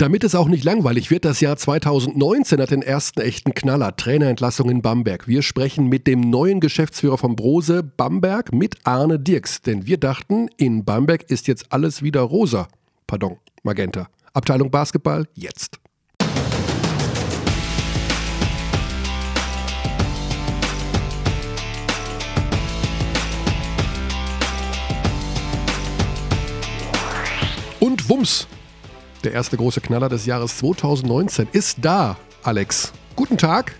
Damit 0.00 0.24
es 0.24 0.34
auch 0.34 0.48
nicht 0.48 0.64
langweilig 0.64 1.10
wird, 1.10 1.26
das 1.26 1.42
Jahr 1.42 1.58
2019 1.58 2.58
hat 2.58 2.70
den 2.70 2.80
ersten 2.80 3.20
echten 3.20 3.52
Knaller, 3.52 3.94
Trainerentlassung 3.96 4.70
in 4.70 4.80
Bamberg. 4.80 5.28
Wir 5.28 5.42
sprechen 5.42 5.90
mit 5.90 6.06
dem 6.06 6.22
neuen 6.22 6.60
Geschäftsführer 6.60 7.18
von 7.18 7.36
Brose 7.36 7.82
Bamberg, 7.82 8.50
mit 8.50 8.78
Arne 8.84 9.18
Dirks. 9.18 9.60
Denn 9.60 9.84
wir 9.84 9.98
dachten, 9.98 10.48
in 10.56 10.86
Bamberg 10.86 11.30
ist 11.30 11.48
jetzt 11.48 11.70
alles 11.70 12.02
wieder 12.02 12.22
rosa. 12.22 12.68
Pardon, 13.06 13.36
Magenta. 13.62 14.08
Abteilung 14.32 14.70
Basketball, 14.70 15.28
jetzt. 15.34 15.78
Und 27.80 28.08
Wumms, 28.08 28.48
der 29.24 29.32
erste 29.32 29.56
große 29.56 29.80
Knaller 29.80 30.08
des 30.08 30.26
Jahres 30.26 30.56
2019 30.58 31.48
ist 31.52 31.78
da, 31.82 32.16
Alex. 32.42 32.92
Guten 33.16 33.36
Tag. 33.38 33.74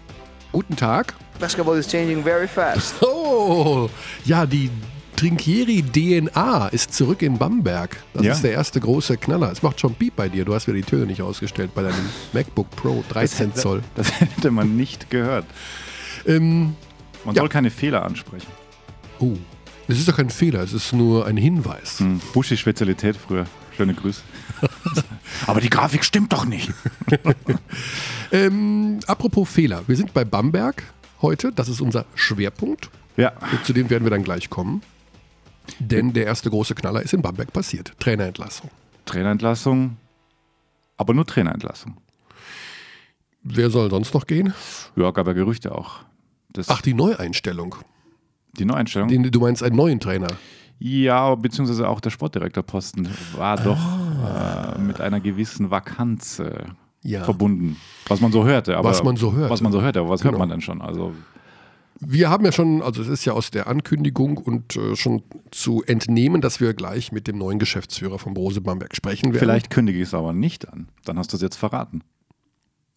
Guten 0.53 0.77
Tag. 0.77 1.15
Basketball 1.39 1.79
is 1.79 1.87
changing 1.89 2.23
very 2.23 2.47
fast. 2.49 2.95
Oh, 3.03 3.89
ja, 4.25 4.45
die 4.47 4.71
Trinkieri 5.17 5.83
DNA 5.83 6.69
ist 6.69 6.93
zurück 6.95 7.23
in 7.23 7.39
Bamberg. 7.39 7.97
Das 8.15 8.25
Ja. 8.25 8.33
ist 8.33 8.43
der 8.45 8.53
erste 8.53 8.81
große 8.81 9.17
Knaller. 9.19 9.51
Es 9.53 9.63
macht 9.63 9.81
schon 9.81 9.95
Piep 9.95 10.17
bei 10.17 10.29
dir. 10.29 10.45
Du 10.45 10.55
hast 10.55 10.67
wieder 10.67 10.77
die 10.77 10.83
Töne 10.83 11.07
nicht 11.07 11.23
ausgestellt 11.23 11.71
bei 11.75 11.83
deinem 11.83 12.09
MacBook 12.33 12.71
Pro 12.71 13.05
13 13.11 13.55
Zoll. 13.55 13.83
Das 13.95 14.21
hätte 14.21 14.51
man 14.51 14.77
nicht 14.77 15.11
gehört. 15.11 15.45
Ähm, 16.27 16.75
Man 17.25 17.35
Ja. 17.35 17.43
soll 17.43 17.49
keine 17.49 17.71
Fehler 17.71 18.05
ansprechen. 18.05 18.47
oh, 19.21 19.37
es 19.89 19.99
ist 19.99 20.09
doch 20.09 20.17
kein 20.17 20.31
Fehler. 20.31 20.61
Es 20.63 20.73
ist 20.73 20.93
nur 20.93 21.27
ein 21.27 21.37
Hinweis. 21.37 21.99
Hm. 22.01 22.21
Buschi-Spezialität 22.33 23.17
früher. 23.17 23.47
Schöne 23.77 23.95
Grüße. 23.95 24.23
Aber 25.47 25.61
die 25.61 25.71
Grafik 25.71 26.05
stimmt 26.05 26.33
doch 26.33 26.45
nicht. 26.45 26.71
Ähm, 28.33 29.01
apropos 29.09 29.49
Fehler. 29.49 29.83
Wir 29.89 29.97
sind 29.97 30.15
bei 30.15 30.25
Bamberg 30.25 30.85
heute. 31.21 31.51
Das 31.53 31.69
ist 31.69 31.81
unser 31.81 32.05
Schwerpunkt. 32.15 32.89
Ja, 33.17 33.33
Zu 33.65 33.73
dem 33.73 33.91
werden 33.91 34.05
wir 34.05 34.11
dann 34.11 34.23
gleich 34.23 34.49
kommen. 34.51 34.83
Denn 35.81 36.13
der 36.13 36.27
erste 36.27 36.49
große 36.49 36.77
Knaller 36.77 37.03
ist 37.03 37.13
in 37.13 37.23
Bamberg 37.23 37.53
passiert. 37.53 37.93
Trainerentlassung. 37.99 38.71
Trainerentlassung. 39.05 39.97
Aber 40.97 41.13
nur 41.13 41.27
Trainerentlassung. 41.27 41.97
Wer 43.43 43.71
soll 43.71 43.91
sonst 43.91 44.15
noch 44.15 44.27
gehen? 44.29 44.55
Ja, 44.95 45.11
gab 45.11 45.27
ja 45.27 45.33
Gerüchte 45.33 45.75
auch. 45.75 46.01
Das, 46.53 46.69
Ach, 46.69 46.83
die 46.83 46.95
Neueinstellung. 46.95 47.75
die 48.59 48.65
Neueinstellung? 48.65 49.09
Den, 49.09 49.25
du 49.31 49.41
meinst 49.41 49.63
einen 49.65 49.75
neuen 49.77 49.99
Trainer. 49.99 50.29
ja, 50.79 51.35
beziehungsweise 51.35 51.89
auch 51.89 52.01
der 52.01 52.11
Sportdirektorposten 52.11 53.09
war 53.37 53.57
doch 53.57 53.79
äh, 54.25 54.79
mit 54.79 55.01
einer 55.01 55.21
gewissen 55.21 55.71
Vakanz 55.71 56.39
äh. 56.39 56.65
Ja. 57.03 57.25
verbunden. 57.25 57.77
Was 58.09 58.21
man 58.21 58.31
so 58.31 58.45
hörte. 58.45 58.77
Aber, 58.77 58.91
Was 58.91 59.03
man 59.03 59.17
so 59.17 59.33
hörte. 59.33 59.51
Was 59.51 59.63
man 59.63 59.73
so 59.73 59.81
hörte, 59.81 60.01
aber 60.01 60.11
was 60.11 60.21
Genau. 60.21 60.33
hört 60.33 60.39
man 60.41 60.49
denn 60.51 60.61
schon? 60.61 60.83
Also, 60.83 61.15
Wir 61.99 62.29
haben 62.31 62.45
ja 62.45 62.53
schon, 62.53 62.83
also 62.83 63.01
es 63.03 63.09
ist 63.09 63.25
ja 63.25 63.33
aus 63.35 63.51
der 63.51 63.67
Ankündigung 63.69 64.37
und 64.39 64.77
äh, 64.77 64.97
schon 64.97 65.23
zu 65.51 65.83
entnehmen, 65.85 66.41
dass 66.43 66.61
wir 66.61 66.73
gleich 66.75 67.11
mit 67.13 67.27
dem 67.27 67.39
neuen 67.39 67.59
Geschäftsführer 67.59 68.19
von 68.19 68.35
Brose 68.35 68.61
Bamberg 68.61 68.95
sprechen 68.97 69.29
werden. 69.33 69.39
vielleicht 69.39 69.71
kündige 69.71 69.99
ich 69.99 70.09
es 70.09 70.15
aber 70.15 70.33
nicht 70.35 70.69
an. 70.71 70.89
Dann 71.07 71.19
hast 71.19 71.33
du 71.33 71.37
es 71.37 71.43
jetzt 71.43 71.57
verraten. 71.57 72.03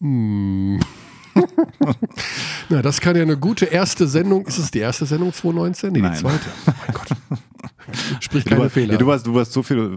Na, 2.68 2.82
das 2.82 3.00
kann 3.00 3.16
ja 3.16 3.22
eine 3.22 3.36
gute 3.38 3.64
erste 3.66 4.06
Sendung. 4.06 4.46
Ist 4.46 4.58
es 4.58 4.70
die 4.70 4.78
erste 4.80 5.06
Sendung 5.06 5.32
2019? 5.32 5.92
Nee, 5.92 5.98
die 6.00 6.02
Nein. 6.02 6.14
zweite. 6.16 6.44
Oh 6.66 6.72
mein 6.86 6.94
Gott. 6.94 7.08
Sprich 8.20 8.44
Du, 8.44 8.50
keine 8.50 8.62
war, 8.62 8.70
Fehler. 8.70 8.92
ja, 8.92 8.98
du, 8.98 9.06
warst, 9.06 9.26
du 9.26 9.34
warst 9.34 9.52
so 9.52 9.62
viel, 9.62 9.90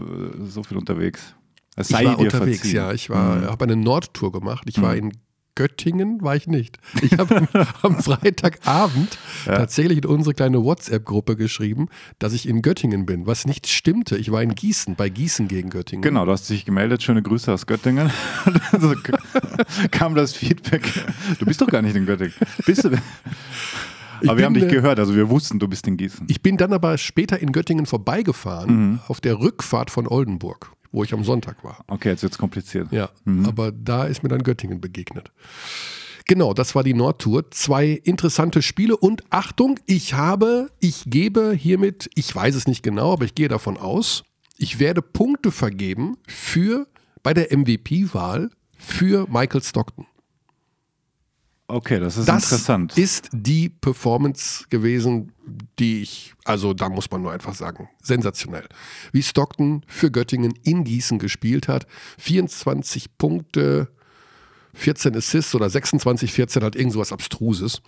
so 0.49 0.63
viel 0.63 0.77
unterwegs. 0.77 1.33
Es 1.75 1.89
ich 1.89 1.95
sei 1.95 2.05
war 2.05 2.15
dir 2.17 2.23
unterwegs, 2.23 2.59
verziehen. 2.59 2.75
ja. 2.75 2.91
Ich 2.91 3.09
war, 3.09 3.35
Mhm. 3.37 3.45
habe 3.45 3.65
eine 3.65 3.75
Nordtour 3.75 4.31
gemacht. 4.31 4.63
Ich 4.67 4.81
war 4.81 4.95
in 4.95 5.11
Göttingen, 5.55 6.21
war 6.21 6.35
ich 6.35 6.45
nicht. 6.45 6.77
Ich 7.01 7.17
habe 7.17 7.47
am- 7.81 7.99
Freitagabend 8.01 9.17
tatsächlich 9.45 9.97
in 9.99 10.05
unsere 10.05 10.35
kleine 10.35 10.63
WhatsApp-Gruppe 10.63 11.35
geschrieben, 11.35 11.87
dass 12.19 12.33
ich 12.33 12.47
in 12.47 12.61
Göttingen 12.61 13.07
bin, 13.07 13.25
was 13.25 13.45
nicht 13.47 13.65
stimmte. 13.67 14.17
Ich 14.17 14.31
war 14.31 14.43
in 14.43 14.53
Gießen, 14.53 14.95
bei 14.95 15.09
Gießen 15.09 15.47
gegen 15.47 15.71
Göttingen. 15.71 16.03
Genau, 16.03 16.25
du 16.25 16.31
hast 16.31 16.47
dich 16.49 16.63
gemeldet. 16.65 17.01
Schöne 17.01 17.23
Grüße 17.23 17.51
aus 17.51 17.65
Göttingen. 17.65 18.11
Kam 19.91 20.15
das 20.15 20.33
Feedback. 20.33 20.83
Du 21.39 21.45
bist 21.45 21.59
doch 21.61 21.67
gar 21.67 21.81
nicht 21.81 21.95
in 21.95 22.05
Göttingen. 22.05 22.33
Bist 22.65 22.83
du? 22.83 22.91
Ich 24.21 24.29
Aber 24.29 24.37
wir 24.37 24.45
haben 24.45 24.53
dich 24.53 24.67
gehört, 24.67 24.99
also 24.99 25.15
wir 25.15 25.29
wussten, 25.29 25.59
du 25.59 25.67
bist 25.67 25.87
in 25.87 25.97
Gießen. 25.97 26.25
Ich 26.29 26.41
bin 26.41 26.57
dann 26.57 26.73
aber 26.73 26.97
später 26.97 27.39
in 27.39 27.51
Göttingen 27.51 27.85
vorbeigefahren, 27.85 28.75
Mhm. 28.91 28.99
auf 29.07 29.21
der 29.21 29.39
Rückfahrt 29.39 29.91
von 29.91 30.07
Oldenburg, 30.07 30.71
wo 30.91 31.03
ich 31.03 31.13
am 31.13 31.23
Sonntag 31.23 31.63
war. 31.63 31.83
Okay, 31.87 32.09
jetzt 32.09 32.23
wird 32.23 32.33
es 32.33 32.37
kompliziert. 32.39 32.91
Ja, 32.91 33.09
Mhm. 33.25 33.45
aber 33.45 33.71
da 33.71 34.05
ist 34.05 34.23
mir 34.23 34.29
dann 34.29 34.43
Göttingen 34.43 34.81
begegnet. 34.81 35.31
Genau, 36.25 36.53
das 36.53 36.75
war 36.75 36.83
die 36.83 36.93
Nordtour. 36.93 37.51
Zwei 37.51 37.87
interessante 38.03 38.61
Spiele 38.61 38.97
und 38.97 39.23
Achtung, 39.29 39.79
ich 39.85 40.13
habe, 40.13 40.69
ich 40.81 41.03
gebe 41.07 41.53
hiermit, 41.53 42.09
ich 42.15 42.35
weiß 42.35 42.53
es 42.55 42.67
nicht 42.67 42.83
genau, 42.83 43.13
aber 43.13 43.23
ich 43.25 43.33
gehe 43.35 43.47
davon 43.47 43.77
aus, 43.77 44.23
ich 44.57 44.79
werde 44.79 45.01
Punkte 45.01 45.51
vergeben 45.51 46.17
für 46.27 46.87
bei 47.23 47.33
der 47.33 47.55
MVP-Wahl 47.55 48.49
für 48.77 49.25
Michael 49.29 49.63
Stockton. 49.63 50.05
Okay, 51.69 51.99
das 51.99 52.15
ist 52.15 52.29
Das 52.29 52.45
interessant. 52.45 52.97
ist 52.97 53.29
die 53.33 53.67
Performance 53.67 54.65
gewesen, 54.69 55.33
die 55.79 56.01
ich, 56.01 56.33
also 56.45 56.73
da 56.73 56.87
muss 56.87 57.11
man 57.11 57.21
nur 57.21 57.33
einfach 57.33 57.55
sagen, 57.55 57.89
sensationell. 58.01 58.67
Wie 59.11 59.21
Stockton 59.21 59.83
für 59.85 60.09
Göttingen 60.09 60.53
in 60.63 60.85
Gießen 60.85 61.19
gespielt 61.19 61.67
hat. 61.67 61.85
24 62.19 63.17
Punkte, 63.17 63.89
14 64.75 65.13
Assists 65.17 65.53
oder 65.55 65.69
26, 65.69 66.31
14, 66.31 66.63
halt 66.63 66.77
irgend 66.77 66.93
sowas 66.93 67.11
Abstruses. 67.11 67.81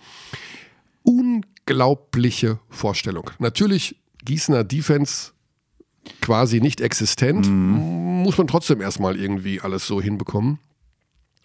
Unglaubliche 1.02 2.58
Vorstellung. 2.68 3.30
Natürlich 3.38 3.96
Gießener 4.22 4.62
Defense 4.64 5.32
quasi 6.20 6.60
nicht 6.60 6.82
existent, 6.82 7.46
muss 7.50 8.36
man 8.36 8.46
trotzdem 8.46 8.82
erstmal 8.82 9.16
irgendwie 9.18 9.60
alles 9.62 9.86
so 9.86 10.02
hinbekommen 10.02 10.58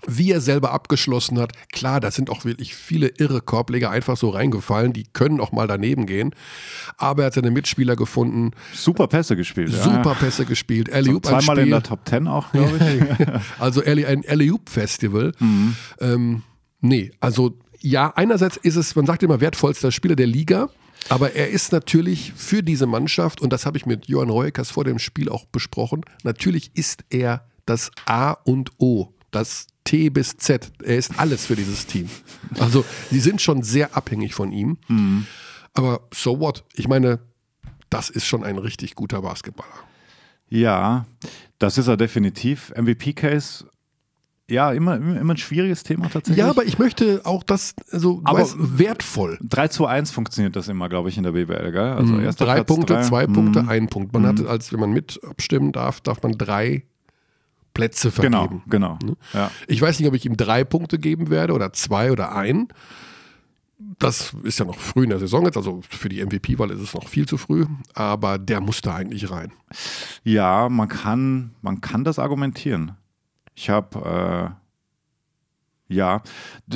wie 0.07 0.31
er 0.31 0.41
selber 0.41 0.71
abgeschlossen 0.71 1.39
hat. 1.39 1.53
Klar, 1.71 1.99
da 1.99 2.11
sind 2.11 2.29
auch 2.29 2.45
wirklich 2.45 2.75
viele 2.75 3.07
irre 3.07 3.41
Korbleger 3.41 3.89
einfach 3.89 4.17
so 4.17 4.29
reingefallen, 4.29 4.93
die 4.93 5.03
können 5.13 5.39
auch 5.39 5.51
mal 5.51 5.67
daneben 5.67 6.05
gehen. 6.05 6.31
Aber 6.97 7.23
er 7.23 7.25
hat 7.27 7.33
seine 7.33 7.51
Mitspieler 7.51 7.95
gefunden, 7.95 8.51
Super 8.73 9.07
Pässe 9.07 9.35
gespielt. 9.35 9.71
super 9.73 10.11
ja. 10.11 10.13
Pässe 10.13 10.45
gespielt, 10.45 10.87
So, 10.89 10.93
Alley-Oop 10.95 11.25
zweimal 11.25 11.59
in 11.59 11.69
der 11.69 11.83
Top 11.83 12.07
10 12.07 12.27
auch, 12.27 12.51
glaube 12.51 12.77
ich. 12.77 13.31
Also 13.59 13.81
Alley- 13.83 14.05
ein 14.05 14.23
Alley-Oop-Festival. 14.27 15.31
Mhm. 15.39 15.75
Ähm, 15.99 16.43
nee, 16.81 17.11
also 17.19 17.57
ja, 17.79 18.11
einerseits 18.15 18.57
ist 18.57 18.75
es, 18.75 18.95
man 18.95 19.05
sagt 19.05 19.23
immer, 19.23 19.41
wertvollster 19.41 19.91
Spieler 19.91 20.15
der 20.15 20.27
Liga. 20.27 20.69
Aber 21.09 21.33
er 21.33 21.49
ist 21.49 21.71
natürlich 21.71 22.33
für 22.35 22.63
diese 22.63 22.87
Mannschaft, 22.87 23.39
und 23.41 23.53
das 23.53 23.65
habe 23.67 23.77
ich 23.77 23.85
mit 23.85 24.07
Johann 24.07 24.29
Reukers 24.31 24.71
vor 24.71 24.83
dem 24.85 24.97
Spiel 24.97 25.29
auch 25.29 25.45
besprochen, 25.45 26.01
natürlich 26.23 26.71
ist 26.73 27.03
er 27.11 27.45
das 27.67 27.91
A 28.07 28.31
und 28.31 28.71
O, 28.79 29.13
das 29.29 29.67
T 29.85 30.09
bis 30.09 30.35
Z. 30.37 30.71
Er 30.83 30.97
ist 30.97 31.17
alles 31.19 31.45
für 31.45 31.55
dieses 31.55 31.85
Team. 31.85 32.09
Also, 32.59 32.83
sie 33.09 33.19
sind 33.19 33.41
schon 33.41 33.63
sehr 33.63 33.95
abhängig 33.95 34.33
von 34.35 34.51
ihm. 34.51 34.77
Mhm. 34.89 35.25
Aber 35.73 36.01
so 36.13 36.39
what? 36.41 36.63
Ich 36.73 36.87
meine, 36.89 37.19
das 37.89 38.09
ist 38.09 38.25
schon 38.25 38.43
ein 38.43 38.57
richtig 38.57 38.95
guter 38.95 39.21
Basketballer. 39.21 39.69
Ja, 40.49 41.05
das 41.59 41.77
ist 41.77 41.87
er 41.87 41.97
definitiv. 41.97 42.71
MVP-Case, 42.75 43.65
ja, 44.49 44.71
immer, 44.73 44.95
immer 44.97 45.33
ein 45.33 45.37
schwieriges 45.37 45.81
Thema 45.83 46.07
tatsächlich. 46.09 46.37
Ja, 46.37 46.49
aber 46.49 46.65
ich 46.65 46.77
möchte 46.77 47.21
auch 47.23 47.41
das, 47.43 47.73
also, 47.91 48.21
Aber- 48.25 48.39
weißt, 48.39 48.55
wertvoll. 48.57 49.39
3 49.41 49.67
zu 49.69 49.85
1 49.87 50.11
funktioniert 50.11 50.55
das 50.55 50.67
immer, 50.67 50.87
glaube 50.87 51.09
ich, 51.09 51.17
in 51.17 51.23
der 51.23 51.31
BBL, 51.31 51.71
gell? 51.71 51.81
Also 51.93 52.13
Mhm. 52.13 52.23
drei 52.35 52.55
Platz, 52.55 52.67
Punkte, 52.67 52.93
drei. 52.93 53.01
zwei 53.03 53.27
Mhm. 53.27 53.33
Punkte, 53.33 53.67
ein 53.67 53.87
Punkt. 53.87 54.13
Man 54.13 54.25
hat, 54.27 54.45
als 54.45 54.71
wenn 54.71 54.79
man 54.79 54.91
mit 54.91 55.19
abstimmen 55.27 55.71
darf, 55.71 55.99
darf 56.01 56.21
man 56.21 56.33
drei 56.33 56.83
Plätze 57.75 58.09
Genau, 58.09 58.39
vergeben. 58.39 58.63
genau. 58.67 58.97
Ne? 59.03 59.15
Ja. 59.33 59.51
Ich 59.67 59.79
weiß 59.79 59.99
nicht, 59.99 60.07
ob 60.09 60.15
ich 60.15 60.25
ihm 60.25 60.35
drei 60.35 60.63
Punkte 60.63 60.97
geben 60.97 61.29
werde 61.29 61.53
oder 61.53 61.71
zwei 61.73 62.11
oder 62.11 62.35
ein. 62.35 62.69
Das 63.99 64.33
ist 64.43 64.57
ja 64.59 64.65
noch 64.65 64.79
früh 64.79 65.03
in 65.03 65.09
der 65.09 65.19
Saison 65.19 65.45
jetzt, 65.45 65.57
also 65.57 65.81
für 65.87 66.09
die 66.09 66.25
MVP-Wahl 66.25 66.71
ist 66.71 66.79
es 66.79 66.93
noch 66.93 67.07
viel 67.07 67.27
zu 67.27 67.37
früh, 67.37 67.65
aber 67.93 68.37
der 68.39 68.61
muss 68.61 68.81
da 68.81 68.95
eigentlich 68.95 69.29
rein. 69.29 69.51
ja, 70.23 70.69
man 70.69 70.87
kann, 70.87 71.51
man 71.61 71.81
kann 71.81 72.03
das 72.03 72.17
argumentieren. 72.17 72.93
Ich 73.53 73.69
habe, 73.69 74.53
äh, 75.89 75.93
ja, 75.93 76.21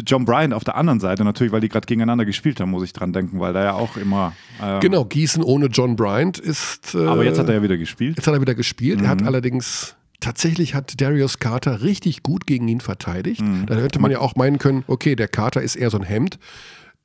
John 0.06 0.24
Bryant 0.26 0.54
auf 0.54 0.64
der 0.64 0.76
anderen 0.76 1.00
Seite 1.00 1.24
natürlich, 1.24 1.52
weil 1.52 1.62
die 1.62 1.70
gerade 1.70 1.88
gegeneinander 1.88 2.26
gespielt 2.26 2.60
haben, 2.60 2.70
muss 2.72 2.84
ich 2.84 2.94
dran 2.94 3.12
denken, 3.12 3.40
weil 3.40 3.54
da 3.54 3.64
ja 3.64 3.74
auch 3.74 3.98
immer. 3.98 4.34
ähm, 4.62 4.80
Genau, 4.82 5.04
Gießen 5.06 5.42
ohne 5.44 5.66
John 5.68 5.96
Bryant 5.96 6.38
ist. 6.38 6.94
Äh, 6.96 7.06
Aber 7.08 7.24
jetzt 7.24 7.40
hat 7.40 7.48
er 7.50 7.56
ja 7.56 7.64
wieder 7.64 7.78
gespielt. 7.78 8.18
Jetzt 8.18 8.28
hat 8.28 8.34
er 8.36 8.42
wieder 8.42 8.56
gespielt. 8.56 9.00
Er 9.02 9.06
Mhm. 9.06 9.10
hat 9.10 9.24
allerdings. 9.24 9.96
Tatsächlich 10.20 10.76
hat 10.76 11.00
Darius 11.00 11.40
Carter 11.40 11.82
richtig 11.82 12.24
gut 12.24 12.46
gegen 12.46 12.68
ihn 12.68 12.82
verteidigt. 12.82 13.42
Mhm. 13.42 13.66
Da 13.68 13.76
hätte 13.76 14.00
man 14.00 14.12
ja 14.12 14.20
auch 14.20 14.36
meinen 14.36 14.58
können, 14.58 14.84
okay, 14.88 15.16
der 15.16 15.28
Carter 15.30 15.62
ist 15.62 15.76
eher 15.76 15.90
so 15.90 15.98
ein 15.98 16.04
Hemd. 16.04 16.40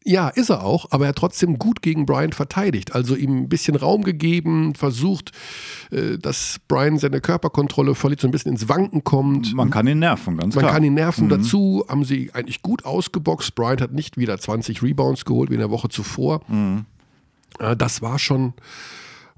Ja, 0.06 0.28
ist 0.28 0.50
er 0.50 0.62
auch, 0.62 0.88
aber 0.90 1.06
er 1.06 1.08
hat 1.10 1.16
trotzdem 1.16 1.58
gut 1.58 1.80
gegen 1.80 2.04
Bryant 2.04 2.34
verteidigt. 2.34 2.94
Also 2.94 3.14
ihm 3.16 3.38
ein 3.44 3.48
bisschen 3.48 3.74
Raum 3.74 4.02
gegeben, 4.04 4.74
versucht, 4.74 5.32
äh, 5.92 6.18
dass 6.18 6.58
Bryant 6.68 7.00
seine 7.00 7.22
Körperkontrolle 7.22 7.94
verliert, 7.94 8.20
so 8.20 8.28
ein 8.28 8.30
bisschen 8.30 8.52
ins 8.52 8.68
Wanken 8.68 9.02
kommt. 9.02 9.54
Man 9.54 9.70
kann 9.70 9.86
ihn 9.86 10.00
nerven, 10.00 10.36
ganz 10.36 10.54
Man 10.56 10.62
klar. 10.64 10.74
kann 10.74 10.84
ihn 10.84 10.92
nerven. 10.92 11.30
Dazu 11.30 11.86
haben 11.88 12.04
sie 12.04 12.30
eigentlich 12.34 12.60
gut 12.60 12.84
ausgeboxt. 12.84 13.54
Bryant 13.54 13.80
hat 13.80 13.92
nicht 13.92 14.18
wieder 14.18 14.38
20 14.38 14.82
Rebounds 14.82 15.24
geholt 15.24 15.48
wie 15.48 15.54
in 15.54 15.60
der 15.60 15.70
Woche 15.70 15.88
zuvor. 15.88 16.42
Äh, 17.58 17.74
Das 17.74 18.02
war 18.02 18.18
schon, 18.18 18.52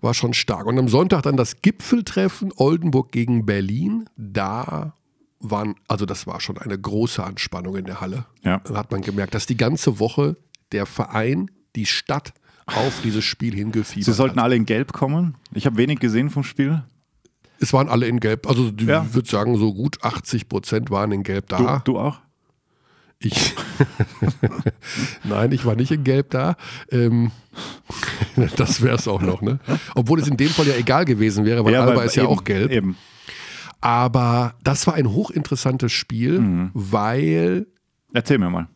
war 0.01 0.15
schon 0.15 0.35
stark. 0.35 0.67
Und 0.67 0.79
am 0.79 0.89
Sonntag 0.89 1.23
dann 1.23 1.37
das 1.37 1.61
Gipfeltreffen 1.63 2.53
Oldenburg 2.57 3.13
gegen 3.13 3.47
Berlin. 3.47 4.09
Da 4.17 4.95
waren, 5.41 5.75
also 5.89 6.07
das 6.07 6.27
war 6.27 6.41
schon 6.41 6.59
eine 6.59 6.79
große 6.79 7.23
Anspannung 7.23 7.77
in 7.77 7.85
der 7.85 8.01
Halle. 8.01 8.27
Ja. 8.43 8.59
Da 8.61 8.75
hat 8.77 8.91
man 8.91 9.03
gemerkt, 9.03 9.35
dass 9.35 9.47
die 9.47 9.57
ganze 9.57 9.99
Woche 9.99 10.37
der 10.73 10.87
Verein, 10.87 11.51
die 11.77 11.87
Stadt 11.87 12.33
auf 12.67 13.01
dieses 13.05 13.25
Spiel 13.25 13.55
hingefiebert 13.55 14.05
Sie 14.07 14.13
sollten 14.13 14.37
hat. 14.39 14.45
alle 14.45 14.57
in 14.57 14.67
Gelb 14.67 14.93
kommen. 14.93 15.37
Ich 15.53 15.67
habe 15.67 15.77
wenig 15.77 16.01
gesehen 16.01 16.31
vom 16.31 16.43
Spiel. 16.43 16.83
Es 17.61 17.73
waren 17.73 17.89
alle 17.89 18.07
in 18.09 18.19
Gelb. 18.21 18.47
Also 18.49 18.73
ich 18.77 18.87
Ja. 18.87 19.15
würde 19.15 19.29
sagen, 19.29 19.57
so 19.57 19.73
gut 19.73 20.03
80 20.03 20.49
Prozent 20.49 20.91
waren 20.91 21.13
in 21.13 21.23
Gelb 21.23 21.49
Du, 21.49 21.57
da. 21.57 21.79
du 21.85 21.99
auch? 21.99 22.19
Ich. 23.19 23.55
Nein, 25.25 25.53
ich 25.53 25.65
war 25.65 25.75
nicht 25.75 25.91
in 25.91 26.05
Gelb 26.05 26.31
da. 26.31 26.57
Ähm, 26.91 27.31
das 28.57 28.83
wäre 28.83 28.97
es 28.97 29.09
auch 29.09 29.23
noch, 29.23 29.41
ne? 29.43 29.59
Obwohl 29.95 30.21
es 30.21 30.29
in 30.29 30.37
dem 30.37 30.49
Fall 30.51 30.67
ja 30.67 30.75
egal 30.77 31.05
gewesen 31.05 31.45
wäre, 31.45 31.65
weil 31.65 31.75
Alba 31.75 31.97
weil 31.97 32.07
ist 32.07 32.17
ja 32.17 32.25
eben, 32.25 32.33
auch 32.33 32.45
gelb. 32.45 32.71
Eben. 32.71 32.97
Aber 33.81 34.55
das 34.65 34.87
war 34.87 34.95
ein 34.95 35.11
hochinteressantes 35.13 35.93
Spiel, 35.93 36.41
Mhm. 36.41 36.71
weil, 36.75 37.67
Erzähl 38.13 38.39
mir 38.39 38.51
mal. 38.51 38.69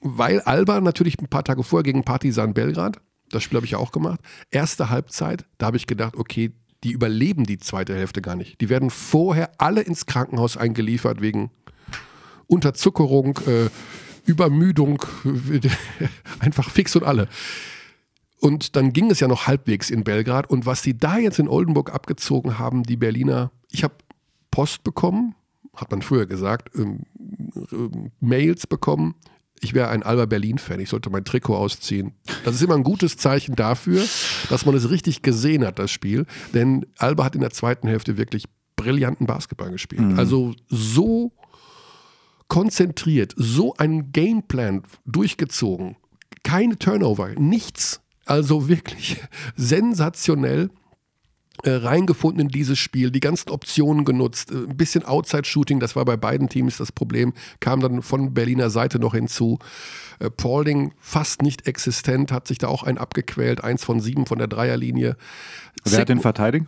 weil 0.00 0.40
Alba 0.40 0.80
natürlich 0.80 1.18
ein 1.20 1.28
paar 1.28 1.44
Tage 1.44 1.62
vorher 1.62 1.84
gegen 1.84 2.04
Partizan 2.04 2.54
Belgrad, 2.54 2.98
das 3.30 3.42
Spiel 3.42 3.56
habe 3.56 3.66
ich 3.66 3.72
ja 3.72 3.78
auch 3.78 3.92
gemacht, 3.92 4.20
erste 4.50 4.88
Halbzeit, 4.90 5.46
da 5.58 5.66
habe 5.66 5.76
ich 5.76 5.86
gedacht, 5.86 6.16
okay, 6.16 6.52
die 6.84 6.92
überleben 6.92 7.44
die 7.44 7.58
zweite 7.58 7.94
Hälfte 7.94 8.22
gar 8.22 8.36
nicht. 8.36 8.60
Die 8.60 8.68
werden 8.68 8.90
vorher 8.90 9.50
alle 9.58 9.80
ins 9.80 10.06
Krankenhaus 10.06 10.56
eingeliefert 10.56 11.20
wegen 11.20 11.50
Unterzuckerung, 12.46 13.38
äh, 13.46 13.68
Übermüdung, 14.24 15.02
einfach 16.40 16.70
fix 16.70 16.96
und 16.96 17.04
alle. 17.04 17.28
Und 18.40 18.76
dann 18.76 18.92
ging 18.92 19.10
es 19.10 19.20
ja 19.20 19.28
noch 19.28 19.46
halbwegs 19.46 19.90
in 19.90 20.04
Belgrad. 20.04 20.50
Und 20.50 20.66
was 20.66 20.82
die 20.82 20.96
da 20.96 21.18
jetzt 21.18 21.38
in 21.38 21.48
Oldenburg 21.48 21.92
abgezogen 21.92 22.58
haben, 22.58 22.82
die 22.82 22.96
Berliner, 22.96 23.50
ich 23.70 23.82
habe 23.82 23.94
Post 24.50 24.84
bekommen, 24.84 25.34
hat 25.74 25.90
man 25.90 26.02
früher 26.02 26.26
gesagt, 26.26 26.70
ähm, 26.76 27.00
ähm, 27.72 28.12
Mails 28.20 28.66
bekommen. 28.66 29.14
Ich 29.60 29.72
wäre 29.72 29.88
ein 29.88 30.02
Alba 30.02 30.26
Berlin-Fan, 30.26 30.80
ich 30.80 30.90
sollte 30.90 31.08
mein 31.08 31.24
Trikot 31.24 31.56
ausziehen. 31.56 32.12
Das 32.44 32.54
ist 32.54 32.62
immer 32.62 32.74
ein 32.74 32.82
gutes 32.82 33.16
Zeichen 33.16 33.56
dafür, 33.56 34.04
dass 34.50 34.66
man 34.66 34.74
es 34.74 34.90
richtig 34.90 35.22
gesehen 35.22 35.64
hat, 35.66 35.78
das 35.78 35.90
Spiel. 35.90 36.26
Denn 36.52 36.84
Alba 36.98 37.24
hat 37.24 37.34
in 37.34 37.40
der 37.40 37.50
zweiten 37.50 37.88
Hälfte 37.88 38.18
wirklich 38.18 38.44
brillanten 38.76 39.26
Basketball 39.26 39.70
gespielt. 39.70 40.18
Also 40.18 40.54
so 40.68 41.32
konzentriert, 42.48 43.34
so 43.36 43.74
ein 43.76 44.12
Gameplan 44.12 44.82
durchgezogen. 45.04 45.96
Keine 46.42 46.78
Turnover, 46.78 47.30
nichts. 47.38 48.00
Also 48.24 48.68
wirklich 48.68 49.22
sensationell 49.56 50.70
äh, 51.62 51.70
reingefunden 51.70 52.42
in 52.42 52.48
dieses 52.48 52.78
Spiel, 52.78 53.10
die 53.10 53.20
ganzen 53.20 53.50
Optionen 53.50 54.04
genutzt, 54.04 54.50
äh, 54.50 54.56
ein 54.56 54.76
bisschen 54.76 55.04
Outside-Shooting, 55.04 55.80
das 55.80 55.96
war 55.96 56.04
bei 56.04 56.16
beiden 56.16 56.48
Teams 56.48 56.76
das 56.76 56.92
Problem, 56.92 57.32
kam 57.60 57.80
dann 57.80 58.02
von 58.02 58.34
Berliner 58.34 58.68
Seite 58.68 58.98
noch 58.98 59.14
hinzu. 59.14 59.58
Äh, 60.18 60.30
Paulding 60.30 60.92
fast 60.98 61.42
nicht 61.42 61.66
existent, 61.66 62.30
hat 62.30 62.46
sich 62.46 62.58
da 62.58 62.68
auch 62.68 62.82
ein 62.82 62.98
abgequält, 62.98 63.64
eins 63.64 63.84
von 63.84 64.00
sieben 64.00 64.26
von 64.26 64.38
der 64.38 64.48
Dreierlinie. 64.48 65.16
Wer 65.84 66.00
hat 66.00 66.08
den 66.08 66.20
verteidigt? 66.20 66.66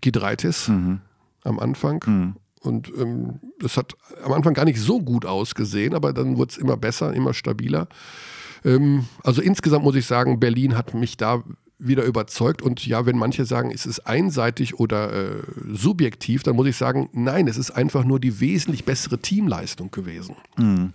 Gidreitis 0.00 0.68
Mhm. 0.68 1.00
am 1.42 1.58
Anfang. 1.58 2.36
Und 2.68 2.92
ähm, 2.96 3.40
das 3.60 3.76
hat 3.76 3.94
am 4.24 4.32
Anfang 4.32 4.54
gar 4.54 4.64
nicht 4.64 4.80
so 4.80 5.00
gut 5.00 5.24
ausgesehen, 5.26 5.94
aber 5.94 6.12
dann 6.12 6.36
wurde 6.36 6.50
es 6.52 6.58
immer 6.58 6.76
besser, 6.76 7.12
immer 7.14 7.34
stabiler. 7.34 7.88
Ähm, 8.64 9.06
also 9.24 9.40
insgesamt 9.42 9.84
muss 9.84 9.96
ich 9.96 10.06
sagen, 10.06 10.38
Berlin 10.38 10.76
hat 10.76 10.94
mich 10.94 11.16
da 11.16 11.42
wieder 11.80 12.02
überzeugt. 12.04 12.60
Und 12.60 12.84
ja, 12.86 13.06
wenn 13.06 13.16
manche 13.16 13.44
sagen, 13.44 13.70
es 13.72 13.86
ist 13.86 14.00
einseitig 14.00 14.80
oder 14.80 15.12
äh, 15.12 15.42
subjektiv, 15.72 16.42
dann 16.42 16.56
muss 16.56 16.66
ich 16.66 16.76
sagen, 16.76 17.08
nein, 17.12 17.46
es 17.46 17.56
ist 17.56 17.70
einfach 17.70 18.04
nur 18.04 18.18
die 18.18 18.40
wesentlich 18.40 18.84
bessere 18.84 19.18
Teamleistung 19.18 19.92
gewesen. 19.92 20.34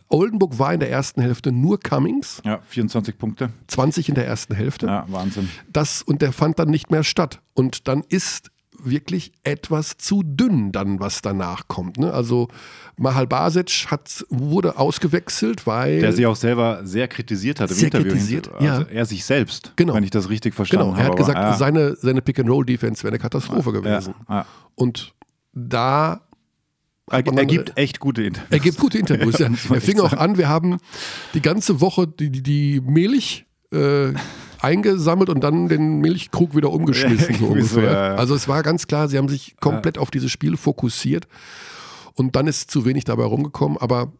Oldenburg 0.09 0.59
war 0.59 0.73
in 0.73 0.81
der 0.81 0.91
ersten 0.91 1.21
Hälfte 1.21 1.53
nur 1.53 1.79
Cummings, 1.79 2.41
Ja, 2.43 2.59
24 2.67 3.17
Punkte. 3.17 3.49
20 3.67 4.09
in 4.09 4.15
der 4.15 4.27
ersten 4.27 4.55
Hälfte 4.55 4.87
Ja, 4.87 5.05
Wahnsinn. 5.07 5.47
das 5.71 6.01
und 6.01 6.21
der 6.21 6.33
fand 6.33 6.59
dann 6.59 6.69
nicht 6.69 6.91
mehr 6.91 7.03
statt. 7.05 7.39
Und 7.53 7.87
dann 7.87 8.03
ist 8.09 8.51
wirklich 8.85 9.31
etwas 9.43 9.97
zu 9.97 10.23
dünn 10.23 10.71
dann, 10.71 10.99
was 10.99 11.21
danach 11.21 11.67
kommt. 11.67 11.97
Ne? 11.97 12.13
Also 12.13 12.47
Mahal 12.97 13.27
Basic 13.27 13.87
hat, 13.89 14.25
wurde 14.29 14.77
ausgewechselt, 14.77 15.65
weil 15.67 15.99
Der 16.01 16.13
sich 16.13 16.25
auch 16.25 16.35
selber 16.35 16.81
sehr 16.83 17.07
kritisiert 17.07 17.59
hat 17.59 17.69
im 17.71 17.75
Sehr 17.77 17.85
Interview. 17.87 18.11
kritisiert, 18.11 18.51
also 18.53 18.65
ja. 18.65 18.81
Er 18.83 19.05
sich 19.05 19.25
selbst, 19.25 19.73
Genau. 19.75 19.93
wenn 19.95 20.03
ich 20.03 20.11
das 20.11 20.29
richtig 20.29 20.53
verstanden 20.53 20.85
genau, 20.85 20.93
habe. 20.97 21.01
er 21.01 21.05
hat 21.05 21.11
aber, 21.11 21.17
gesagt, 21.19 21.37
ja, 21.39 21.53
seine, 21.57 21.95
seine 21.95 22.21
Pick-and-Roll-Defense 22.21 23.03
wäre 23.03 23.11
eine 23.13 23.19
Katastrophe 23.19 23.71
gewesen. 23.71 24.13
ja. 24.29 24.45
Und 24.75 25.13
da 25.53 26.21
Er, 27.09 27.25
er 27.25 27.45
gibt 27.45 27.77
echt 27.77 27.99
gute 27.99 28.23
Interviews. 28.23 28.51
Er 28.51 28.59
gibt 28.59 28.77
gute 28.79 28.97
Interviews. 28.97 29.37
Ja, 29.39 29.49
er 29.75 29.81
fing 29.81 29.99
auch 29.99 30.13
an, 30.13 30.37
wir 30.37 30.47
haben 30.49 30.77
die 31.33 31.41
ganze 31.41 31.81
Woche 31.81 32.07
die, 32.07 32.29
die, 32.31 32.41
die 32.43 32.81
Milch 32.81 33.45
äh, 33.71 34.13
eingesammelt 34.63 35.29
und 35.29 35.43
dann 35.43 35.67
den 35.67 35.99
Milchkrug 35.99 36.55
wieder 36.55 36.71
umgeschmissen. 36.71 37.35
so 37.39 37.47
ungefähr. 37.47 37.83
ja, 37.83 38.07
ja. 38.09 38.15
Also 38.15 38.35
es 38.35 38.47
war 38.47 38.63
ganz 38.63 38.87
klar, 38.87 39.07
sie 39.07 39.17
haben 39.17 39.29
sich 39.29 39.55
komplett 39.59 39.97
auf 39.97 40.11
dieses 40.11 40.31
Spiel 40.31 40.57
fokussiert 40.57 41.27
und 42.15 42.35
dann 42.35 42.47
ist 42.47 42.71
zu 42.71 42.85
wenig 42.85 43.03
dabei 43.03 43.23
rumgekommen. 43.25 43.77
Aber 43.77 44.13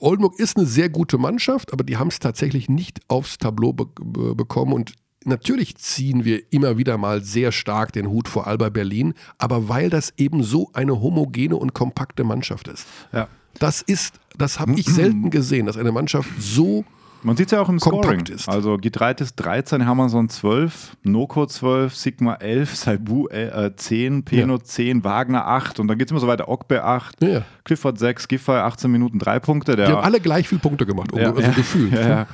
Oldenburg 0.00 0.38
ist 0.38 0.56
eine 0.56 0.66
sehr 0.66 0.88
gute 0.88 1.18
Mannschaft, 1.18 1.72
aber 1.72 1.84
die 1.84 1.96
haben 1.96 2.08
es 2.08 2.18
tatsächlich 2.18 2.68
nicht 2.68 3.00
aufs 3.08 3.38
Tableau 3.38 3.72
be 3.72 3.86
be 4.00 4.34
bekommen 4.34 4.72
und 4.72 4.92
Natürlich 5.28 5.74
ziehen 5.74 6.24
wir 6.24 6.40
immer 6.52 6.78
wieder 6.78 6.98
mal 6.98 7.20
sehr 7.20 7.50
stark 7.50 7.92
den 7.92 8.08
Hut 8.08 8.28
vor 8.28 8.46
Alba 8.46 8.68
Berlin, 8.68 9.12
aber 9.38 9.68
weil 9.68 9.90
das 9.90 10.12
eben 10.18 10.44
so 10.44 10.70
eine 10.72 11.00
homogene 11.00 11.56
und 11.56 11.74
kompakte 11.74 12.22
Mannschaft 12.22 12.68
ist. 12.68 12.86
Ja. 13.12 13.26
Das 13.58 13.82
ist, 13.82 14.20
das 14.38 14.60
habe 14.60 14.78
ich 14.78 14.86
selten 14.86 15.30
gesehen, 15.30 15.66
dass 15.66 15.76
eine 15.76 15.90
Mannschaft 15.90 16.30
so 16.38 16.84
Man 17.22 17.36
sieht 17.36 17.46
es 17.46 17.52
ja 17.52 17.60
auch 17.60 17.68
im 17.68 17.80
Scoring. 17.80 18.24
Ist. 18.26 18.48
Also 18.48 18.76
Gitreitis 18.76 19.34
13, 19.34 19.84
Hammerson 19.86 20.28
12, 20.28 20.96
Noko 21.02 21.46
12, 21.46 21.94
Sigma 21.96 22.34
11, 22.34 22.76
Saibu 22.76 23.26
äh, 23.28 23.72
10, 23.74 24.24
Peno 24.24 24.58
10, 24.58 25.02
Wagner 25.02 25.46
8 25.46 25.80
und 25.80 25.88
dann 25.88 25.98
geht 25.98 26.06
es 26.08 26.12
immer 26.12 26.20
so 26.20 26.28
weiter. 26.28 26.48
Ogbe 26.48 26.84
8, 26.84 27.20
Ja, 27.22 27.28
ja. 27.28 27.42
Clifford 27.64 27.98
6, 27.98 28.28
Giffey 28.28 28.52
18 28.52 28.90
Minuten, 28.92 29.18
3 29.18 29.40
Punkte. 29.40 29.74
Der, 29.74 29.86
Die 29.86 29.92
haben 29.92 30.04
alle 30.04 30.20
gleich 30.20 30.48
viele 30.48 30.60
Punkte 30.60 30.86
gemacht, 30.86 31.10
ja, 31.16 31.30
also 31.30 31.40
ja, 31.40 31.50
gefühlt. 31.50 31.92
Ja, 31.92 32.08
ja. 32.08 32.26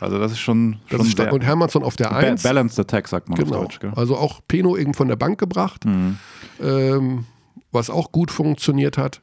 Also 0.00 0.18
das 0.18 0.32
ist 0.32 0.38
schon, 0.40 0.78
Das 0.88 0.96
schon 0.98 1.06
ist 1.06 1.12
stark. 1.12 1.26
sehr- 1.28 1.34
Und 1.34 1.42
Hermannsson 1.44 1.82
auf 1.82 1.96
der 1.96 2.08
ba 2.08 2.16
1. 2.16 2.42
Balanced 2.42 2.78
Attack, 2.80 3.08
sagt 3.08 3.28
man 3.28 3.38
Genau. 3.38 3.56
auf 3.58 3.62
Deutsch. 3.64 3.80
Gell? 3.80 3.90
Mhm. 3.90 3.98
Also 3.98 4.16
auch 4.16 4.40
Peno 4.48 4.76
eben 4.76 4.94
von 4.94 5.08
der 5.08 5.16
Bank 5.16 5.38
gebracht, 5.38 5.84
ähm, 6.60 7.26
was 7.72 7.90
auch 7.90 8.10
gut 8.10 8.30
funktioniert 8.30 8.96
hat. 8.98 9.20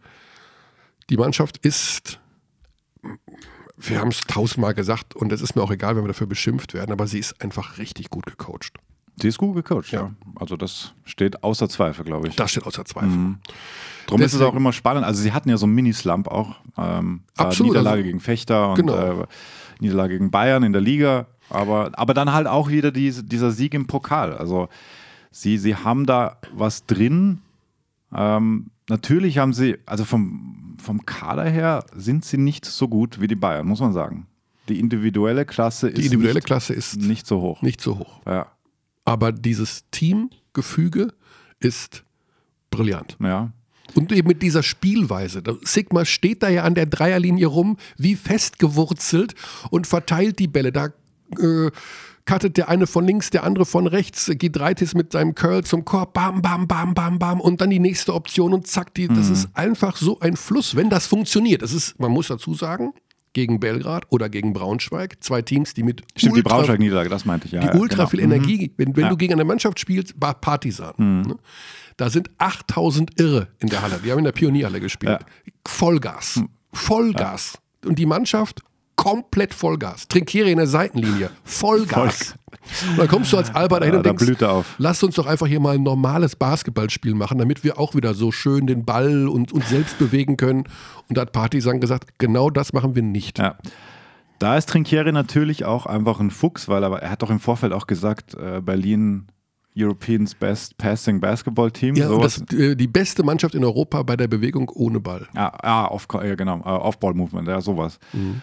Die 1.10 1.18
Mannschaft 1.18 1.58
ist, 1.66 2.20
wir 3.82 4.00
haben 4.00 4.10
es 4.10 4.22
tausendmal 4.22 4.74
gesagt 4.74 5.16
und 5.16 5.32
es 5.32 5.42
ist 5.42 5.56
mir 5.56 5.62
auch 5.64 5.72
egal, 5.72 5.96
wenn 5.96 6.04
wir 6.04 6.08
dafür 6.10 6.28
beschimpft 6.28 6.74
werden, 6.74 6.92
aber 6.92 7.08
sie 7.08 7.20
ist 7.20 7.42
einfach 7.42 7.78
richtig 7.78 8.10
gut 8.10 8.26
gecoacht. 8.26 8.74
Sie 9.18 9.28
ist 9.28 9.38
gut 9.38 9.56
gecoacht, 9.56 9.92
ja. 9.92 10.12
Also 10.36 10.56
das 10.56 10.94
steht 11.04 11.44
außer 11.44 11.68
Zweifel, 11.70 12.06
glaube 12.06 12.28
ich. 12.28 12.36
Das 12.36 12.52
steht 12.52 12.66
außer 12.66 12.86
Zweifel. 12.86 13.36
Darum 14.08 14.22
ist 14.22 14.34
es 14.34 14.42
auch 14.42 14.56
immer 14.56 14.72
spannend. 14.74 15.06
Also 15.06 15.22
sie 15.22 15.32
hatten 15.34 15.50
ja 15.50 15.58
so 15.58 15.66
einen 15.66 15.76
Mini-Slump 15.76 16.28
auch. 16.28 16.56
Ähm, 16.78 17.22
Absolut, 17.36 17.72
Niederlage 17.74 17.98
also- 17.98 18.04
gegen 18.08 18.20
Fechter 18.20 18.70
und 18.70 18.76
Genau. 18.78 19.22
äh, 19.24 19.26
Niederlage 19.80 20.14
gegen 20.14 20.32
Bayern 20.32 20.64
in 20.64 20.72
der 20.74 20.82
Liga. 20.82 21.28
Aber, 21.50 21.92
aber 21.94 22.14
dann 22.14 22.32
halt 22.32 22.48
auch 22.48 22.70
wieder 22.70 22.92
diese, 22.92 23.24
dieser 23.24 23.52
Sieg 23.52 23.74
im 23.74 23.86
Pokal. 23.86 24.34
Also 24.34 24.70
sie, 25.30 25.58
sie 25.58 25.76
haben 25.76 26.06
da 26.06 26.38
was 26.54 26.86
drin. 26.86 27.42
Ähm, 28.14 28.68
natürlich 28.90 29.38
haben 29.38 29.54
sie, 29.54 29.78
also 29.86 30.06
vom, 30.06 30.61
vom 30.82 31.06
Kader 31.06 31.46
her 31.50 31.86
sind 31.96 32.26
sie 32.26 32.38
nicht 32.38 32.66
so 32.66 32.88
gut 32.88 33.22
wie 33.22 33.28
die 33.28 33.36
Bayern, 33.36 33.68
muss 33.68 33.80
man 33.80 33.94
sagen. 33.94 34.28
Die 34.70 34.80
individuelle 34.80 35.46
Klasse 35.46 35.88
ist 35.90 35.98
Die 35.98 36.06
individuelle 36.06 36.36
nicht, 36.40 36.46
Klasse 36.48 36.74
ist 36.74 36.98
nicht 36.98 37.26
so 37.28 37.42
hoch. 37.42 37.62
nicht 37.62 37.82
so 37.82 37.98
hoch. 38.00 38.22
Ja, 38.26 38.48
Aber 39.06 39.32
dieses 39.32 39.86
Teamgefüge 39.92 41.14
ist 41.60 42.04
brillant. 42.70 43.18
ja. 43.22 43.52
Und 43.94 44.14
eben 44.14 44.30
mit 44.30 44.42
dieser 44.42 44.64
Spielweise. 44.64 45.44
Sigma 45.64 46.06
steht 46.06 46.44
da 46.44 46.48
ja 46.50 46.64
an 46.64 46.76
der 46.76 46.86
Dreierlinie 46.86 47.48
rum, 47.48 47.76
wie 47.98 48.16
festgewurzelt 48.16 49.36
und 49.70 49.86
verteilt 49.86 50.40
die 50.40 50.48
Bälle. 50.48 50.72
Da 50.72 50.92
äh, 51.38 51.70
cuttet 52.32 52.58
der 52.58 52.70
eine 52.70 52.88
von 52.88 53.06
links, 53.06 53.30
der 53.30 53.44
andere 53.44 53.66
von 53.66 53.88
rechts, 53.88 54.32
Gidreitis 54.34 54.94
mit 54.94 55.12
seinem 55.12 55.36
Curl 55.36 55.64
zum 55.64 55.84
Korb, 55.84 56.14
bam, 56.14 56.42
bam, 56.42 56.68
bam, 56.68 56.94
bam, 56.94 57.20
bam 57.20 57.42
und 57.42 57.60
dann 57.60 57.70
die 57.70 57.80
nächste 57.80 58.14
Option 58.14 58.54
und 58.54 58.68
zack, 58.68 58.94
die, 58.94 59.08
das 59.08 59.30
ist 59.30 59.50
einfach 59.54 59.98
so 59.98 60.20
ein 60.20 60.38
Fluss, 60.38 60.76
wenn 60.76 60.90
das 60.90 61.08
funktioniert. 61.08 61.62
Das 61.62 61.74
ist, 61.74 62.00
man 62.00 62.12
muss 62.12 62.28
dazu 62.28 62.54
sagen, 62.54 62.94
gegen 63.34 63.60
Belgrad 63.60 64.06
oder 64.10 64.30
gegen 64.30 64.54
Braunschweig. 64.54 65.18
Zwei 65.22 65.42
Teams, 65.42 65.74
die 65.74 65.84
mit 65.84 66.04
Stimmt, 66.16 66.36
die 66.36 66.40
ultra, 66.40 66.56
Braunschweig-Niederlage, 66.56 67.10
das 67.10 67.26
meinte 67.26 67.48
ich. 67.48 67.54
Ja, 67.54 67.62
die 67.62 67.68
ja, 67.68 67.76
ultra 67.76 67.98
genau. 67.98 68.10
viel 68.10 68.20
Energie, 68.22 68.74
wenn, 68.78 68.96
wenn 68.96 69.04
Ja. 69.04 69.10
du 69.10 69.18
gegen 69.18 69.34
eine 69.34 69.44
Mannschaft 69.44 69.80
spielst, 69.80 70.14
war 70.18 70.34
Partisan. 70.34 70.94
Ne? 70.98 71.36
Da 71.98 72.10
sind 72.10 72.30
8000 72.38 73.20
Irre 73.20 73.48
in 73.60 73.70
der 73.70 73.82
Halle. 73.82 74.00
Die 74.04 74.12
haben 74.12 74.20
in 74.20 74.26
der 74.26 74.32
Pionierhalle 74.32 74.80
gespielt. 74.80 75.20
Vollgas. 75.66 76.42
Vollgas. 76.74 77.58
Und 77.86 78.00
die 78.00 78.06
Mannschaft 78.06 78.62
komplett 79.02 79.54
Vollgas. 79.54 80.08
Trinkiere 80.08 80.50
in 80.52 80.58
der 80.58 80.68
Seitenlinie. 80.68 81.32
Vollgas. 81.44 82.36
Und 82.92 83.00
dann 83.00 83.08
kommst 83.08 83.34
du 83.34 83.38
als 83.38 83.54
Alba 83.56 83.80
dahin 83.80 83.94
Ja, 83.94 84.00
und 84.00 84.06
denkst, 84.06 84.24
blüht 84.24 84.42
er 84.42 84.52
auf. 84.52 84.76
lass 84.78 85.02
uns 85.02 85.16
doch 85.16 85.26
einfach 85.26 85.48
hier 85.48 85.60
mal 85.60 85.74
ein 85.76 85.82
normales 85.84 86.36
Basketballspiel 86.36 87.16
machen, 87.16 87.40
damit 87.40 87.64
wir 87.64 87.80
auch 87.80 87.96
wieder 87.96 88.14
so 88.14 88.32
schön 88.32 88.68
den 88.68 88.86
Ball 88.86 89.28
und 89.28 89.52
uns 89.52 89.70
selbst 89.70 89.98
bewegen 89.98 90.38
können. 90.38 90.66
Und 91.10 91.18
da 91.18 91.22
hat 91.22 91.32
Partisan 91.32 91.80
gesagt, 91.80 92.20
genau 92.20 92.50
das 92.52 92.74
machen 92.74 92.94
wir 92.96 93.02
nicht. 93.02 93.40
Ja. 93.40 93.58
Da 94.38 94.58
ist 94.58 94.70
Trinkieri 94.70 95.12
natürlich 95.12 95.66
auch 95.66 95.86
einfach 95.88 96.20
ein 96.20 96.30
Fuchs, 96.30 96.68
weil 96.68 96.84
er, 96.84 96.92
er 97.02 97.10
hat 97.10 97.22
doch 97.24 97.30
im 97.32 97.40
Vorfeld 97.40 97.74
auch 97.74 97.88
gesagt, 97.88 98.36
äh, 98.36 98.62
Berlin 98.62 99.28
Europeans 99.76 100.36
Best 100.36 100.78
Passing 100.78 101.20
Basketball 101.20 101.72
Team. 101.72 101.96
Ja, 101.96 102.16
das, 102.18 102.42
äh, 102.52 102.76
die 102.76 102.88
beste 102.88 103.24
Mannschaft 103.24 103.56
in 103.56 103.64
Europa 103.64 104.04
bei 104.04 104.18
der 104.18 104.28
Bewegung 104.28 104.70
ohne 104.70 105.00
Ball. 105.00 105.28
Auf, 105.34 106.08
ja 106.14 106.36
genau, 106.36 106.58
äh, 106.60 106.70
Off-Ball-Movement, 106.70 107.48
ja, 107.48 107.62
sowas. 107.62 107.98
Mhm. 108.14 108.42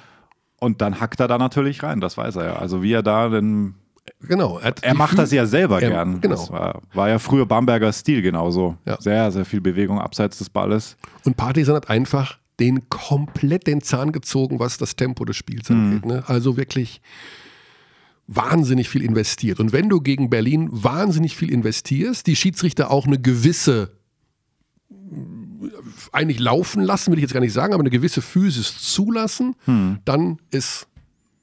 Und 0.60 0.80
dann 0.80 1.00
hackt 1.00 1.20
er 1.20 1.28
da 1.28 1.38
natürlich 1.38 1.82
rein, 1.82 2.00
das 2.00 2.16
weiß 2.16 2.36
er 2.36 2.44
ja. 2.44 2.56
Also 2.56 2.82
wie 2.82 2.92
er 2.92 3.02
da 3.02 3.28
denn, 3.28 3.74
Genau. 4.20 4.58
er 4.58 4.72
die 4.72 4.96
macht 4.96 5.12
Fü- 5.14 5.16
das 5.18 5.30
ja 5.32 5.46
selber 5.46 5.80
Er- 5.80 5.90
gern. 5.90 6.20
genau. 6.20 6.34
Das 6.34 6.50
war, 6.50 6.82
war 6.94 7.08
ja 7.08 7.18
früher 7.18 7.46
Bamberger 7.46 7.92
Stil 7.92 8.22
genauso. 8.22 8.76
Ja. 8.86 9.00
Sehr, 9.00 9.30
sehr 9.30 9.44
viel 9.44 9.60
Bewegung 9.60 10.00
abseits 10.00 10.38
des 10.38 10.50
Balles. 10.50 10.96
Und 11.24 11.36
Partisan 11.36 11.76
hat 11.76 11.90
einfach 11.90 12.38
den 12.58 12.88
komplett 12.88 13.66
den 13.68 13.82
Zahn 13.82 14.10
gezogen, 14.10 14.58
was 14.58 14.78
das 14.78 14.96
Tempo 14.96 15.24
des 15.24 15.36
Spiels 15.36 15.70
angeht. 15.70 16.04
Ne? 16.06 16.24
Also 16.26 16.56
wirklich 16.56 17.00
wahnsinnig 18.26 18.88
viel 18.88 19.02
investiert. 19.02 19.60
Und 19.60 19.72
wenn 19.72 19.88
du 19.88 20.00
gegen 20.00 20.28
Berlin 20.28 20.68
wahnsinnig 20.72 21.36
viel 21.36 21.50
investierst, 21.52 22.26
die 22.26 22.34
Schiedsrichter 22.34 22.90
auch 22.90 23.06
eine 23.06 23.20
gewisse 23.20 23.92
eigentlich 26.12 26.38
laufen 26.38 26.82
lassen, 26.82 27.10
will 27.10 27.18
ich 27.18 27.22
jetzt 27.22 27.34
gar 27.34 27.40
nicht 27.40 27.52
sagen, 27.52 27.72
aber 27.72 27.82
eine 27.82 27.90
gewisse 27.90 28.22
Physis 28.22 28.80
zulassen, 28.80 29.54
dann 30.04 30.38
ist 30.50 30.86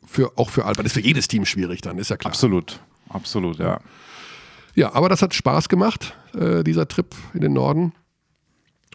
für, 0.05 0.31
auch 0.38 0.50
für 0.50 0.65
Alba, 0.65 0.84
das 0.84 0.91
ist 0.91 1.01
für 1.01 1.05
jedes 1.05 1.27
Team 1.27 1.45
schwierig 1.45 1.81
dann, 1.81 1.98
ist 1.98 2.10
ja 2.10 2.17
klar. 2.17 2.31
Absolut, 2.31 2.79
absolut, 3.10 3.60
ja. 3.60 3.79
Ja, 4.75 4.93
aber 4.93 5.10
das 5.10 5.22
hat 5.22 5.34
Spaß 5.34 5.69
gemacht, 5.69 6.15
äh, 6.34 6.63
dieser 6.63 6.88
Trip 6.88 7.15
in 7.34 7.41
den 7.41 7.53
Norden. 7.53 7.93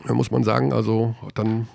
Da 0.06 0.14
muss 0.14 0.30
man 0.30 0.44
sagen, 0.44 0.72
also 0.72 1.14
dann 1.34 1.68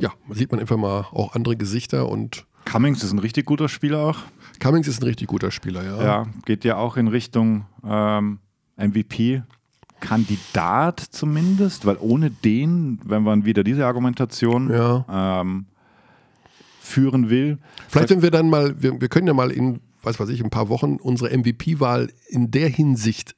ja, 0.00 0.12
sieht 0.30 0.50
man 0.50 0.60
einfach 0.60 0.76
mal 0.76 1.06
auch 1.12 1.34
andere 1.34 1.56
Gesichter 1.56 2.08
und 2.08 2.46
Cummings 2.64 3.02
ist 3.02 3.12
ein 3.12 3.18
richtig 3.18 3.46
guter 3.46 3.68
Spieler 3.68 4.00
auch. 4.00 4.18
Cummings 4.58 4.88
ist 4.88 5.00
ein 5.00 5.04
richtig 5.04 5.28
guter 5.28 5.50
Spieler, 5.50 5.84
ja. 5.84 6.02
Ja, 6.02 6.26
geht 6.44 6.64
ja 6.64 6.76
auch 6.76 6.96
in 6.96 7.08
Richtung 7.08 7.66
ähm, 7.84 8.40
MVP-Kandidat 10.00 11.00
zumindest, 11.00 11.86
weil 11.86 11.96
ohne 12.00 12.30
den, 12.30 13.00
wenn 13.04 13.22
man 13.22 13.44
wieder 13.44 13.64
diese 13.64 13.86
Argumentation 13.86 14.70
Ja. 14.70 15.40
ähm, 15.40 15.66
führen 16.80 17.30
will, 17.30 17.58
Vielleicht, 17.88 18.10
wenn 18.10 18.22
wir 18.22 18.30
dann 18.30 18.48
mal, 18.48 18.80
wir, 18.80 19.00
wir 19.00 19.08
können 19.08 19.26
ja 19.26 19.34
mal 19.34 19.50
in, 19.50 19.80
was 20.02 20.20
weiß 20.20 20.28
ich, 20.28 20.42
ein 20.42 20.50
paar 20.50 20.68
Wochen 20.68 20.96
unsere 20.96 21.36
MVP-Wahl 21.36 22.10
in 22.28 22.50
der 22.50 22.68
Hinsicht 22.68 23.34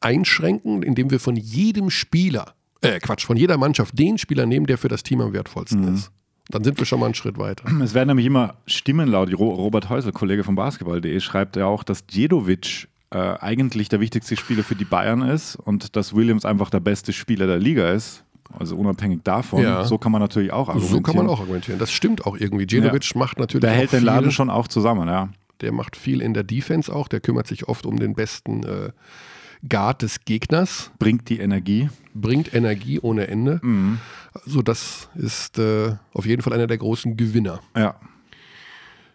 einschränken, 0.00 0.82
indem 0.82 1.10
wir 1.10 1.20
von 1.20 1.36
jedem 1.36 1.88
Spieler, 1.90 2.54
äh, 2.82 2.98
Quatsch, 2.98 3.24
von 3.24 3.36
jeder 3.36 3.56
Mannschaft 3.56 3.98
den 3.98 4.18
Spieler 4.18 4.46
nehmen, 4.46 4.66
der 4.66 4.76
für 4.78 4.88
das 4.88 5.02
Team 5.02 5.20
am 5.20 5.32
wertvollsten 5.32 5.82
Mhm. 5.88 5.94
ist. 5.94 6.10
Dann 6.50 6.64
sind 6.64 6.76
wir 6.78 6.84
schon 6.86 6.98
mal 6.98 7.06
einen 7.06 7.14
Schritt 7.14 7.38
weiter. 7.38 7.64
Es 7.80 7.94
werden 7.94 8.08
nämlich 8.08 8.26
immer 8.26 8.56
Stimmen 8.66 9.08
laut. 9.08 9.32
Ro- 9.32 9.54
Robert 9.54 9.88
Häusel, 9.88 10.12
Kollege 10.12 10.42
von 10.44 10.56
Basketball.de, 10.56 11.18
schreibt 11.20 11.54
ja 11.56 11.66
auch, 11.66 11.84
dass 11.84 12.04
Djedovic 12.06 12.88
äh, 13.12 13.36
eigentlich 13.40 13.88
der 13.88 14.00
wichtigste 14.00 14.36
Spieler 14.36 14.64
für 14.64 14.74
die 14.74 14.84
Bayern 14.84 15.22
ist 15.22 15.56
und 15.56 15.96
dass 15.96 16.14
Williams 16.14 16.44
einfach 16.44 16.70
der 16.70 16.80
beste 16.80 17.12
Spieler 17.12 17.46
der 17.46 17.58
Liga 17.58 17.90
ist. 17.90 18.24
Also 18.58 18.76
unabhängig 18.76 19.20
davon. 19.24 19.62
Ja. 19.62 19.84
So 19.84 19.98
kann 19.98 20.12
man 20.12 20.20
natürlich 20.20 20.52
auch 20.52 20.68
argumentieren. 20.68 20.96
So 20.96 21.02
kann 21.02 21.16
man 21.16 21.26
auch 21.26 21.40
argumentieren. 21.40 21.78
Das 21.78 21.90
stimmt 21.90 22.26
auch 22.26 22.36
irgendwie. 22.36 22.66
Djedovic 22.66 23.14
macht 23.14 23.38
natürlich 23.38 23.62
Der 23.62 23.72
auch 23.72 23.76
hält 23.76 23.92
den 23.92 24.04
Laden 24.04 24.30
schon 24.30 24.50
auch 24.50 24.68
zusammen, 24.68 25.08
ja. 25.08 25.28
Der 25.60 25.72
macht 25.72 25.96
viel 25.96 26.20
in 26.20 26.34
der 26.34 26.42
Defense 26.42 26.94
auch. 26.94 27.08
Der 27.08 27.20
kümmert 27.20 27.46
sich 27.46 27.68
oft 27.68 27.86
um 27.86 27.98
den 27.98 28.14
besten 28.14 28.64
äh, 28.64 28.90
Guard 29.68 30.02
des 30.02 30.24
Gegners. 30.24 30.90
Bringt 30.98 31.28
die 31.28 31.38
Energie. 31.38 31.88
bringt 32.14 32.52
Energie 32.52 32.98
ohne 33.00 33.28
Ende. 33.28 33.60
Mhm. 33.62 33.98
Also 34.44 34.62
das 34.62 35.08
ist 35.14 35.58
äh, 35.58 35.94
auf 36.12 36.26
jeden 36.26 36.42
Fall 36.42 36.52
einer 36.52 36.66
der 36.66 36.78
großen 36.78 37.16
Gewinner. 37.16 37.60
Ja. 37.76 37.94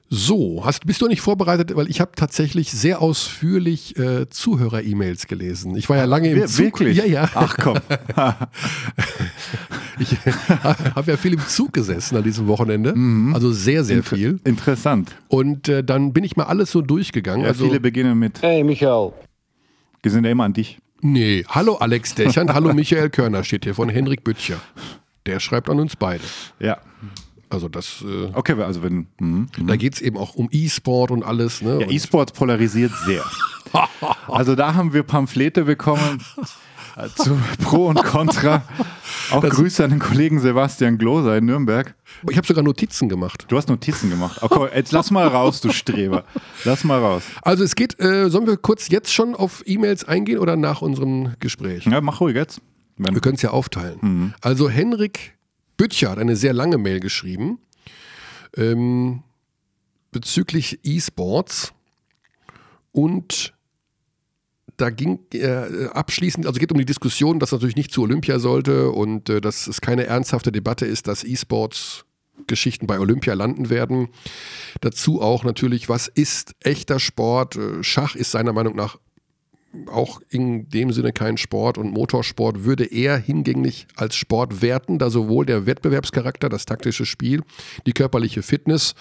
So, 0.09 0.61
hast, 0.63 0.85
bist 0.85 1.01
du 1.01 1.07
nicht 1.07 1.19
vorbereitet? 1.19 1.75
Weil 1.75 1.89
ich 1.89 1.99
habe 1.99 2.11
tatsächlich 2.15 2.71
sehr 2.71 3.01
ausführlich 3.01 3.97
äh, 3.99 4.29
Zuhörer-E-Mails 4.29 5.27
gelesen. 5.27 5.75
Ich 5.75 5.89
war 5.89 5.97
ja 5.97 6.05
lange 6.05 6.29
im 6.29 6.37
Wir- 6.37 6.47
Zug. 6.47 6.59
Wirklich? 6.79 6.97
Ja, 6.97 7.05
ja. 7.05 7.29
Ach 7.35 7.57
komm. 7.61 7.77
Ich 9.99 10.15
habe 10.95 11.11
ja 11.11 11.17
viel 11.17 11.33
im 11.33 11.39
Zug 11.47 11.73
gesessen 11.73 12.15
an 12.17 12.23
diesem 12.23 12.45
Wochenende. 12.47 12.93
Mhm. 12.95 13.33
Also 13.33 13.51
sehr, 13.51 13.83
sehr 13.83 14.03
viel. 14.03 14.39
Interessant. 14.43 15.15
Und 15.27 15.67
äh, 15.69 15.83
dann 15.83 16.13
bin 16.13 16.23
ich 16.23 16.35
mal 16.37 16.43
alles 16.43 16.69
so 16.71 16.81
durchgegangen. 16.81 17.41
Ja, 17.41 17.47
also, 17.49 17.65
viele 17.65 17.79
beginnen 17.79 18.17
mit, 18.19 18.41
Hey, 18.43 18.63
Michael. 18.63 19.11
wir 20.03 20.11
sind 20.11 20.23
ja 20.23 20.29
immer 20.31 20.43
an 20.43 20.53
dich. 20.53 20.77
nee, 21.01 21.43
hallo 21.49 21.75
Alex 21.77 22.13
Dechern, 22.13 22.53
hallo 22.53 22.73
Michael 22.75 23.09
Körner 23.09 23.43
steht 23.43 23.63
hier 23.63 23.73
von 23.73 23.89
Henrik 23.89 24.23
Büttcher. 24.23 24.59
Der 25.25 25.39
schreibt 25.39 25.67
an 25.69 25.79
uns 25.79 25.95
beide. 25.95 26.23
Ja. 26.59 26.77
Also 27.49 27.69
das, 27.69 28.03
äh, 28.05 28.29
Okay, 28.33 28.61
also 28.61 28.83
wenn. 28.83 29.07
Mhm. 29.19 29.47
da 29.65 29.75
geht 29.75 29.93
es 29.95 30.01
eben 30.01 30.17
auch 30.17 30.35
um 30.35 30.49
E-Sport 30.51 31.11
und 31.11 31.23
alles. 31.23 31.61
Ne? 31.61 31.79
Ja, 31.81 31.89
E-Sport 31.89 32.33
polarisiert 32.33 32.91
sehr. 33.05 33.23
Also 34.29 34.55
da 34.55 34.75
haben 34.75 34.93
wir 34.93 35.03
Pamphlete 35.03 35.65
bekommen 35.65 36.23
äh, 36.95 37.07
zu 37.15 37.37
Pro 37.61 37.87
und 37.87 38.01
Contra. 38.01 38.63
Auch 39.29 39.43
Grüße 39.43 39.83
an 39.83 39.89
den 39.89 39.99
Kollegen 39.99 40.39
Sebastian 40.39 40.97
Gloser 40.97 41.37
in 41.37 41.45
Nürnberg. 41.45 41.93
ich 42.29 42.37
habe 42.37 42.47
sogar 42.47 42.63
Notizen 42.63 43.09
gemacht. 43.09 43.45
Du 43.49 43.57
hast 43.57 43.67
Notizen 43.67 44.09
gemacht. 44.09 44.41
Okay, 44.41 44.69
jetzt 44.73 44.93
lass 44.93 45.11
mal 45.11 45.27
raus, 45.27 45.59
du 45.59 45.71
Streber. 45.73 46.23
Lass 46.63 46.85
mal 46.85 46.99
raus. 46.99 47.23
Also 47.41 47.63
es 47.65 47.75
geht, 47.75 47.99
äh, 47.99 48.29
sollen 48.29 48.47
wir 48.47 48.55
kurz 48.55 48.87
jetzt 48.87 49.13
schon 49.13 49.35
auf 49.35 49.63
E-Mails 49.65 50.05
eingehen 50.05 50.39
oder 50.39 50.55
nach 50.55 50.81
unserem 50.81 51.33
Gespräch? 51.39 51.85
Ja, 51.85 51.99
mach 51.99 52.21
ruhig 52.21 52.35
jetzt. 52.35 52.61
Wenn, 52.95 53.13
Wir 53.15 53.21
können 53.21 53.35
es 53.35 53.41
ja 53.41 53.49
aufteilen. 53.51 54.33
Also 54.41 54.69
Henrik 54.69 55.37
Büttcher 55.77 56.11
hat 56.11 56.19
eine 56.19 56.35
sehr 56.35 56.53
lange 56.53 56.77
Mail 56.77 56.99
geschrieben 56.99 57.59
ähm, 58.55 59.23
bezüglich 60.11 60.79
E-Sports 60.83 61.73
und 62.91 63.53
da 64.77 64.91
ging 64.91 65.19
äh, 65.33 65.87
abschließend, 65.91 66.45
also 66.45 66.59
geht 66.59 66.71
um 66.71 66.77
die 66.77 66.85
Diskussion, 66.85 67.39
dass 67.39 67.51
natürlich 67.51 67.75
nicht 67.75 67.91
zu 67.91 68.03
Olympia 68.03 68.39
sollte 68.39 68.91
und 68.91 69.29
äh, 69.29 69.41
dass 69.41 69.67
es 69.67 69.81
keine 69.81 70.05
ernsthafte 70.05 70.51
Debatte 70.51 70.85
ist, 70.85 71.07
dass 71.07 71.23
E-Sports 71.23 72.05
Geschichten 72.45 72.85
bei 72.85 72.99
Olympia 72.99 73.33
landen 73.33 73.69
werden. 73.69 74.09
Dazu 74.81 75.21
auch 75.21 75.43
natürlich, 75.43 75.89
was 75.89 76.07
ist 76.07 76.55
echter 76.59 76.99
Sport? 76.99 77.55
Äh, 77.55 77.83
Schach 77.83 78.15
ist 78.15 78.31
seiner 78.31 78.53
Meinung 78.53 78.75
nach 78.75 78.97
auch 79.87 80.21
in 80.29 80.69
dem 80.69 80.91
Sinne 80.91 81.13
kein 81.13 81.37
Sport 81.37 81.77
und 81.77 81.91
Motorsport 81.91 82.63
würde 82.63 82.85
eher 82.85 83.17
hingänglich 83.17 83.87
als 83.95 84.15
Sport 84.15 84.61
werten, 84.61 84.99
da 84.99 85.09
sowohl 85.09 85.45
der 85.45 85.65
Wettbewerbscharakter, 85.65 86.49
das 86.49 86.65
taktische 86.65 87.05
Spiel, 87.05 87.43
die 87.85 87.93
körperliche 87.93 88.41
Fitness 88.41 88.95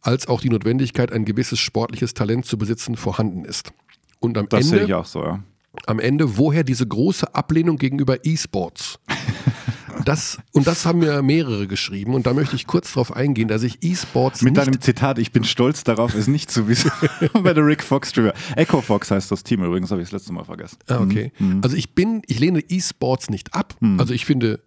als 0.00 0.28
auch 0.28 0.40
die 0.40 0.50
Notwendigkeit, 0.50 1.12
ein 1.12 1.24
gewisses 1.24 1.60
sportliches 1.60 2.14
Talent 2.14 2.44
zu 2.46 2.58
besitzen, 2.58 2.96
vorhanden 2.96 3.44
ist. 3.44 3.72
Und 4.20 4.36
am 4.36 4.48
das 4.48 4.66
sehe 4.66 4.80
Ende 4.80 4.86
ich 4.86 4.94
auch 4.94 5.06
so, 5.06 5.22
ja. 5.22 5.42
am 5.86 5.98
Ende, 5.98 6.36
woher 6.36 6.64
diese 6.64 6.86
große 6.86 7.34
Ablehnung 7.34 7.76
gegenüber 7.76 8.24
E-Sports? 8.24 8.98
Das, 10.04 10.38
und 10.52 10.66
das 10.66 10.86
haben 10.86 11.00
mir 11.00 11.22
mehrere 11.22 11.66
geschrieben 11.66 12.14
und 12.14 12.26
da 12.26 12.34
möchte 12.34 12.56
ich 12.56 12.66
kurz 12.66 12.92
darauf 12.92 13.14
eingehen, 13.14 13.48
dass 13.48 13.62
ich 13.62 13.82
E-Sports 13.82 14.42
Mit 14.42 14.56
deinem 14.56 14.80
Zitat, 14.80 15.18
ich 15.18 15.32
bin 15.32 15.44
stolz 15.44 15.84
darauf, 15.84 16.14
es 16.14 16.26
nicht 16.26 16.50
zu 16.50 16.68
wissen. 16.68 16.90
Bei 17.42 17.54
der 17.54 17.64
Rick 17.64 17.82
Fox 17.82 18.12
Trivia. 18.12 18.32
Echo 18.56 18.80
Fox 18.80 19.10
heißt 19.10 19.30
das 19.30 19.42
Team 19.44 19.64
übrigens, 19.64 19.90
habe 19.90 20.00
ich 20.02 20.08
das 20.08 20.12
letzte 20.12 20.32
Mal 20.32 20.44
vergessen. 20.44 20.78
Ah, 20.88 21.00
okay. 21.00 21.32
Also 21.62 21.76
ich 21.76 21.94
bin, 21.94 22.22
ich 22.26 22.38
lehne 22.38 22.60
E-Sports 22.60 23.30
nicht 23.30 23.54
ab. 23.54 23.76
Also 23.98 24.14
ich 24.14 24.24
finde 24.24 24.60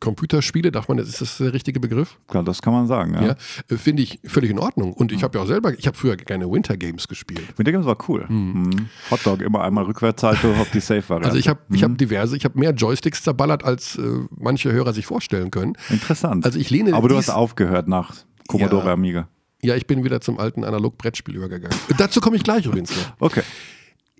Computerspiele, 0.00 0.70
darf 0.72 0.88
man, 0.88 0.98
ist 0.98 1.20
das 1.20 1.38
der 1.38 1.52
richtige 1.52 1.80
Begriff? 1.80 2.18
Klar, 2.28 2.42
das 2.44 2.62
kann 2.62 2.72
man 2.72 2.86
sagen, 2.86 3.14
ja. 3.14 3.22
Ja, 3.28 3.36
äh, 3.70 3.76
finde 3.76 4.02
ich 4.02 4.20
völlig 4.24 4.50
in 4.50 4.58
Ordnung. 4.58 4.92
Und 4.92 5.12
ich 5.12 5.22
habe 5.22 5.38
ja 5.38 5.44
auch 5.44 5.48
selber, 5.48 5.72
ich 5.78 5.86
habe 5.86 5.96
früher 5.96 6.16
gerne 6.16 6.50
Winter 6.50 6.76
Games 6.76 7.08
gespielt. 7.08 7.42
Winter 7.56 7.72
Games 7.72 7.86
war 7.86 7.96
cool. 8.08 8.24
Mhm. 8.28 8.88
Hotdog 9.10 9.40
immer 9.42 9.62
einmal 9.62 9.84
Rückwärtssalto 9.84 10.52
auf 10.52 10.70
die 10.72 10.80
Safe-Variante. 10.80 11.28
Also 11.28 11.38
ich 11.38 11.48
habe 11.48 11.60
ich 11.72 11.82
hab 11.82 11.96
diverse, 11.98 12.36
ich 12.36 12.44
habe 12.44 12.58
mehr 12.58 12.72
Joysticks 12.72 13.22
zerballert, 13.22 13.64
als 13.64 13.96
äh, 13.96 14.02
manche 14.36 14.72
Hörer 14.72 14.92
sich 14.92 15.06
vorstellen 15.06 15.50
können. 15.50 15.74
Interessant. 15.90 16.44
Also 16.44 16.58
ich 16.58 16.70
lehne 16.70 16.94
Aber 16.94 17.08
du 17.08 17.16
hast 17.16 17.30
aufgehört 17.30 17.88
nach 17.88 18.14
Commodore 18.48 18.86
Ja. 18.86 18.92
Amiga. 18.92 19.28
Ja, 19.62 19.74
ich 19.74 19.86
bin 19.86 20.04
wieder 20.04 20.20
zum 20.20 20.38
alten 20.38 20.62
Analog-Brettspiel 20.64 21.34
übergegangen. 21.34 21.76
Dazu 21.98 22.20
komme 22.20 22.36
ich 22.36 22.44
gleich 22.44 22.64
übrigens 22.66 22.90
noch. 22.96 23.12
Okay. 23.18 23.42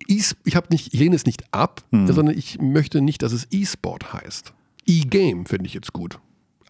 Ich, 0.06 0.34
hab 0.54 0.70
nicht, 0.70 0.94
ich 0.94 1.00
lehne 1.00 1.14
es 1.16 1.26
nicht 1.26 1.44
ab, 1.52 1.82
Hm. 1.92 2.06
sondern 2.06 2.36
ich 2.36 2.60
möchte 2.60 3.00
nicht, 3.02 3.22
dass 3.22 3.32
es 3.32 3.46
E-Sport 3.50 4.12
heißt. 4.12 4.52
E-Game 4.88 5.46
finde 5.46 5.66
ich 5.66 5.74
jetzt 5.74 5.92
gut. 5.92 6.18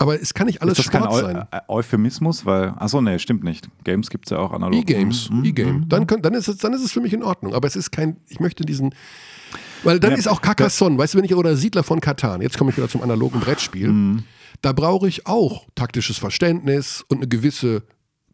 Aber 0.01 0.21
es 0.21 0.33
kann 0.33 0.47
nicht 0.47 0.63
alles 0.63 0.79
ist 0.79 0.87
das 0.87 0.93
kein 0.93 1.03
Sport 1.03 1.23
Eu 1.25 1.27
sein. 1.27 1.49
äh, 1.51 1.61
Euphemismus? 1.69 2.47
Weil, 2.47 2.69
achso, 2.77 3.01
nee, 3.01 3.19
stimmt 3.19 3.43
nicht. 3.43 3.69
Games 3.83 4.11
gibt 4.11 4.27
es 4.27 4.31
ja 4.31 4.39
auch 4.39 4.53
analog. 4.53 4.79
E-Games, 4.79 5.29
Mhm, 5.31 5.45
E-Game. 5.45 5.89
Dann, 5.89 6.07
könnt- 6.07 6.25
dann, 6.25 6.35
ist 6.35 6.47
es, 6.49 6.59
dann 6.59 6.73
ist 6.73 6.85
es 6.85 6.93
für 6.93 7.01
mich 7.01 7.13
in 7.13 7.23
Ordnung. 7.25 7.53
Aber 7.55 7.67
es 7.67 7.75
ist 7.75 7.91
kein, 7.91 8.17
ich 8.29 8.39
möchte 8.39 8.65
diesen, 8.65 8.95
weil 9.83 9.99
dann 9.99 10.13
Ja, 10.13 10.17
ist 10.19 10.29
auch 10.29 10.41
Carcassonne, 10.41 10.97
weißt 10.99 11.15
du, 11.15 11.19
wenn 11.19 11.25
ich, 11.25 11.35
oder 11.35 11.57
Siedler 11.57 11.83
von 11.83 12.01
Katan, 12.01 12.43
jetzt 12.43 12.57
komme 12.59 12.71
ich 12.71 12.77
wieder 12.77 12.89
zum 12.89 13.03
analogen 13.03 13.41
Brettspiel, 13.41 13.89
Mhm. 13.89 14.23
da 14.63 14.73
brauche 14.73 15.09
ich 15.09 15.27
auch 15.27 15.67
taktisches 15.75 16.17
Verständnis 16.19 17.05
und 17.09 17.17
eine 17.19 17.27
gewisse 17.29 17.83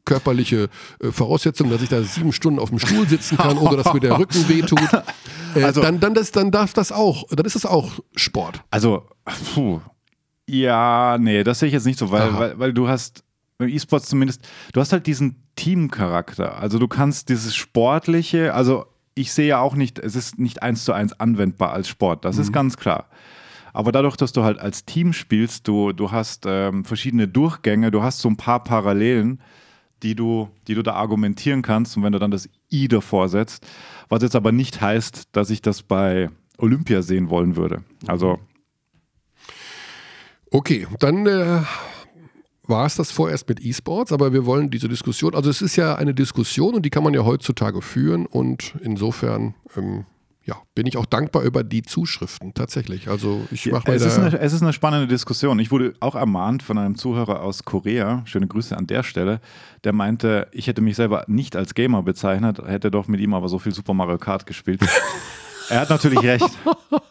körperliche 0.04 0.68
äh, 1.00 1.10
Voraussetzung, 1.12 1.70
dass 1.70 1.80
ich 1.80 1.88
da 1.88 2.02
sieben 2.02 2.32
Stunden 2.34 2.58
auf 2.60 2.68
dem 2.68 2.78
Stuhl 2.78 3.08
sitzen 3.08 3.38
kann 3.38 3.56
oder 3.56 3.78
dass 3.82 3.94
mir 3.94 4.00
der 4.00 4.18
Rücken 4.18 4.46
wehtut. 4.50 4.78
Äh, 5.56 5.64
Also- 5.64 5.82
dann, 5.82 6.00
dann, 6.00 6.14
das, 6.14 6.30
dann 6.32 6.50
darf 6.50 6.72
das 6.72 6.92
auch, 6.92 7.24
dann 7.30 7.44
ist 7.46 7.54
das 7.56 7.66
auch 7.66 7.92
Sport. 8.16 8.62
Also, 8.70 9.04
puh. 9.54 9.80
Ja, 10.46 11.16
nee, 11.18 11.42
das 11.42 11.58
sehe 11.60 11.68
ich 11.68 11.72
jetzt 11.72 11.86
nicht 11.86 11.98
so, 11.98 12.10
weil, 12.10 12.36
weil, 12.38 12.58
weil 12.58 12.72
du 12.74 12.86
hast 12.88 13.24
beim 13.56 13.68
E-Sports 13.68 14.08
zumindest, 14.08 14.42
du 14.72 14.80
hast 14.80 14.92
halt 14.92 15.06
diesen 15.06 15.36
Teamcharakter. 15.56 16.58
Also 16.58 16.78
du 16.78 16.88
kannst 16.88 17.28
dieses 17.28 17.54
Sportliche, 17.54 18.52
also 18.52 18.84
ich 19.14 19.32
sehe 19.32 19.46
ja 19.48 19.60
auch 19.60 19.74
nicht, 19.74 19.98
es 19.98 20.16
ist 20.16 20.38
nicht 20.38 20.62
eins 20.62 20.84
zu 20.84 20.92
eins 20.92 21.18
anwendbar 21.18 21.72
als 21.72 21.88
Sport, 21.88 22.24
das 22.24 22.36
ist 22.38 22.52
ganz 22.52 22.76
klar. 22.76 23.06
Aber 23.72 23.90
dadurch, 23.90 24.16
dass 24.16 24.32
du 24.32 24.42
halt 24.44 24.58
als 24.58 24.84
Team 24.84 25.12
spielst, 25.12 25.66
du, 25.66 25.92
du 25.92 26.10
hast 26.12 26.44
ähm, 26.46 26.84
verschiedene 26.84 27.26
Durchgänge, 27.26 27.90
du 27.90 28.02
hast 28.02 28.18
so 28.20 28.28
ein 28.28 28.36
paar 28.36 28.62
Parallelen, 28.62 29.40
die 30.02 30.14
du, 30.14 30.48
die 30.68 30.74
du 30.74 30.82
da 30.82 30.94
argumentieren 30.94 31.62
kannst. 31.62 31.96
Und 31.96 32.02
wenn 32.02 32.12
du 32.12 32.18
dann 32.18 32.30
das 32.30 32.48
I 32.70 32.86
davor 32.88 33.28
setzt, 33.28 33.66
was 34.08 34.22
jetzt 34.22 34.36
aber 34.36 34.52
nicht 34.52 34.80
heißt, 34.80 35.28
dass 35.32 35.50
ich 35.50 35.62
das 35.62 35.82
bei 35.82 36.30
Olympia 36.58 37.02
sehen 37.02 37.30
wollen 37.30 37.56
würde. 37.56 37.82
Also 38.06 38.38
Okay, 40.54 40.86
dann 41.00 41.26
äh, 41.26 41.62
war 42.62 42.86
es 42.86 42.94
das 42.94 43.10
vorerst 43.10 43.48
mit 43.48 43.60
E-Sports, 43.60 44.12
aber 44.12 44.32
wir 44.32 44.46
wollen 44.46 44.70
diese 44.70 44.88
Diskussion, 44.88 45.34
also 45.34 45.50
es 45.50 45.60
ist 45.60 45.74
ja 45.74 45.96
eine 45.96 46.14
Diskussion 46.14 46.76
und 46.76 46.86
die 46.86 46.90
kann 46.90 47.02
man 47.02 47.12
ja 47.12 47.24
heutzutage 47.24 47.82
führen 47.82 48.24
und 48.24 48.76
insofern 48.80 49.56
ähm, 49.76 50.06
ja, 50.46 50.56
bin 50.74 50.86
ich 50.86 50.96
auch 50.98 51.06
dankbar 51.06 51.42
über 51.42 51.64
die 51.64 51.82
Zuschriften 51.82 52.52
tatsächlich. 52.52 53.08
Also 53.08 53.46
ich 53.50 53.70
mache 53.72 53.90
mir 53.90 53.96
es, 53.96 54.04
ist 54.04 54.18
da, 54.18 54.26
eine, 54.26 54.38
es 54.38 54.52
ist 54.52 54.62
eine 54.62 54.74
spannende 54.74 55.08
Diskussion. 55.08 55.58
Ich 55.58 55.70
wurde 55.70 55.94
auch 56.00 56.14
ermahnt 56.14 56.62
von 56.62 56.76
einem 56.76 56.96
Zuhörer 56.96 57.40
aus 57.40 57.64
Korea, 57.64 58.22
schöne 58.26 58.46
Grüße 58.46 58.76
an 58.76 58.86
der 58.86 59.02
Stelle, 59.02 59.40
der 59.84 59.94
meinte, 59.94 60.48
ich 60.52 60.66
hätte 60.66 60.82
mich 60.82 60.96
selber 60.96 61.24
nicht 61.28 61.56
als 61.56 61.74
Gamer 61.74 62.02
bezeichnet, 62.02 62.58
hätte 62.58 62.90
doch 62.90 63.08
mit 63.08 63.20
ihm 63.20 63.32
aber 63.32 63.48
so 63.48 63.58
viel 63.58 63.72
Super 63.72 63.94
Mario 63.94 64.18
Kart 64.18 64.44
gespielt. 64.44 64.80
er 65.70 65.80
hat 65.80 65.90
natürlich 65.90 66.22
recht. 66.22 66.50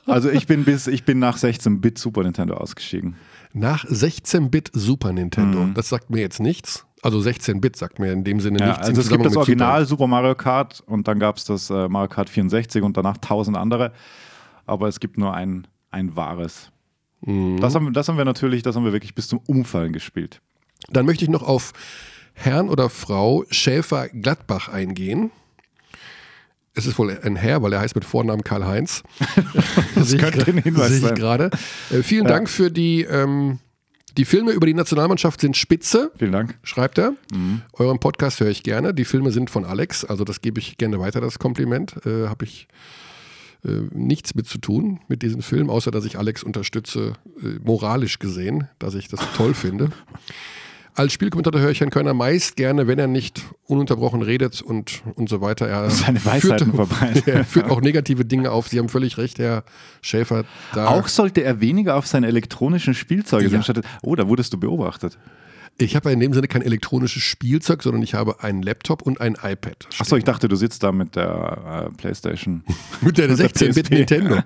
Also 0.05 0.29
ich 0.29 0.45
bin 0.45 0.63
bis, 0.63 0.85
ich 0.85 1.03
bin 1.03 1.17
nach 1.17 1.37
16-Bit 1.37 1.97
Super 1.97 2.23
Nintendo 2.23 2.55
ausgestiegen. 2.55 3.15
nach 3.53 3.85
16-Bit 3.85 4.71
Super 4.73 5.11
Nintendo, 5.11 5.67
das 5.73 5.89
sagt 5.89 6.11
mir 6.11 6.19
jetzt 6.19 6.39
nichts. 6.39 6.85
Also 7.03 7.19
16-Bit 7.19 7.75
sagt 7.75 7.99
mir 7.99 8.13
in 8.13 8.23
dem 8.23 8.39
Sinne. 8.39 8.59
Ja, 8.59 8.67
nichts. 8.67 8.87
also 8.87 9.01
es 9.01 9.09
gibt 9.09 9.25
das. 9.25 9.35
Original 9.35 9.85
Super 9.85 10.07
Mario 10.07 10.35
Kart 10.35 10.81
und 10.85 11.07
dann 11.07 11.19
gab 11.19 11.35
es 11.35 11.43
das 11.43 11.69
äh, 11.69 11.89
Mario 11.89 12.07
Kart 12.07 12.29
64 12.29 12.81
und 12.81 12.95
danach 12.95 13.17
tausend 13.17 13.57
andere. 13.57 13.91
Aber 14.65 14.87
es 14.87 15.01
gibt 15.01 15.17
nur 15.17 15.33
ein, 15.33 15.67
ein 15.91 16.15
wahres. 16.15 16.71
Mhm. 17.25 17.59
Das, 17.59 17.75
haben, 17.75 17.91
das 17.91 18.07
haben 18.07 18.17
wir 18.17 18.23
natürlich, 18.23 18.63
das 18.63 18.77
haben 18.77 18.85
wir 18.85 18.93
wirklich 18.93 19.15
bis 19.15 19.27
zum 19.27 19.41
Umfallen 19.47 19.91
gespielt. 19.91 20.41
Dann 20.89 21.05
möchte 21.05 21.25
ich 21.25 21.29
noch 21.29 21.43
auf 21.43 21.73
Herrn 22.33 22.69
oder 22.69 22.89
Frau 22.89 23.43
Schäfer-Gladbach 23.49 24.69
eingehen. 24.69 25.31
Es 26.75 26.87
ist 26.87 26.97
wohl 26.97 27.19
ein 27.21 27.35
Herr, 27.35 27.61
weil 27.61 27.73
er 27.73 27.81
heißt 27.81 27.95
mit 27.95 28.05
Vornamen 28.05 28.43
Karl-Heinz. 28.43 29.03
das 29.95 30.17
könnte 30.17 30.47
ein 30.47 30.57
Hinweis 30.57 30.87
sehe 30.87 30.97
ich 30.97 31.03
sein. 31.03 31.15
gerade. 31.15 31.51
Äh, 31.91 32.01
vielen 32.01 32.25
Dank 32.25 32.49
für 32.49 32.71
die, 32.71 33.03
ähm, 33.03 33.59
die 34.17 34.25
Filme 34.25 34.51
über 34.51 34.65
die 34.67 34.73
Nationalmannschaft 34.73 35.41
sind 35.41 35.57
spitze, 35.57 36.11
Vielen 36.17 36.31
Dank. 36.31 36.57
schreibt 36.63 36.97
er. 36.97 37.13
Mhm. 37.33 37.61
Euren 37.73 37.99
Podcast 37.99 38.39
höre 38.39 38.49
ich 38.49 38.63
gerne. 38.63 38.93
Die 38.93 39.05
Filme 39.05 39.31
sind 39.31 39.49
von 39.49 39.65
Alex, 39.65 40.05
also 40.05 40.23
das 40.23 40.41
gebe 40.41 40.59
ich 40.59 40.77
gerne 40.77 40.99
weiter, 40.99 41.21
das 41.21 41.39
Kompliment. 41.39 41.95
Äh, 42.05 42.27
Habe 42.27 42.45
ich 42.45 42.67
äh, 43.65 43.69
nichts 43.91 44.35
mit 44.35 44.47
zu 44.47 44.57
tun 44.59 44.99
mit 45.07 45.21
diesem 45.21 45.41
Film, 45.41 45.69
außer 45.69 45.89
dass 45.89 46.05
ich 46.05 46.17
Alex 46.17 46.43
unterstütze, 46.43 47.13
äh, 47.41 47.59
moralisch 47.63 48.19
gesehen, 48.19 48.67
dass 48.79 48.93
ich 48.95 49.07
das 49.07 49.19
toll 49.35 49.53
finde. 49.53 49.89
Als 50.95 51.11
Spielkommentator 51.13 51.59
höre 51.59 51.71
ich 51.71 51.79
Herrn 51.79 51.89
Körner 51.89 52.13
meist 52.13 52.55
gerne, 52.55 52.85
wenn 52.87 52.99
er 52.99 53.07
nicht 53.07 53.41
ununterbrochen 53.65 54.21
redet 54.21 54.61
und, 54.61 55.01
und 55.15 55.27
so 55.27 55.41
weiter. 55.41 55.67
Er 55.67 55.89
Seine 55.89 56.23
Weisheiten 56.23 56.73
verbreitet. 56.73 57.27
Er 57.27 57.43
führt 57.45 57.69
auch 57.71 57.81
negative 57.81 58.25
Dinge 58.25 58.51
auf. 58.51 58.67
Sie 58.67 58.77
haben 58.77 58.89
völlig 58.89 59.17
recht, 59.17 59.39
Herr 59.39 59.63
Schäfer. 60.01 60.43
Auch 60.75 61.07
sollte 61.07 61.43
er 61.43 61.61
weniger 61.61 61.95
auf 61.95 62.05
seine 62.05 62.27
elektronischen 62.27 62.93
Spielzeuge 62.93 63.45
Ja. 63.45 63.49
sein. 63.49 63.63
statt- 63.63 63.81
Oh, 64.03 64.15
da 64.15 64.27
wurdest 64.27 64.53
du 64.53 64.59
beobachtet. 64.59 65.17
ich 65.79 65.95
habe 65.95 66.09
ja 66.09 66.13
in 66.13 66.19
dem 66.19 66.33
Sinne 66.33 66.47
kein 66.47 66.61
elektronisches 66.61 67.23
Spielzeug, 67.23 67.81
sondern 67.81 68.03
ich 68.03 68.13
habe 68.13 68.43
einen 68.43 68.61
Laptop 68.61 69.01
und 69.01 69.19
ein 69.19 69.33
iPad. 69.41 69.87
Achso, 69.97 70.15
ich 70.15 70.23
dachte, 70.23 70.47
du 70.47 70.55
sitzt 70.55 70.83
da 70.83 70.91
mit 70.91 71.15
der 71.15 71.89
äh, 71.91 71.97
Playstation. 71.97 72.63
Mit 73.01 73.17
der 73.17 73.27
Mit 73.29 73.39
der 73.39 73.49
16-Bit 73.49 73.85
PSP. 73.85 73.93
Nintendo. 73.95 74.37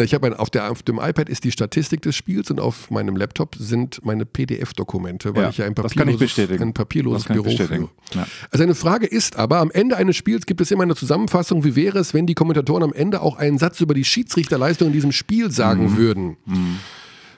Ich 0.00 0.14
habe 0.14 0.38
auf, 0.38 0.50
der, 0.50 0.70
auf 0.70 0.82
dem 0.82 0.98
iPad 0.98 1.28
ist 1.28 1.44
die 1.44 1.52
Statistik 1.52 2.02
des 2.02 2.16
Spiels 2.16 2.50
und 2.50 2.60
auf 2.60 2.90
meinem 2.90 3.16
Laptop 3.16 3.54
sind 3.56 4.04
meine 4.04 4.24
PDF-Dokumente, 4.26 5.34
weil 5.34 5.42
Ja, 5.44 5.48
ich 5.50 5.58
ja 5.58 5.66
ein 5.66 5.74
papierloses, 5.74 6.38
ein 6.60 6.72
papierloses 6.72 7.24
Büro 7.26 7.50
führe. 7.50 7.88
Ja. 8.14 8.26
Also 8.50 8.62
eine 8.62 8.74
Frage 8.74 9.06
ist 9.06 9.36
aber, 9.36 9.58
am 9.58 9.70
Ende 9.70 9.96
eines 9.96 10.16
Spiels 10.16 10.46
gibt 10.46 10.60
es 10.60 10.70
immer 10.70 10.82
eine 10.84 10.94
Zusammenfassung, 10.96 11.64
wie 11.64 11.76
wäre 11.76 11.98
es, 11.98 12.14
wenn 12.14 12.26
die 12.26 12.34
Kommentatoren 12.34 12.82
am 12.82 12.92
Ende 12.92 13.20
auch 13.22 13.36
einen 13.36 13.58
Satz 13.58 13.80
über 13.80 13.94
die 13.94 14.04
Schiedsrichterleistung 14.04 14.88
in 14.88 14.92
diesem 14.92 15.12
Spiel 15.12 15.50
sagen 15.50 15.84
Mhm. 15.92 15.96
würden. 15.96 16.36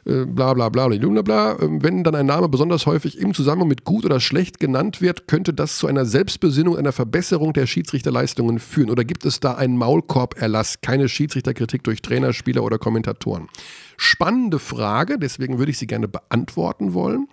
Äh, 0.04 0.24
Bla 0.26 0.54
bla 0.54 0.68
bla 0.68 0.88
bla 0.88 1.22
bla. 1.22 1.58
Ähm, 1.60 1.82
Wenn 1.82 2.02
dann 2.02 2.14
ein 2.14 2.26
Name 2.26 2.48
besonders 2.48 2.86
häufig 2.86 3.18
im 3.18 3.34
Zusammenhang 3.34 3.68
mit 3.68 3.84
gut 3.84 4.04
oder 4.04 4.18
schlecht 4.18 4.58
genannt 4.58 5.00
wird, 5.00 5.28
könnte 5.28 5.54
das 5.54 5.78
zu 5.78 5.86
einer 5.86 6.04
Selbstbesinnung, 6.04 6.76
einer 6.76 6.92
Verbesserung 6.92 7.52
der 7.52 7.66
Schiedsrichterleistungen 7.66 8.58
führen. 8.58 8.90
Oder 8.90 9.04
gibt 9.04 9.24
es 9.24 9.40
da 9.40 9.54
einen 9.54 9.76
Maulkorberlass, 9.76 10.80
keine 10.80 11.08
Schiedsrichterkritik 11.08 11.84
durch 11.84 12.02
Trainer, 12.02 12.32
Spieler 12.32 12.64
oder 12.64 12.78
Kommentatoren? 12.78 13.48
Spannende 13.96 14.58
Frage, 14.58 15.18
deswegen 15.18 15.58
würde 15.58 15.70
ich 15.70 15.78
sie 15.78 15.86
gerne 15.86 16.08
beantworten 16.08 16.94
wollen. 16.94 17.28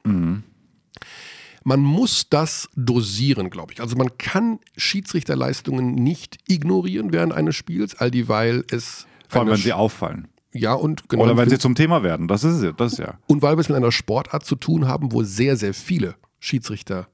Man 1.64 1.80
muss 1.80 2.30
das 2.30 2.70
dosieren, 2.76 3.50
glaube 3.50 3.74
ich. 3.74 3.82
Also 3.82 3.96
man 3.96 4.18
kann 4.18 4.60
Schiedsrichterleistungen 4.78 5.96
nicht 5.96 6.38
ignorieren 6.48 7.12
während 7.12 7.34
eines 7.34 7.56
Spiels, 7.56 7.96
all 7.96 8.12
dieweil 8.12 8.64
es 8.72 9.08
Vor 9.28 9.42
allem, 9.42 9.52
wenn 9.52 9.58
sie 9.58 9.74
auffallen. 9.74 10.28
Ja 10.54 10.74
und 10.74 11.10
genau 11.10 11.24
Oder 11.24 11.38
wenn 11.38 11.44
und- 11.46 11.50
sie 11.50 11.60
zum 11.60 11.76
Thema 11.76 12.04
werden. 12.04 12.28
Das 12.28 12.44
ist 12.44 12.62
es, 12.62 12.74
das 12.78 12.94
ist 12.94 13.00
ja. 13.00 13.20
und 13.28 13.42
weil 13.42 13.56
wir 13.58 13.62
es 13.62 13.70
mit 13.70 13.78
einer 13.78 13.92
Sportart 13.92 14.46
zu 14.46 14.56
tun 14.56 14.88
haben, 14.88 15.12
wo 15.12 15.24
sehr 15.24 15.56
sehr 15.58 15.74
viele 15.74 16.16
Schiedsrichter 16.40 17.08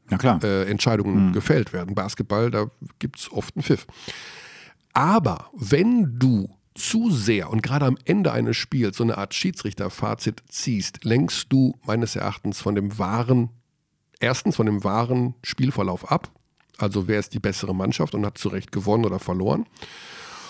äh, 0.44 0.70
Entscheidungen 0.70 1.34
gefällt 1.34 1.74
werden. 1.74 1.96
Basketball, 1.96 2.52
da 2.52 2.68
gibt 3.00 3.20
es 3.20 3.32
oft 3.32 3.56
einen 3.56 3.64
Pfiff. 3.64 3.88
Aber 4.94 5.50
wenn 5.54 6.20
du 6.20 6.48
zu 6.76 7.10
sehr 7.10 7.50
und 7.50 7.64
gerade 7.64 7.86
am 7.86 7.98
Ende 8.06 8.32
eines 8.32 8.58
Spiels 8.58 8.98
so 8.98 9.04
eine 9.04 9.18
Art 9.18 9.34
Schiedsrichterfazit 9.34 10.44
ziehst, 10.50 11.04
lenkst 11.04 11.52
du 11.52 11.74
meines 11.86 12.16
Erachtens 12.16 12.62
von 12.62 12.76
dem 12.76 12.98
wahren, 13.00 13.50
erstens 14.20 14.58
von 14.58 14.66
dem 14.66 14.84
wahren 14.84 15.36
Spielverlauf 15.42 16.12
ab. 16.12 16.32
Also 16.78 17.08
wer 17.08 17.20
ist 17.20 17.34
die 17.34 17.40
bessere 17.40 17.74
Mannschaft 17.74 18.14
und 18.14 18.26
hat 18.26 18.38
zu 18.38 18.50
Recht 18.50 18.72
gewonnen 18.72 19.06
oder 19.06 19.20
verloren. 19.20 19.66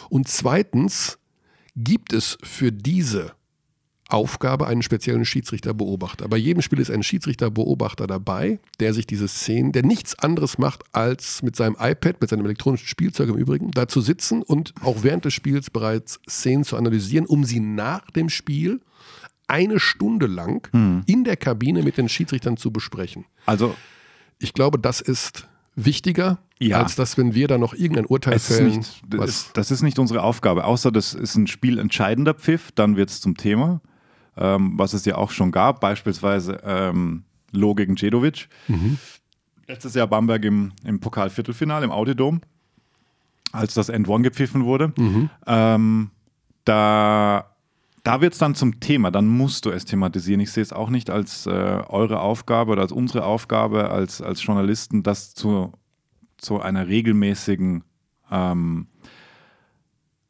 Und 0.09 0.27
zweitens 0.27 1.19
gibt 1.75 2.13
es 2.13 2.37
für 2.43 2.71
diese 2.71 3.33
Aufgabe 4.07 4.67
einen 4.67 4.83
speziellen 4.83 5.25
Schiedsrichterbeobachter. 5.25 6.27
Bei 6.27 6.37
jedem 6.37 6.61
Spiel 6.61 6.79
ist 6.79 6.91
ein 6.91 7.01
Schiedsrichterbeobachter 7.01 8.05
dabei, 8.05 8.59
der 8.79 8.93
sich 8.93 9.07
diese 9.07 9.27
Szenen, 9.27 9.71
der 9.71 9.83
nichts 9.83 10.17
anderes 10.19 10.57
macht, 10.59 10.83
als 10.91 11.41
mit 11.41 11.55
seinem 11.55 11.75
iPad, 11.79 12.21
mit 12.21 12.29
seinem 12.29 12.45
elektronischen 12.45 12.87
Spielzeug 12.87 13.29
im 13.29 13.35
Übrigen, 13.35 13.71
da 13.71 13.87
zu 13.87 14.01
sitzen 14.01 14.43
und 14.43 14.73
auch 14.81 15.01
während 15.01 15.25
des 15.25 15.33
Spiels 15.33 15.71
bereits 15.71 16.19
Szenen 16.29 16.63
zu 16.63 16.77
analysieren, 16.77 17.25
um 17.25 17.43
sie 17.45 17.59
nach 17.59 18.11
dem 18.11 18.29
Spiel 18.29 18.81
eine 19.47 19.79
Stunde 19.79 20.27
lang 20.27 20.69
in 21.07 21.23
der 21.23 21.37
Kabine 21.37 21.81
mit 21.83 21.97
den 21.97 22.09
Schiedsrichtern 22.09 22.57
zu 22.57 22.71
besprechen. 22.71 23.25
Also, 23.45 23.75
Ich 24.37 24.53
glaube, 24.53 24.77
das 24.77 25.01
ist 25.01 25.47
wichtiger, 25.75 26.39
Ja. 26.59 26.81
als 26.81 26.95
dass, 26.95 27.17
wenn 27.17 27.33
wir 27.35 27.47
da 27.47 27.57
noch 27.57 27.73
irgendein 27.73 28.05
Urteil 28.05 28.33
es 28.35 28.49
ist 28.49 28.57
fällen, 28.57 28.77
nicht, 28.77 29.01
das, 29.07 29.19
was 29.19 29.29
ist, 29.29 29.57
das 29.57 29.71
ist 29.71 29.81
nicht 29.81 29.99
unsere 29.99 30.23
Aufgabe. 30.23 30.63
Außer 30.65 30.91
das 30.91 31.13
ist 31.13 31.35
ein 31.35 31.47
spielentscheidender 31.47 32.33
Pfiff, 32.33 32.71
dann 32.73 32.95
wird 32.95 33.09
es 33.09 33.19
zum 33.21 33.35
Thema, 33.37 33.81
ähm, 34.37 34.73
was 34.77 34.93
es 34.93 35.05
ja 35.05 35.15
auch 35.15 35.31
schon 35.31 35.51
gab, 35.51 35.81
beispielsweise 35.81 36.61
ähm, 36.63 37.23
Loh 37.51 37.73
gegen 37.75 37.95
Djedovic. 37.95 38.47
Letztes 39.67 39.93
Jahr 39.95 40.07
Bamberg 40.07 40.43
im, 40.45 40.71
im 40.83 40.99
Pokal-Viertelfinale 40.99 41.85
im 41.85 41.91
Audidom, 41.91 42.41
als 43.51 43.73
das 43.73 43.89
End 43.89 44.07
One 44.07 44.23
gepfiffen 44.23 44.65
wurde. 44.65 44.93
Ähm, 45.47 46.11
da 46.65 47.54
da 48.05 48.21
wird 48.21 48.33
es 48.33 48.39
dann 48.39 48.53
zum 48.53 48.79
Thema, 48.79 49.09
dann 49.09 49.25
musst 49.27 49.65
du 49.65 49.71
es 49.71 49.83
thematisieren. 49.83 50.39
Ich 50.39 50.51
sehe 50.51 50.61
es 50.61 50.71
auch 50.71 50.91
nicht 50.91 51.09
als 51.09 51.47
äh, 51.47 51.49
eure 51.49 52.19
Aufgabe 52.19 52.71
oder 52.71 52.83
als 52.83 52.91
unsere 52.91 53.25
Aufgabe 53.25 53.89
als, 53.89 54.21
als 54.21 54.43
Journalisten, 54.43 55.01
das 55.01 55.33
zu, 55.33 55.73
zu 56.37 56.61
einer 56.61 56.87
regelmäßigen 56.87 57.83
ähm, 58.29 58.87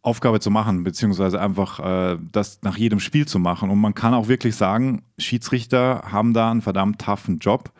Aufgabe 0.01 0.39
zu 0.39 0.51
machen, 0.51 0.85
beziehungsweise 0.85 1.41
einfach 1.41 1.79
äh, 1.81 2.17
das 2.31 2.59
nach 2.61 2.77
jedem 2.77 3.01
Spiel 3.01 3.27
zu 3.27 3.39
machen. 3.39 3.69
Und 3.69 3.81
man 3.81 3.93
kann 3.93 4.13
auch 4.13 4.29
wirklich 4.29 4.55
sagen, 4.55 5.01
Schiedsrichter 5.17 6.03
haben 6.09 6.33
da 6.33 6.51
einen 6.51 6.61
verdammt 6.61 7.01
toughen 7.01 7.39
Job. 7.39 7.73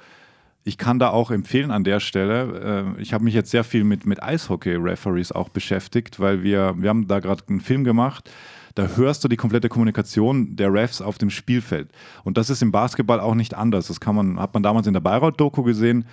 Ich 0.67 0.80
kann 0.80 0.97
da 0.97 1.10
auch 1.12 1.30
empfehlen 1.30 1.69
an 1.69 1.84
der 1.84 1.99
Stelle, 1.99 2.95
äh, 2.97 3.01
ich 3.01 3.13
habe 3.13 3.23
mich 3.23 3.36
jetzt 3.36 3.51
sehr 3.51 3.63
viel 3.63 3.84
mit, 3.84 4.08
mit 4.08 4.23
Eishockey-Referees 4.23 5.32
auch 5.32 5.49
beschäftigt, 5.49 6.19
weil 6.19 6.41
wir, 6.41 6.73
wir 6.78 6.89
haben 6.89 7.08
da 7.08 7.19
gerade 7.19 7.43
einen 7.47 7.62
Film 7.62 7.84
gemacht, 7.84 8.32
da 8.73 8.88
hörst 8.95 9.23
du 9.23 9.28
die 9.28 9.38
komplette 9.38 9.69
Kommunikation 9.69 10.56
der 10.56 10.73
Refs 10.73 11.01
auf 11.01 11.19
dem 11.19 11.30
Spielfeld. 11.30 11.89
Und 12.23 12.38
das 12.38 12.49
ist 12.49 12.63
im 12.63 12.71
Basketball 12.71 13.19
auch 13.19 13.36
nicht 13.36 13.54
anders. 13.54 13.88
Das 13.88 13.99
kann 13.99 14.15
man, 14.15 14.39
hat 14.39 14.56
man 14.56 14.63
damals 14.63 14.88
in 14.88 14.93
der 14.93 15.01
Bayreuth-Doku 15.01 15.62
gesehen. 15.62 16.06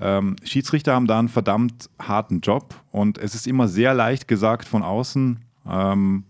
Ähm, 0.00 0.36
Schiedsrichter 0.44 0.94
haben 0.94 1.08
da 1.08 1.18
einen 1.18 1.28
verdammt 1.28 1.90
harten 2.00 2.40
Job 2.42 2.76
und 2.92 3.18
es 3.18 3.34
ist 3.34 3.48
immer 3.48 3.66
sehr 3.66 3.92
leicht 3.92 4.28
gesagt 4.28 4.68
von 4.68 4.84
außen, 4.84 5.40
ähm, 5.68 6.24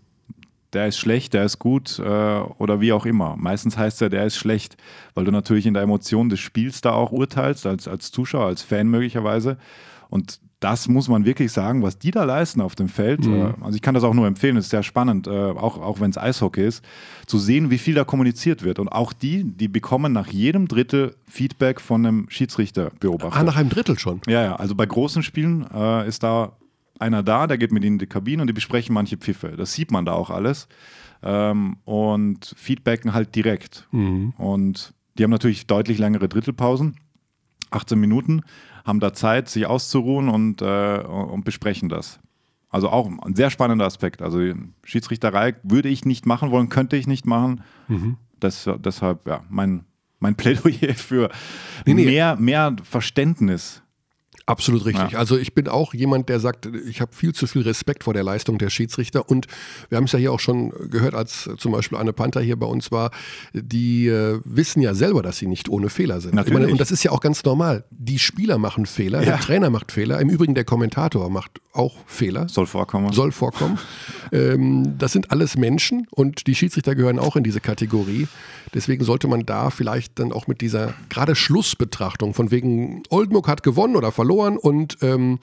der 0.77 0.87
ist 0.87 0.99
schlecht, 0.99 1.33
der 1.33 1.43
ist 1.43 1.57
gut 1.57 1.97
äh, 1.97 2.03
oder 2.03 2.79
wie 2.79 2.93
auch 2.93 3.07
immer. 3.07 3.35
Meistens 3.35 3.79
heißt 3.79 3.99
er, 4.03 4.09
der 4.09 4.27
ist 4.27 4.37
schlecht, 4.37 4.77
weil 5.15 5.25
du 5.25 5.31
natürlich 5.31 5.65
in 5.65 5.73
der 5.73 5.81
Emotion 5.81 6.29
des 6.29 6.39
Spiels 6.39 6.81
da 6.81 6.91
auch 6.91 7.11
urteilst, 7.11 7.65
als, 7.65 7.87
als 7.87 8.11
Zuschauer, 8.11 8.45
als 8.45 8.61
Fan 8.61 8.87
möglicherweise. 8.87 9.57
Und 10.09 10.39
das 10.59 10.87
muss 10.87 11.07
man 11.07 11.25
wirklich 11.25 11.51
sagen, 11.51 11.81
was 11.81 11.97
die 11.97 12.11
da 12.11 12.25
leisten 12.25 12.61
auf 12.61 12.75
dem 12.75 12.89
Feld. 12.89 13.25
Mhm. 13.25 13.33
Äh, 13.33 13.53
also 13.61 13.75
ich 13.75 13.81
kann 13.81 13.95
das 13.95 14.03
auch 14.03 14.13
nur 14.13 14.27
empfehlen, 14.27 14.55
es 14.55 14.65
ist 14.65 14.69
sehr 14.69 14.83
spannend, 14.83 15.25
äh, 15.25 15.31
auch, 15.31 15.79
auch 15.79 15.99
wenn 15.99 16.11
es 16.11 16.17
Eishockey 16.19 16.67
ist, 16.67 16.85
zu 17.25 17.39
sehen, 17.39 17.71
wie 17.71 17.79
viel 17.79 17.95
da 17.95 18.03
kommuniziert 18.03 18.61
wird. 18.61 18.77
Und 18.77 18.89
auch 18.89 19.13
die, 19.13 19.45
die 19.45 19.67
bekommen 19.67 20.13
nach 20.13 20.27
jedem 20.27 20.67
Drittel 20.67 21.15
Feedback 21.27 21.81
von 21.81 22.05
einem 22.05 22.29
Schiedsrichterbeobachter. 22.29 23.35
Ah, 23.39 23.43
nach 23.43 23.55
einem 23.55 23.69
Drittel 23.69 23.97
schon. 23.97 24.21
Ja, 24.27 24.43
ja, 24.43 24.55
also 24.57 24.75
bei 24.75 24.85
großen 24.85 25.23
Spielen 25.23 25.65
äh, 25.73 26.07
ist 26.07 26.21
da 26.21 26.51
einer 26.99 27.23
da, 27.23 27.47
der 27.47 27.57
geht 27.57 27.71
mit 27.71 27.83
ihnen 27.83 27.95
in 27.95 27.99
die 27.99 28.07
Kabine 28.07 28.41
und 28.41 28.47
die 28.47 28.53
besprechen 28.53 28.93
manche 28.93 29.17
Pfiffe. 29.17 29.55
Das 29.57 29.73
sieht 29.73 29.91
man 29.91 30.05
da 30.05 30.13
auch 30.13 30.29
alles. 30.29 30.67
Ähm, 31.23 31.77
und 31.85 32.53
feedbacken 32.57 33.13
halt 33.13 33.35
direkt. 33.35 33.87
Und 34.37 34.93
die 35.17 35.23
haben 35.23 35.31
natürlich 35.31 35.65
deutlich 35.67 35.97
längere 35.97 36.29
Drittelpausen, 36.29 36.95
18 37.71 37.99
Minuten, 37.99 38.43
haben 38.85 38.99
da 38.99 39.13
Zeit, 39.13 39.49
sich 39.49 39.65
auszuruhen 39.65 40.29
und, 40.29 40.61
äh, 40.61 40.99
und 40.99 41.43
besprechen 41.43 41.89
das. 41.89 42.19
Also 42.69 42.89
auch 42.89 43.09
ein 43.23 43.35
sehr 43.35 43.49
spannender 43.49 43.85
Aspekt. 43.85 44.21
Also 44.21 44.39
Schiedsrichterei 44.83 45.55
würde 45.63 45.89
ich 45.89 46.05
nicht 46.05 46.25
machen 46.25 46.51
wollen, 46.51 46.69
könnte 46.69 46.97
ich 46.97 47.07
nicht 47.07 47.25
machen. 47.25 47.63
Das, 48.39 48.69
deshalb, 48.79 49.27
ja, 49.27 49.43
mein, 49.49 49.85
mein 50.19 50.35
Plädoyer 50.35 50.93
für 50.95 51.29
Nee, 51.85 51.93
nee. 51.95 52.05
Mehr, 52.05 52.35
mehr 52.35 52.75
Verständnis 52.83 53.81
Absolut 54.47 54.85
richtig. 54.85 55.11
Ja. 55.11 55.19
Also 55.19 55.37
ich 55.37 55.53
bin 55.53 55.67
auch 55.67 55.93
jemand, 55.93 56.29
der 56.29 56.39
sagt, 56.39 56.69
ich 56.87 57.01
habe 57.01 57.13
viel 57.13 57.33
zu 57.35 57.47
viel 57.47 57.63
Respekt 57.63 58.05
vor 58.05 58.13
der 58.13 58.23
Leistung 58.23 58.57
der 58.57 58.69
Schiedsrichter 58.69 59.29
und 59.29 59.45
wir 59.89 59.97
haben 59.97 60.05
es 60.05 60.13
ja 60.13 60.19
hier 60.19 60.31
auch 60.31 60.39
schon 60.39 60.71
gehört, 60.89 61.15
als 61.15 61.49
zum 61.57 61.73
Beispiel 61.73 61.97
Anne 61.97 62.13
Panther 62.13 62.39
hier 62.39 62.55
bei 62.57 62.65
uns 62.65 62.89
war, 62.89 63.11
die 63.53 64.07
äh, 64.07 64.39
wissen 64.45 64.81
ja 64.81 64.93
selber, 64.93 65.21
dass 65.21 65.37
sie 65.37 65.47
nicht 65.47 65.67
ohne 65.67 65.89
Fehler 65.89 66.21
sind. 66.21 66.33
Natürlich. 66.33 66.53
Ich 66.55 66.61
meine, 66.61 66.71
und 66.71 66.79
das 66.79 66.91
ist 66.91 67.03
ja 67.03 67.11
auch 67.11 67.19
ganz 67.19 67.43
normal. 67.43 67.83
Die 67.91 68.19
Spieler 68.19 68.57
machen 68.57 68.85
Fehler, 68.85 69.19
Ja. 69.19 69.25
der 69.31 69.39
Trainer 69.41 69.69
macht 69.69 69.91
Fehler, 69.91 70.19
im 70.21 70.29
Übrigen 70.29 70.55
der 70.55 70.63
Kommentator 70.63 71.29
macht 71.29 71.59
auch 71.73 71.95
Fehler. 72.05 72.47
soll 72.47 72.67
vorkommen. 72.67 73.11
Soll 73.11 73.33
vorkommen. 73.33 73.77
ähm, 74.31 74.97
das 74.97 75.11
sind 75.11 75.29
alles 75.31 75.57
Menschen 75.57 76.07
und 76.09 76.47
die 76.47 76.55
Schiedsrichter 76.55 76.95
gehören 76.95 77.19
auch 77.19 77.35
in 77.35 77.43
diese 77.43 77.59
Kategorie. 77.59 78.27
Deswegen 78.73 79.03
sollte 79.03 79.27
man 79.27 79.45
da 79.45 79.69
vielleicht 79.69 80.19
dann 80.19 80.31
auch 80.31 80.47
mit 80.47 80.61
dieser 80.61 80.93
gerade 81.09 81.35
Schlussbetrachtung 81.35 82.33
von 82.33 82.51
wegen 82.51 83.03
Oldenburg 83.09 83.47
hat 83.47 83.63
gewonnen 83.63 83.95
oder 83.95 84.11
verloren 84.11 84.57
und 84.57 84.97
ähm, 85.01 85.39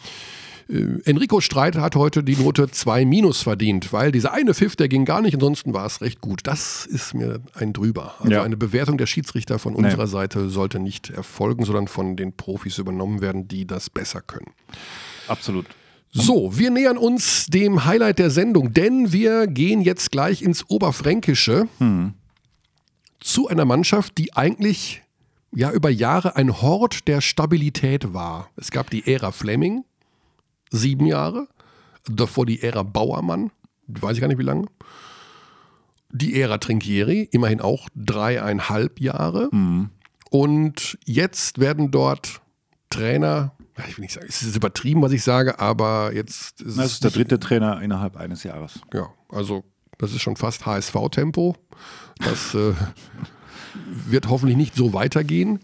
äh, 0.68 0.76
Enrico 1.04 1.40
Streit 1.40 1.76
hat 1.76 1.96
heute 1.96 2.22
die 2.22 2.36
Note 2.36 2.70
2 2.70 3.04
minus 3.04 3.42
verdient, 3.42 3.92
weil 3.92 4.12
dieser 4.12 4.32
eine 4.32 4.54
Pfiff, 4.54 4.76
der 4.76 4.88
ging 4.88 5.04
gar 5.04 5.20
nicht, 5.20 5.34
ansonsten 5.34 5.74
war 5.74 5.86
es 5.86 6.00
recht 6.00 6.20
gut. 6.20 6.40
Das 6.44 6.86
ist 6.86 7.14
mir 7.14 7.40
ein 7.54 7.72
drüber. 7.72 8.14
Also 8.20 8.32
Ja. 8.32 8.42
eine 8.42 8.56
Bewertung 8.56 8.98
der 8.98 9.06
Schiedsrichter 9.06 9.58
von 9.58 9.74
unserer 9.74 10.06
Seite 10.06 10.48
sollte 10.48 10.78
nicht 10.78 11.10
erfolgen, 11.10 11.64
sondern 11.64 11.88
von 11.88 12.16
den 12.16 12.32
Profis 12.34 12.78
übernommen 12.78 13.20
werden, 13.20 13.48
die 13.48 13.66
das 13.66 13.90
besser 13.90 14.20
können. 14.20 14.52
Absolut. 15.28 15.66
So, 16.16 16.56
wir 16.56 16.70
nähern 16.70 16.96
uns 16.96 17.46
dem 17.46 17.84
Highlight 17.86 18.20
der 18.20 18.30
Sendung, 18.30 18.72
denn 18.72 19.12
wir 19.12 19.48
gehen 19.48 19.80
jetzt 19.80 20.12
gleich 20.12 20.42
ins 20.42 20.64
Oberfränkische 20.70 21.66
zu 23.24 23.48
einer 23.48 23.64
Mannschaft, 23.64 24.18
die 24.18 24.34
eigentlich 24.34 25.02
ja 25.50 25.72
über 25.72 25.88
Jahre 25.88 26.36
ein 26.36 26.60
Hort 26.60 27.08
der 27.08 27.22
Stabilität 27.22 28.12
war. 28.12 28.50
Es 28.56 28.70
gab 28.70 28.90
die 28.90 29.10
Ära 29.10 29.32
Fleming, 29.32 29.84
sieben 30.70 31.06
Jahre, 31.06 31.48
davor 32.06 32.44
die 32.44 32.62
Ära 32.62 32.82
Bauermann, 32.82 33.50
weiß 33.86 34.16
ich 34.16 34.20
gar 34.20 34.28
nicht 34.28 34.38
wie 34.38 34.44
lange. 34.44 34.66
Die 36.10 36.38
Ära 36.38 36.58
Trinkieri, 36.58 37.26
immerhin 37.32 37.62
auch 37.62 37.88
dreieinhalb 37.96 39.00
Jahre. 39.00 39.48
Und 40.30 40.98
jetzt 41.06 41.58
werden 41.58 41.90
dort 41.90 42.42
Trainer, 42.90 43.52
ich 43.88 43.96
will 43.96 44.02
nicht 44.02 44.12
sagen, 44.12 44.26
es 44.28 44.42
ist 44.42 44.54
übertrieben, 44.54 45.00
was 45.00 45.12
ich 45.12 45.24
sage, 45.24 45.58
aber 45.58 46.12
jetzt 46.12 46.60
ist 46.60 46.76
Das 46.78 46.86
es 46.86 46.92
ist 46.92 47.04
der 47.04 47.10
dritte 47.10 47.40
Trainer 47.40 47.80
innerhalb 47.80 48.16
eines 48.16 48.42
Jahres. 48.42 48.80
ja, 48.92 49.08
also 49.30 49.64
das 49.98 50.12
ist 50.12 50.22
schon 50.22 50.36
fast 50.36 50.66
HSV-Tempo. 50.66 51.56
Das 52.18 52.54
äh, 52.54 52.74
wird 54.06 54.28
hoffentlich 54.28 54.56
nicht 54.56 54.74
so 54.74 54.92
weitergehen, 54.92 55.60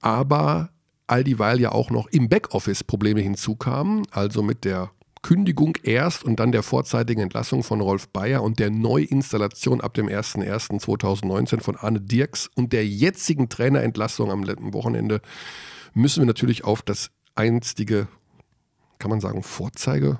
aber 0.00 0.70
all 1.06 1.24
dieweil 1.24 1.60
ja 1.60 1.72
auch 1.72 1.90
noch 1.90 2.06
im 2.08 2.28
Backoffice 2.28 2.84
Probleme 2.84 3.20
hinzukamen, 3.20 4.06
also 4.10 4.42
mit 4.42 4.64
der 4.64 4.90
Kündigung 5.22 5.76
erst 5.82 6.22
und 6.22 6.38
dann 6.38 6.52
der 6.52 6.62
vorzeitigen 6.62 7.22
Entlassung 7.22 7.62
von 7.62 7.80
Rolf 7.80 8.08
Bayer 8.10 8.42
und 8.42 8.58
der 8.58 8.70
Neuinstallation 8.70 9.80
ab 9.80 9.94
dem 9.94 10.06
01.01.2019 10.06 11.60
von 11.60 11.76
Arne 11.76 12.00
Dirks 12.02 12.50
und 12.54 12.74
der 12.74 12.86
jetzigen 12.86 13.48
Trainerentlassung 13.48 14.30
am 14.30 14.42
letzten 14.42 14.74
Wochenende 14.74 15.22
müssen 15.94 16.20
wir 16.20 16.26
natürlich 16.26 16.64
auf 16.64 16.82
das 16.82 17.10
einstige, 17.34 18.06
kann 18.98 19.10
man 19.10 19.20
sagen, 19.20 19.42
Vorzeige, 19.42 20.18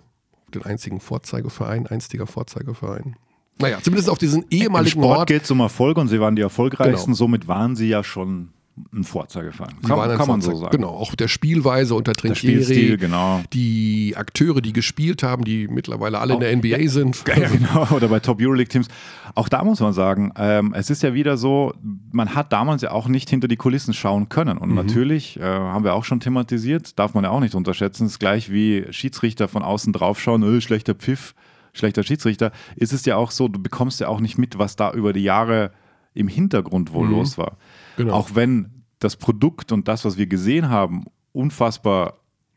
den 0.54 0.62
einzigen 0.62 1.00
Vorzeigeverein, 1.00 1.86
einstiger 1.86 2.26
Vorzeigeverein. 2.26 3.16
Naja, 3.58 3.78
zumindest 3.82 4.10
auf 4.10 4.18
diesen 4.18 4.42
Im 4.44 4.48
ehemaligen 4.50 4.90
Sport 4.90 5.18
Ort. 5.18 5.28
geht 5.28 5.44
es 5.44 5.50
um 5.50 5.60
Erfolg 5.60 5.96
und 5.98 6.08
sie 6.08 6.20
waren 6.20 6.36
die 6.36 6.42
erfolgreichsten. 6.42 7.06
Genau. 7.06 7.16
Somit 7.16 7.46
waren 7.48 7.76
sie 7.76 7.88
ja 7.88 8.02
schon 8.02 8.50
ein 8.92 9.04
Vorzeigefallen. 9.04 9.74
Sie 9.80 9.88
Kann, 9.88 10.16
kann 10.16 10.28
man 10.28 10.40
so 10.40 10.56
sagen. 10.56 10.72
Genau, 10.72 10.88
auch 10.88 11.14
der 11.14 11.28
Spielweise 11.28 11.94
unter 11.94 12.12
Trinkieri. 12.12 12.64
Spielstil, 12.64 12.96
genau. 12.96 13.42
Die 13.52 14.14
Akteure, 14.16 14.60
die 14.60 14.72
gespielt 14.72 15.22
haben, 15.22 15.44
die 15.44 15.68
mittlerweile 15.68 16.18
alle 16.18 16.34
in 16.34 16.40
der 16.40 16.56
NBA 16.56 16.88
sind. 16.88 17.22
Ja, 17.34 17.48
genau, 17.48 17.88
oder 17.90 18.08
bei 18.08 18.20
Top 18.20 18.40
Euroleague-Teams. 18.40 18.88
Auch 19.34 19.48
da 19.48 19.64
muss 19.64 19.80
man 19.80 19.92
sagen, 19.92 20.32
ähm, 20.36 20.72
es 20.74 20.90
ist 20.90 21.02
ja 21.02 21.14
wieder 21.14 21.36
so, 21.36 21.72
man 22.12 22.34
hat 22.34 22.52
damals 22.52 22.82
ja 22.82 22.92
auch 22.92 23.08
nicht 23.08 23.28
hinter 23.28 23.48
die 23.48 23.56
Kulissen 23.56 23.92
schauen 23.92 24.28
können. 24.28 24.56
Mhm. 24.56 24.62
Und 24.62 24.74
natürlich, 24.74 25.38
äh, 25.38 25.42
haben 25.42 25.84
wir 25.84 25.94
auch 25.94 26.04
schon 26.04 26.20
thematisiert, 26.20 26.98
darf 26.98 27.14
man 27.14 27.24
ja 27.24 27.30
auch 27.30 27.40
nicht 27.40 27.54
unterschätzen, 27.54 28.06
ist 28.06 28.18
gleich 28.18 28.50
wie 28.52 28.86
Schiedsrichter 28.90 29.48
von 29.48 29.62
außen 29.62 29.92
draufschauen, 29.92 30.42
äh, 30.42 30.60
schlechter 30.60 30.94
Pfiff, 30.94 31.34
schlechter 31.74 32.02
Schiedsrichter, 32.02 32.50
ist 32.76 32.92
es 32.94 33.04
ja 33.04 33.16
auch 33.16 33.30
so, 33.30 33.48
du 33.48 33.60
bekommst 33.62 34.00
ja 34.00 34.08
auch 34.08 34.20
nicht 34.20 34.38
mit, 34.38 34.58
was 34.58 34.76
da 34.76 34.92
über 34.92 35.12
die 35.12 35.22
Jahre 35.22 35.72
im 36.14 36.28
Hintergrund 36.28 36.92
wohl 36.94 37.08
los 37.08 37.36
war. 37.36 37.56
Genau. 37.96 38.14
Auch 38.14 38.30
wenn 38.34 38.70
das 39.00 39.16
Produkt 39.16 39.72
und 39.72 39.86
das, 39.88 40.04
was 40.04 40.16
wir 40.16 40.26
gesehen 40.26 40.70
haben, 40.70 41.04
unfassbar 41.32 42.14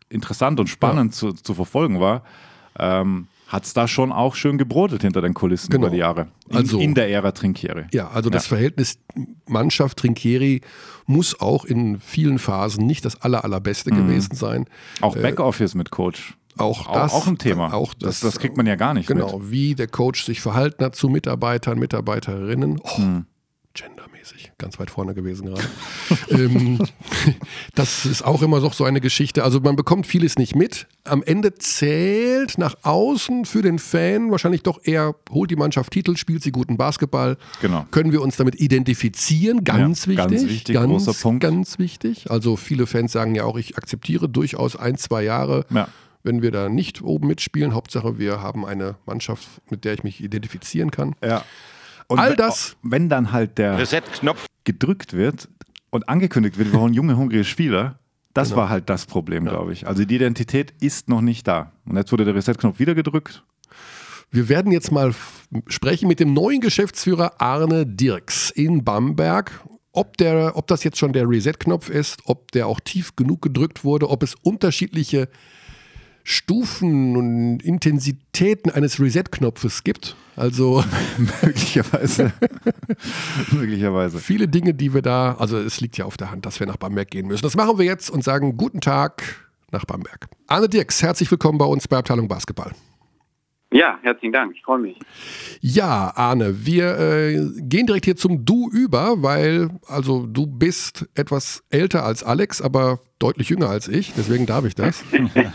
interessant 0.10 0.60
und 0.60 0.67
spannend 0.67 1.13
zu, 1.13 1.34
zu 1.34 1.53
verfolgen 1.53 1.99
war, 1.99 2.23
ähm, 2.80 3.27
hat 3.47 3.63
es 3.65 3.73
da 3.73 3.88
schon 3.88 4.12
auch 4.12 4.36
schön 4.36 4.58
gebrodelt 4.58 5.01
hinter 5.01 5.21
den 5.21 5.34
Kulissen 5.34 5.69
Genau. 5.71 5.88
über 5.88 5.89
die 5.91 5.99
Jahre. 5.99 6.27
In, 6.49 6.56
Also- 6.58 6.80
in 6.80 6.93
der 6.93 7.10
Ära 7.10 7.32
Trinkieri. 7.32 7.86
Ja, 7.93 8.10
also 8.10 8.30
das 8.30 8.45
Verhältnis 8.45 8.99
Mannschaft 9.47 9.97
Trinkieri 9.97 10.62
muss 11.06 11.39
auch 11.39 11.63
in 11.65 11.99
vielen 11.99 12.39
Phasen 12.39 12.86
nicht 12.86 13.06
das 13.06 13.21
aller, 13.21 13.43
allerbeste 13.45 13.91
Mhm. 13.93 13.97
gewesen 14.08 14.36
sein. 14.36 14.65
Auch 15.01 15.15
Backoffice 15.15 15.75
mit 15.75 15.91
Coach. 15.91 16.36
Auch 16.57 16.87
Auch, 16.87 16.93
das. 16.93 17.13
auch 17.13 17.27
ein 17.27 17.37
Thema. 17.37 17.73
Auch 17.73 17.93
das, 17.93 18.19
das 18.19 18.39
kriegt 18.39 18.57
man 18.57 18.65
ja 18.65 18.75
gar 18.75 18.93
nicht 18.93 19.07
Genau, 19.07 19.39
mit. 19.39 19.51
wie 19.51 19.75
der 19.75 19.87
Coach 19.87 20.23
sich 20.25 20.41
verhalten 20.41 20.83
hat 20.83 20.95
zu 20.95 21.09
Mitarbeitern, 21.09 21.77
Mitarbeiterinnen. 21.79 22.79
Oh, 22.83 22.97
Hm. 22.97 23.25
gendermäßig, 23.73 24.51
ganz 24.57 24.79
weit 24.79 24.89
vorne 24.89 25.13
gewesen 25.13 25.47
gerade. 25.47 25.63
ähm, 26.29 26.79
das 27.75 28.05
ist 28.05 28.23
auch 28.23 28.41
immer 28.41 28.59
noch 28.59 28.73
so 28.73 28.85
eine 28.85 29.01
Geschichte. 29.01 29.43
Also 29.43 29.59
man 29.59 29.75
bekommt 29.75 30.07
vieles 30.07 30.37
nicht 30.37 30.55
mit. 30.55 30.87
Am 31.03 31.21
Ende 31.23 31.53
zählt 31.55 32.57
nach 32.57 32.75
außen 32.83 33.45
für 33.45 33.61
den 33.61 33.77
Fan 33.79 34.31
wahrscheinlich 34.31 34.63
doch 34.63 34.79
eher, 34.83 35.15
holt 35.29 35.51
die 35.51 35.55
Mannschaft 35.55 35.91
Titel, 35.93 36.17
spielt 36.17 36.41
sie 36.41 36.51
guten 36.51 36.75
Basketball. 36.77 37.37
Genau. 37.61 37.85
Können 37.91 38.11
wir 38.11 38.21
uns 38.21 38.35
damit 38.37 38.59
identifizieren? 38.59 39.63
Ganz 39.63 40.05
Ja, 40.05 40.11
wichtig. 40.11 40.27
ganz 40.39 40.43
wichtig, 40.49 40.75
großer 40.75 41.13
Punkt. 41.13 41.43
Ganz 41.43 41.77
wichtig. 41.79 42.31
Also 42.31 42.55
viele 42.55 42.87
Fans 42.87 43.11
sagen 43.11 43.35
ja 43.35 43.43
auch, 43.43 43.57
ich 43.57 43.77
akzeptiere 43.77 44.27
durchaus 44.27 44.75
ein, 44.75 44.97
zwei 44.97 45.23
Jahre 45.23 45.65
Ja. 45.69 45.87
Wenn 46.23 46.41
wir 46.41 46.51
da 46.51 46.69
nicht 46.69 47.01
oben 47.01 47.27
mitspielen. 47.27 47.73
Hauptsache, 47.73 48.17
wir 48.19 48.41
haben 48.41 48.65
eine 48.65 48.95
Mannschaft, 49.06 49.47
mit 49.69 49.86
der 49.86 49.93
ich 49.93 50.03
mich 50.03 50.21
identifizieren 50.23 50.91
kann. 50.91 51.15
Ja. 51.23 51.43
Und 52.08 52.19
All 52.19 52.32
wenn- 52.32 52.38
das- 52.38 52.75
Wenn 52.84 53.10
dann 53.10 53.32
halt 53.32 53.58
der 53.58 53.77
Reset-Knopf. 53.77 54.45
gedrückt 54.63 55.13
wird 55.13 55.49
und 55.89 56.08
angekündigt 56.10 56.58
wird, 56.58 56.71
wir 56.73 56.80
wollen 56.80 56.93
junge, 56.93 57.17
hungrige 57.17 57.43
Spieler, 57.43 57.99
das 58.34 58.49
Genau. 58.49 58.62
war 58.62 58.69
halt 58.69 58.89
das 58.89 59.06
Problem, 59.06 59.45
glaube 59.45 59.73
ich. 59.73 59.88
Also 59.88 60.06
die 60.06 60.15
Identität 60.15 60.73
ist 60.80 61.10
noch 61.10 61.21
nicht 61.21 61.47
da. 61.47 61.71
Und 61.86 61.97
jetzt 61.97 62.12
wurde 62.12 62.23
der 62.25 62.36
Reset-Knopf 62.36 62.80
wieder 62.80 62.93
gedrückt. 62.95 63.43
Wir 64.30 64.49
werden 64.49 64.71
jetzt 64.71 64.91
mal 64.91 65.13
sprechen 65.67 66.08
mit 66.08 66.19
dem 66.19 66.34
neuen 66.34 66.60
Geschäftsführer 66.62 67.41
Arne 67.41 67.86
Dirks 67.86 68.49
in 68.49 68.84
Bamberg. 68.84 69.51
Ob, 69.93 70.17
der, 70.17 70.56
ob 70.56 70.67
das 70.67 70.84
jetzt 70.84 70.97
schon 70.99 71.13
der 71.13 71.27
Reset-Knopf 71.27 71.89
ist, 71.89 72.19
ob 72.25 72.51
der 72.51 72.67
auch 72.67 72.80
tief 72.80 73.15
genug 73.15 73.41
gedrückt 73.41 73.84
wurde, 73.84 74.10
ob 74.10 74.21
es 74.21 74.36
unterschiedliche 74.36 75.30
Stufen 76.29 77.15
und 77.15 77.63
Intensitäten 77.63 78.69
eines 78.69 78.99
Reset-Knopfes 78.99 79.85
gibt. 79.85 80.17
Also 80.35 80.83
möglicherweise. 81.41 82.33
möglicherweise. 83.51 84.19
Viele 84.19 84.49
Dinge, 84.49 84.73
die 84.73 84.93
wir 84.93 85.01
da, 85.01 85.35
also 85.35 85.57
es 85.57 85.79
liegt 85.79 85.97
ja 85.97 86.03
auf 86.03 86.17
der 86.17 86.29
Hand, 86.29 86.45
dass 86.45 86.59
wir 86.59 86.67
nach 86.67 86.75
Bamberg 86.75 87.09
gehen 87.11 87.27
müssen. 87.27 87.43
Das 87.43 87.55
machen 87.55 87.77
wir 87.77 87.85
jetzt 87.85 88.09
und 88.09 88.25
sagen 88.25 88.57
guten 88.57 88.81
Tag 88.81 89.23
nach 89.71 89.85
Bamberg. 89.85 90.27
Arne 90.47 90.67
Dirks, 90.67 91.01
herzlich 91.01 91.31
willkommen 91.31 91.59
bei 91.59 91.65
uns 91.65 91.87
bei 91.87 91.95
Abteilung 91.95 92.27
Basketball. 92.27 92.73
Ja, 93.71 93.99
herzlichen 94.01 94.32
Dank, 94.32 94.53
ich 94.56 94.63
freue 94.63 94.80
mich. 94.80 94.97
Ja, 95.60 96.13
Arne, 96.15 96.65
wir 96.65 96.97
äh, 96.97 97.51
gehen 97.58 97.86
direkt 97.86 98.06
hier 98.06 98.15
zum 98.15 98.45
Du 98.45 98.69
über, 98.69 99.21
weil, 99.21 99.69
also 99.88 100.25
du 100.25 100.47
bist 100.47 101.06
etwas 101.15 101.63
älter 101.69 102.06
als 102.06 102.23
Alex, 102.23 102.62
aber 102.62 102.99
deutlich 103.19 103.49
jünger 103.49 103.69
als 103.69 103.89
ich, 103.89 104.13
deswegen 104.15 104.45
darf 104.45 104.63
ich 104.63 104.75
das. 104.75 105.03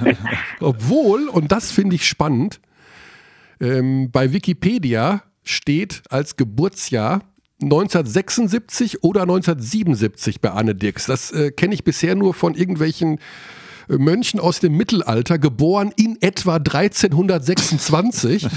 Obwohl, 0.61 1.29
und 1.29 1.53
das 1.53 1.72
finde 1.72 1.96
ich 1.96 2.07
spannend, 2.07 2.61
ähm, 3.61 4.11
bei 4.11 4.33
Wikipedia 4.33 5.22
steht 5.42 6.03
als 6.11 6.37
Geburtsjahr 6.37 7.22
1976 7.62 9.03
oder 9.03 9.22
1977 9.22 10.40
bei 10.40 10.51
Arne 10.51 10.75
Dirks. 10.75 11.07
Das 11.07 11.31
äh, 11.31 11.51
kenne 11.51 11.75
ich 11.75 11.85
bisher 11.85 12.14
nur 12.14 12.35
von 12.35 12.55
irgendwelchen 12.55 13.20
Mönchen 13.88 14.40
aus 14.40 14.61
dem 14.61 14.77
Mittelalter, 14.77 15.38
geboren 15.38 15.92
in 15.97 16.18
etwa 16.21 16.57
1326. 16.57 18.49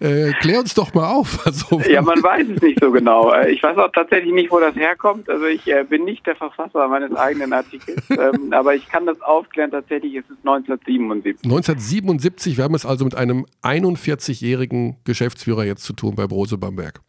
Äh, 0.00 0.32
klär 0.40 0.60
uns 0.60 0.74
doch 0.74 0.92
mal 0.92 1.10
auf. 1.10 1.46
Also, 1.46 1.80
ja, 1.88 2.02
man 2.02 2.22
weiß 2.22 2.46
es 2.54 2.62
nicht 2.62 2.80
so 2.80 2.90
genau. 2.90 3.32
Äh, 3.32 3.50
ich 3.52 3.62
weiß 3.62 3.76
auch 3.78 3.90
tatsächlich 3.92 4.32
nicht, 4.32 4.50
wo 4.50 4.60
das 4.60 4.74
herkommt. 4.74 5.28
Also 5.30 5.46
ich 5.46 5.66
äh, 5.66 5.84
bin 5.84 6.04
nicht 6.04 6.26
der 6.26 6.36
Verfasser 6.36 6.86
meines 6.88 7.14
eigenen 7.14 7.52
Artikels, 7.52 8.02
ähm, 8.10 8.52
aber 8.52 8.74
ich 8.74 8.88
kann 8.88 9.06
das 9.06 9.20
aufklären. 9.22 9.70
Tatsächlich 9.70 10.14
ist 10.14 10.30
es 10.30 10.36
1977. 10.38 11.44
1977, 11.44 12.56
wir 12.56 12.64
haben 12.64 12.74
es 12.74 12.84
also 12.84 13.04
mit 13.04 13.14
einem 13.14 13.46
41-jährigen 13.62 14.96
Geschäftsführer 15.04 15.64
jetzt 15.64 15.84
zu 15.84 15.94
tun 15.94 16.14
bei 16.14 16.26
Brose 16.26 16.58
Bamberg. 16.58 17.00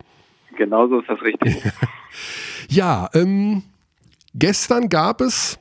Genau 0.57 0.87
so 0.87 0.99
ist 0.99 1.09
das 1.09 1.21
richtig. 1.21 1.61
ja, 2.69 3.09
ähm, 3.13 3.63
gestern 4.33 4.87
gab 4.87 5.19
es 5.19 5.59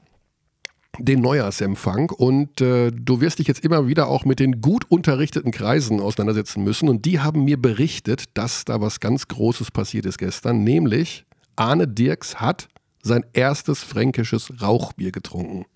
den 0.98 1.20
Neujahrsempfang 1.20 2.10
und 2.10 2.60
äh, 2.60 2.90
du 2.92 3.20
wirst 3.20 3.38
dich 3.38 3.48
jetzt 3.48 3.64
immer 3.64 3.88
wieder 3.88 4.08
auch 4.08 4.24
mit 4.24 4.40
den 4.40 4.60
gut 4.60 4.84
unterrichteten 4.90 5.50
Kreisen 5.50 6.00
auseinandersetzen 6.00 6.62
müssen 6.64 6.88
und 6.88 7.04
die 7.04 7.20
haben 7.20 7.44
mir 7.44 7.60
berichtet, 7.60 8.24
dass 8.34 8.64
da 8.64 8.80
was 8.80 9.00
ganz 9.00 9.28
Großes 9.28 9.70
passiert 9.70 10.06
ist 10.06 10.18
gestern, 10.18 10.64
nämlich 10.64 11.24
Arne 11.56 11.88
Dirks 11.88 12.40
hat 12.40 12.68
sein 13.02 13.24
erstes 13.32 13.84
fränkisches 13.84 14.62
Rauchbier 14.62 15.12
getrunken. 15.12 15.66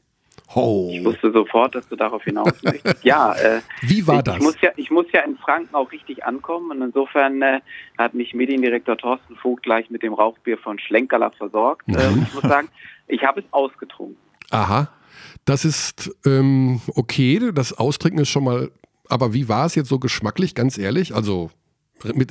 Oh. 0.55 0.89
Ich 0.91 1.05
wusste 1.05 1.31
sofort, 1.31 1.75
dass 1.75 1.87
du 1.89 1.97
darauf 1.97 2.25
hinaus 2.25 2.63
möchtest. 2.63 3.05
Ja, 3.05 3.35
äh, 3.35 3.61
wie 3.83 4.07
war 4.07 4.17
ich, 4.17 4.23
das? 4.23 4.37
Ich 4.37 4.43
muss, 4.43 4.61
ja, 4.63 4.71
ich 4.77 4.91
muss 4.91 5.07
ja 5.13 5.21
in 5.21 5.37
Franken 5.37 5.75
auch 5.75 5.93
richtig 5.93 6.25
ankommen 6.25 6.71
und 6.71 6.83
insofern 6.83 7.43
äh, 7.43 7.61
hat 7.99 8.15
mich 8.15 8.33
Mediendirektor 8.33 8.97
Thorsten 8.97 9.37
Vogt 9.37 9.63
gleich 9.63 9.91
mit 9.91 10.03
dem 10.03 10.15
Rauchbier 10.15 10.57
von 10.57 10.79
Schlenkerler 10.79 11.33
versorgt. 11.33 11.87
Mhm. 11.87 11.97
Äh, 11.97 12.23
ich 12.23 12.35
muss 12.35 12.43
sagen, 12.45 12.69
ich 13.09 13.23
habe 13.25 13.41
es 13.41 13.47
ausgetrunken. 13.51 14.17
Aha. 14.51 14.89
Das 15.49 15.65
ist 15.65 16.15
ähm, 16.27 16.83
okay, 16.95 17.41
das 17.55 17.73
Austrinken 17.73 18.21
ist 18.21 18.29
schon 18.29 18.45
mal, 18.45 18.71
aber 19.09 19.33
wie 19.33 19.49
war 19.49 19.65
es 19.65 19.77
jetzt 19.77 19.89
so 19.89 19.99
geschmacklich, 19.99 20.55
ganz 20.55 20.77
ehrlich? 20.77 21.15
Also 21.15 21.51
mit, 22.15 22.31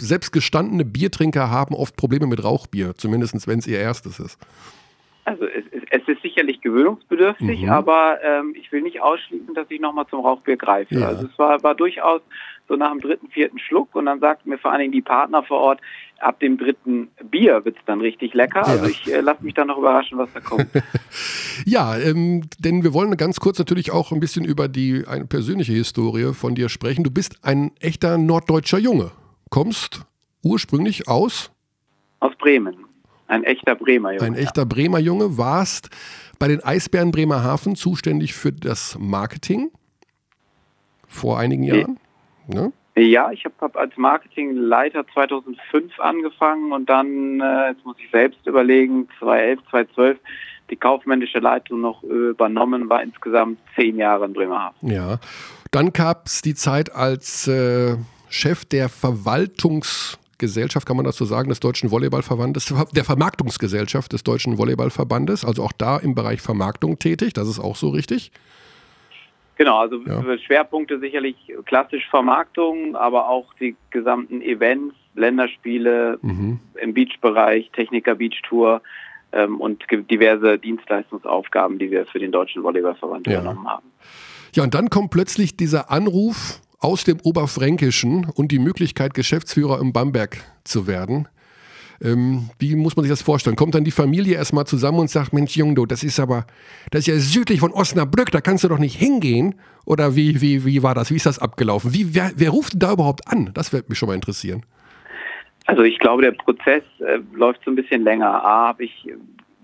selbst 0.00 0.32
gestandene 0.32 0.86
Biertrinker 0.86 1.50
haben 1.50 1.74
oft 1.74 1.94
Probleme 1.96 2.26
mit 2.26 2.42
Rauchbier, 2.42 2.94
zumindest 2.96 3.46
wenn 3.46 3.58
es 3.58 3.66
ihr 3.66 3.78
erstes 3.78 4.18
ist. 4.18 4.38
Also 5.26 5.44
es, 5.44 5.64
es 5.90 6.08
ist 6.08 6.22
sicherlich 6.22 6.62
gewöhnungsbedürftig, 6.62 7.62
mhm. 7.62 7.68
aber 7.68 8.18
ähm, 8.22 8.54
ich 8.58 8.72
will 8.72 8.80
nicht 8.80 9.00
ausschließen, 9.00 9.54
dass 9.54 9.70
ich 9.70 9.80
nochmal 9.80 10.06
zum 10.08 10.20
Rauchbier 10.20 10.56
greife. 10.56 10.94
Ja. 10.94 11.08
Also 11.08 11.26
es 11.26 11.38
war, 11.38 11.62
war 11.62 11.74
durchaus 11.74 12.22
so 12.66 12.76
nach 12.76 12.92
dem 12.92 13.00
dritten, 13.00 13.28
vierten 13.28 13.58
Schluck 13.58 13.94
und 13.94 14.06
dann 14.06 14.20
sagten 14.20 14.48
mir 14.48 14.58
vor 14.58 14.72
allen 14.72 14.80
Dingen 14.80 14.92
die 14.92 15.02
Partner 15.02 15.42
vor 15.42 15.60
Ort, 15.60 15.80
ab 16.20 16.40
dem 16.40 16.58
dritten 16.58 17.08
Bier 17.30 17.64
wird 17.64 17.76
es 17.76 17.82
dann 17.86 18.00
richtig 18.00 18.34
lecker. 18.34 18.60
Ja. 18.60 18.66
Also 18.66 18.86
ich 18.86 19.12
äh, 19.12 19.20
lasse 19.20 19.44
mich 19.44 19.54
dann 19.54 19.68
noch 19.68 19.78
überraschen, 19.78 20.18
was 20.18 20.28
da 20.32 20.40
kommt. 20.40 20.66
ja, 21.66 21.96
ähm, 21.98 22.42
denn 22.58 22.82
wir 22.82 22.92
wollen 22.92 23.16
ganz 23.16 23.40
kurz 23.40 23.58
natürlich 23.58 23.90
auch 23.92 24.12
ein 24.12 24.20
bisschen 24.20 24.44
über 24.44 24.68
die 24.68 25.04
eine 25.06 25.26
persönliche 25.26 25.72
Historie 25.72 26.32
von 26.34 26.54
dir 26.54 26.68
sprechen. 26.68 27.04
Du 27.04 27.10
bist 27.10 27.38
ein 27.42 27.72
echter 27.80 28.18
norddeutscher 28.18 28.78
Junge, 28.78 29.10
kommst 29.50 30.02
ursprünglich 30.42 31.08
aus? 31.08 31.50
Aus 32.20 32.34
Bremen. 32.36 32.76
Ein 33.26 33.44
echter 33.44 33.74
Bremer 33.74 34.12
Junge. 34.12 34.26
Ein 34.26 34.34
echter 34.34 34.66
Bremer 34.66 34.98
Junge, 34.98 35.38
warst 35.38 35.90
bei 36.38 36.48
den 36.48 36.62
Eisbären 36.62 37.10
Bremerhaven 37.10 37.74
zuständig 37.74 38.34
für 38.34 38.52
das 38.52 38.96
Marketing 38.98 39.70
vor 41.08 41.38
einigen 41.38 41.62
Jahren. 41.62 41.98
Ne? 42.46 42.72
Ja, 42.96 43.32
ich 43.32 43.44
habe 43.44 43.54
hab 43.60 43.76
als 43.76 43.96
Marketingleiter 43.96 45.04
2005 45.12 45.98
angefangen 45.98 46.72
und 46.72 46.88
dann, 46.88 47.40
äh, 47.40 47.70
jetzt 47.70 47.84
muss 47.84 47.96
ich 47.98 48.08
selbst 48.10 48.46
überlegen, 48.46 49.08
2011, 49.18 49.60
2012 49.70 50.18
die 50.70 50.76
kaufmännische 50.76 51.40
Leitung 51.40 51.80
noch 51.80 52.02
übernommen, 52.04 52.88
war 52.88 53.02
insgesamt 53.02 53.58
zehn 53.74 53.98
Jahre 53.98 54.24
in 54.26 54.32
Bremerhaven. 54.32 54.90
Ja, 54.90 55.18
dann 55.72 55.92
gab 55.92 56.26
es 56.26 56.40
die 56.40 56.54
Zeit 56.54 56.94
als 56.94 57.48
äh, 57.48 57.96
Chef 58.28 58.64
der 58.64 58.88
Verwaltungsgesellschaft, 58.88 60.86
kann 60.86 60.96
man 60.96 61.04
das 61.04 61.16
so 61.16 61.24
sagen, 61.24 61.48
des 61.48 61.60
Deutschen 61.60 61.90
Volleyballverbandes, 61.90 62.72
der 62.92 63.04
Vermarktungsgesellschaft 63.04 64.12
des 64.12 64.22
Deutschen 64.22 64.56
Volleyballverbandes, 64.56 65.44
also 65.44 65.64
auch 65.64 65.72
da 65.72 65.96
im 65.98 66.14
Bereich 66.14 66.40
Vermarktung 66.40 66.98
tätig, 66.98 67.32
das 67.32 67.48
ist 67.48 67.58
auch 67.58 67.76
so 67.76 67.88
richtig. 67.88 68.30
Genau, 69.56 69.78
also 69.78 70.00
ja. 70.04 70.38
Schwerpunkte 70.38 70.98
sicherlich 70.98 71.36
klassisch 71.64 72.08
Vermarktung, 72.08 72.96
aber 72.96 73.28
auch 73.28 73.54
die 73.60 73.76
gesamten 73.90 74.42
Events, 74.42 74.94
Länderspiele 75.14 76.18
mhm. 76.22 76.58
im 76.80 76.94
Beachbereich, 76.94 77.70
Techniker 77.70 78.16
Beach 78.16 78.42
Tour 78.42 78.82
ähm, 79.32 79.60
und 79.60 79.84
diverse 80.10 80.58
Dienstleistungsaufgaben, 80.58 81.78
die 81.78 81.90
wir 81.90 82.06
für 82.06 82.18
den 82.18 82.32
Deutschen 82.32 82.62
Volleyballverband 82.62 83.26
ja. 83.26 83.40
übernommen 83.40 83.68
haben. 83.68 83.90
Ja, 84.54 84.62
und 84.64 84.74
dann 84.74 84.90
kommt 84.90 85.10
plötzlich 85.10 85.56
dieser 85.56 85.90
Anruf 85.90 86.60
aus 86.80 87.04
dem 87.04 87.18
Oberfränkischen 87.22 88.30
und 88.34 88.52
die 88.52 88.58
Möglichkeit, 88.58 89.14
Geschäftsführer 89.14 89.80
im 89.80 89.92
Bamberg 89.92 90.38
zu 90.64 90.86
werden. 90.86 91.28
Ähm, 92.04 92.50
wie 92.58 92.76
muss 92.76 92.96
man 92.96 93.04
sich 93.04 93.10
das 93.10 93.22
vorstellen? 93.22 93.56
Kommt 93.56 93.74
dann 93.74 93.84
die 93.84 93.90
Familie 93.90 94.36
erstmal 94.36 94.66
zusammen 94.66 94.98
und 94.98 95.10
sagt, 95.10 95.32
Mensch, 95.32 95.56
Jungdo, 95.56 95.86
das 95.86 96.04
ist 96.04 96.20
aber, 96.20 96.46
das 96.90 97.00
ist 97.00 97.06
ja 97.06 97.16
südlich 97.16 97.60
von 97.60 97.72
Osnabrück, 97.72 98.30
da 98.30 98.42
kannst 98.42 98.62
du 98.62 98.68
doch 98.68 98.78
nicht 98.78 98.96
hingehen? 98.96 99.54
Oder 99.86 100.14
wie, 100.14 100.40
wie, 100.40 100.64
wie 100.66 100.82
war 100.82 100.94
das? 100.94 101.10
Wie 101.10 101.16
ist 101.16 101.26
das 101.26 101.38
abgelaufen? 101.38 101.94
Wie, 101.94 102.14
wer, 102.14 102.32
wer 102.36 102.50
ruft 102.50 102.74
da 102.76 102.92
überhaupt 102.92 103.26
an? 103.26 103.50
Das 103.54 103.72
würde 103.72 103.86
mich 103.88 103.98
schon 103.98 104.08
mal 104.08 104.14
interessieren. 104.14 104.64
Also 105.66 105.82
ich 105.82 105.98
glaube, 105.98 106.22
der 106.22 106.32
Prozess 106.32 106.82
äh, 107.00 107.20
läuft 107.32 107.64
so 107.64 107.70
ein 107.70 107.76
bisschen 107.76 108.04
länger. 108.04 108.44
A, 108.44 108.68
habe 108.68 108.84
ich, 108.84 109.06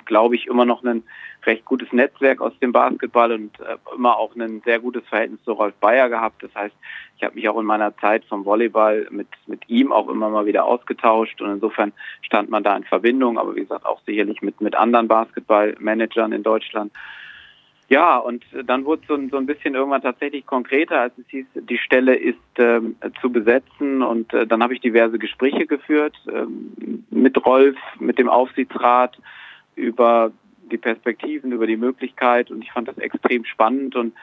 glaube 0.06 0.34
ich, 0.34 0.46
immer 0.46 0.64
noch 0.64 0.82
einen 0.82 1.02
recht 1.46 1.64
gutes 1.64 1.92
Netzwerk 1.92 2.40
aus 2.40 2.52
dem 2.60 2.72
Basketball 2.72 3.32
und 3.32 3.58
äh, 3.60 3.76
immer 3.94 4.16
auch 4.16 4.34
ein 4.36 4.62
sehr 4.64 4.78
gutes 4.78 5.06
Verhältnis 5.08 5.42
zu 5.44 5.52
Rolf 5.52 5.74
Bayer 5.80 6.08
gehabt. 6.08 6.42
Das 6.42 6.54
heißt, 6.54 6.74
ich 7.16 7.22
habe 7.22 7.34
mich 7.34 7.48
auch 7.48 7.58
in 7.58 7.66
meiner 7.66 7.96
Zeit 7.98 8.24
vom 8.24 8.44
Volleyball 8.44 9.06
mit, 9.10 9.28
mit 9.46 9.68
ihm 9.68 9.92
auch 9.92 10.08
immer 10.08 10.28
mal 10.28 10.46
wieder 10.46 10.64
ausgetauscht 10.64 11.40
und 11.40 11.50
insofern 11.50 11.92
stand 12.22 12.50
man 12.50 12.62
da 12.62 12.76
in 12.76 12.84
Verbindung, 12.84 13.38
aber 13.38 13.54
wie 13.54 13.60
gesagt 13.60 13.86
auch 13.86 14.00
sicherlich 14.06 14.42
mit, 14.42 14.60
mit 14.60 14.74
anderen 14.74 15.08
Basketballmanagern 15.08 16.32
in 16.32 16.42
Deutschland. 16.42 16.92
Ja, 17.90 18.18
und 18.18 18.44
dann 18.66 18.84
wurde 18.84 19.02
so, 19.08 19.18
so 19.30 19.36
ein 19.36 19.46
bisschen 19.46 19.74
irgendwann 19.74 20.00
tatsächlich 20.00 20.46
konkreter, 20.46 21.00
als 21.00 21.18
es 21.18 21.26
hieß, 21.26 21.46
die 21.56 21.76
Stelle 21.76 22.14
ist 22.14 22.38
ähm, 22.56 22.94
zu 23.20 23.32
besetzen. 23.32 24.02
Und 24.02 24.32
äh, 24.32 24.46
dann 24.46 24.62
habe 24.62 24.74
ich 24.74 24.80
diverse 24.80 25.18
Gespräche 25.18 25.66
geführt 25.66 26.16
ähm, 26.32 27.04
mit 27.10 27.44
Rolf, 27.44 27.76
mit 27.98 28.16
dem 28.20 28.28
Aufsichtsrat 28.28 29.18
über 29.74 30.30
die 30.70 30.78
Perspektiven, 30.78 31.52
über 31.52 31.66
die 31.66 31.76
Möglichkeit 31.76 32.50
und 32.50 32.62
ich 32.62 32.72
fand 32.72 32.88
das 32.88 32.98
extrem 32.98 33.44
spannend 33.44 33.96
und 33.96 34.14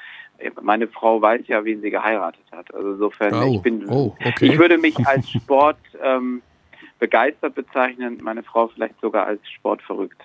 meine 0.62 0.88
Frau 0.88 1.22
weiß 1.22 1.48
ja, 1.48 1.66
wen 1.66 1.82
sie 1.82 1.90
geheiratet 1.90 2.44
hat. 2.52 2.74
Also 2.74 2.92
insofern, 2.92 3.34
oh, 3.34 3.56
ich 3.56 3.62
bin, 3.62 3.88
oh, 3.90 4.16
okay. 4.24 4.48
ich 4.48 4.60
würde 4.60 4.78
mich 4.78 4.96
als 5.08 5.30
Sport 5.30 5.78
ähm, 6.02 6.42
begeistert 7.00 7.56
bezeichnen, 7.56 8.20
meine 8.22 8.44
Frau 8.44 8.68
vielleicht 8.68 9.00
sogar 9.02 9.26
als 9.26 9.42
sportverrückt. 9.50 10.22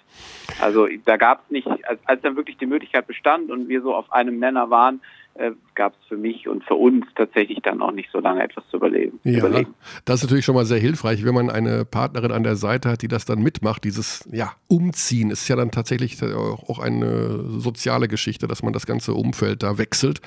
Also 0.61 0.89
da 1.05 1.17
gab 1.17 1.45
es 1.45 1.51
nicht, 1.51 1.67
als, 1.67 2.01
als 2.05 2.23
dann 2.23 2.37
wirklich 2.37 2.57
die 2.59 2.67
Möglichkeit 2.67 3.07
bestand 3.07 3.51
und 3.51 3.69
wir 3.69 3.83
so 3.83 3.95
auf 3.95 4.13
einem 4.13 4.39
Nenner 4.39 4.71
waren, 4.71 5.01
äh, 5.35 5.53
gab 5.75 5.95
es 5.95 6.09
für 6.09 6.17
mich 6.17 6.47
und 6.47 6.63
für 6.65 6.75
uns 6.75 7.07
tatsächlich 7.15 7.61
dann 7.63 7.81
auch 7.81 7.93
nicht 7.93 8.11
so 8.13 8.21
lange 8.21 8.43
etwas 8.43 8.65
zu 8.71 8.77
überleben. 8.77 9.19
Ja, 9.25 9.39
überlegen. 9.39 9.75
das 10.05 10.17
ist 10.17 10.25
natürlich 10.25 10.45
schon 10.45 10.55
mal 10.55 10.67
sehr 10.67 10.79
hilfreich, 10.79 11.25
wenn 11.25 11.35
man 11.35 11.51
eine 11.51 11.85
Partnerin 11.85 12.33
an 12.33 12.43
der 12.43 12.57
Seite 12.57 12.91
hat, 12.91 13.03
die 13.03 13.09
das 13.09 13.25
dann 13.25 13.43
mitmacht. 13.43 13.85
Dieses 13.85 14.29
ja, 14.31 14.53
Umziehen 14.69 15.31
ist 15.31 15.49
ja 15.49 15.57
dann 15.57 15.71
tatsächlich 15.71 16.23
auch 16.23 16.79
eine 16.79 17.45
soziale 17.49 18.09
Geschichte, 18.09 18.47
dass 18.47 18.63
man 18.63 18.75
das 18.75 18.85
ganze 18.85 19.15
Umfeld 19.15 19.63
da 19.63 19.79
wechselt. 19.79 20.21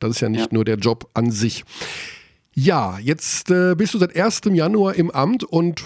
Das 0.00 0.10
ist 0.10 0.20
ja 0.20 0.28
nicht 0.28 0.50
ja. 0.50 0.54
nur 0.54 0.64
der 0.64 0.76
Job 0.76 1.08
an 1.14 1.30
sich. 1.30 1.64
Ja, 2.62 2.98
jetzt 2.98 3.50
äh, 3.50 3.74
bist 3.74 3.94
du 3.94 3.98
seit 3.98 4.14
1. 4.14 4.42
Januar 4.52 4.94
im 4.94 5.10
Amt 5.10 5.44
und 5.44 5.82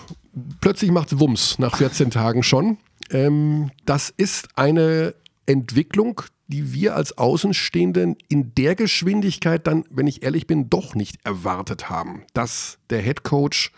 plötzlich 0.60 0.90
macht 0.90 1.12
es 1.12 1.20
Wumms 1.20 1.60
nach 1.60 1.76
14 1.76 2.10
Tagen 2.10 2.42
schon. 2.42 2.78
Ähm, 3.12 3.70
das 3.86 4.10
ist 4.10 4.48
eine 4.56 5.14
Entwicklung, 5.46 6.22
die 6.48 6.72
wir 6.72 6.96
als 6.96 7.16
Außenstehenden 7.16 8.16
in 8.28 8.56
der 8.56 8.74
Geschwindigkeit 8.74 9.68
dann, 9.68 9.84
wenn 9.88 10.08
ich 10.08 10.24
ehrlich 10.24 10.48
bin, 10.48 10.68
doch 10.68 10.96
nicht 10.96 11.24
erwartet 11.24 11.90
haben, 11.90 12.24
dass 12.34 12.80
der 12.90 13.02
Head 13.02 13.22
Coach 13.22 13.70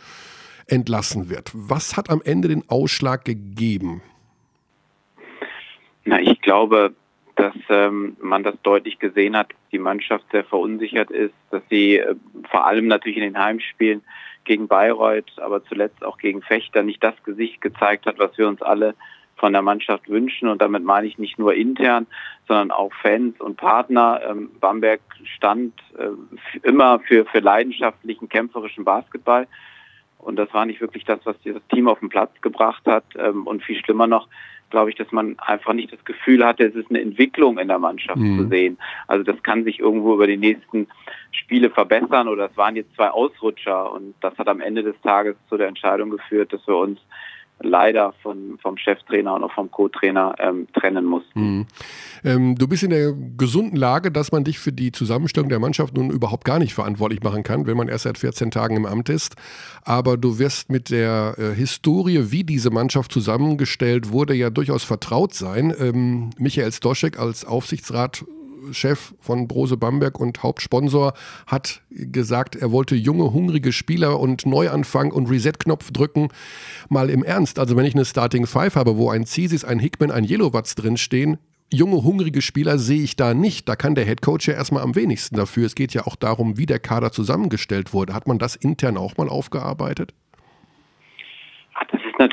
entlassen 0.66 1.28
wird. 1.28 1.50
Was 1.52 1.98
hat 1.98 2.08
am 2.08 2.22
Ende 2.24 2.48
den 2.48 2.66
Ausschlag 2.70 3.26
gegeben? 3.26 4.00
Na, 6.06 6.18
ich 6.18 6.40
glaube, 6.40 6.94
dass 7.36 7.54
ähm, 7.68 8.16
man 8.20 8.42
das 8.42 8.54
deutlich 8.62 8.98
gesehen 8.98 9.36
hat, 9.36 9.52
die 9.70 9.78
Mannschaft 9.78 10.24
sehr 10.32 10.44
verunsichert 10.44 11.10
ist, 11.10 11.34
dass 11.50 11.62
sie 11.70 11.98
äh, 11.98 12.14
vor 12.50 12.66
allem 12.66 12.86
natürlich 12.86 13.18
in 13.18 13.22
den 13.22 13.38
Heimspielen 13.38 14.02
gegen 14.44 14.68
Bayreuth, 14.68 15.38
aber 15.38 15.62
zuletzt 15.64 16.04
auch 16.04 16.18
gegen 16.18 16.40
Fechter 16.42 16.82
nicht 16.82 17.04
das 17.04 17.14
Gesicht 17.24 17.60
gezeigt 17.60 18.06
hat, 18.06 18.18
was 18.18 18.36
wir 18.38 18.48
uns 18.48 18.62
alle 18.62 18.94
von 19.36 19.52
der 19.52 19.60
Mannschaft 19.62 20.08
wünschen. 20.08 20.48
Und 20.48 20.62
damit 20.62 20.82
meine 20.82 21.06
ich 21.06 21.18
nicht 21.18 21.38
nur 21.38 21.54
intern, 21.54 22.06
sondern 22.48 22.70
auch 22.70 22.92
Fans 23.02 23.38
und 23.40 23.56
Partner. 23.56 24.20
Ähm, 24.26 24.50
Bamberg 24.58 25.00
stand 25.36 25.74
äh, 25.98 26.08
immer 26.66 27.00
für, 27.00 27.26
für 27.26 27.40
leidenschaftlichen, 27.40 28.28
kämpferischen 28.28 28.84
Basketball. 28.84 29.46
Und 30.18 30.36
das 30.36 30.52
war 30.54 30.64
nicht 30.64 30.80
wirklich 30.80 31.04
das, 31.04 31.20
was 31.24 31.38
dieses 31.44 31.60
Team 31.68 31.86
auf 31.86 32.00
den 32.00 32.08
Platz 32.08 32.32
gebracht 32.40 32.82
hat. 32.86 33.04
Ähm, 33.16 33.46
und 33.46 33.62
viel 33.62 33.78
schlimmer 33.78 34.06
noch, 34.06 34.26
glaube 34.70 34.90
ich, 34.90 34.96
dass 34.96 35.10
man 35.12 35.38
einfach 35.38 35.72
nicht 35.72 35.92
das 35.92 36.04
Gefühl 36.04 36.44
hatte, 36.44 36.64
es 36.64 36.74
ist 36.74 36.90
eine 36.90 37.00
Entwicklung 37.00 37.58
in 37.58 37.68
der 37.68 37.78
Mannschaft 37.78 38.18
mhm. 38.18 38.38
zu 38.38 38.48
sehen. 38.48 38.78
Also 39.06 39.24
das 39.24 39.42
kann 39.42 39.64
sich 39.64 39.78
irgendwo 39.78 40.14
über 40.14 40.26
die 40.26 40.36
nächsten 40.36 40.88
Spiele 41.30 41.70
verbessern 41.70 42.28
oder 42.28 42.50
es 42.50 42.56
waren 42.56 42.76
jetzt 42.76 42.94
zwei 42.94 43.10
Ausrutscher 43.10 43.92
und 43.92 44.14
das 44.20 44.36
hat 44.38 44.48
am 44.48 44.60
Ende 44.60 44.82
des 44.82 45.00
Tages 45.02 45.36
zu 45.48 45.56
der 45.56 45.68
Entscheidung 45.68 46.10
geführt, 46.10 46.52
dass 46.52 46.66
wir 46.66 46.76
uns 46.76 47.00
leider 47.60 48.12
von, 48.22 48.58
vom 48.60 48.76
Cheftrainer 48.76 49.34
und 49.34 49.44
auch 49.44 49.52
vom 49.52 49.70
Co-Trainer 49.70 50.34
ähm, 50.38 50.66
trennen 50.74 51.04
mussten. 51.04 51.40
Mhm. 51.40 51.66
Ähm, 52.24 52.54
du 52.56 52.68
bist 52.68 52.82
in 52.82 52.90
der 52.90 53.12
gesunden 53.36 53.76
Lage, 53.76 54.10
dass 54.10 54.30
man 54.30 54.44
dich 54.44 54.58
für 54.58 54.72
die 54.72 54.92
Zusammenstellung 54.92 55.48
der 55.48 55.58
Mannschaft 55.58 55.96
nun 55.96 56.10
überhaupt 56.10 56.44
gar 56.44 56.58
nicht 56.58 56.74
verantwortlich 56.74 57.22
machen 57.22 57.42
kann, 57.42 57.66
wenn 57.66 57.76
man 57.76 57.88
erst 57.88 58.04
seit 58.04 58.18
14 58.18 58.50
Tagen 58.50 58.76
im 58.76 58.86
Amt 58.86 59.08
ist. 59.08 59.36
Aber 59.84 60.16
du 60.16 60.38
wirst 60.38 60.70
mit 60.70 60.90
der 60.90 61.34
äh, 61.38 61.54
Historie, 61.54 62.30
wie 62.30 62.44
diese 62.44 62.70
Mannschaft 62.70 63.10
zusammengestellt 63.12 64.12
wurde, 64.12 64.34
ja 64.34 64.50
durchaus 64.50 64.84
vertraut 64.84 65.32
sein. 65.32 65.74
Ähm, 65.78 66.30
Michael 66.38 66.72
Stoschek 66.72 67.18
als 67.18 67.44
Aufsichtsrat 67.44 68.24
Chef 68.72 69.14
von 69.20 69.48
Brose 69.48 69.76
Bamberg 69.76 70.18
und 70.18 70.42
Hauptsponsor, 70.42 71.14
hat 71.46 71.82
gesagt, 71.90 72.56
er 72.56 72.72
wollte 72.72 72.94
junge, 72.94 73.32
hungrige 73.32 73.72
Spieler 73.72 74.20
und 74.20 74.46
Neuanfang 74.46 75.12
und 75.12 75.30
Reset-Knopf 75.30 75.90
drücken. 75.90 76.28
Mal 76.88 77.10
im 77.10 77.22
Ernst, 77.22 77.58
also 77.58 77.76
wenn 77.76 77.86
ich 77.86 77.94
eine 77.94 78.04
Starting 78.04 78.46
Five 78.46 78.76
habe, 78.76 78.96
wo 78.96 79.10
ein 79.10 79.26
Zisis, 79.26 79.64
ein 79.64 79.78
Hickman, 79.78 80.10
ein 80.10 80.24
Yellowwatz 80.24 80.74
drinstehen, 80.74 81.38
junge, 81.72 82.02
hungrige 82.02 82.42
Spieler 82.42 82.78
sehe 82.78 83.02
ich 83.02 83.16
da 83.16 83.34
nicht. 83.34 83.68
Da 83.68 83.76
kann 83.76 83.94
der 83.94 84.04
Headcoach 84.04 84.46
ja 84.46 84.54
erstmal 84.54 84.82
am 84.82 84.94
wenigsten 84.94 85.36
dafür. 85.36 85.66
Es 85.66 85.74
geht 85.74 85.94
ja 85.94 86.06
auch 86.06 86.16
darum, 86.16 86.58
wie 86.58 86.66
der 86.66 86.78
Kader 86.78 87.12
zusammengestellt 87.12 87.92
wurde. 87.92 88.14
Hat 88.14 88.26
man 88.26 88.38
das 88.38 88.56
intern 88.56 88.96
auch 88.96 89.16
mal 89.16 89.28
aufgearbeitet? 89.28 90.14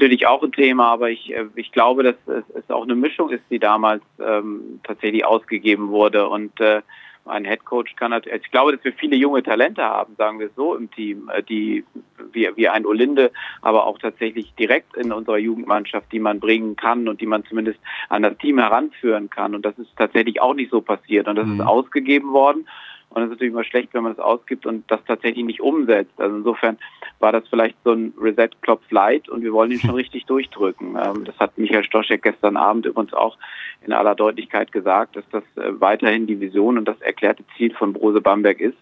Das 0.03 0.09
ist 0.09 0.19
natürlich 0.19 0.27
auch 0.27 0.43
ein 0.43 0.51
Thema, 0.51 0.87
aber 0.91 1.11
ich, 1.11 1.33
äh, 1.33 1.45
ich 1.55 1.71
glaube, 1.71 2.03
dass 2.03 2.15
es 2.27 2.69
auch 2.69 2.83
eine 2.83 2.95
Mischung 2.95 3.29
ist, 3.29 3.43
die 3.49 3.59
damals 3.59 4.03
ähm, 4.19 4.81
tatsächlich 4.83 5.25
ausgegeben 5.25 5.89
wurde. 5.89 6.27
Und 6.27 6.59
äh, 6.59 6.81
ein 7.25 7.45
Head 7.45 7.63
Coach 7.63 7.95
kann 7.95 8.11
natürlich, 8.11 8.33
also 8.33 8.43
ich 8.43 8.51
glaube, 8.51 8.75
dass 8.75 8.83
wir 8.83 8.91
viele 8.93 9.15
junge 9.15 9.43
Talente 9.43 9.81
haben, 9.81 10.15
sagen 10.17 10.39
wir 10.39 10.49
so, 10.57 10.75
im 10.75 10.91
Team, 10.91 11.31
äh, 11.33 11.41
die 11.41 11.85
wie, 12.33 12.49
wie 12.55 12.67
ein 12.67 12.85
Olinde, 12.85 13.31
aber 13.61 13.85
auch 13.85 13.97
tatsächlich 13.97 14.53
direkt 14.55 14.97
in 14.97 15.13
unserer 15.13 15.37
Jugendmannschaft, 15.37 16.11
die 16.11 16.19
man 16.19 16.41
bringen 16.41 16.75
kann 16.75 17.07
und 17.07 17.21
die 17.21 17.25
man 17.25 17.45
zumindest 17.45 17.79
an 18.09 18.23
das 18.23 18.37
Team 18.39 18.59
heranführen 18.59 19.29
kann. 19.29 19.55
Und 19.55 19.65
das 19.65 19.77
ist 19.77 19.95
tatsächlich 19.95 20.41
auch 20.41 20.53
nicht 20.53 20.71
so 20.71 20.81
passiert. 20.81 21.27
Und 21.29 21.37
das 21.37 21.45
mhm. 21.45 21.61
ist 21.61 21.65
ausgegeben 21.65 22.33
worden. 22.33 22.67
Und 23.13 23.21
es 23.21 23.27
ist 23.27 23.31
natürlich 23.33 23.53
immer 23.53 23.63
schlecht, 23.63 23.93
wenn 23.93 24.03
man 24.03 24.15
das 24.15 24.25
ausgibt 24.25 24.65
und 24.65 24.89
das 24.89 24.99
tatsächlich 25.05 25.45
nicht 25.45 25.61
umsetzt. 25.61 26.13
Also 26.17 26.35
insofern 26.35 26.77
war 27.19 27.31
das 27.31 27.47
vielleicht 27.47 27.77
so 27.83 27.91
ein 27.91 28.13
Reset-Klopf 28.19 28.89
light 28.89 29.29
und 29.29 29.43
wir 29.43 29.53
wollen 29.53 29.71
ihn 29.71 29.79
schon 29.79 29.91
richtig 29.95 30.25
durchdrücken. 30.25 30.97
Ähm, 30.97 31.23
das 31.23 31.37
hat 31.39 31.57
Michael 31.57 31.83
Stoschek 31.83 32.23
gestern 32.23 32.57
Abend 32.57 32.87
übrigens 32.87 33.13
auch 33.13 33.37
in 33.85 33.93
aller 33.93 34.15
Deutlichkeit 34.15 34.71
gesagt, 34.71 35.15
dass 35.15 35.25
das 35.31 35.43
äh, 35.55 35.79
weiterhin 35.79 36.25
die 36.25 36.39
Vision 36.39 36.79
und 36.79 36.85
das 36.85 36.99
erklärte 37.01 37.43
Ziel 37.55 37.73
von 37.75 37.93
Brose 37.93 38.19
Bamberg 38.19 38.59
ist. 38.59 38.77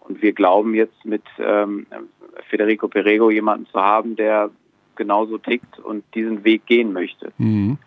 Und 0.00 0.20
wir 0.20 0.32
glauben 0.32 0.74
jetzt 0.74 1.04
mit 1.04 1.22
ähm, 1.38 1.86
Federico 2.48 2.88
Perego 2.88 3.30
jemanden 3.30 3.66
zu 3.66 3.80
haben, 3.80 4.16
der 4.16 4.50
genauso 4.96 5.38
tickt 5.38 5.78
und 5.78 6.04
diesen 6.14 6.44
Weg 6.44 6.66
gehen 6.66 6.92
möchte. 6.92 7.32
Mhm. 7.38 7.78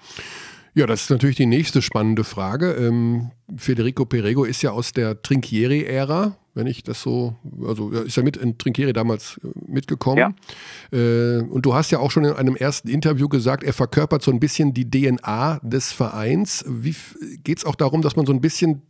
Ja, 0.75 0.85
das 0.85 1.03
ist 1.03 1.09
natürlich 1.09 1.37
die 1.37 1.45
nächste 1.45 1.81
spannende 1.81 2.25
Frage. 2.25 2.73
Ähm, 2.73 3.31
Federico 3.55 4.03
Perego 4.03 4.43
ist 4.43 4.61
ja 4.61 4.71
aus 4.71 4.91
der 4.91 5.21
Trinchieri-Ära, 5.21 6.35
wenn 6.53 6.67
ich 6.67 6.83
das 6.83 7.01
so, 7.01 7.37
also 7.65 7.91
ist 7.91 8.17
ja 8.17 8.23
mit 8.23 8.35
in 8.35 8.57
Trinchieri 8.57 8.91
damals 8.91 9.39
äh, 9.41 9.47
mitgekommen. 9.71 10.17
Ja. 10.17 10.97
Äh, 10.97 11.43
und 11.43 11.65
du 11.65 11.73
hast 11.73 11.91
ja 11.91 11.99
auch 11.99 12.11
schon 12.11 12.25
in 12.25 12.33
einem 12.33 12.57
ersten 12.57 12.89
Interview 12.89 13.29
gesagt, 13.29 13.63
er 13.63 13.71
verkörpert 13.71 14.21
so 14.21 14.31
ein 14.31 14.41
bisschen 14.41 14.73
die 14.73 14.89
DNA 14.89 15.61
des 15.63 15.93
Vereins. 15.93 16.65
Wie 16.67 16.93
geht 17.41 17.59
es 17.59 17.65
auch 17.65 17.75
darum, 17.75 18.01
dass 18.01 18.17
man 18.17 18.25
so 18.25 18.33
ein 18.33 18.41
bisschen 18.41 18.81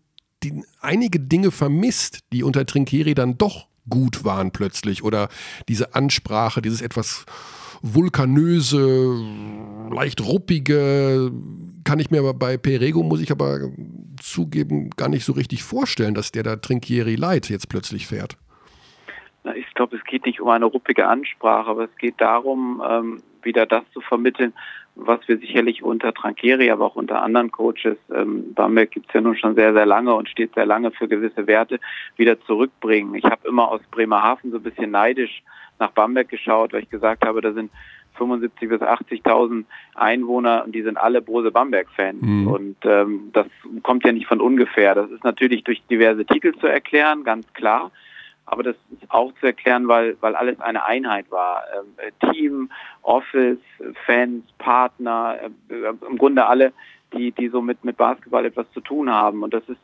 die, 0.43 0.63
einige 0.81 1.19
Dinge 1.19 1.51
vermisst, 1.51 2.21
die 2.33 2.41
unter 2.41 2.65
Trinchieri 2.65 3.13
dann 3.13 3.37
doch 3.37 3.67
gut 3.87 4.23
waren 4.23 4.49
plötzlich? 4.49 5.03
Oder 5.03 5.29
diese 5.67 5.93
Ansprache, 5.93 6.63
dieses 6.63 6.81
etwas 6.81 7.25
vulkanöse, 7.81 9.15
leicht 9.91 10.25
ruppige, 10.25 11.31
kann 11.83 11.99
ich 11.99 12.11
mir 12.11 12.19
aber 12.19 12.33
bei 12.33 12.57
Perego, 12.57 13.03
muss 13.03 13.21
ich 13.21 13.31
aber 13.31 13.69
zugeben, 14.19 14.89
gar 14.97 15.09
nicht 15.09 15.23
so 15.23 15.33
richtig 15.33 15.63
vorstellen, 15.63 16.15
dass 16.15 16.31
der 16.31 16.43
da 16.43 16.55
Trinkieri 16.55 17.15
Light 17.15 17.49
jetzt 17.49 17.69
plötzlich 17.69 18.07
fährt. 18.07 18.37
Na, 19.43 19.55
ich 19.55 19.71
glaube, 19.75 19.95
es 19.95 20.03
geht 20.03 20.25
nicht 20.25 20.41
um 20.41 20.49
eine 20.49 20.65
ruppige 20.65 21.07
Ansprache, 21.07 21.69
aber 21.69 21.83
es 21.85 21.97
geht 21.97 22.19
darum, 22.19 22.81
ähm, 22.87 23.21
wieder 23.43 23.65
das 23.67 23.83
zu 23.93 24.01
vermitteln, 24.01 24.53
was 24.95 25.19
wir 25.27 25.37
sicherlich 25.37 25.83
unter 25.83 26.13
Trancheri, 26.13 26.71
aber 26.71 26.85
auch 26.85 26.95
unter 26.95 27.21
anderen 27.21 27.51
Coaches, 27.51 27.97
ähm, 28.13 28.53
Bamberg 28.53 28.91
gibt 28.91 29.07
es 29.09 29.13
ja 29.13 29.21
nun 29.21 29.37
schon 29.37 29.55
sehr, 29.55 29.73
sehr 29.73 29.85
lange 29.85 30.15
und 30.15 30.29
steht 30.29 30.55
sehr 30.55 30.65
lange 30.65 30.91
für 30.91 31.07
gewisse 31.07 31.45
Werte, 31.47 31.79
wieder 32.15 32.41
zurückbringen. 32.41 33.13
Ich 33.13 33.25
habe 33.25 33.47
immer 33.47 33.69
aus 33.69 33.81
Bremerhaven 33.91 34.51
so 34.51 34.57
ein 34.57 34.63
bisschen 34.63 34.91
neidisch 34.91 35.43
nach 35.79 35.91
Bamberg 35.91 36.29
geschaut, 36.29 36.73
weil 36.73 36.83
ich 36.83 36.89
gesagt 36.89 37.25
habe, 37.25 37.41
da 37.41 37.53
sind 37.53 37.71
75 38.17 38.69
bis 38.69 38.81
80.000 38.81 39.65
Einwohner 39.95 40.63
und 40.65 40.73
die 40.73 40.81
sind 40.81 40.97
alle 40.97 41.21
Brose 41.21 41.51
Bamberg-Fans. 41.51 42.21
Mhm. 42.21 42.47
Und 42.47 42.77
ähm, 42.83 43.29
das 43.33 43.47
kommt 43.83 44.05
ja 44.05 44.11
nicht 44.11 44.27
von 44.27 44.41
ungefähr. 44.41 44.95
Das 44.95 45.11
ist 45.11 45.23
natürlich 45.23 45.63
durch 45.63 45.81
diverse 45.89 46.25
Titel 46.25 46.53
zu 46.57 46.67
erklären, 46.67 47.23
ganz 47.23 47.51
klar. 47.53 47.91
Aber 48.47 48.63
das 48.63 48.75
ist 48.91 49.09
auch 49.09 49.33
zu 49.39 49.47
erklären, 49.47 49.87
weil, 49.87 50.17
weil 50.21 50.35
alles 50.35 50.59
eine 50.59 50.85
Einheit 50.85 51.31
war. 51.31 51.63
Ähm, 51.75 52.31
Team, 52.31 52.69
Office, 53.01 53.59
Fans, 54.05 54.45
Partner, 54.59 55.37
äh, 55.69 56.05
im 56.07 56.17
Grunde 56.17 56.45
alle, 56.45 56.71
die, 57.13 57.31
die 57.31 57.49
so 57.49 57.61
mit, 57.61 57.83
mit 57.83 57.97
Basketball 57.97 58.45
etwas 58.45 58.71
zu 58.71 58.81
tun 58.81 59.11
haben. 59.11 59.41
Und 59.41 59.53
das 59.53 59.67
ist 59.67 59.79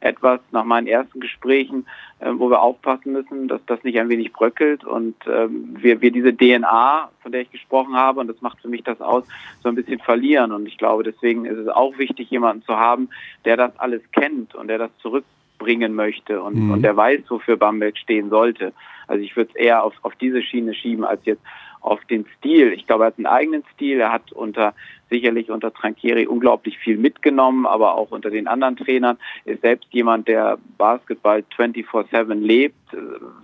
etwas 0.00 0.40
nach 0.52 0.64
meinen 0.64 0.86
ersten 0.86 1.20
Gesprächen, 1.20 1.86
äh, 2.20 2.30
wo 2.34 2.50
wir 2.50 2.62
aufpassen 2.62 3.12
müssen, 3.12 3.48
dass 3.48 3.60
das 3.66 3.82
nicht 3.82 3.98
ein 3.98 4.08
wenig 4.08 4.32
bröckelt 4.32 4.84
und 4.84 5.16
ähm, 5.26 5.76
wir, 5.80 6.00
wir 6.00 6.10
diese 6.10 6.34
DNA, 6.36 7.10
von 7.22 7.32
der 7.32 7.42
ich 7.42 7.50
gesprochen 7.50 7.96
habe, 7.96 8.20
und 8.20 8.28
das 8.28 8.40
macht 8.40 8.60
für 8.60 8.68
mich 8.68 8.84
das 8.84 9.00
aus, 9.00 9.24
so 9.62 9.68
ein 9.68 9.74
bisschen 9.74 9.98
verlieren. 9.98 10.52
Und 10.52 10.66
ich 10.66 10.78
glaube, 10.78 11.02
deswegen 11.02 11.44
ist 11.44 11.58
es 11.58 11.68
auch 11.68 11.98
wichtig, 11.98 12.30
jemanden 12.30 12.62
zu 12.64 12.76
haben, 12.76 13.08
der 13.44 13.56
das 13.56 13.78
alles 13.78 14.02
kennt 14.12 14.54
und 14.54 14.68
der 14.68 14.78
das 14.78 14.90
zurückbringen 14.98 15.94
möchte 15.94 16.42
und, 16.42 16.56
mhm. 16.56 16.70
und 16.72 16.82
der 16.82 16.96
weiß, 16.96 17.22
wofür 17.28 17.56
Bamberg 17.56 17.96
stehen 17.98 18.30
sollte. 18.30 18.72
Also 19.08 19.22
ich 19.22 19.36
würde 19.36 19.50
es 19.50 19.56
eher 19.56 19.84
auf, 19.84 19.94
auf 20.02 20.14
diese 20.16 20.42
Schiene 20.42 20.74
schieben, 20.74 21.04
als 21.04 21.24
jetzt 21.24 21.42
auf 21.86 22.04
den 22.06 22.26
Stil. 22.38 22.72
Ich 22.72 22.86
glaube, 22.86 23.04
er 23.04 23.08
hat 23.08 23.18
einen 23.18 23.26
eigenen 23.26 23.62
Stil. 23.74 24.00
Er 24.00 24.12
hat 24.12 24.32
unter 24.32 24.74
sicherlich 25.08 25.50
unter 25.50 25.72
Tranchieri 25.72 26.26
unglaublich 26.26 26.78
viel 26.78 26.96
mitgenommen, 26.96 27.64
aber 27.64 27.94
auch 27.94 28.10
unter 28.10 28.28
den 28.28 28.48
anderen 28.48 28.76
Trainern 28.76 29.18
ist 29.44 29.62
selbst 29.62 29.86
jemand, 29.92 30.26
der 30.26 30.58
Basketball 30.78 31.44
24/7 31.56 32.34
lebt. 32.34 32.74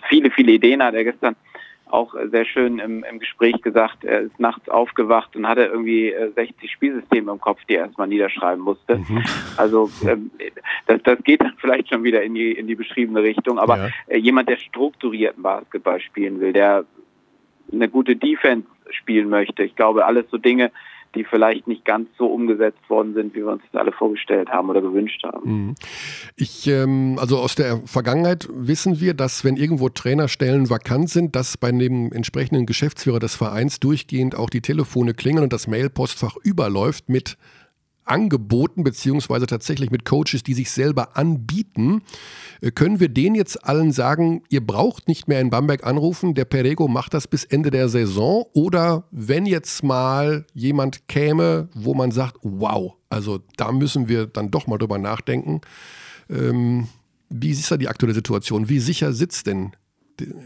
Viele, 0.08 0.30
viele 0.32 0.52
Ideen 0.52 0.82
hat 0.82 0.94
er 0.94 1.04
gestern 1.04 1.36
auch 1.92 2.14
sehr 2.30 2.46
schön 2.46 2.78
im, 2.78 3.04
im 3.04 3.18
Gespräch 3.18 3.60
gesagt, 3.60 4.02
er 4.02 4.22
ist 4.22 4.40
nachts 4.40 4.68
aufgewacht 4.68 5.36
und 5.36 5.46
hatte 5.46 5.64
irgendwie 5.64 6.12
60 6.34 6.62
äh, 6.62 6.68
Spielsysteme 6.68 7.30
im 7.30 7.40
Kopf, 7.40 7.60
die 7.68 7.74
er 7.74 7.86
erstmal 7.86 8.08
niederschreiben 8.08 8.64
musste. 8.64 8.96
Mhm. 8.96 9.22
Also 9.58 9.90
ähm, 10.08 10.30
das, 10.86 11.02
das 11.02 11.22
geht 11.22 11.42
dann 11.42 11.52
vielleicht 11.58 11.90
schon 11.90 12.02
wieder 12.02 12.22
in 12.22 12.34
die, 12.34 12.52
in 12.52 12.66
die 12.66 12.74
beschriebene 12.74 13.22
Richtung, 13.22 13.58
aber 13.58 13.76
ja. 13.76 13.88
Äh, 14.08 14.18
jemand, 14.18 14.48
der 14.48 14.56
strukturierten 14.56 15.42
Basketball 15.42 16.00
spielen 16.00 16.40
will, 16.40 16.54
der 16.54 16.86
eine 17.72 17.88
gute 17.88 18.16
Defense 18.16 18.66
spielen 18.90 19.28
möchte. 19.28 19.62
Ich 19.62 19.76
glaube, 19.76 20.04
alles 20.04 20.26
so 20.30 20.38
Dinge, 20.38 20.70
die 21.14 21.24
vielleicht 21.24 21.66
nicht 21.66 21.84
ganz 21.84 22.08
so 22.16 22.26
umgesetzt 22.26 22.88
worden 22.88 23.14
sind, 23.14 23.34
wie 23.34 23.40
wir 23.40 23.48
uns 23.48 23.62
das 23.70 23.80
alle 23.80 23.92
vorgestellt 23.92 24.48
haben 24.48 24.70
oder 24.70 24.80
gewünscht 24.80 25.22
haben. 25.24 25.66
Mhm. 25.66 25.74
Ich, 26.36 26.66
ähm, 26.66 27.18
also 27.20 27.38
aus 27.38 27.54
der 27.54 27.82
Vergangenheit 27.84 28.48
wissen 28.50 29.00
wir, 29.00 29.14
dass 29.14 29.44
wenn 29.44 29.56
irgendwo 29.56 29.88
Trainerstellen 29.88 30.70
vakant 30.70 31.10
sind, 31.10 31.36
dass 31.36 31.56
bei 31.58 31.70
dem 31.70 32.12
entsprechenden 32.12 32.66
Geschäftsführer 32.66 33.18
des 33.18 33.36
Vereins 33.36 33.80
durchgehend 33.80 34.34
auch 34.36 34.50
die 34.50 34.62
Telefone 34.62 35.14
klingeln 35.14 35.44
und 35.44 35.52
das 35.52 35.66
Mailpostfach 35.66 36.36
überläuft 36.42 37.08
mit 37.08 37.36
angeboten, 38.04 38.84
beziehungsweise 38.84 39.46
tatsächlich 39.46 39.90
mit 39.90 40.04
Coaches, 40.04 40.42
die 40.42 40.54
sich 40.54 40.70
selber 40.70 41.16
anbieten. 41.16 42.02
Äh, 42.60 42.70
können 42.70 43.00
wir 43.00 43.08
denen 43.08 43.34
jetzt 43.34 43.64
allen 43.64 43.92
sagen, 43.92 44.42
ihr 44.48 44.64
braucht 44.66 45.08
nicht 45.08 45.28
mehr 45.28 45.40
in 45.40 45.50
Bamberg 45.50 45.84
anrufen, 45.84 46.34
der 46.34 46.44
Perego 46.44 46.88
macht 46.88 47.14
das 47.14 47.26
bis 47.26 47.44
Ende 47.44 47.70
der 47.70 47.88
Saison? 47.88 48.44
Oder 48.52 49.04
wenn 49.10 49.46
jetzt 49.46 49.82
mal 49.82 50.46
jemand 50.52 51.08
käme, 51.08 51.68
wo 51.74 51.94
man 51.94 52.10
sagt, 52.10 52.38
wow, 52.42 52.94
also 53.08 53.40
da 53.56 53.72
müssen 53.72 54.08
wir 54.08 54.26
dann 54.26 54.50
doch 54.50 54.66
mal 54.66 54.78
drüber 54.78 54.98
nachdenken. 54.98 55.60
Ähm, 56.30 56.88
wie 57.28 57.50
ist 57.50 57.70
da 57.70 57.76
die 57.76 57.88
aktuelle 57.88 58.14
Situation? 58.14 58.68
Wie 58.68 58.78
sicher 58.78 59.12
sitzt 59.12 59.46
denn 59.46 59.72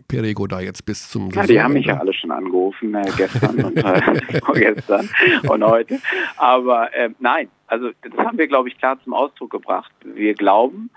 Perego 0.09 0.47
da 0.47 0.61
jetzt 0.61 0.85
bis 0.85 1.09
zum 1.09 1.31
Ja, 1.31 1.47
die 1.47 1.61
haben 1.61 1.75
mich 1.75 1.87
ja 1.87 1.99
alle 1.99 2.13
schon 2.13 2.31
angerufen, 2.31 2.95
äh, 2.95 3.05
gestern 3.17 3.65
und 3.65 3.77
äh, 3.77 4.41
vorgestern 4.45 5.09
und 5.49 5.65
heute. 5.65 6.01
Aber 6.37 6.95
äh, 6.95 7.11
nein, 7.19 7.49
also 7.67 7.91
das 8.03 8.27
haben 8.27 8.39
wir, 8.39 8.47
glaube 8.47 8.69
ich, 8.69 8.79
klar 8.79 8.99
zum 9.03 9.15
Ausdruck 9.15 9.51
gebracht. 9.51 9.93
Wir 10.05 10.35
glauben, 10.35 10.91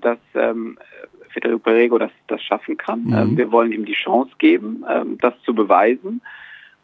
dass 0.00 0.18
ähm, 0.34 0.78
Federico 1.30 1.58
Perego 1.58 1.98
das, 1.98 2.12
das 2.28 2.42
schaffen 2.42 2.76
kann. 2.76 3.04
Mhm. 3.04 3.14
Ähm, 3.14 3.36
wir 3.36 3.52
wollen 3.52 3.72
ihm 3.72 3.84
die 3.84 3.94
Chance 3.94 4.32
geben, 4.38 4.84
ähm, 4.88 5.18
das 5.20 5.34
zu 5.44 5.54
beweisen. 5.54 6.22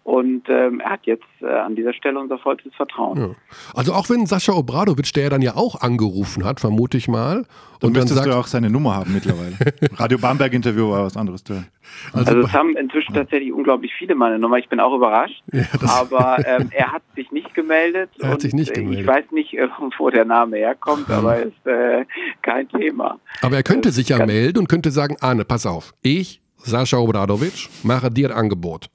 Und 0.03 0.49
ähm, 0.49 0.81
er 0.81 0.91
hat 0.91 1.01
jetzt 1.05 1.27
äh, 1.43 1.47
an 1.47 1.77
dieser 1.77 1.93
Stelle 1.93 2.19
unser 2.19 2.39
vollstes 2.39 2.75
Vertrauen. 2.75 3.19
Ja. 3.19 3.31
Also 3.75 3.93
auch 3.93 4.09
wenn 4.09 4.25
Sascha 4.27 4.53
Obradovic, 4.53 5.13
der 5.13 5.25
ja 5.25 5.31
dann 5.31 5.43
ja 5.43 5.57
auch 5.57 5.83
angerufen 5.83 6.45
hat, 6.45 6.59
vermute 6.59 6.97
ich 6.97 7.07
mal. 7.07 7.45
Und 7.83 7.97
dann 7.97 8.07
sagt, 8.07 8.27
du 8.27 8.37
auch 8.37 8.47
seine 8.47 8.71
Nummer 8.71 8.97
haben 8.97 9.13
mittlerweile. 9.13 9.57
Radio 9.97 10.19
Bamberg-Interview 10.19 10.91
war 10.91 11.05
was 11.05 11.17
anderes. 11.17 11.45
Ja. 11.49 11.65
Also, 12.13 12.35
also 12.35 12.47
es 12.47 12.53
haben 12.53 12.77
inzwischen 12.77 13.15
tatsächlich 13.15 13.53
unglaublich 13.53 13.93
viele 13.99 14.15
meine 14.15 14.39
Nummer. 14.39 14.57
Ich 14.59 14.69
bin 14.69 14.81
auch 14.81 14.95
überrascht. 14.95 15.43
Ja, 15.53 15.65
aber 15.87 16.39
ähm, 16.47 16.71
er 16.73 16.93
hat 16.93 17.03
sich 17.15 17.31
nicht 17.31 17.55
gemeldet. 17.55 18.11
Er 18.19 18.31
hat 18.31 18.41
sich 18.41 18.55
nicht 18.55 18.73
gemeldet. 18.73 19.01
Ich 19.01 19.07
weiß 19.07 19.25
nicht, 19.33 19.55
äh, 19.55 19.69
wo 19.99 20.11
der 20.11 20.25
Name 20.25 20.57
herkommt, 20.57 21.11
aber 21.11 21.41
ist 21.41 21.67
äh, 21.67 22.07
kein 22.43 22.69
Thema. 22.71 23.19
Aber 23.43 23.57
er 23.57 23.63
könnte 23.63 23.93
sich 23.93 24.09
ja 24.09 24.25
melden 24.25 24.59
und 24.59 24.69
könnte 24.69 24.91
sagen, 24.91 25.17
Arne, 25.21 25.45
pass 25.45 25.67
auf, 25.67 25.93
ich, 26.03 26.41
Sascha 26.57 26.97
Obradovic, 26.97 27.69
mache 27.83 28.11
dir 28.11 28.31
ein 28.31 28.37
Angebot 28.37 28.89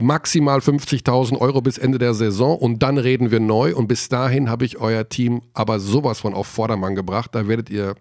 maximal 0.00 0.58
50.000 0.58 1.38
Euro 1.38 1.60
bis 1.60 1.78
Ende 1.78 1.98
der 1.98 2.14
Saison 2.14 2.58
und 2.58 2.82
dann 2.82 2.98
reden 2.98 3.30
wir 3.30 3.40
neu. 3.40 3.74
Und 3.74 3.88
bis 3.88 4.08
dahin 4.08 4.50
habe 4.50 4.64
ich 4.64 4.78
euer 4.78 5.08
Team 5.08 5.42
aber 5.52 5.80
sowas 5.80 6.20
von 6.20 6.34
auf 6.34 6.46
Vordermann 6.46 6.94
gebracht. 6.94 7.34
Da 7.34 7.48
werdet 7.48 7.70
ihr 7.70 7.94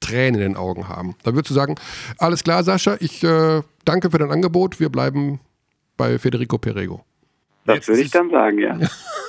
Tränen 0.00 0.34
in 0.34 0.40
den 0.40 0.56
Augen 0.56 0.88
haben. 0.88 1.14
Da 1.22 1.34
würdest 1.34 1.50
du 1.50 1.54
sagen, 1.54 1.76
alles 2.18 2.44
klar, 2.44 2.64
Sascha, 2.64 2.96
ich 3.00 3.22
äh, 3.22 3.62
danke 3.84 4.10
für 4.10 4.18
dein 4.18 4.30
Angebot. 4.30 4.80
Wir 4.80 4.88
bleiben 4.88 5.40
bei 5.96 6.18
Federico 6.18 6.58
Perego. 6.58 7.04
Das 7.64 7.86
würde 7.86 8.02
ich 8.02 8.10
dann 8.10 8.30
sagen, 8.30 8.58
ja. 8.58 8.78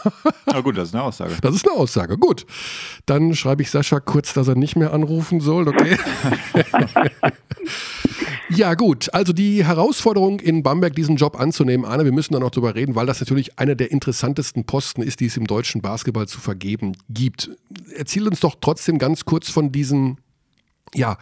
Na 0.46 0.62
gut, 0.62 0.78
das 0.78 0.90
ist 0.90 0.96
eine 0.96 1.04
Aussage. 1.04 1.36
Das 1.42 1.56
ist 1.56 1.68
eine 1.68 1.78
Aussage, 1.78 2.18
gut. 2.18 2.46
Dann 3.06 3.36
schreibe 3.36 3.62
ich 3.62 3.70
Sascha 3.70 4.00
kurz, 4.00 4.34
dass 4.34 4.48
er 4.48 4.56
nicht 4.56 4.76
mehr 4.76 4.94
anrufen 4.94 5.40
soll, 5.40 5.68
okay? 5.68 5.98
ja, 8.50 8.74
gut. 8.74 9.14
Also 9.14 9.34
die 9.34 9.64
Herausforderung 9.64 10.40
in 10.40 10.64
Bamberg, 10.64 10.96
diesen 10.96 11.16
Job 11.16 11.40
anzunehmen, 11.40 11.86
Arne, 11.86 12.06
wir 12.06 12.12
müssen 12.12 12.34
da 12.34 12.40
noch 12.40 12.52
drüber 12.52 12.76
reden, 12.76 12.96
weil 12.96 13.06
das 13.06 13.20
natürlich 13.20 13.60
einer 13.60 13.76
der 13.76 13.92
interessantesten 13.92 14.66
Posten 14.66 15.04
ist, 15.04 15.20
die 15.20 15.28
es 15.28 15.38
im 15.38 15.46
deutschen 15.46 15.82
Basketball 15.82 16.28
zu 16.28 16.40
vergeben 16.40 16.94
gibt. 17.10 17.52
Erzähl 17.96 18.28
uns 18.28 18.40
doch 18.40 18.56
trotzdem 18.60 18.98
ganz 18.98 19.26
kurz 19.26 19.50
von 19.50 19.72
diesen, 19.72 20.18
ja, 20.96 21.18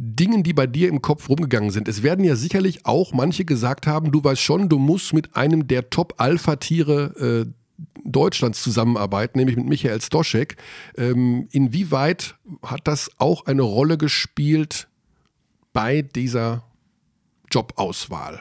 Dingen, 0.00 0.44
die 0.44 0.52
bei 0.52 0.68
dir 0.68 0.88
im 0.88 1.02
Kopf 1.02 1.28
rumgegangen 1.28 1.70
sind. 1.70 1.88
Es 1.88 2.04
werden 2.04 2.24
ja 2.24 2.36
sicherlich 2.36 2.86
auch 2.86 3.12
manche 3.12 3.44
gesagt 3.44 3.88
haben, 3.88 4.12
du 4.12 4.22
weißt 4.22 4.40
schon, 4.40 4.68
du 4.68 4.78
musst 4.78 5.12
mit 5.12 5.34
einem 5.34 5.66
der 5.66 5.90
Top-Alpha-Tiere 5.90 7.46
äh, 7.46 7.52
Deutschlands 8.04 8.62
zusammenarbeiten, 8.62 9.38
nämlich 9.38 9.56
mit 9.56 9.66
Michael 9.66 10.00
Stoschek. 10.00 10.56
Ähm, 10.96 11.48
inwieweit 11.50 12.36
hat 12.64 12.82
das 12.84 13.10
auch 13.18 13.46
eine 13.46 13.62
Rolle 13.62 13.98
gespielt 13.98 14.86
bei 15.72 16.02
dieser 16.02 16.62
Jobauswahl, 17.50 18.40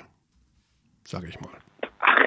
sage 1.06 1.28
ich 1.28 1.40
mal? 1.40 1.50
Ach, 2.00 2.20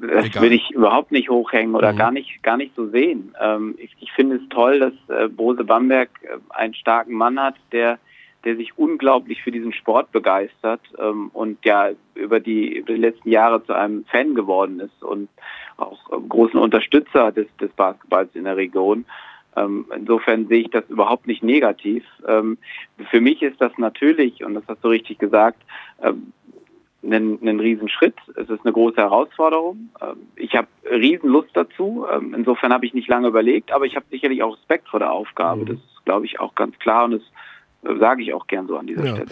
das 0.00 0.26
Egal. 0.26 0.42
will 0.44 0.52
ich 0.52 0.70
überhaupt 0.70 1.10
nicht 1.10 1.28
hochhängen 1.28 1.74
oder 1.74 1.92
mhm. 1.92 1.96
gar 1.96 2.12
nicht 2.12 2.42
gar 2.44 2.56
nicht 2.56 2.74
so 2.76 2.88
sehen. 2.88 3.34
Ähm, 3.40 3.74
ich, 3.78 3.96
ich 3.98 4.12
finde 4.12 4.36
es 4.36 4.42
toll, 4.50 4.78
dass 4.78 4.92
äh, 5.08 5.28
Bose 5.28 5.64
Bamberg 5.64 6.10
äh, 6.22 6.38
einen 6.50 6.74
starken 6.74 7.14
Mann 7.14 7.38
hat, 7.38 7.56
der 7.72 7.98
der 8.44 8.56
sich 8.56 8.78
unglaublich 8.78 9.42
für 9.42 9.50
diesen 9.50 9.72
Sport 9.72 10.12
begeistert 10.12 10.80
ähm, 10.98 11.30
und 11.32 11.64
ja 11.64 11.90
über 12.14 12.40
die, 12.40 12.76
über 12.76 12.94
die 12.94 13.00
letzten 13.00 13.30
Jahre 13.30 13.64
zu 13.64 13.72
einem 13.72 14.04
Fan 14.06 14.34
geworden 14.34 14.80
ist 14.80 15.02
und 15.02 15.28
auch 15.76 15.98
ähm, 16.12 16.28
großen 16.28 16.58
Unterstützer 16.58 17.32
des, 17.32 17.46
des 17.60 17.70
Basketballs 17.72 18.34
in 18.34 18.44
der 18.44 18.56
Region. 18.56 19.04
Ähm, 19.56 19.86
insofern 19.94 20.46
sehe 20.46 20.62
ich 20.62 20.70
das 20.70 20.88
überhaupt 20.88 21.26
nicht 21.26 21.42
negativ. 21.42 22.04
Ähm, 22.26 22.58
für 23.10 23.20
mich 23.20 23.42
ist 23.42 23.60
das 23.60 23.72
natürlich, 23.78 24.44
und 24.44 24.54
das 24.54 24.64
hast 24.68 24.82
du 24.84 24.88
richtig 24.88 25.18
gesagt, 25.18 25.60
ähm, 26.02 26.32
ein, 27.02 27.38
ein 27.42 27.60
Riesenschritt. 27.60 28.16
Es 28.36 28.48
ist 28.48 28.60
eine 28.64 28.72
große 28.72 28.96
Herausforderung. 28.96 29.90
Ähm, 30.00 30.28
ich 30.36 30.54
habe 30.54 30.68
Riesenlust 30.84 31.50
dazu. 31.54 32.06
Ähm, 32.10 32.34
insofern 32.34 32.72
habe 32.72 32.86
ich 32.86 32.94
nicht 32.94 33.08
lange 33.08 33.28
überlegt, 33.28 33.72
aber 33.72 33.86
ich 33.86 33.96
habe 33.96 34.06
sicherlich 34.10 34.42
auch 34.42 34.56
Respekt 34.56 34.88
vor 34.88 35.00
der 35.00 35.12
Aufgabe. 35.12 35.62
Mhm. 35.62 35.66
Das 35.66 35.76
ist, 35.76 36.04
glaube 36.04 36.26
ich, 36.26 36.40
auch 36.40 36.54
ganz 36.54 36.78
klar 36.78 37.04
und 37.04 37.14
es 37.14 37.22
sage 37.82 38.22
ich 38.22 38.32
auch 38.32 38.46
gern 38.46 38.66
so 38.66 38.76
an 38.76 38.86
dieser 38.86 39.04
ja. 39.04 39.14
Stelle. 39.14 39.30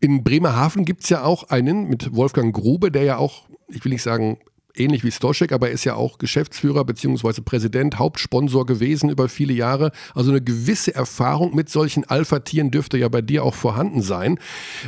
In 0.00 0.24
Bremerhaven 0.24 0.84
gibt 0.84 1.02
es 1.02 1.10
ja 1.10 1.22
auch 1.22 1.50
einen 1.50 1.88
mit 1.88 2.14
Wolfgang 2.14 2.54
Grube, 2.54 2.90
der 2.90 3.04
ja 3.04 3.16
auch, 3.16 3.48
ich 3.68 3.84
will 3.84 3.92
nicht 3.92 4.02
sagen, 4.02 4.38
ähnlich 4.74 5.04
wie 5.04 5.10
Stoschek, 5.10 5.52
aber 5.52 5.68
er 5.68 5.74
ist 5.74 5.84
ja 5.84 5.94
auch 5.94 6.18
Geschäftsführer 6.18 6.84
bzw. 6.84 7.40
Präsident, 7.42 7.98
Hauptsponsor 7.98 8.66
gewesen 8.66 9.10
über 9.10 9.28
viele 9.28 9.52
Jahre. 9.52 9.92
Also 10.14 10.30
eine 10.30 10.40
gewisse 10.40 10.94
Erfahrung 10.94 11.54
mit 11.54 11.68
solchen 11.68 12.04
Alpha-Tieren 12.04 12.70
dürfte 12.70 12.98
ja 12.98 13.08
bei 13.08 13.22
dir 13.22 13.44
auch 13.44 13.54
vorhanden 13.54 14.02
sein. 14.02 14.38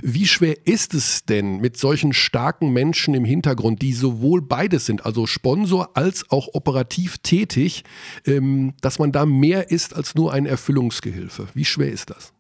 Wie 0.03 0.27
schwer 0.27 0.67
ist 0.67 0.95
es 0.95 1.25
denn 1.25 1.61
mit 1.61 1.77
solchen 1.77 2.13
starken 2.13 2.73
Menschen 2.73 3.15
im 3.15 3.25
Hintergrund, 3.25 3.83
die 3.83 3.93
sowohl 3.93 4.43
beides 4.43 4.87
sind, 4.87 5.05
also 5.05 5.27
Sponsor 5.27 5.91
als 5.95 6.31
auch 6.31 6.49
operativ 6.55 7.19
tätig, 7.19 7.85
ähm, 8.27 8.75
dass 8.81 8.99
man 8.99 9.13
da 9.13 9.27
mehr 9.27 9.71
ist 9.71 9.95
als 9.95 10.15
nur 10.15 10.33
ein 10.33 10.47
Erfüllungsgehilfe? 10.47 11.49
Wie 11.55 11.65
schwer 11.65 11.91
ist 11.91 12.11
das? 12.11 12.33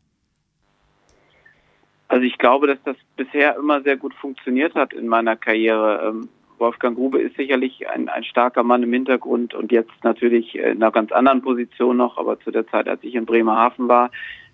Also 2.12 2.26
ich 2.26 2.36
glaube, 2.36 2.66
dass 2.66 2.76
das 2.84 2.96
bisher 3.16 3.56
immer 3.56 3.80
sehr 3.80 3.96
gut 3.96 4.12
funktioniert 4.12 4.74
hat 4.74 4.92
in 4.92 5.08
meiner 5.08 5.34
Karriere. 5.34 6.08
Ähm, 6.08 6.28
Wolfgang 6.58 6.94
Grube 6.94 7.18
ist 7.18 7.36
sicherlich 7.38 7.88
ein, 7.88 8.10
ein 8.10 8.22
starker 8.22 8.62
Mann 8.62 8.82
im 8.82 8.92
Hintergrund 8.92 9.54
und 9.54 9.72
jetzt 9.72 10.04
natürlich 10.04 10.54
in 10.54 10.82
einer 10.82 10.90
ganz 10.90 11.10
anderen 11.10 11.40
Position 11.40 11.96
noch, 11.96 12.18
aber 12.18 12.38
zu 12.40 12.50
der 12.50 12.66
Zeit, 12.66 12.86
als 12.86 13.02
ich 13.02 13.14
in 13.14 13.24
Bremerhaven 13.24 13.88
war, 13.88 14.10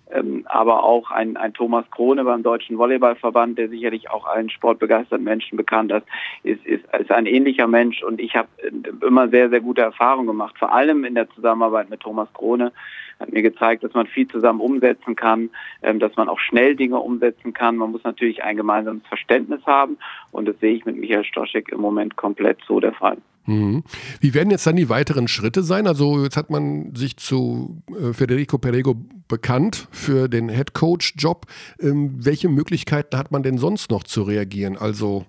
ähm, 0.09 0.45
aber 0.45 0.85
auch 0.85 1.11
ein, 1.11 1.35
ein 1.35 1.53
Thomas 1.53 1.83
Krone 1.91 2.23
beim 2.23 2.43
Deutschen 2.43 2.77
Volleyballverband, 2.77 3.57
der 3.57 3.67
sicherlich 3.67 4.09
auch 4.09 4.25
allen 4.25 4.49
sportbegeisterten 4.49 5.25
Menschen 5.25 5.57
bekannt 5.57 5.91
ist, 5.91 6.05
ist, 6.43 6.65
ist, 6.65 6.85
ist 6.97 7.11
ein 7.11 7.25
ähnlicher 7.25 7.67
Mensch. 7.67 8.01
Und 8.03 8.21
ich 8.21 8.37
habe 8.37 8.47
äh, 8.59 8.71
immer 9.05 9.27
sehr, 9.27 9.49
sehr 9.49 9.59
gute 9.59 9.81
Erfahrungen 9.81 10.27
gemacht, 10.27 10.55
vor 10.57 10.71
allem 10.71 11.03
in 11.03 11.15
der 11.15 11.29
Zusammenarbeit 11.31 11.89
mit 11.89 11.99
Thomas 11.99 12.29
Krone, 12.33 12.71
hat 13.19 13.31
mir 13.33 13.41
gezeigt, 13.41 13.83
dass 13.83 13.93
man 13.93 14.07
viel 14.07 14.27
zusammen 14.27 14.61
umsetzen 14.61 15.15
kann, 15.15 15.49
ähm, 15.81 15.99
dass 15.99 16.15
man 16.15 16.29
auch 16.29 16.39
schnell 16.39 16.75
Dinge 16.75 16.99
umsetzen 16.99 17.53
kann. 17.53 17.77
Man 17.77 17.91
muss 17.91 18.03
natürlich 18.03 18.43
ein 18.43 18.57
gemeinsames 18.57 19.05
Verständnis 19.07 19.65
haben 19.65 19.97
und 20.31 20.47
das 20.47 20.59
sehe 20.59 20.73
ich 20.73 20.85
mit 20.85 20.97
Michael 20.97 21.25
Stoschek 21.25 21.69
im 21.69 21.81
Moment 21.81 22.15
komplett 22.15 22.59
so 22.67 22.79
der 22.79 22.93
Fall. 22.93 23.17
Mhm. 23.45 23.83
Wie 24.21 24.33
werden 24.33 24.51
jetzt 24.51 24.67
dann 24.67 24.75
die 24.75 24.89
weiteren 24.89 25.27
Schritte 25.27 25.63
sein? 25.63 25.87
Also 25.87 26.23
jetzt 26.23 26.37
hat 26.37 26.49
man 26.49 26.95
sich 26.95 27.17
zu 27.17 27.81
äh, 27.89 28.13
Federico 28.13 28.57
Perego 28.57 28.95
bekannt 29.27 29.87
für 29.91 30.27
den 30.27 30.49
Head 30.49 30.73
Coach 30.73 31.15
Job. 31.17 31.47
Ähm, 31.81 32.13
welche 32.17 32.47
Möglichkeiten 32.47 33.17
hat 33.17 33.31
man 33.31 33.43
denn 33.43 33.57
sonst 33.57 33.91
noch 33.91 34.03
zu 34.03 34.23
reagieren? 34.23 34.77
Also 34.77 35.25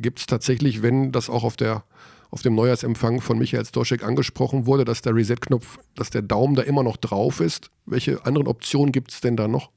gibt 0.00 0.20
es 0.20 0.26
tatsächlich, 0.26 0.82
wenn 0.82 1.12
das 1.12 1.28
auch 1.28 1.44
auf 1.44 1.56
der 1.56 1.84
auf 2.34 2.42
dem 2.42 2.56
Neujahrsempfang 2.56 3.20
von 3.20 3.38
Michael 3.38 3.64
Stoschek 3.64 4.02
angesprochen 4.02 4.66
wurde, 4.66 4.84
dass 4.84 5.02
der 5.02 5.14
Reset-Knopf, 5.14 5.78
dass 5.94 6.10
der 6.10 6.22
Daumen 6.22 6.56
da 6.56 6.62
immer 6.62 6.82
noch 6.82 6.96
drauf 6.96 7.38
ist. 7.38 7.70
Welche 7.86 8.26
anderen 8.26 8.48
Optionen 8.48 8.90
gibt 8.90 9.12
es 9.12 9.20
denn 9.20 9.36
da 9.36 9.46
noch? 9.46 9.70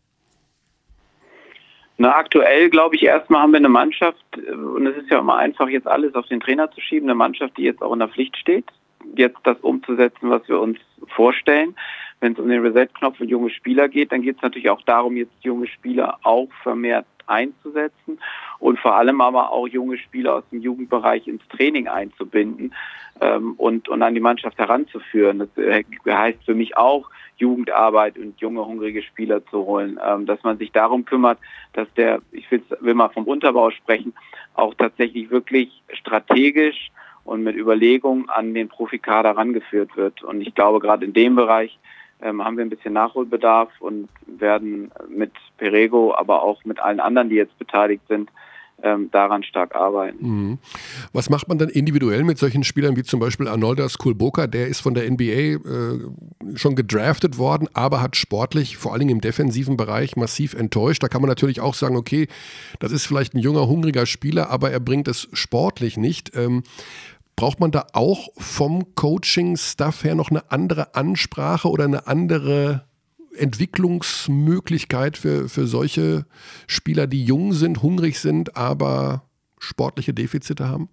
Na, 2.00 2.16
aktuell 2.16 2.72
glaube 2.72 2.96
ich 2.96 3.04
erstmal 3.04 3.44
haben 3.44 3.52
wir 3.52 3.58
eine 3.58 3.70
Mannschaft, 3.70 4.26
und 4.36 4.88
es 4.88 4.98
ist 4.98 5.12
ja 5.12 5.20
immer 5.20 5.38
einfach, 5.38 5.70
jetzt 5.70 5.86
alles 5.86 6.16
auf 6.16 6.26
den 6.26 6.40
Trainer 6.40 6.72
zu 6.72 6.82
schieben, 6.82 7.08
eine 7.08 7.16
Mannschaft, 7.16 7.56
die 7.58 7.64
jetzt 7.64 7.84
auch 7.84 7.94
in 7.94 8.00
der 8.00 8.08
Pflicht 8.08 8.36
steht, 8.38 8.66
jetzt 9.16 9.38
das 9.44 9.58
umzusetzen, 9.62 10.32
was 10.32 10.42
wir 10.48 10.60
uns 10.60 10.80
vorstellen. 11.16 11.76
Wenn 12.20 12.34
es 12.34 12.40
um 12.40 12.50
den 12.50 12.62
Reset-Knopf 12.62 13.20
und 13.20 13.30
junge 13.30 13.50
Spieler 13.50 13.90
geht, 13.90 14.12
dann 14.12 14.22
geht 14.22 14.38
es 14.38 14.42
natürlich 14.42 14.70
auch 14.70 14.82
darum, 14.84 15.18
jetzt 15.18 15.34
junge 15.42 15.68
Spieler 15.68 16.18
auch 16.24 16.50
vermehrt 16.64 17.06
einzusetzen 17.28 18.20
und 18.60 18.80
vor 18.80 18.96
allem 18.96 19.22
aber 19.22 19.52
auch 19.52 19.68
junge 19.68 19.98
Spieler 19.98 20.36
aus 20.36 20.44
dem 20.52 20.62
Jugendbereich 20.62 21.28
ins 21.28 21.46
Training 21.50 21.88
einzubinden 21.88 22.74
ähm, 23.20 23.54
und, 23.58 23.90
und 23.90 24.02
an 24.02 24.14
die 24.14 24.22
Mannschaft 24.22 24.58
heranzuführen. 24.58 25.40
Das 25.40 25.50
äh, 25.58 25.84
heißt 26.08 26.44
für 26.46 26.56
mich 26.56 26.78
auch, 26.78 27.10
Jugendarbeit 27.38 28.18
und 28.18 28.40
junge, 28.40 28.66
hungrige 28.66 29.04
Spieler 29.04 29.46
zu 29.46 29.66
holen, 29.66 30.00
ähm, 30.04 30.26
dass 30.26 30.42
man 30.44 30.58
sich 30.58 30.72
darum 30.72 31.06
kümmert, 31.06 31.38
dass 31.74 31.88
der, 31.94 32.22
ich 32.32 32.50
will, 32.50 32.64
mal 32.94 33.10
vom 33.10 33.26
Unterbau 33.26 33.70
sprechen, 33.70 34.14
auch 34.56 34.74
tatsächlich 34.74 35.30
wirklich 35.30 35.84
strategisch 35.94 36.90
und 37.26 37.44
mit 37.44 37.56
Überlegung 37.56 38.30
an 38.30 38.54
den 38.54 38.70
Profikader 38.70 39.32
rangeführt 39.32 39.96
wird. 39.96 40.24
Und 40.24 40.42
ich 40.42 40.56
glaube, 40.56 40.80
gerade 40.80 41.06
in 41.06 41.14
dem 41.14 41.36
Bereich 41.36 41.78
ähm, 42.22 42.44
haben 42.44 42.58
wir 42.58 42.66
ein 42.66 42.70
bisschen 42.70 42.94
Nachholbedarf 42.94 43.70
und 43.80 44.10
werden 44.26 44.92
mit 45.10 45.32
Perego, 45.58 46.16
aber 46.16 46.44
auch 46.44 46.64
mit 46.66 46.80
allen 46.80 47.00
anderen, 47.00 47.30
die 47.30 47.36
jetzt 47.36 47.58
beteiligt 47.58 48.04
sind, 48.08 48.30
ähm, 48.84 49.10
daran 49.12 49.44
stark 49.44 49.76
arbeiten. 49.76 50.18
Mhm. 50.22 50.58
Was 51.12 51.30
macht 51.30 51.48
man 51.48 51.58
dann 51.58 51.70
individuell 51.70 52.24
mit 52.24 52.38
solchen 52.38 52.64
Spielern 52.64 52.96
wie 52.96 53.04
zum 53.04 53.20
Beispiel 53.20 53.48
Arnoldas 53.48 53.98
Kulboka? 53.98 54.46
Der 54.46 54.68
ist 54.68 54.82
von 54.82 54.94
der 54.94 55.10
NBA 55.10 55.24
äh, 55.24 55.58
schon 56.56 56.76
gedraftet 56.76 57.38
worden, 57.38 57.68
aber 57.74 58.02
hat 58.02 58.16
sportlich, 58.16 58.78
vor 58.78 58.98
Dingen 59.00 59.12
im 59.12 59.22
defensiven 59.22 59.78
Bereich, 59.78 60.16
massiv 60.16 60.54
enttäuscht. 60.54 61.02
Da 61.02 61.08
kann 61.08 61.22
man 61.22 61.30
natürlich 61.30 61.60
auch 61.60 61.74
sagen, 61.74 61.96
okay, 61.96 62.28
das 62.80 62.92
ist 62.92 63.06
vielleicht 63.06 63.34
ein 63.34 63.40
junger, 63.40 63.68
hungriger 63.68 64.06
Spieler, 64.06 64.50
aber 64.50 64.72
er 64.72 64.80
bringt 64.80 65.08
es 65.08 65.28
sportlich 65.34 65.98
nicht. 65.98 66.36
Ähm, 66.36 66.64
Braucht 67.38 67.60
man 67.60 67.70
da 67.70 67.86
auch 67.94 68.30
vom 68.36 68.96
Coaching-Stuff 68.96 70.04
her 70.04 70.16
noch 70.16 70.32
eine 70.32 70.52
andere 70.52 70.96
Ansprache 70.96 71.70
oder 71.70 71.84
eine 71.84 72.08
andere 72.08 72.84
Entwicklungsmöglichkeit 73.38 75.18
für, 75.18 75.48
für 75.48 75.68
solche 75.68 76.26
Spieler, 76.66 77.06
die 77.06 77.24
jung 77.24 77.54
sind, 77.54 77.84
hungrig 77.84 78.20
sind, 78.20 78.58
aber 78.58 79.22
sportliche 79.60 80.16
Defizite 80.16 80.68
haben? 80.68 80.90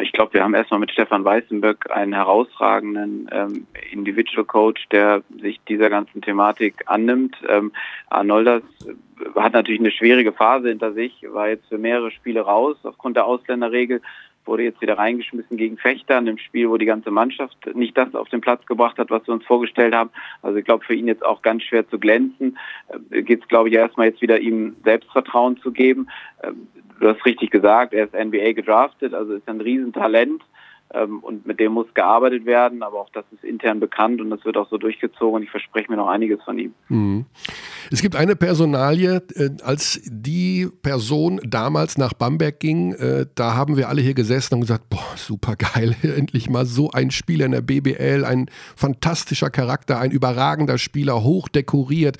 Ich 0.00 0.10
glaube, 0.10 0.34
wir 0.34 0.42
haben 0.42 0.54
erstmal 0.54 0.80
mit 0.80 0.90
Stefan 0.90 1.24
Weißenböck 1.24 1.92
einen 1.92 2.12
herausragenden 2.12 3.30
ähm, 3.30 3.68
Individual 3.92 4.44
Coach, 4.44 4.88
der 4.88 5.22
sich 5.40 5.60
dieser 5.68 5.88
ganzen 5.88 6.20
Thematik 6.20 6.82
annimmt. 6.86 7.36
Ähm, 7.48 7.70
Arnoldas 8.10 8.64
hat 9.36 9.52
natürlich 9.52 9.78
eine 9.78 9.92
schwierige 9.92 10.32
Phase 10.32 10.70
hinter 10.70 10.94
sich, 10.94 11.24
war 11.30 11.48
jetzt 11.48 11.68
für 11.68 11.78
mehrere 11.78 12.10
Spiele 12.10 12.40
raus 12.40 12.76
aufgrund 12.82 13.16
der 13.16 13.24
Ausländerregel, 13.24 14.02
wurde 14.46 14.64
jetzt 14.64 14.80
wieder 14.80 14.98
reingeschmissen 14.98 15.56
gegen 15.56 15.78
Fechter 15.78 16.18
in 16.18 16.28
einem 16.28 16.38
Spiel, 16.38 16.68
wo 16.68 16.76
die 16.76 16.86
ganze 16.86 17.10
Mannschaft 17.10 17.56
nicht 17.74 17.96
das 17.96 18.14
auf 18.14 18.28
den 18.28 18.40
Platz 18.40 18.64
gebracht 18.66 18.98
hat, 18.98 19.10
was 19.10 19.26
wir 19.26 19.34
uns 19.34 19.44
vorgestellt 19.44 19.94
haben. 19.94 20.10
Also 20.42 20.58
ich 20.58 20.64
glaube, 20.64 20.84
für 20.84 20.94
ihn 20.94 21.08
jetzt 21.08 21.24
auch 21.24 21.42
ganz 21.42 21.62
schwer 21.62 21.88
zu 21.88 21.98
glänzen. 21.98 22.58
Äh, 23.10 23.22
Geht 23.22 23.42
es, 23.42 23.48
glaube 23.48 23.68
ich, 23.68 23.74
erstmal 23.74 24.08
jetzt 24.08 24.22
wieder 24.22 24.40
ihm 24.40 24.76
Selbstvertrauen 24.84 25.56
zu 25.58 25.72
geben. 25.72 26.08
Äh, 26.42 26.52
du 27.00 27.08
hast 27.08 27.24
richtig 27.24 27.50
gesagt, 27.50 27.94
er 27.94 28.04
ist 28.04 28.14
NBA 28.14 28.52
gedraftet, 28.52 29.14
also 29.14 29.34
ist 29.34 29.48
ein 29.48 29.60
Riesentalent 29.60 30.42
und 30.90 31.46
mit 31.46 31.60
dem 31.60 31.72
muss 31.72 31.86
gearbeitet 31.94 32.46
werden, 32.46 32.82
aber 32.82 33.00
auch 33.00 33.10
das 33.10 33.24
ist 33.32 33.44
intern 33.44 33.80
bekannt 33.80 34.20
und 34.20 34.30
das 34.30 34.44
wird 34.44 34.56
auch 34.56 34.68
so 34.70 34.78
durchgezogen 34.78 35.44
ich 35.44 35.50
verspreche 35.50 35.90
mir 35.90 35.96
noch 35.96 36.08
einiges 36.08 36.42
von 36.42 36.58
ihm. 36.58 36.74
Mhm. 36.88 37.26
Es 37.90 38.00
gibt 38.00 38.16
eine 38.16 38.34
Personalie, 38.34 39.22
äh, 39.34 39.50
als 39.62 40.00
die 40.04 40.68
Person 40.82 41.40
damals 41.44 41.98
nach 41.98 42.14
Bamberg 42.14 42.58
ging, 42.58 42.92
äh, 42.94 43.26
da 43.34 43.54
haben 43.54 43.76
wir 43.76 43.88
alle 43.88 44.00
hier 44.00 44.14
gesessen 44.14 44.54
und 44.54 44.60
gesagt, 44.62 44.88
boah, 44.88 45.04
super 45.16 45.54
geil, 45.56 45.94
endlich 46.02 46.48
mal 46.48 46.66
so 46.66 46.90
ein 46.90 47.10
Spieler 47.10 47.46
in 47.46 47.52
der 47.52 47.60
BBL, 47.60 48.24
ein 48.24 48.48
fantastischer 48.76 49.50
Charakter, 49.50 49.98
ein 49.98 50.10
überragender 50.10 50.78
Spieler, 50.78 51.22
hoch 51.22 51.48
dekoriert. 51.48 52.16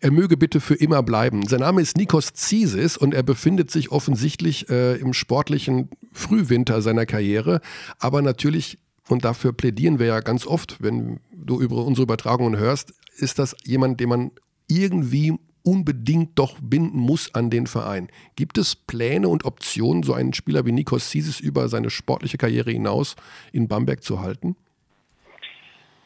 Er 0.00 0.10
möge 0.10 0.36
bitte 0.36 0.60
für 0.60 0.74
immer 0.74 1.02
bleiben. 1.02 1.46
Sein 1.46 1.60
Name 1.60 1.80
ist 1.80 1.96
Nikos 1.96 2.34
Zisis 2.34 2.96
und 2.96 3.14
er 3.14 3.22
befindet 3.22 3.70
sich 3.70 3.90
offensichtlich 3.90 4.68
äh, 4.68 4.96
im 4.96 5.14
sportlichen 5.14 5.88
Frühwinter 6.12 6.82
seiner 6.82 7.06
Karriere, 7.06 7.60
aber 8.06 8.22
natürlich 8.22 8.78
und 9.08 9.24
dafür 9.24 9.52
plädieren 9.52 9.98
wir 9.98 10.06
ja 10.06 10.20
ganz 10.20 10.46
oft, 10.46 10.80
wenn 10.80 11.18
du 11.32 11.60
über 11.60 11.84
unsere 11.84 12.04
Übertragungen 12.04 12.56
hörst, 12.56 12.94
ist 13.18 13.40
das 13.40 13.56
jemand, 13.64 13.98
den 13.98 14.08
man 14.08 14.30
irgendwie 14.68 15.34
unbedingt 15.64 16.38
doch 16.38 16.56
binden 16.62 17.00
muss 17.00 17.34
an 17.34 17.50
den 17.50 17.66
Verein. 17.66 18.06
Gibt 18.36 18.58
es 18.58 18.76
Pläne 18.76 19.26
und 19.26 19.44
Optionen, 19.44 20.04
so 20.04 20.14
einen 20.14 20.34
Spieler 20.34 20.64
wie 20.66 20.70
Nikos 20.70 21.10
Sisis 21.10 21.40
über 21.40 21.66
seine 21.66 21.90
sportliche 21.90 22.38
Karriere 22.38 22.70
hinaus 22.70 23.16
in 23.52 23.66
Bamberg 23.66 24.04
zu 24.04 24.20
halten? 24.20 24.54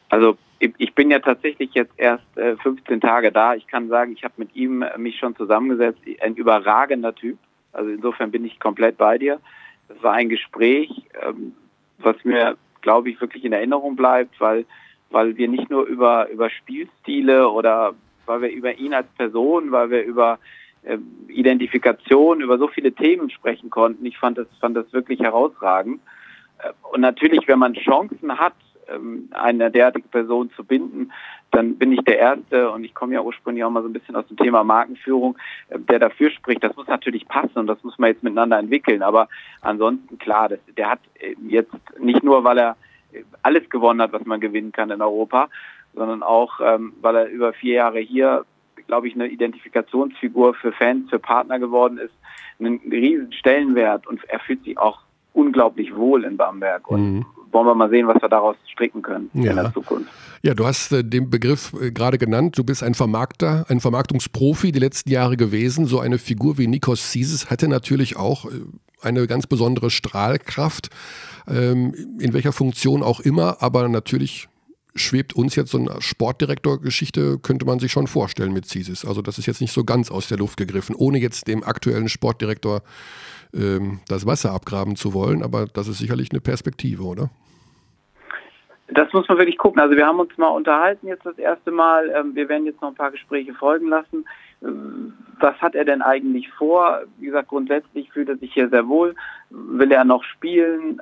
Also 0.09 0.39
ich 0.59 0.95
bin 0.95 1.11
ja 1.11 1.19
tatsächlich 1.19 1.75
jetzt 1.75 1.93
erst 1.99 2.25
15 2.35 2.97
äh, 2.97 3.01
Tage 3.01 3.31
da. 3.31 3.55
Ich 3.55 3.67
kann 3.67 3.89
sagen, 3.89 4.13
ich 4.13 4.25
habe 4.25 4.35
mit 4.39 4.57
ihm 4.57 4.81
äh, 4.81 4.97
mich 4.97 5.19
schon 5.19 5.37
zusammengesetzt. 5.37 6.01
Ein 6.23 6.35
überragender 6.35 7.15
Typ. 7.15 7.39
Also 7.73 7.91
insofern 7.91 8.31
bin 8.31 8.47
ich 8.47 8.59
komplett 8.59 8.97
bei 8.97 9.19
dir. 9.19 9.39
Es 9.89 10.03
war 10.03 10.15
ein 10.15 10.31
Gespräch, 10.31 10.91
ähm, 11.23 11.53
was 12.03 12.17
mir, 12.25 12.57
glaube 12.81 13.11
ich, 13.11 13.21
wirklich 13.21 13.45
in 13.45 13.53
Erinnerung 13.53 13.97
bleibt, 13.97 14.41
weil, 14.41 14.65
weil 15.11 15.37
wir 15.37 15.49
nicht 15.49 15.71
nur 15.71 15.85
über, 15.85 16.29
über 16.31 16.51
Spielstile 16.51 17.49
oder 17.49 17.95
weil 18.27 18.43
wir 18.43 18.51
über 18.51 18.75
ihn 18.79 18.95
als 18.95 19.09
Person, 19.17 19.73
weil 19.73 19.91
wir 19.91 20.05
über 20.05 20.39
äh, 20.83 20.99
Identifikation, 21.29 22.41
über 22.41 22.59
so 22.59 22.69
viele 22.69 22.93
Themen 22.93 23.31
sprechen 23.31 23.71
konnten. 23.71 24.05
Ich 24.07 24.19
fand 24.19 24.39
das, 24.39 24.47
fand 24.61 24.77
das 24.77 24.93
wirklich 24.93 25.21
herausragend. 25.21 26.01
Äh, 26.59 26.73
und 26.93 27.01
natürlich, 27.01 27.47
wenn 27.49 27.59
man 27.59 27.75
Chancen 27.75 28.39
hat, 28.39 28.55
ähm, 28.95 29.29
eine 29.33 29.71
derartige 29.71 30.09
Person 30.09 30.51
zu 30.57 30.65
binden, 30.65 31.13
dann 31.51 31.77
bin 31.77 31.93
ich 31.93 32.01
der 32.03 32.19
Erste 32.19 32.71
und 32.71 32.85
ich 32.85 32.95
komme 32.95 33.15
ja 33.15 33.23
ursprünglich 33.23 33.65
auch 33.65 33.71
mal 33.71 33.83
so 33.83 33.89
ein 33.89 33.93
bisschen 33.93 34.15
aus 34.17 34.27
dem 34.29 34.37
Thema 34.37 34.63
Markenführung, 34.63 35.37
äh, 35.69 35.79
der 35.79 35.99
dafür 35.99 36.31
spricht. 36.31 36.63
Das 36.63 36.77
muss 36.77 36.87
natürlich 36.87 37.27
passen 37.27 37.59
und 37.59 37.67
das 37.67 37.83
muss 37.83 37.99
man 37.99 38.11
jetzt 38.11 38.23
miteinander 38.23 38.59
entwickeln. 38.59 39.03
Aber 39.03 39.29
ansonsten 39.61 40.19
klar, 40.19 40.49
das, 40.49 40.61
der 40.77 40.91
hat 40.91 41.01
äh, 41.19 41.35
jetzt 41.49 41.73
nicht 41.99 42.23
nur, 42.23 42.45
weil 42.45 42.59
er 42.59 42.77
alles 43.43 43.69
gewonnen 43.69 44.01
hat, 44.01 44.13
was 44.13 44.25
man 44.25 44.41
gewinnen 44.41 44.73
kann 44.73 44.91
in 44.91 45.03
Europa, 45.03 45.49
sondern 45.95 46.23
auch, 46.23 46.61
ähm, 46.63 46.93
weil 47.01 47.17
er 47.17 47.29
über 47.29 47.53
vier 47.53 47.75
Jahre 47.75 47.99
hier, 47.99 48.45
glaube 48.87 49.09
ich, 49.09 49.15
eine 49.15 49.27
Identifikationsfigur 49.27 50.55
für 50.55 50.73
Fans, 50.73 51.11
für 51.11 51.19
Partner 51.19 51.59
geworden 51.59 51.99
ist, 51.99 52.15
einen 52.59 52.81
riesen 52.91 53.33
Stellenwert 53.33 54.07
und 54.07 54.23
er 54.29 54.39
fühlt 54.41 54.65
sich 54.65 54.79
auch 54.79 55.01
unglaublich 55.33 55.95
wohl 55.97 56.25
in 56.25 56.37
Bamberg. 56.37 56.89
Und 56.89 57.15
mhm. 57.15 57.27
Wollen 57.53 57.67
wir 57.67 57.75
mal 57.75 57.91
sehen, 57.91 58.07
was 58.07 58.21
wir 58.23 58.29
daraus 58.29 58.57
stricken 58.73 59.03
können 59.03 59.31
ja. 59.35 59.51
in 59.51 59.57
der 59.57 59.73
Zukunft. 59.73 60.11
Ja, 60.43 60.55
du 60.55 60.67
hast 60.67 60.93
äh, 60.93 61.05
den 61.05 61.31
Begriff 61.31 61.73
äh, 61.81 61.91
gerade 61.91 62.19
genannt. 62.19 62.57
Du 62.57 62.65
bist 62.65 62.83
ein 62.83 62.95
Vermarkter, 62.95 63.67
ein 63.69 63.81
Vermarktungsprofi 63.81 64.73
die 64.73 64.79
letzten 64.79 65.11
Jahre 65.11 65.37
gewesen. 65.37 65.87
So 65.87 66.01
eine 66.01 66.19
Figur 66.19 66.59
wie 66.59 66.67
Nikos 66.67 67.13
Sisis 67.13 67.51
hatte 67.51 67.69
natürlich 67.69 68.17
auch 68.17 68.47
äh, 68.47 68.51
eine 69.03 69.27
ganz 69.27 69.47
besondere 69.47 69.91
Strahlkraft, 69.91 70.91
ähm, 71.49 71.95
in 72.19 72.33
welcher 72.33 72.53
Funktion 72.53 73.03
auch 73.03 73.21
immer, 73.21 73.63
aber 73.63 73.89
natürlich 73.89 74.49
schwebt 74.95 75.35
uns 75.35 75.57
jetzt 75.57 75.71
so 75.71 75.79
eine 75.79 76.01
Sportdirektor-Geschichte, 76.01 77.39
könnte 77.43 77.65
man 77.65 77.79
sich 77.79 77.93
schon 77.93 78.07
vorstellen 78.07 78.53
mit 78.53 78.67
CISIS. 78.67 79.05
Also 79.05 79.23
das 79.23 79.39
ist 79.39 79.47
jetzt 79.47 79.61
nicht 79.61 79.73
so 79.73 79.85
ganz 79.85 80.11
aus 80.11 80.29
der 80.29 80.39
Luft 80.39 80.57
gegriffen, 80.57 80.95
ohne 80.95 81.19
jetzt 81.19 81.49
dem 81.49 81.65
aktuellen 81.65 82.09
Sportdirektor 82.09 82.83
ähm, 83.55 84.01
das 84.09 84.27
Wasser 84.27 84.53
abgraben 84.53 84.97
zu 84.97 85.15
wollen, 85.15 85.43
aber 85.43 85.67
das 85.67 85.89
ist 85.89 85.99
sicherlich 85.99 86.31
eine 86.31 86.41
Perspektive, 86.41 87.03
oder? 87.03 87.31
Das 88.93 89.13
muss 89.13 89.29
man 89.29 89.39
wirklich 89.39 89.59
gucken. 89.59 89.81
Also 89.81 89.97
wir 89.97 90.07
haben 90.07 90.19
uns 90.19 90.37
mal 90.37 90.49
unterhalten 90.49 91.07
jetzt 91.07 91.25
das 91.25 91.39
erste 91.39 91.71
Mal. 91.71 92.11
Ähm, 92.11 92.35
wir 92.35 92.49
werden 92.49 92.67
jetzt 92.67 92.83
noch 92.83 92.89
ein 92.89 92.97
paar 92.97 93.13
Gespräche 93.13 93.55
folgen 93.55 93.89
lassen. 93.89 94.25
Ähm, 94.63 95.15
was 95.39 95.57
hat 95.61 95.75
er 95.75 95.85
denn 95.85 96.03
eigentlich 96.03 96.51
vor? 96.51 97.03
Wie 97.19 97.27
gesagt, 97.27 97.49
grundsätzlich 97.49 98.11
fühlt 98.11 98.29
er 98.29 98.37
sich 98.37 98.53
hier 98.53 98.69
sehr 98.69 98.89
wohl. 98.89 99.15
Will 99.51 99.93
er 99.93 100.05
noch 100.05 100.25
spielen? 100.25 101.01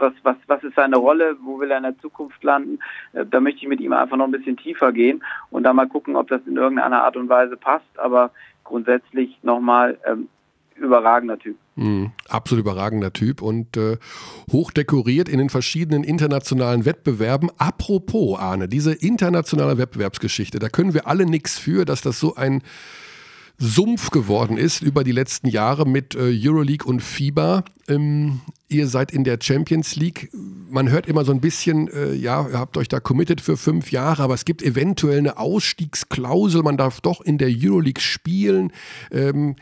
Was, 0.00 0.12
was, 0.22 0.36
was 0.46 0.64
ist 0.64 0.76
seine 0.76 0.96
Rolle, 0.96 1.36
wo 1.42 1.60
will 1.60 1.70
er 1.70 1.76
in 1.76 1.82
der 1.82 1.98
Zukunft 1.98 2.42
landen. 2.42 2.78
Äh, 3.12 3.26
da 3.26 3.40
möchte 3.40 3.60
ich 3.62 3.68
mit 3.68 3.80
ihm 3.80 3.92
einfach 3.92 4.16
noch 4.16 4.24
ein 4.24 4.30
bisschen 4.30 4.56
tiefer 4.56 4.92
gehen 4.92 5.22
und 5.50 5.62
da 5.62 5.72
mal 5.72 5.88
gucken, 5.88 6.16
ob 6.16 6.28
das 6.28 6.40
in 6.46 6.56
irgendeiner 6.56 7.02
Art 7.02 7.16
und 7.16 7.28
Weise 7.28 7.56
passt. 7.56 7.98
Aber 7.98 8.30
grundsätzlich 8.64 9.38
nochmal 9.42 9.98
ähm, 10.06 10.28
überragender 10.80 11.38
Typ. 11.38 11.56
Mm, 11.76 12.06
absolut 12.28 12.64
überragender 12.64 13.12
Typ 13.12 13.42
und 13.42 13.76
äh, 13.76 13.98
hochdekoriert 14.50 15.28
in 15.28 15.38
den 15.38 15.50
verschiedenen 15.50 16.04
internationalen 16.04 16.84
Wettbewerben. 16.84 17.50
Apropos, 17.58 18.38
Arne, 18.38 18.68
diese 18.68 18.92
internationale 18.92 19.78
Wettbewerbsgeschichte, 19.78 20.58
da 20.58 20.68
können 20.68 20.94
wir 20.94 21.06
alle 21.06 21.26
nichts 21.26 21.58
für, 21.58 21.84
dass 21.84 22.00
das 22.00 22.18
so 22.18 22.34
ein 22.34 22.62
Sumpf 23.62 24.10
geworden 24.10 24.56
ist 24.56 24.80
über 24.80 25.04
die 25.04 25.12
letzten 25.12 25.46
Jahre 25.46 25.86
mit 25.86 26.14
äh, 26.14 26.32
Euroleague 26.32 26.88
und 26.88 27.02
FIBA. 27.02 27.62
Ähm, 27.88 28.40
ihr 28.68 28.86
seid 28.86 29.12
in 29.12 29.22
der 29.22 29.38
Champions 29.38 29.96
League. 29.96 30.30
Man 30.32 30.88
hört 30.88 31.06
immer 31.06 31.26
so 31.26 31.32
ein 31.32 31.42
bisschen, 31.42 31.88
äh, 31.88 32.14
ja, 32.14 32.48
ihr 32.48 32.58
habt 32.58 32.78
euch 32.78 32.88
da 32.88 33.00
committed 33.00 33.42
für 33.42 33.58
fünf 33.58 33.92
Jahre, 33.92 34.22
aber 34.22 34.32
es 34.32 34.46
gibt 34.46 34.62
eventuell 34.62 35.18
eine 35.18 35.36
Ausstiegsklausel. 35.36 36.62
Man 36.62 36.78
darf 36.78 37.02
doch 37.02 37.20
in 37.20 37.36
der 37.36 37.50
Euroleague 37.50 38.00
spielen. 38.00 38.72
Ähm, 39.12 39.56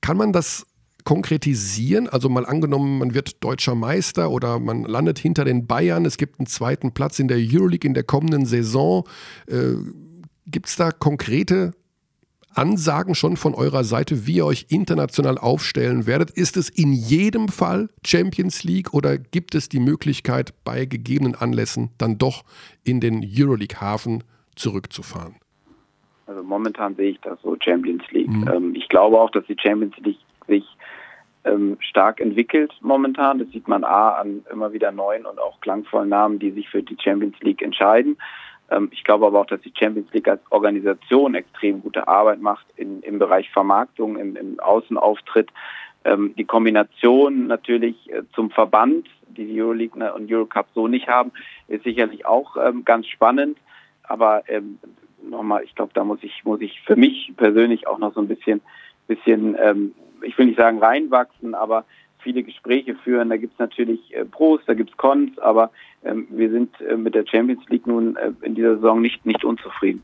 kann 0.00 0.16
man 0.16 0.32
das 0.32 0.66
konkretisieren? 1.04 2.08
Also 2.08 2.28
mal 2.28 2.46
angenommen, 2.46 2.98
man 2.98 3.14
wird 3.14 3.44
deutscher 3.44 3.76
Meister 3.76 4.32
oder 4.32 4.58
man 4.58 4.82
landet 4.82 5.20
hinter 5.20 5.44
den 5.44 5.68
Bayern, 5.68 6.06
es 6.06 6.16
gibt 6.16 6.40
einen 6.40 6.46
zweiten 6.46 6.92
Platz 6.92 7.20
in 7.20 7.28
der 7.28 7.38
Euroleague 7.38 7.86
in 7.86 7.94
der 7.94 8.02
kommenden 8.02 8.46
Saison. 8.46 9.06
Äh, 9.46 9.74
gibt 10.46 10.66
es 10.66 10.74
da 10.74 10.90
konkrete 10.90 11.72
Ansagen 12.54 13.14
schon 13.14 13.36
von 13.36 13.54
eurer 13.54 13.84
Seite, 13.84 14.26
wie 14.26 14.36
ihr 14.36 14.46
euch 14.46 14.66
international 14.68 15.38
aufstellen 15.38 16.06
werdet? 16.06 16.30
Ist 16.30 16.56
es 16.56 16.68
in 16.68 16.92
jedem 16.92 17.48
Fall 17.48 17.88
Champions 18.04 18.64
League 18.64 18.94
oder 18.94 19.18
gibt 19.18 19.54
es 19.54 19.68
die 19.68 19.80
Möglichkeit, 19.80 20.54
bei 20.64 20.84
gegebenen 20.84 21.34
Anlässen 21.34 21.90
dann 21.98 22.18
doch 22.18 22.44
in 22.84 23.00
den 23.00 23.24
Euroleague-Hafen 23.24 24.24
zurückzufahren? 24.56 25.36
Also 26.26 26.42
momentan 26.42 26.94
sehe 26.96 27.10
ich 27.10 27.20
das 27.20 27.40
so 27.42 27.56
Champions 27.62 28.02
League. 28.10 28.30
Mhm. 28.30 28.50
Ähm, 28.52 28.74
ich 28.74 28.88
glaube 28.88 29.20
auch, 29.20 29.30
dass 29.30 29.44
die 29.46 29.56
Champions 29.60 29.96
League 29.98 30.18
sich 30.46 30.64
ähm, 31.44 31.76
stark 31.80 32.20
entwickelt 32.20 32.72
momentan. 32.80 33.38
Das 33.38 33.48
sieht 33.50 33.68
man 33.68 33.84
A 33.84 34.12
an 34.12 34.44
immer 34.50 34.72
wieder 34.72 34.92
neuen 34.92 35.26
und 35.26 35.38
auch 35.38 35.60
klangvollen 35.60 36.08
Namen, 36.08 36.38
die 36.38 36.50
sich 36.50 36.68
für 36.68 36.82
die 36.82 36.96
Champions 37.02 37.38
League 37.40 37.62
entscheiden. 37.62 38.16
Ähm, 38.70 38.88
ich 38.92 39.04
glaube 39.04 39.26
aber 39.26 39.40
auch, 39.40 39.46
dass 39.46 39.60
die 39.60 39.72
Champions 39.76 40.12
League 40.12 40.28
als 40.28 40.40
Organisation 40.50 41.34
extrem 41.34 41.82
gute 41.82 42.08
Arbeit 42.08 42.40
macht 42.40 42.66
in, 42.76 43.00
im 43.02 43.18
Bereich 43.18 43.50
Vermarktung, 43.50 44.16
im, 44.16 44.36
im 44.36 44.60
Außenauftritt. 44.60 45.50
Ähm, 46.04 46.34
die 46.36 46.44
Kombination 46.44 47.46
natürlich 47.46 48.12
äh, 48.12 48.22
zum 48.34 48.50
Verband, 48.50 49.06
die 49.28 49.46
die 49.46 49.60
Euroleague 49.60 49.98
ne, 49.98 50.12
und 50.12 50.30
Eurocup 50.30 50.66
so 50.74 50.88
nicht 50.88 51.08
haben, 51.08 51.32
ist 51.68 51.84
sicherlich 51.84 52.26
auch 52.26 52.56
ähm, 52.56 52.84
ganz 52.84 53.06
spannend. 53.06 53.58
Aber 54.02 54.42
ähm, 54.48 54.78
nochmal, 55.22 55.64
ich 55.64 55.74
glaube, 55.74 55.92
da 55.94 56.04
muss 56.04 56.22
ich, 56.22 56.44
muss 56.44 56.60
ich 56.60 56.80
für 56.82 56.96
mich 56.96 57.32
persönlich 57.36 57.86
auch 57.86 57.98
noch 57.98 58.14
so 58.14 58.20
ein 58.20 58.28
bisschen, 58.28 58.60
bisschen, 59.06 59.56
ähm, 59.58 59.94
ich 60.22 60.36
will 60.38 60.46
nicht 60.46 60.58
sagen 60.58 60.78
reinwachsen, 60.78 61.54
aber 61.54 61.84
viele 62.24 62.42
Gespräche 62.42 62.96
führen. 62.96 63.28
Da 63.28 63.36
gibt 63.36 63.52
es 63.52 63.58
natürlich 63.60 64.00
äh, 64.12 64.24
Pros, 64.24 64.60
da 64.66 64.74
gibt 64.74 64.90
es 64.90 64.96
Cons, 64.96 65.38
aber 65.38 65.70
ähm, 66.04 66.26
wir 66.30 66.50
sind 66.50 66.70
äh, 66.80 66.96
mit 66.96 67.14
der 67.14 67.24
Champions 67.24 67.62
League 67.68 67.86
nun 67.86 68.16
äh, 68.16 68.32
in 68.42 68.56
dieser 68.56 68.76
Saison 68.76 69.00
nicht, 69.00 69.24
nicht 69.24 69.44
unzufrieden. 69.44 70.02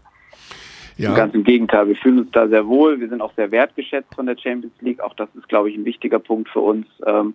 Ja. 0.97 1.15
Ganz 1.15 1.35
im 1.35 1.45
Gegenteil, 1.45 1.89
wir 1.89 1.97
fühlen 1.97 2.19
uns 2.19 2.31
da 2.31 2.47
sehr 2.47 2.67
wohl. 2.67 3.01
Wir 3.01 3.09
sind 3.09 3.23
auch 3.23 3.33
sehr 3.35 3.51
wertgeschätzt 3.51 4.15
von 4.15 4.27
der 4.27 4.37
Champions 4.37 4.75
League. 4.81 5.01
Auch 5.01 5.15
das 5.15 5.29
ist, 5.35 5.49
glaube 5.49 5.71
ich, 5.71 5.77
ein 5.77 5.87
wichtiger 5.87 6.19
Punkt 6.19 6.51
für 6.51 6.61
uns. 6.61 6.87
Ähm, 7.07 7.35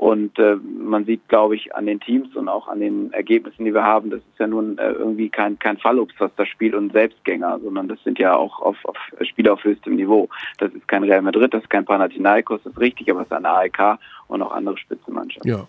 und 0.00 0.38
äh, 0.38 0.56
man 0.56 1.04
sieht, 1.04 1.28
glaube 1.28 1.56
ich, 1.56 1.74
an 1.74 1.84
den 1.84 2.00
Teams 2.00 2.34
und 2.34 2.48
auch 2.48 2.68
an 2.68 2.80
den 2.80 3.12
Ergebnissen, 3.12 3.66
die 3.66 3.74
wir 3.74 3.82
haben, 3.82 4.08
das 4.08 4.20
ist 4.20 4.38
ja 4.38 4.46
nun 4.46 4.78
äh, 4.78 4.92
irgendwie 4.92 5.28
kein, 5.28 5.58
kein 5.58 5.76
Fallobst, 5.76 6.18
was 6.18 6.30
das 6.38 6.48
spielt 6.48 6.74
und 6.74 6.90
Selbstgänger, 6.92 7.60
sondern 7.62 7.86
das 7.86 7.98
sind 8.02 8.18
ja 8.18 8.34
auch 8.34 8.62
auf, 8.62 8.78
auf 8.84 8.96
Spieler 9.20 9.52
auf 9.52 9.62
höchstem 9.62 9.96
Niveau. 9.96 10.30
Das 10.56 10.72
ist 10.72 10.88
kein 10.88 11.04
Real 11.04 11.20
Madrid, 11.20 11.52
das 11.52 11.64
ist 11.64 11.68
kein 11.68 11.84
Panathinaikos, 11.84 12.62
das 12.64 12.72
ist 12.72 12.80
richtig, 12.80 13.10
aber 13.10 13.20
es 13.20 13.26
ist 13.26 13.32
eine 13.34 13.50
AEK 13.50 13.98
und 14.28 14.40
auch 14.40 14.52
andere 14.52 14.78
Spitzenmannschaften. 14.78 15.50
Ja, 15.50 15.66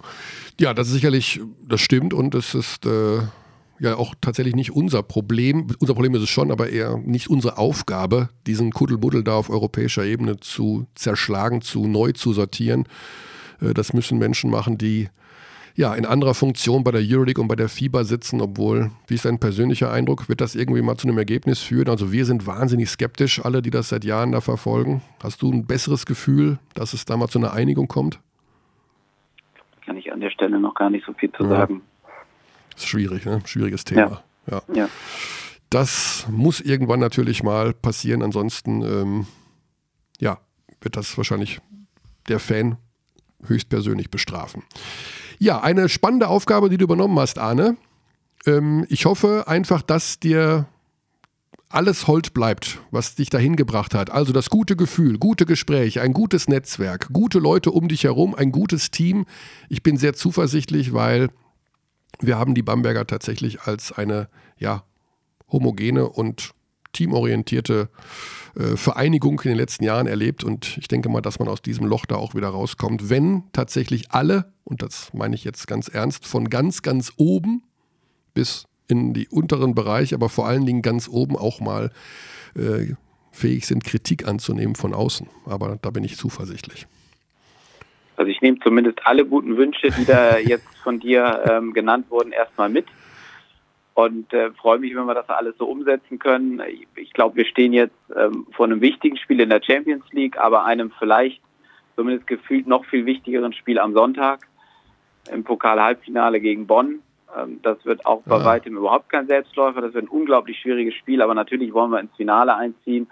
ja 0.57 0.73
das 0.73 0.87
ist 0.87 0.93
sicherlich, 0.93 1.41
das 1.67 1.81
stimmt 1.81 2.13
und 2.13 2.33
es 2.33 2.55
ist... 2.55 2.85
Äh 2.85 3.19
ja 3.79 3.95
auch 3.95 4.13
tatsächlich 4.21 4.53
nicht 4.53 4.75
unser 4.75 5.01
Problem. 5.01 5.65
Unser 5.79 5.95
Problem 5.95 6.13
ist 6.13 6.21
es 6.21 6.29
schon, 6.29 6.51
aber 6.51 6.69
eher 6.69 6.97
nicht 6.97 7.31
unsere 7.31 7.57
Aufgabe, 7.57 8.29
diesen 8.45 8.69
Kuddelbuddel 8.69 9.23
da 9.23 9.33
auf 9.33 9.49
europäischer 9.49 10.05
Ebene 10.05 10.37
zu 10.39 10.85
zerschlagen, 10.93 11.61
zu 11.61 11.87
neu 11.87 12.11
zu 12.11 12.31
sortieren. 12.31 12.85
Äh, 13.61 13.73
das 13.73 13.93
müssen 13.93 14.17
Menschen 14.17 14.49
machen, 14.49 14.77
die 14.77 15.09
ja, 15.75 15.93
in 15.95 16.05
anderer 16.05 16.33
Funktion 16.33 16.83
bei 16.83 16.91
der 16.91 17.01
Euroleague 17.01 17.41
und 17.41 17.47
bei 17.47 17.55
der 17.55 17.69
FIBA 17.69 18.03
sitzen, 18.03 18.41
obwohl, 18.41 18.91
wie 19.07 19.15
ist 19.15 19.25
dein 19.25 19.39
persönlicher 19.39 19.91
Eindruck, 19.91 20.27
wird 20.27 20.41
das 20.41 20.55
irgendwie 20.55 20.81
mal 20.81 20.97
zu 20.97 21.07
einem 21.07 21.17
Ergebnis 21.17 21.59
führen? 21.59 21.89
Also 21.89 22.11
wir 22.11 22.25
sind 22.25 22.45
wahnsinnig 22.45 22.89
skeptisch, 22.89 23.43
alle, 23.43 23.61
die 23.61 23.69
das 23.69 23.89
seit 23.89 24.03
Jahren 24.03 24.31
da 24.33 24.41
verfolgen. 24.41 25.01
Hast 25.23 25.41
du 25.41 25.51
ein 25.51 25.65
besseres 25.65 26.05
Gefühl, 26.05 26.59
dass 26.73 26.93
es 26.93 27.05
da 27.05 27.15
mal 27.17 27.29
zu 27.29 27.39
einer 27.39 27.53
Einigung 27.53 27.87
kommt? 27.87 28.19
Kann 29.85 29.97
ich 29.97 30.11
an 30.11 30.19
der 30.19 30.29
Stelle 30.29 30.59
noch 30.59 30.75
gar 30.75 30.89
nicht 30.89 31.05
so 31.05 31.13
viel 31.13 31.31
zu 31.31 31.43
ja. 31.43 31.49
sagen. 31.49 31.81
Das 32.73 32.83
ist 32.83 32.89
schwierig, 32.89 33.25
ne? 33.25 33.41
Schwieriges 33.45 33.83
Thema. 33.83 34.23
Ja. 34.49 34.61
ja. 34.73 34.89
Das 35.69 36.27
muss 36.29 36.59
irgendwann 36.59 36.99
natürlich 36.99 37.43
mal 37.43 37.73
passieren, 37.73 38.21
ansonsten 38.21 38.81
ähm, 38.81 39.27
ja, 40.19 40.37
wird 40.81 40.97
das 40.97 41.17
wahrscheinlich 41.17 41.61
der 42.27 42.39
Fan 42.39 42.77
höchstpersönlich 43.47 44.09
bestrafen. 44.09 44.63
Ja, 45.39 45.61
eine 45.61 45.89
spannende 45.89 46.27
Aufgabe, 46.27 46.69
die 46.69 46.77
du 46.77 46.83
übernommen 46.83 47.17
hast, 47.19 47.39
Arne. 47.39 47.77
Ähm, 48.45 48.85
ich 48.89 49.05
hoffe 49.05 49.45
einfach, 49.47 49.81
dass 49.81 50.19
dir 50.19 50.67
alles 51.69 52.07
hold 52.07 52.33
bleibt, 52.33 52.79
was 52.91 53.15
dich 53.15 53.29
dahin 53.29 53.55
gebracht 53.55 53.95
hat. 53.95 54.09
Also 54.09 54.33
das 54.33 54.49
gute 54.49 54.75
Gefühl, 54.75 55.17
gute 55.17 55.45
Gespräche, 55.45 56.01
ein 56.01 56.13
gutes 56.13 56.47
Netzwerk, 56.47 57.09
gute 57.13 57.39
Leute 57.39 57.71
um 57.71 57.87
dich 57.87 58.03
herum, 58.03 58.35
ein 58.35 58.51
gutes 58.51 58.91
Team. 58.91 59.25
Ich 59.69 59.81
bin 59.83 59.97
sehr 59.97 60.13
zuversichtlich, 60.13 60.93
weil 60.93 61.29
wir 62.19 62.37
haben 62.37 62.53
die 62.53 62.61
Bamberger 62.61 63.07
tatsächlich 63.07 63.61
als 63.61 63.91
eine 63.91 64.27
ja, 64.57 64.83
homogene 65.51 66.07
und 66.07 66.51
teamorientierte 66.93 67.89
äh, 68.55 68.75
Vereinigung 68.75 69.39
in 69.41 69.49
den 69.49 69.57
letzten 69.57 69.83
Jahren 69.83 70.07
erlebt 70.07 70.43
und 70.43 70.77
ich 70.77 70.87
denke 70.87 71.09
mal, 71.09 71.21
dass 71.21 71.39
man 71.39 71.47
aus 71.47 71.61
diesem 71.61 71.85
Loch 71.85 72.05
da 72.05 72.15
auch 72.15 72.35
wieder 72.35 72.49
rauskommt, 72.49 73.09
wenn 73.09 73.43
tatsächlich 73.53 74.11
alle, 74.11 74.51
und 74.63 74.81
das 74.81 75.13
meine 75.13 75.35
ich 75.35 75.43
jetzt 75.43 75.67
ganz 75.67 75.87
ernst, 75.87 76.25
von 76.25 76.49
ganz, 76.49 76.81
ganz 76.81 77.13
oben 77.17 77.63
bis 78.33 78.65
in 78.87 79.13
die 79.13 79.27
unteren 79.29 79.73
Bereiche, 79.73 80.15
aber 80.15 80.29
vor 80.29 80.47
allen 80.47 80.65
Dingen 80.65 80.81
ganz 80.81 81.07
oben 81.07 81.37
auch 81.37 81.61
mal 81.61 81.91
äh, 82.55 82.93
fähig 83.31 83.65
sind, 83.65 83.83
Kritik 83.83 84.27
anzunehmen 84.27 84.75
von 84.75 84.93
außen. 84.93 85.27
Aber 85.45 85.77
da 85.81 85.89
bin 85.89 86.03
ich 86.03 86.17
zuversichtlich. 86.17 86.87
Also 88.17 88.29
ich 88.29 88.41
nehme 88.41 88.59
zumindest 88.59 88.99
alle 89.03 89.25
guten 89.25 89.57
Wünsche, 89.57 89.89
die 89.91 90.05
da 90.05 90.37
jetzt 90.37 90.67
von 90.83 90.99
dir 90.99 91.43
ähm, 91.49 91.73
genannt 91.73 92.07
wurden, 92.09 92.33
erstmal 92.33 92.69
mit 92.69 92.85
und 94.05 94.33
äh, 94.33 94.51
freue 94.51 94.79
mich, 94.79 94.95
wenn 94.95 95.05
wir 95.05 95.13
das 95.13 95.29
alles 95.29 95.55
so 95.57 95.65
umsetzen 95.65 96.19
können. 96.19 96.61
Ich, 96.67 96.87
ich 96.95 97.13
glaube, 97.13 97.37
wir 97.37 97.45
stehen 97.45 97.73
jetzt 97.73 97.95
ähm, 98.15 98.47
vor 98.51 98.65
einem 98.65 98.81
wichtigen 98.81 99.17
Spiel 99.17 99.39
in 99.39 99.49
der 99.49 99.61
Champions 99.63 100.05
League, 100.11 100.37
aber 100.37 100.65
einem 100.65 100.91
vielleicht 100.97 101.41
zumindest 101.95 102.27
gefühlt 102.27 102.67
noch 102.67 102.85
viel 102.85 103.05
wichtigeren 103.05 103.53
Spiel 103.53 103.79
am 103.79 103.93
Sonntag 103.93 104.47
im 105.31 105.43
Pokal-Halbfinale 105.43 106.39
gegen 106.39 106.67
Bonn. 106.67 106.99
Ähm, 107.37 107.59
das 107.61 107.83
wird 107.85 108.05
auch 108.05 108.21
bei 108.23 108.37
ja. 108.37 108.45
weitem 108.45 108.77
überhaupt 108.77 109.09
kein 109.09 109.27
Selbstläufer. 109.27 109.81
Das 109.81 109.93
wird 109.93 110.05
ein 110.05 110.09
unglaublich 110.09 110.59
schwieriges 110.59 110.95
Spiel, 110.95 111.21
aber 111.21 111.35
natürlich 111.35 111.73
wollen 111.73 111.91
wir 111.91 111.99
ins 111.99 112.15
Finale 112.15 112.55
einziehen 112.55 113.07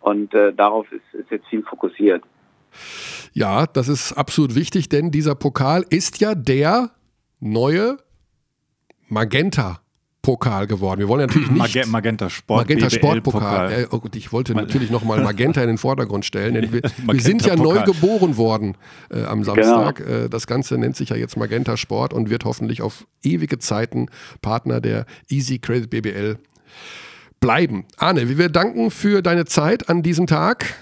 und 0.00 0.32
äh, 0.34 0.52
darauf 0.52 0.90
ist, 0.92 1.02
ist 1.12 1.30
jetzt 1.30 1.46
viel 1.48 1.62
fokussiert. 1.62 2.22
Ja, 3.32 3.66
das 3.66 3.88
ist 3.88 4.12
absolut 4.12 4.54
wichtig, 4.54 4.88
denn 4.88 5.10
dieser 5.10 5.34
Pokal 5.34 5.84
ist 5.90 6.20
ja 6.20 6.34
der 6.34 6.90
neue 7.40 7.98
Magenta 9.08 9.80
Pokal 10.22 10.66
geworden. 10.66 11.00
Wir 11.00 11.08
wollen 11.08 11.26
natürlich 11.26 11.50
nicht 11.50 11.86
Magenta 11.86 12.28
Sport 12.28 12.68
Magenta 12.68 12.90
Sportpokal. 12.90 13.72
Äh, 13.72 13.86
oh, 13.90 14.00
ich 14.14 14.32
wollte 14.32 14.54
natürlich 14.54 14.90
noch 14.90 15.02
mal 15.02 15.22
Magenta 15.22 15.62
in 15.62 15.68
den 15.68 15.78
Vordergrund 15.78 16.26
stellen, 16.26 16.54
denn 16.54 16.72
wir, 16.72 16.82
wir 17.10 17.20
sind 17.20 17.46
ja 17.46 17.56
neu 17.56 17.82
geboren 17.84 18.36
worden 18.36 18.76
äh, 19.10 19.24
am 19.24 19.42
genau. 19.42 19.54
Samstag. 19.54 19.96
Genau. 19.96 20.24
Äh, 20.24 20.28
das 20.28 20.46
Ganze 20.46 20.76
nennt 20.76 20.96
sich 20.96 21.08
ja 21.08 21.16
jetzt 21.16 21.38
Magenta 21.38 21.76
Sport 21.78 22.12
und 22.12 22.28
wird 22.28 22.44
hoffentlich 22.44 22.82
auf 22.82 23.06
ewige 23.22 23.58
Zeiten 23.58 24.08
Partner 24.42 24.80
der 24.80 25.06
Easy 25.28 25.58
Credit 25.58 25.88
BBL 25.88 26.36
bleiben. 27.40 27.86
Arne, 27.96 28.36
wir 28.36 28.48
danken 28.50 28.90
für 28.90 29.22
deine 29.22 29.46
Zeit 29.46 29.88
an 29.88 30.02
diesem 30.02 30.26
Tag. 30.26 30.74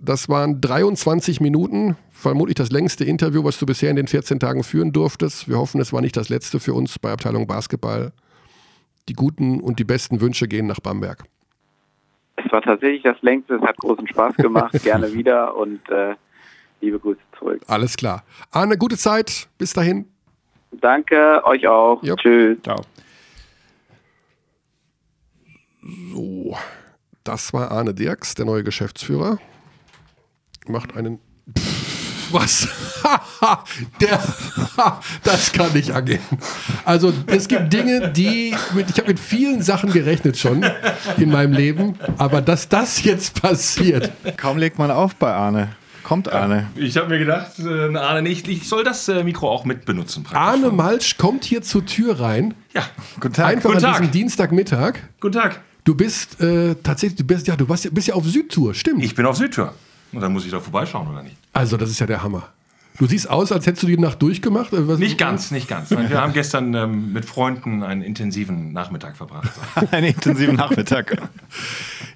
Das 0.00 0.28
waren 0.28 0.60
23 0.60 1.40
Minuten, 1.40 1.96
vermutlich 2.10 2.56
das 2.56 2.70
längste 2.70 3.04
Interview, 3.04 3.44
was 3.44 3.58
du 3.58 3.66
bisher 3.66 3.90
in 3.90 3.96
den 3.96 4.08
14 4.08 4.40
Tagen 4.40 4.64
führen 4.64 4.90
durftest. 4.90 5.48
Wir 5.48 5.58
hoffen, 5.58 5.80
es 5.80 5.92
war 5.92 6.00
nicht 6.00 6.16
das 6.16 6.28
letzte 6.28 6.58
für 6.58 6.74
uns 6.74 6.98
bei 6.98 7.12
Abteilung 7.12 7.46
Basketball 7.46 8.12
die 9.08 9.14
guten 9.14 9.60
und 9.60 9.78
die 9.78 9.84
besten 9.84 10.20
Wünsche 10.20 10.48
gehen 10.48 10.66
nach 10.66 10.80
Bamberg. 10.80 11.24
Es 12.36 12.50
war 12.52 12.62
tatsächlich 12.62 13.02
das 13.02 13.20
längste, 13.22 13.54
es 13.54 13.62
hat 13.62 13.76
großen 13.78 14.06
Spaß 14.08 14.36
gemacht, 14.36 14.72
gerne 14.82 15.12
wieder 15.12 15.56
und 15.56 15.88
äh, 15.88 16.14
liebe 16.80 16.98
Grüße 16.98 17.20
zurück. 17.38 17.62
Alles 17.66 17.96
klar. 17.96 18.24
Arne, 18.50 18.76
gute 18.76 18.96
Zeit, 18.96 19.48
bis 19.58 19.72
dahin. 19.72 20.06
Danke, 20.72 21.40
euch 21.44 21.66
auch. 21.66 22.02
Yep. 22.02 22.18
Tschüss. 22.18 22.62
Ciao. 22.62 22.82
So, 26.12 26.56
das 27.24 27.52
war 27.52 27.70
Arne 27.70 27.94
Dirks, 27.94 28.34
der 28.34 28.44
neue 28.44 28.64
Geschäftsführer. 28.64 29.38
Macht 30.68 30.96
einen 30.96 31.20
was? 32.32 32.68
Der, 34.00 34.20
das 35.22 35.52
kann 35.52 35.72
nicht 35.72 35.90
angehen. 35.92 36.20
Also 36.84 37.12
es 37.26 37.48
gibt 37.48 37.72
Dinge, 37.72 38.10
die, 38.10 38.54
mit, 38.74 38.90
ich 38.90 38.98
habe 38.98 39.08
mit 39.08 39.20
vielen 39.20 39.62
Sachen 39.62 39.92
gerechnet 39.92 40.36
schon 40.36 40.64
in 41.16 41.30
meinem 41.30 41.52
Leben, 41.52 41.98
aber 42.18 42.40
dass 42.40 42.68
das 42.68 43.02
jetzt 43.04 43.40
passiert. 43.40 44.12
Kaum 44.36 44.58
legt 44.58 44.78
man 44.78 44.90
auf 44.90 45.14
bei 45.16 45.32
Arne. 45.32 45.68
Kommt 46.02 46.32
Arne. 46.32 46.68
Ja, 46.76 46.82
ich 46.82 46.96
habe 46.96 47.08
mir 47.08 47.18
gedacht, 47.18 47.58
äh, 47.58 47.96
Arne 47.96 48.22
nicht, 48.22 48.46
ich 48.46 48.68
soll 48.68 48.84
das 48.84 49.08
äh, 49.08 49.24
Mikro 49.24 49.50
auch 49.50 49.64
mitbenutzen. 49.64 50.24
Arne 50.32 50.70
Malsch 50.70 51.18
kommt 51.18 51.44
hier 51.44 51.62
zur 51.62 51.84
Tür 51.84 52.20
rein. 52.20 52.54
Ja, 52.74 52.82
guten 53.18 53.34
Tag. 53.34 53.46
Einfach 53.46 53.70
guten 53.70 53.84
an 53.84 53.92
Tag. 53.92 54.00
diesem 54.02 54.12
Dienstagmittag. 54.12 55.00
Guten 55.18 55.34
Tag. 55.34 55.60
Du 55.82 55.96
bist 55.96 56.40
äh, 56.40 56.76
tatsächlich, 56.82 57.18
du 57.18 57.24
bist 57.24 57.48
ja, 57.48 57.56
du 57.56 57.66
bist 57.66 58.06
ja 58.06 58.14
auf 58.14 58.24
Südtour, 58.24 58.74
stimmt? 58.74 59.02
Ich 59.02 59.16
bin 59.16 59.26
auf 59.26 59.36
Südtour. 59.36 59.74
Und 60.12 60.20
dann 60.20 60.32
muss 60.32 60.44
ich 60.44 60.50
da 60.50 60.60
vorbeischauen, 60.60 61.08
oder 61.08 61.22
nicht? 61.22 61.36
Also, 61.52 61.76
das 61.76 61.90
ist 61.90 61.98
ja 62.00 62.06
der 62.06 62.22
Hammer. 62.22 62.48
Du 62.98 63.06
siehst 63.06 63.28
aus, 63.28 63.52
als 63.52 63.66
hättest 63.66 63.82
du 63.82 63.88
die 63.88 63.98
Nacht 63.98 64.22
durchgemacht. 64.22 64.68
Was- 64.72 64.98
Nicht 64.98 65.18
ganz, 65.18 65.50
nicht 65.50 65.68
ganz. 65.68 65.90
Wir 65.90 66.18
haben 66.20 66.32
gestern 66.32 66.72
ähm, 66.72 67.12
mit 67.12 67.26
Freunden 67.26 67.82
einen 67.82 68.00
intensiven 68.00 68.72
Nachmittag 68.72 69.16
verbracht. 69.18 69.50
Einen 69.90 70.06
intensiven 70.14 70.56
Nachmittag. 70.56 71.16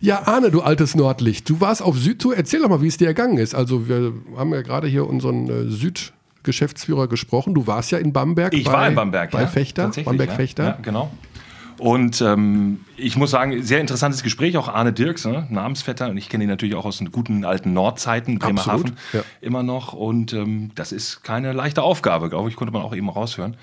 Ja, 0.01 0.27
Arne, 0.27 0.51
du 0.51 0.63
altes 0.63 0.95
Nordlicht. 0.95 1.51
Du 1.51 1.61
warst 1.61 1.83
auf 1.83 1.99
Südtour. 1.99 2.35
Erzähl 2.35 2.61
doch 2.63 2.71
mal, 2.71 2.81
wie 2.81 2.87
es 2.87 2.97
dir 2.97 3.09
ergangen 3.09 3.37
ist. 3.37 3.55
Also, 3.55 3.89
wir 3.89 4.15
haben 4.39 4.55
ja 4.55 4.63
gerade 4.63 4.87
hier 4.89 5.07
unseren 5.07 5.51
äh, 5.51 5.71
Südgeschäftsführer 5.71 7.09
gesprochen. 7.09 7.53
Du 7.53 7.67
warst 7.67 7.91
ja 7.91 7.99
in 7.99 8.15
Bamberg. 8.15 8.55
Ich 8.55 8.65
bei, 8.65 8.73
war 8.73 8.89
in 8.89 8.95
Bamberg. 8.95 9.33
Bei 9.33 9.43
ja, 9.43 9.47
Fechter. 9.49 9.83
tatsächlich, 9.85 10.07
Bamberg 10.07 10.31
ja. 10.31 10.37
Fechter. 10.37 10.65
Ja, 10.65 10.79
genau. 10.81 11.11
Und 11.81 12.21
ähm, 12.21 12.85
ich 12.99 13.17
muss 13.17 13.31
sagen, 13.31 13.63
sehr 13.63 13.81
interessantes 13.81 14.23
Gespräch, 14.23 14.59
auch 14.59 14.69
Arne 14.69 14.93
Dirks, 14.93 15.25
ne? 15.25 15.47
Namensvetter. 15.49 16.11
Und 16.11 16.19
ich 16.19 16.29
kenne 16.29 16.45
ihn 16.45 16.51
natürlich 16.51 16.75
auch 16.75 16.85
aus 16.85 16.99
den 16.99 17.11
guten 17.11 17.47
alten 17.47 17.73
Nordzeiten, 17.73 18.39
Bremerhaven, 18.39 18.99
ja. 19.15 19.23
immer 19.41 19.63
noch. 19.63 19.95
Und 19.95 20.35
ähm, 20.35 20.73
das 20.75 20.93
ist 20.93 21.25
keine 21.25 21.53
leichte 21.55 21.83
Aufgabe, 21.83 22.29
glaube 22.29 22.51
ich, 22.51 22.57
konnte 22.57 22.73
man 22.73 22.83
auch 22.83 22.95
eben 22.95 23.09
raushören. 23.09 23.57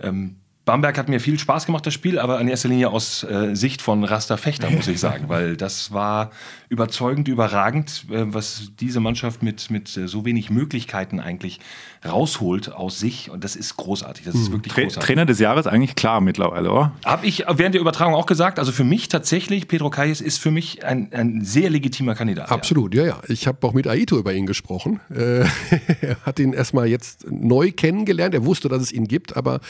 Ähm, 0.00 0.36
Bamberg 0.64 0.98
hat 0.98 1.08
mir 1.08 1.20
viel 1.20 1.38
Spaß 1.38 1.66
gemacht, 1.66 1.86
das 1.86 1.94
Spiel, 1.94 2.18
aber 2.18 2.40
in 2.40 2.46
erster 2.46 2.68
Linie 2.68 2.90
aus 2.90 3.24
äh, 3.24 3.56
Sicht 3.56 3.82
von 3.82 4.04
Rasta 4.04 4.36
Fechter, 4.36 4.70
muss 4.70 4.88
ich 4.88 5.00
sagen, 5.00 5.24
weil 5.28 5.56
das 5.56 5.92
war 5.92 6.30
überzeugend, 6.68 7.28
überragend, 7.28 8.04
äh, 8.10 8.32
was 8.32 8.70
diese 8.78 9.00
Mannschaft 9.00 9.42
mit, 9.42 9.70
mit 9.70 9.96
äh, 9.96 10.06
so 10.06 10.24
wenig 10.24 10.50
Möglichkeiten 10.50 11.18
eigentlich 11.18 11.60
rausholt 12.06 12.72
aus 12.72 12.98
sich. 12.98 13.30
Und 13.30 13.42
das 13.42 13.56
ist 13.56 13.76
großartig. 13.76 14.24
Das 14.24 14.34
ist 14.34 14.52
wirklich 14.52 14.72
Tra 14.72 14.82
großartig. 14.82 15.06
Trainer 15.06 15.26
des 15.26 15.38
Jahres 15.38 15.66
eigentlich 15.66 15.96
klar 15.96 16.20
mittlerweile, 16.20 16.70
oder? 16.70 16.92
Habe 17.04 17.26
ich 17.26 17.44
während 17.48 17.74
der 17.74 17.80
Übertragung 17.80 18.14
auch 18.14 18.26
gesagt, 18.26 18.58
also 18.58 18.70
für 18.70 18.84
mich 18.84 19.08
tatsächlich, 19.08 19.66
Pedro 19.66 19.90
Calles 19.90 20.20
ist 20.20 20.38
für 20.38 20.50
mich 20.50 20.84
ein, 20.84 21.12
ein 21.12 21.44
sehr 21.44 21.70
legitimer 21.70 22.14
Kandidat. 22.14 22.50
Absolut, 22.50 22.94
ja, 22.94 23.04
ja. 23.04 23.20
Ich 23.28 23.46
habe 23.46 23.66
auch 23.66 23.72
mit 23.72 23.86
Aito 23.88 24.18
über 24.18 24.32
ihn 24.32 24.46
gesprochen. 24.46 25.00
Äh, 25.10 25.40
er 26.00 26.16
hat 26.24 26.38
ihn 26.38 26.52
erstmal 26.52 26.86
jetzt 26.86 27.30
neu 27.30 27.72
kennengelernt. 27.72 28.34
Er 28.34 28.44
wusste, 28.44 28.68
dass 28.68 28.82
es 28.82 28.92
ihn 28.92 29.08
gibt, 29.08 29.36
aber 29.36 29.60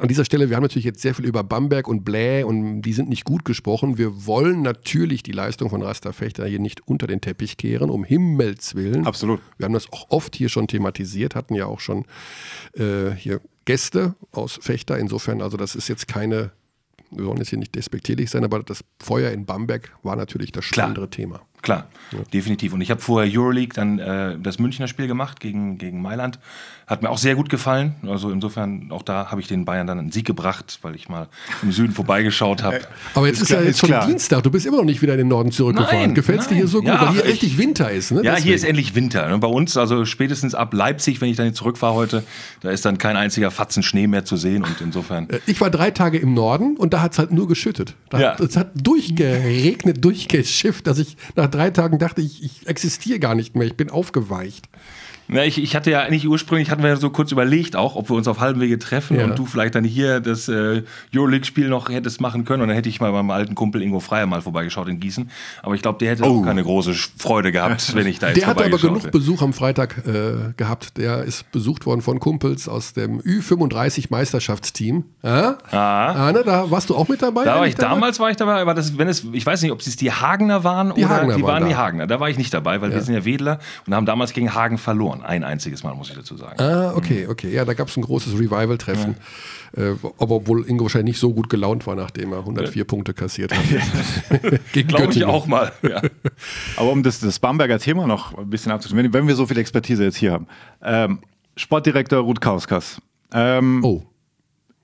an 0.00 0.08
dieser 0.08 0.24
Stelle, 0.24 0.48
wir 0.48 0.56
haben 0.56 0.62
natürlich 0.62 0.84
jetzt 0.84 1.00
sehr 1.00 1.14
viel 1.14 1.24
über 1.24 1.42
Bamberg 1.42 1.88
und 1.88 2.04
Bläh 2.04 2.42
und 2.44 2.82
die 2.82 2.92
sind 2.92 3.08
nicht 3.08 3.24
gut 3.24 3.44
gesprochen. 3.44 3.98
Wir 3.98 4.26
wollen 4.26 4.62
natürlich 4.62 5.22
die 5.22 5.32
Leistung 5.32 5.70
von 5.70 5.82
Rasta 5.82 6.12
Fechter 6.12 6.46
hier 6.46 6.58
nicht 6.58 6.86
unter 6.86 7.06
den 7.06 7.20
Teppich 7.20 7.56
kehren, 7.56 7.90
um 7.90 8.04
Himmels 8.04 8.74
Willen. 8.74 9.06
Absolut. 9.06 9.40
Wir 9.58 9.64
haben 9.64 9.72
das 9.72 9.92
auch 9.92 10.10
oft 10.10 10.36
hier 10.36 10.48
schon 10.48 10.68
thematisiert, 10.68 11.34
hatten 11.34 11.54
ja 11.54 11.66
auch 11.66 11.80
schon 11.80 12.04
äh, 12.74 13.10
hier 13.16 13.40
Gäste 13.64 14.14
aus 14.32 14.58
Fechter. 14.60 14.98
Insofern, 14.98 15.42
also 15.42 15.56
das 15.56 15.74
ist 15.74 15.88
jetzt 15.88 16.08
keine, 16.08 16.52
wir 17.10 17.26
wollen 17.26 17.38
jetzt 17.38 17.50
hier 17.50 17.58
nicht 17.58 17.74
despektierlich 17.74 18.30
sein, 18.30 18.44
aber 18.44 18.62
das 18.62 18.84
Feuer 19.02 19.30
in 19.30 19.46
Bamberg 19.46 19.92
war 20.02 20.16
natürlich 20.16 20.52
das 20.52 20.64
spannendere 20.64 21.10
Thema. 21.10 21.40
Klar, 21.64 21.86
definitiv. 22.32 22.72
Und 22.74 22.80
ich 22.82 22.90
habe 22.90 23.00
vorher 23.00 23.28
Euroleague 23.32 23.74
dann 23.74 23.98
äh, 23.98 24.36
das 24.40 24.58
Münchner 24.60 24.86
Spiel 24.86 25.06
gemacht 25.08 25.40
gegen, 25.40 25.78
gegen 25.78 26.00
Mailand. 26.00 26.38
Hat 26.86 27.02
mir 27.02 27.08
auch 27.08 27.16
sehr 27.16 27.34
gut 27.34 27.48
gefallen. 27.48 27.94
Also 28.06 28.30
insofern, 28.30 28.90
auch 28.90 29.00
da 29.02 29.30
habe 29.30 29.40
ich 29.40 29.46
den 29.48 29.64
Bayern 29.64 29.86
dann 29.86 29.98
einen 29.98 30.12
Sieg 30.12 30.26
gebracht, 30.26 30.78
weil 30.82 30.94
ich 30.94 31.08
mal 31.08 31.28
im 31.62 31.72
Süden 31.72 31.94
vorbeigeschaut 31.94 32.62
habe. 32.62 32.80
Aber 33.14 33.26
jetzt 33.26 33.36
Ist 33.36 33.44
ist, 33.44 33.50
ja 33.56 33.62
jetzt 33.62 33.78
schon 33.78 33.88
klar. 33.88 34.06
Dienstag, 34.06 34.42
du 34.42 34.50
bist 34.50 34.66
immer 34.66 34.76
noch 34.76 34.84
nicht 34.84 35.00
wieder 35.00 35.14
in 35.14 35.20
den 35.20 35.28
Norden 35.28 35.50
zurückgefahren. 35.50 36.12
Gefällt 36.14 36.40
es 36.42 36.48
dir 36.48 36.56
hier 36.56 36.66
so 36.68 36.80
gut? 36.80 36.88
Ja, 36.88 37.00
weil 37.00 37.12
hier 37.14 37.24
ich- 37.24 37.30
richtig 37.32 37.56
Winter 37.56 37.90
ist, 37.90 38.10
ne? 38.12 38.16
Ja, 38.22 38.32
Deswegen. 38.32 38.44
hier 38.44 38.54
ist 38.56 38.64
endlich 38.64 38.94
Winter. 38.94 39.26
Ne? 39.30 39.38
Bei 39.38 39.48
uns, 39.48 39.78
also 39.78 40.04
spätestens 40.04 40.54
ab 40.54 40.74
Leipzig, 40.74 41.22
wenn 41.22 41.30
ich 41.30 41.38
dann 41.38 41.46
jetzt 41.46 41.56
zurückfahre 41.56 41.94
heute, 41.94 42.22
da 42.60 42.70
ist 42.70 42.84
dann 42.84 42.98
kein 42.98 43.16
einziger 43.16 43.50
Fatzen 43.50 43.82
Schnee 43.82 44.06
mehr 44.06 44.26
zu 44.26 44.36
sehen. 44.36 44.62
Und 44.62 44.78
insofern. 44.82 45.30
Äh, 45.30 45.38
Ich 45.46 45.62
war 45.62 45.70
drei 45.70 45.90
Tage 45.90 46.18
im 46.18 46.34
Norden 46.34 46.76
und 46.76 46.92
da 46.92 47.00
hat 47.00 47.12
es 47.12 47.18
halt 47.18 47.32
nur 47.32 47.48
geschüttet. 47.48 47.94
Da 48.10 48.20
Ja. 48.20 48.30
hat, 48.32 48.40
es 48.40 48.58
hat 48.58 48.72
durchgeregnet, 48.74 50.04
durchgeschifft, 50.04 50.86
dass 50.86 50.98
ich 50.98 51.16
nach 51.34 51.46
drei 51.54 51.70
Tagen 51.70 51.98
dachte, 51.98 52.20
ich, 52.20 52.42
ich 52.42 52.66
existiere 52.66 53.18
gar 53.18 53.34
nicht 53.34 53.54
mehr, 53.56 53.66
ich 53.66 53.76
bin 53.76 53.90
aufgeweicht. 53.90 54.68
Ja, 55.28 55.42
ich, 55.42 55.62
ich 55.62 55.74
hatte 55.74 55.90
ja 55.90 56.00
eigentlich 56.00 56.28
ursprünglich, 56.28 56.70
hatten 56.70 56.82
wir 56.82 56.90
ja 56.90 56.96
so 56.96 57.10
kurz 57.10 57.32
überlegt 57.32 57.76
auch, 57.76 57.96
ob 57.96 58.10
wir 58.10 58.16
uns 58.16 58.28
auf 58.28 58.40
halbem 58.40 58.60
Wege 58.60 58.78
treffen 58.78 59.18
Ja. 59.18 59.24
und 59.24 59.38
du 59.38 59.46
vielleicht 59.46 59.74
dann 59.74 59.84
hier 59.84 60.20
das 60.20 60.48
äh, 60.48 60.82
Euroleague-Spiel 61.14 61.68
noch 61.68 61.88
hättest 61.88 62.20
machen 62.20 62.44
können 62.44 62.62
und 62.62 62.68
dann 62.68 62.76
hätte 62.76 62.88
ich 62.88 63.00
mal 63.00 63.10
beim 63.12 63.30
alten 63.30 63.54
Kumpel 63.54 63.82
Ingo 63.82 64.00
Freier 64.00 64.26
mal 64.26 64.42
vorbeigeschaut 64.42 64.88
in 64.88 65.00
Gießen. 65.00 65.30
Aber 65.62 65.74
ich 65.74 65.82
glaube, 65.82 65.98
der 65.98 66.10
hätte 66.10 66.24
auch 66.24 66.42
keine 66.42 66.62
große 66.62 66.92
Freude 67.16 67.52
gehabt, 67.52 67.94
wenn 67.94 68.06
ich 68.06 68.18
da 68.18 68.28
jetzt 68.28 68.40
Der 68.40 68.46
hatte 68.46 68.64
aber 68.64 68.78
genug. 68.78 69.10
Besuch 69.10 69.40
am 69.42 69.52
Freitag 69.52 70.02
äh, 70.06 70.52
gehabt. 70.56 70.96
Der 70.98 71.22
ist 71.24 71.50
besucht 71.52 71.86
worden 71.86 72.02
von 72.02 72.20
Kumpels 72.20 72.68
aus 72.68 72.92
dem 72.92 73.20
Ü35-Meisterschaftsteam. 73.20 75.04
Ja? 75.22 75.58
Arne, 75.70 76.42
da 76.44 76.70
warst 76.70 76.90
du 76.90 76.96
auch 76.96 77.08
mit 77.08 77.22
dabei? 77.22 77.44
Da 77.44 77.56
war 77.58 77.66
ich, 77.66 77.74
damals 77.74 78.20
war 78.20 78.30
ich 78.30 78.36
dabei, 78.36 78.60
aber 78.60 78.74
das, 78.74 78.98
wenn 78.98 79.08
es, 79.08 79.24
ich 79.32 79.44
weiß 79.44 79.62
nicht, 79.62 79.72
ob 79.72 79.80
es 79.80 79.96
die 79.96 80.12
Hagener 80.12 80.64
waren 80.64 80.94
Die 80.94 81.04
oder 81.04 81.14
Hagener 81.14 81.36
die 81.36 81.42
waren 81.42 81.62
waren 81.62 81.68
die 81.68 81.76
Hagener. 81.76 82.06
Da 82.06 82.20
war 82.20 82.28
ich 82.28 82.38
nicht 82.38 82.52
dabei, 82.52 82.80
weil 82.80 82.92
wir 82.92 83.00
sind 83.00 83.14
ja 83.14 83.24
Wedler 83.24 83.58
und 83.86 83.94
haben 83.94 84.06
damals 84.06 84.32
gegen 84.32 84.54
Hagen 84.54 84.78
verloren. 84.78 85.13
Ein 85.22 85.44
einziges 85.44 85.82
Mal, 85.82 85.94
muss 85.94 86.10
ich 86.10 86.16
dazu 86.16 86.36
sagen. 86.36 86.60
Ah, 86.60 86.92
okay, 86.94 87.26
okay. 87.28 87.52
Ja, 87.52 87.64
da 87.64 87.74
gab 87.74 87.88
es 87.88 87.96
ein 87.96 88.02
großes 88.02 88.34
Revival-Treffen. 88.34 89.16
Äh, 89.76 89.90
aber 90.18 90.36
obwohl 90.36 90.68
Ingo 90.68 90.84
wahrscheinlich 90.84 91.14
nicht 91.14 91.20
so 91.20 91.32
gut 91.32 91.48
gelaunt 91.48 91.86
war, 91.86 91.94
nachdem 91.96 92.32
er 92.32 92.38
104 92.40 92.84
Punkte 92.84 93.14
kassiert 93.14 93.52
hat. 93.56 93.64
Gegen 94.72 94.88
Glaube 94.88 95.12
ich 95.12 95.24
auch 95.24 95.46
mal. 95.46 95.72
Ja. 95.82 96.00
Aber 96.76 96.90
um 96.92 97.02
das, 97.02 97.20
das 97.20 97.38
Bamberger 97.38 97.78
Thema 97.78 98.06
noch 98.06 98.36
ein 98.38 98.50
bisschen 98.50 98.72
abzuschließen, 98.72 99.04
wenn, 99.04 99.12
wenn 99.12 99.26
wir 99.28 99.34
so 99.34 99.46
viel 99.46 99.58
Expertise 99.58 100.04
jetzt 100.04 100.16
hier 100.16 100.32
haben. 100.32 100.46
Ähm, 100.82 101.18
Sportdirektor 101.56 102.20
Ruth 102.20 102.40
Kauskas. 102.40 103.00
Ähm, 103.32 103.82
Oh, 103.84 104.02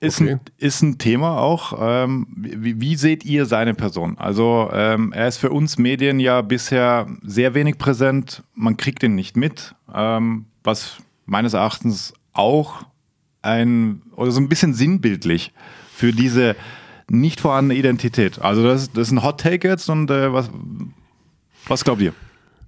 ist, 0.01 0.19
okay. 0.19 0.31
ein, 0.31 0.39
ist 0.57 0.81
ein 0.81 0.97
Thema 0.97 1.37
auch. 1.37 1.73
Ähm, 1.79 2.27
wie, 2.35 2.81
wie 2.81 2.95
seht 2.95 3.23
ihr 3.23 3.45
seine 3.45 3.75
Person? 3.75 4.17
Also 4.17 4.69
ähm, 4.73 5.13
er 5.13 5.27
ist 5.27 5.37
für 5.37 5.51
uns 5.51 5.77
Medien 5.77 6.19
ja 6.19 6.41
bisher 6.41 7.07
sehr 7.21 7.53
wenig 7.53 7.77
präsent. 7.77 8.43
Man 8.55 8.77
kriegt 8.77 9.03
ihn 9.03 9.13
nicht 9.13 9.37
mit, 9.37 9.75
ähm, 9.93 10.45
was 10.63 10.97
meines 11.25 11.53
Erachtens 11.53 12.13
auch 12.33 12.83
ein 13.43 14.01
oder 14.15 14.31
so 14.31 14.41
ein 14.41 14.49
bisschen 14.49 14.73
sinnbildlich 14.73 15.53
für 15.93 16.11
diese 16.11 16.55
nicht 17.07 17.39
vorhandene 17.39 17.79
Identität. 17.79 18.39
Also 18.39 18.63
das, 18.63 18.91
das 18.91 19.09
ist 19.09 19.11
ein 19.11 19.23
Hot 19.23 19.39
Take 19.39 19.67
jetzt 19.67 19.87
und 19.87 20.09
äh, 20.09 20.33
was, 20.33 20.49
was 21.67 21.83
glaubt 21.83 22.01
ihr? 22.01 22.13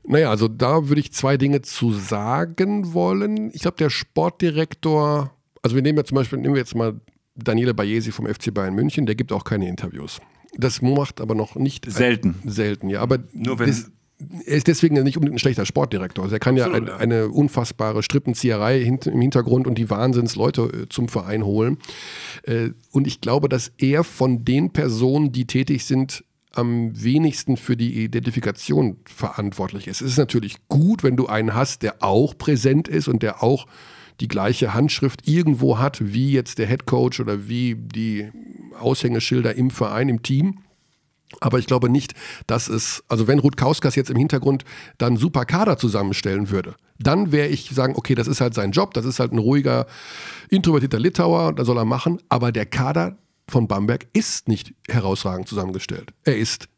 Naja, 0.05 0.29
also 0.29 0.47
da 0.47 0.87
würde 0.87 1.01
ich 1.01 1.13
zwei 1.13 1.37
Dinge 1.37 1.61
zu 1.61 1.93
sagen 1.93 2.93
wollen. 2.93 3.49
Ich 3.53 3.61
glaube, 3.61 3.77
der 3.77 3.89
Sportdirektor, 3.89 5.31
also 5.63 5.75
wir 5.75 5.81
nehmen 5.81 5.97
ja 5.97 6.03
zum 6.03 6.15
Beispiel, 6.15 6.39
nehmen 6.39 6.53
wir 6.53 6.59
jetzt 6.59 6.75
mal 6.75 6.99
Daniele 7.35 7.73
Bayesi 7.73 8.11
vom 8.11 8.27
FC 8.27 8.53
Bayern 8.53 8.75
München, 8.75 9.05
der 9.05 9.15
gibt 9.15 9.31
auch 9.31 9.43
keine 9.43 9.67
Interviews. 9.67 10.19
Das 10.55 10.81
macht 10.81 11.19
aber 11.19 11.33
noch 11.35 11.55
nicht 11.55 11.89
Selten. 11.91 12.35
selten, 12.45 12.89
ja. 12.89 13.01
Aber 13.01 13.19
Nur 13.33 13.57
wenn- 13.59 13.67
das, 13.67 13.89
er 14.45 14.55
ist 14.55 14.67
deswegen 14.67 15.01
nicht 15.03 15.17
unbedingt 15.17 15.35
ein 15.35 15.39
schlechter 15.39 15.65
Sportdirektor. 15.65 16.23
Also 16.23 16.35
er 16.35 16.39
kann 16.39 16.55
ja 16.55 16.71
ein, 16.71 16.87
eine 16.89 17.29
unfassbare 17.29 18.03
Strippenzieherei 18.03 18.79
hint, 18.83 19.07
im 19.07 19.19
Hintergrund 19.19 19.65
und 19.67 19.77
die 19.77 19.89
Wahnsinnsleute 19.89 20.61
äh, 20.83 20.89
zum 20.89 21.07
Verein 21.09 21.43
holen. 21.43 21.79
Äh, 22.43 22.69
und 22.91 23.07
ich 23.07 23.19
glaube, 23.19 23.49
dass 23.49 23.71
er 23.79 24.03
von 24.03 24.45
den 24.45 24.71
Personen, 24.71 25.31
die 25.31 25.45
tätig 25.45 25.85
sind, 25.85 26.23
am 26.55 26.91
wenigsten 27.03 27.57
für 27.57 27.75
die 27.75 28.03
Identifikation 28.03 28.97
verantwortlich 29.05 29.87
ist. 29.87 30.01
Es 30.01 30.11
ist 30.11 30.17
natürlich 30.19 30.57
gut, 30.67 31.01
wenn 31.03 31.15
du 31.17 31.25
einen 31.25 31.55
hast, 31.55 31.81
der 31.81 31.95
auch 32.03 32.37
präsent 32.37 32.87
ist 32.87 33.07
und 33.07 33.23
der 33.23 33.41
auch 33.41 33.65
die 34.19 34.27
gleiche 34.27 34.73
Handschrift 34.73 35.27
irgendwo 35.27 35.77
hat, 35.79 36.13
wie 36.13 36.31
jetzt 36.31 36.57
der 36.57 36.67
Head 36.67 36.85
Coach 36.85 37.19
oder 37.19 37.47
wie 37.47 37.75
die 37.75 38.29
Aushängeschilder 38.79 39.55
im 39.55 39.69
Verein, 39.69 40.09
im 40.09 40.21
Team. 40.21 40.59
Aber 41.39 41.59
ich 41.59 41.65
glaube 41.65 41.89
nicht, 41.89 42.13
dass 42.47 42.67
es, 42.67 43.03
also 43.07 43.27
wenn 43.27 43.39
Ruth 43.39 43.57
Kauskas 43.57 43.95
jetzt 43.95 44.09
im 44.09 44.17
Hintergrund 44.17 44.65
dann 44.97 45.17
super 45.17 45.45
Kader 45.45 45.77
zusammenstellen 45.77 46.49
würde, 46.49 46.75
dann 46.99 47.31
wäre 47.31 47.47
ich 47.47 47.69
sagen, 47.71 47.95
okay, 47.95 48.15
das 48.15 48.27
ist 48.27 48.39
halt 48.39 48.53
sein 48.53 48.71
Job, 48.71 48.93
das 48.93 49.05
ist 49.05 49.19
halt 49.19 49.33
ein 49.33 49.39
ruhiger, 49.39 49.87
introvertierter 50.49 50.99
Litauer, 50.99 51.53
da 51.53 51.65
soll 51.65 51.77
er 51.77 51.85
machen. 51.85 52.21
Aber 52.29 52.51
der 52.51 52.65
Kader 52.65 53.17
von 53.47 53.67
Bamberg 53.67 54.07
ist 54.13 54.47
nicht 54.47 54.73
herausragend 54.87 55.47
zusammengestellt. 55.47 56.13
Er 56.23 56.37
ist 56.37 56.69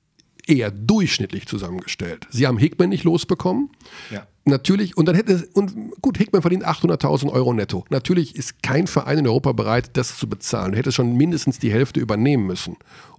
eher 0.47 0.71
durchschnittlich 0.71 1.47
zusammengestellt. 1.47 2.27
Sie 2.29 2.47
haben 2.47 2.57
Hickman 2.57 2.89
nicht 2.89 3.03
losbekommen. 3.03 3.71
Ja. 4.11 4.25
Natürlich, 4.47 4.95
und 4.95 5.07
dann 5.07 5.15
hätte 5.15 5.33
es, 5.33 5.43
und 5.43 5.73
gut, 6.01 6.19
Hickman 6.19 6.43
verdient 6.43 6.65
800.000 6.67 7.31
Euro 7.31 7.53
netto. 7.53 7.83
Natürlich 7.89 8.35
ist 8.35 8.61
kein 8.61 8.85
Verein 8.85 9.17
in 9.17 9.27
Europa 9.27 9.51
bereit, 9.53 9.91
das 9.93 10.17
zu 10.17 10.29
bezahlen. 10.29 10.73
Er 10.73 10.79
hätte 10.79 10.91
schon 10.91 11.17
mindestens 11.17 11.57
die 11.57 11.71
Hälfte 11.71 11.99
übernehmen 11.99 12.45
müssen. 12.45 12.77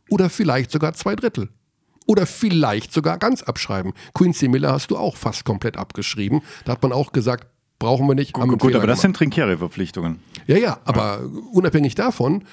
Oder 0.08 0.30
vielleicht 0.30 0.70
sogar 0.70 0.94
zwei 0.94 1.16
Drittel. 1.16 1.48
Oder 2.06 2.26
vielleicht 2.26 2.92
sogar 2.92 3.18
ganz 3.18 3.42
abschreiben. 3.42 3.92
Quincy 4.14 4.46
Miller 4.46 4.70
hast 4.70 4.92
du 4.92 4.96
auch 4.96 5.16
fast 5.16 5.44
komplett 5.44 5.76
abgeschrieben. 5.76 6.42
Da 6.64 6.72
hat 6.72 6.82
man 6.82 6.92
auch 6.92 7.10
gesagt, 7.10 7.48
brauchen 7.78 8.06
wir 8.06 8.14
nicht. 8.14 8.34
einen 8.36 8.50
Gut, 8.50 8.62
Fehler 8.62 8.76
aber 8.76 8.86
das 8.86 9.00
sind 9.00 9.16
Trinkiere-Verpflichtungen. 9.16 10.20
Ja, 10.46 10.56
ja, 10.56 10.78
aber 10.84 11.28
unabhängig 11.52 11.94
davon, 11.94 12.44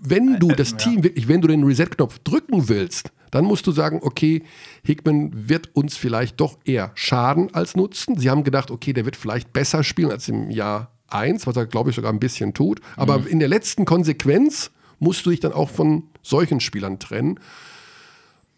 wenn 0.00 0.38
du 0.38 0.48
das 0.48 0.76
Team 0.76 1.02
wirklich, 1.02 1.28
wenn 1.28 1.40
du 1.40 1.48
den 1.48 1.64
Reset-Knopf 1.64 2.20
drücken 2.20 2.68
willst, 2.68 3.10
dann 3.30 3.44
musst 3.44 3.66
du 3.66 3.72
sagen, 3.72 3.98
okay, 4.02 4.44
Hickman 4.84 5.48
wird 5.48 5.74
uns 5.74 5.96
vielleicht 5.96 6.40
doch 6.40 6.58
eher 6.64 6.92
schaden 6.94 7.52
als 7.52 7.74
nutzen. 7.74 8.16
Sie 8.16 8.30
haben 8.30 8.44
gedacht, 8.44 8.70
okay, 8.70 8.92
der 8.92 9.04
wird 9.04 9.16
vielleicht 9.16 9.52
besser 9.52 9.82
spielen 9.82 10.12
als 10.12 10.28
im 10.28 10.50
Jahr 10.50 10.92
1, 11.08 11.46
was 11.46 11.56
er, 11.56 11.66
glaube 11.66 11.90
ich, 11.90 11.96
sogar 11.96 12.12
ein 12.12 12.20
bisschen 12.20 12.54
tut. 12.54 12.80
Aber 12.96 13.26
in 13.26 13.40
der 13.40 13.48
letzten 13.48 13.84
Konsequenz 13.84 14.70
musst 15.00 15.26
du 15.26 15.30
dich 15.30 15.40
dann 15.40 15.52
auch 15.52 15.68
von 15.68 16.04
solchen 16.22 16.60
Spielern 16.60 17.00
trennen. 17.00 17.40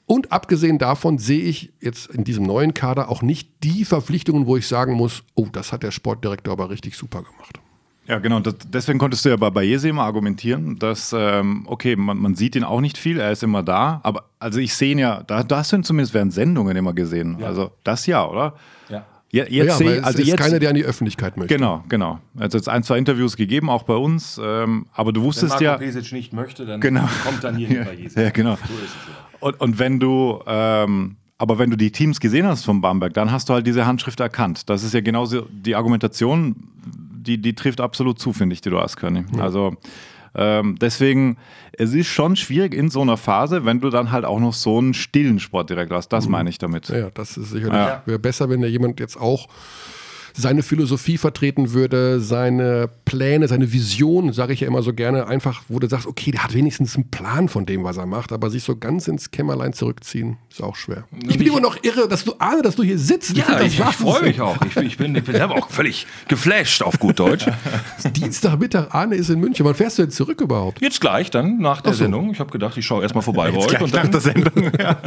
Und 0.07 0.31
abgesehen 0.31 0.79
davon 0.79 1.19
sehe 1.19 1.43
ich 1.43 1.73
jetzt 1.81 2.09
in 2.11 2.23
diesem 2.23 2.45
neuen 2.45 2.75
Kader 2.75 3.09
auch 3.09 3.23
nicht 3.23 3.65
die 3.65 3.85
Verpflichtungen, 3.85 4.47
wo 4.47 4.57
ich 4.57 4.69
sagen 4.69 4.95
muss, 4.95 5.25
oh, 5.35 5.49
das 5.51 5.73
hat 5.73 5.83
der 5.83 5.91
Sportdirektor 5.91 6.53
aber 6.53 6.71
richtig 6.71 6.97
super 6.97 7.23
gemacht. 7.23 7.61
Ja, 8.07 8.21
genau. 8.21 8.39
Das, 8.39 8.55
deswegen 8.69 9.01
konntest 9.01 9.25
du 9.25 9.31
ja 9.31 9.37
bei 9.37 9.51
Bayese 9.51 9.89
immer 9.89 10.05
argumentieren, 10.05 10.79
dass, 10.79 11.13
ähm, 11.13 11.65
okay, 11.67 11.97
man, 11.97 12.19
man, 12.19 12.37
sieht 12.37 12.55
ihn 12.55 12.63
auch 12.63 12.81
nicht 12.81 12.99
viel, 12.99 13.19
er 13.19 13.33
ist 13.33 13.43
immer 13.43 13.65
da, 13.65 14.01
aber 14.05 14.27
also 14.39 14.61
ich 14.61 14.75
sehe 14.75 14.93
ihn 14.93 14.99
ja, 14.99 15.25
da, 15.25 15.43
da 15.43 15.59
hast 15.59 15.73
du 15.73 15.77
ihn 15.77 15.83
zumindest 15.83 16.15
während 16.15 16.33
Sendungen 16.33 16.77
immer 16.77 16.93
gesehen. 16.93 17.39
Ja. 17.41 17.47
Also 17.47 17.73
das 17.83 18.07
ja, 18.07 18.25
oder? 18.29 18.55
Ja. 18.89 19.05
Ja, 19.33 19.45
jetzt 19.45 19.67
ja, 19.67 19.75
sehe 19.75 20.05
also 20.05 20.19
ist 20.21 20.29
jetzt, 20.29 20.39
keiner, 20.39 20.59
der 20.59 20.71
an 20.71 20.77
die 20.77 20.85
Öffentlichkeit 20.85 21.37
möchte. 21.37 21.55
Genau, 21.55 21.83
genau. 21.89 22.21
Hat 22.39 22.55
jetzt 22.55 22.69
ein, 22.69 22.83
zwei 22.83 22.97
Interviews 22.97 23.37
gegeben, 23.37 23.69
auch 23.69 23.83
bei 23.83 23.95
uns, 23.95 24.41
ähm, 24.43 24.87
aber 24.95 25.13
du 25.13 25.23
wusstest 25.23 25.61
wenn 25.61 25.67
Marco 25.67 25.83
ja. 25.83 25.93
Pesic 25.93 26.13
nicht 26.13 26.33
möchte, 26.33 26.65
dann 26.65 26.81
genau. 26.81 27.09
kommt 27.25 27.43
dann 27.43 27.57
hier 27.57 27.69
ja, 27.79 27.85
Bayese. 27.85 28.23
Ja, 28.23 28.31
genau. 28.31 28.55
So 28.55 29.47
und, 29.47 29.61
und 29.61 29.79
wenn 29.79 29.99
du, 29.99 30.41
ähm, 30.47 31.17
aber 31.39 31.59
wenn 31.59 31.71
du 31.71 31.77
die 31.77 31.91
Teams 31.91 32.21
gesehen 32.21 32.47
hast 32.47 32.65
von 32.65 32.81
Bamberg, 32.81 33.15
dann 33.15 33.31
hast 33.33 33.49
du 33.49 33.55
halt 33.55 33.67
diese 33.67 33.85
Handschrift 33.85 34.21
erkannt. 34.21 34.69
Das 34.71 34.85
ist 34.85 34.95
ja 34.95 35.01
genauso 35.01 35.43
die 35.51 35.75
Argumentation, 35.75 36.55
die, 36.87 37.39
die 37.39 37.55
trifft 37.55 37.81
absolut 37.81 38.19
zu, 38.19 38.33
finde 38.33 38.55
ich, 38.55 38.61
die 38.61 38.71
du 38.71 38.81
hast, 38.81 38.97
Körny. 38.97 39.25
Ja. 39.37 39.43
Also 39.43 39.77
ähm, 40.37 40.77
deswegen, 40.79 41.39
es 41.73 41.95
ist 41.95 42.09
schon 42.09 42.37
schwierig 42.37 42.75
in 42.75 42.91
so 42.91 43.01
einer 43.01 43.17
Phase, 43.17 43.65
wenn 43.65 43.81
du 43.81 43.89
dann 43.89 44.13
halt 44.13 44.25
auch 44.25 44.39
noch 44.39 44.53
so 44.53 44.79
einen 44.79 44.93
stillen 44.93 45.41
Sportdirektor 45.41 45.97
hast. 45.97 46.09
Das 46.11 46.27
mhm. 46.27 46.33
meine 46.33 46.51
ich 46.51 46.59
damit. 46.59 46.89
Ja, 46.89 47.11
das 47.11 47.37
ist 47.37 47.51
sicherlich 47.51 47.75
ja. 47.75 48.03
wäre 48.05 48.19
besser, 48.19 48.51
wenn 48.51 48.61
da 48.61 48.69
jemand 48.69 49.01
jetzt 49.01 49.17
auch 49.17 49.49
seine 50.37 50.63
Philosophie 50.63 51.17
vertreten 51.17 51.73
würde, 51.73 52.21
seine 52.21 52.89
Pläne, 53.05 53.49
seine 53.49 53.73
Vision, 53.73 54.33
sage 54.33 54.53
ich 54.53 54.61
ja 54.61 54.69
immer 54.69 54.83
so 54.83 54.93
gerne, 54.93 55.27
einfach, 55.27 55.63
wo 55.69 55.79
du 55.79 55.89
sagst, 55.89 56.07
okay, 56.07 56.31
der 56.31 56.45
hat 56.45 56.53
wenigstens 56.53 56.95
einen 56.95 57.11
Plan 57.11 57.49
von 57.49 57.65
dem, 57.65 57.85
was 57.85 57.97
er 57.97 58.07
macht, 58.07 58.33
aber 58.33 58.51
sich 58.51 58.63
so 58.63 58.77
ganz 58.77 59.09
ins 59.09 59.31
Kämmerlein 59.31 59.73
zurückziehen, 59.73 60.37
ist 60.51 60.63
auch 60.63 60.77
schwer. 60.77 61.05
Und 61.11 61.31
ich 61.31 61.39
bin 61.39 61.47
immer 61.47 61.61
noch 61.61 61.83
irre, 61.83 62.07
dass 62.09 62.25
du 62.25 62.35
ahne, 62.39 62.63
dass 62.63 62.77
du 62.77 62.83
hier 62.83 62.99
sitzt. 62.99 63.37
Ja, 63.37 63.61
ich, 63.61 63.79
ich, 63.79 63.81
ich 63.81 63.97
freue 63.97 64.23
mich 64.23 64.41
auch. 64.41 64.57
Ich, 64.67 64.77
ich 64.77 64.99
bin, 64.99 65.15
ich 65.15 65.25
bin 65.25 65.41
auch 65.41 65.71
völlig 65.71 66.07
geflasht 66.29 66.83
auf 66.83 66.99
gut 66.99 67.19
Deutsch. 67.19 67.47
Dienstagmittag, 68.13 68.95
Arne 68.95 69.15
ist 69.15 69.31
in 69.31 69.41
München. 69.41 69.65
Wann 69.65 69.75
fährst 69.75 69.99
du 69.99 70.03
denn 70.03 70.11
zurück 70.11 70.41
überhaupt? 70.41 70.81
Jetzt 70.83 71.01
gleich, 71.01 71.31
dann 71.31 71.59
nach 71.59 71.81
der 71.81 71.95
so. 71.95 72.05
Sendung. 72.05 72.33
Ich 72.33 72.41
habe 72.41 72.51
gedacht, 72.51 72.77
ich 72.77 72.85
schaue 72.85 73.03
erstmal 73.03 73.23
vorbei 73.23 73.51
bei 73.51 73.59
euch. 73.59 73.81
Und 73.81 73.95
dann 73.95 74.05
nach 74.05 74.11
der 74.11 74.21
Sendung. 74.21 74.53
Ja. 74.79 74.99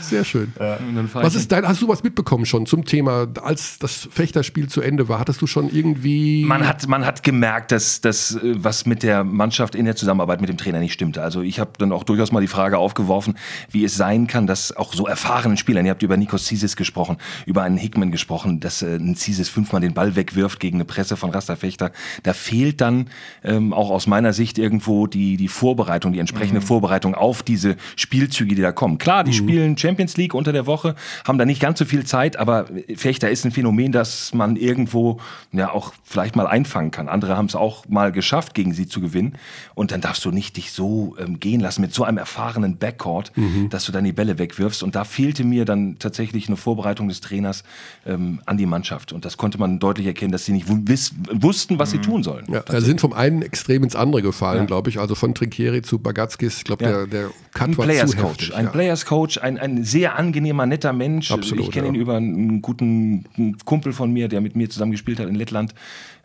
Sehr 0.00 0.24
schön. 0.24 0.52
Ja. 0.60 0.78
Was 1.14 1.34
ist 1.34 1.50
dein, 1.50 1.66
hast 1.66 1.82
du 1.82 1.88
was 1.88 2.02
mitbekommen 2.02 2.46
schon 2.46 2.66
zum 2.66 2.84
Thema, 2.84 3.26
als 3.56 3.78
das 3.78 4.08
Fechterspiel 4.12 4.68
zu 4.68 4.82
Ende 4.82 5.08
war? 5.08 5.18
Hattest 5.18 5.40
du 5.40 5.46
schon 5.46 5.70
irgendwie. 5.70 6.44
Man 6.44 6.68
hat, 6.68 6.86
man 6.88 7.06
hat 7.06 7.22
gemerkt, 7.22 7.72
dass 7.72 8.02
das, 8.02 8.34
äh, 8.34 8.54
was 8.56 8.84
mit 8.84 9.02
der 9.02 9.24
Mannschaft 9.24 9.74
in 9.74 9.86
der 9.86 9.96
Zusammenarbeit 9.96 10.42
mit 10.42 10.50
dem 10.50 10.58
Trainer 10.58 10.78
nicht 10.78 10.92
stimmte. 10.92 11.22
Also 11.22 11.40
ich 11.40 11.58
habe 11.58 11.70
dann 11.78 11.90
auch 11.90 12.04
durchaus 12.04 12.32
mal 12.32 12.40
die 12.40 12.48
Frage 12.48 12.76
aufgeworfen, 12.76 13.38
wie 13.70 13.84
es 13.84 13.96
sein 13.96 14.26
kann, 14.26 14.46
dass 14.46 14.76
auch 14.76 14.92
so 14.92 15.06
erfahrenen 15.06 15.56
Spielern, 15.56 15.86
ihr 15.86 15.90
habt 15.90 16.02
über 16.02 16.18
Nikos 16.18 16.44
Zisis 16.44 16.76
gesprochen, 16.76 17.16
über 17.46 17.62
einen 17.62 17.78
Hickman 17.78 18.10
gesprochen, 18.10 18.60
dass 18.60 18.82
äh, 18.82 18.96
ein 18.96 19.16
Zisis 19.16 19.48
fünfmal 19.48 19.80
den 19.80 19.94
Ball 19.94 20.16
wegwirft 20.16 20.60
gegen 20.60 20.76
eine 20.76 20.84
Presse 20.84 21.16
von 21.16 21.30
Rasta 21.30 21.56
Fechter. 21.56 21.92
Da 22.24 22.34
fehlt 22.34 22.82
dann 22.82 23.08
ähm, 23.42 23.72
auch 23.72 23.90
aus 23.90 24.06
meiner 24.06 24.34
Sicht 24.34 24.58
irgendwo 24.58 25.06
die, 25.06 25.38
die 25.38 25.48
Vorbereitung, 25.48 26.12
die 26.12 26.18
entsprechende 26.18 26.60
mhm. 26.60 26.66
Vorbereitung 26.66 27.14
auf 27.14 27.42
diese 27.42 27.76
Spielzüge, 27.96 28.54
die 28.54 28.62
da 28.62 28.72
kommen. 28.72 28.98
Klar, 28.98 29.24
die 29.24 29.30
mhm. 29.30 29.34
spielen 29.34 29.78
Champions 29.78 30.18
League 30.18 30.34
unter 30.34 30.52
der 30.52 30.66
Woche, 30.66 30.94
haben 31.26 31.38
da 31.38 31.46
nicht 31.46 31.60
ganz 31.60 31.78
so 31.78 31.86
viel 31.86 32.04
Zeit, 32.04 32.36
aber 32.36 32.66
Fechter 32.94 33.30
ist 33.30 33.45
ein 33.46 33.52
Phänomen, 33.52 33.92
das 33.92 34.34
man 34.34 34.56
irgendwo 34.56 35.18
ja 35.52 35.70
auch 35.70 35.92
vielleicht 36.04 36.36
mal 36.36 36.46
einfangen 36.46 36.90
kann. 36.90 37.08
Andere 37.08 37.36
haben 37.36 37.46
es 37.46 37.54
auch 37.54 37.88
mal 37.88 38.12
geschafft, 38.12 38.54
gegen 38.54 38.72
sie 38.72 38.86
zu 38.86 39.00
gewinnen. 39.00 39.34
Und 39.74 39.92
dann 39.92 40.00
darfst 40.00 40.24
du 40.24 40.30
nicht 40.30 40.56
dich 40.56 40.72
so 40.72 41.16
ähm, 41.18 41.40
gehen 41.40 41.60
lassen 41.60 41.80
mit 41.80 41.94
so 41.94 42.04
einem 42.04 42.18
erfahrenen 42.18 42.76
Backcourt, 42.78 43.32
mhm. 43.36 43.68
dass 43.70 43.86
du 43.86 43.92
dann 43.92 44.04
die 44.04 44.12
Bälle 44.12 44.38
wegwirfst. 44.38 44.82
Und 44.82 44.94
da 44.94 45.04
fehlte 45.04 45.44
mir 45.44 45.64
dann 45.64 45.98
tatsächlich 45.98 46.48
eine 46.48 46.56
Vorbereitung 46.56 47.08
des 47.08 47.20
Trainers 47.20 47.64
ähm, 48.06 48.40
an 48.46 48.56
die 48.56 48.66
Mannschaft. 48.66 49.12
Und 49.12 49.24
das 49.24 49.36
konnte 49.36 49.58
man 49.58 49.78
deutlich 49.78 50.06
erkennen, 50.06 50.32
dass 50.32 50.44
sie 50.44 50.52
nicht 50.52 50.68
wussten, 50.68 51.78
was 51.78 51.92
mhm. 51.92 51.92
sie 51.92 51.98
tun 52.00 52.22
sollen. 52.22 52.46
Ja, 52.50 52.62
sie 52.68 52.86
sind 52.86 53.00
vom 53.00 53.12
einen 53.12 53.42
Extrem 53.42 53.84
ins 53.84 53.96
andere 53.96 54.22
gefallen, 54.22 54.60
ja. 54.60 54.66
glaube 54.66 54.90
ich. 54.90 54.98
Also 54.98 55.14
von 55.14 55.34
Trinkieri 55.34 55.82
zu 55.82 55.98
Bagatskis. 55.98 56.58
Ich 56.58 56.64
glaube, 56.64 56.84
ja. 56.84 56.90
der, 56.90 57.06
der 57.06 57.30
Cut 57.52 57.68
ein 57.68 57.78
war 57.78 57.84
Players 57.86 58.10
zu 58.10 58.16
Coach, 58.16 58.48
heftig. 58.48 58.56
Ein 58.56 58.72
Players 58.72 59.06
Coach, 59.06 59.38
ein, 59.38 59.58
ein 59.58 59.84
sehr 59.84 60.16
angenehmer, 60.16 60.66
netter 60.66 60.92
Mensch. 60.92 61.30
Absolut, 61.30 61.64
ich 61.64 61.70
kenne 61.70 61.86
ja. 61.86 61.92
ihn 61.92 62.00
über 62.00 62.16
einen 62.16 62.62
guten 62.62 63.24
Kumpel 63.64 63.92
von 63.92 64.12
mir, 64.12 64.28
der 64.28 64.40
mit 64.40 64.56
mir 64.56 64.68
zusammen 64.68 64.92
gespielt 64.92 65.18
hat 65.20 65.28
in 65.28 65.34
Lettland. 65.34 65.74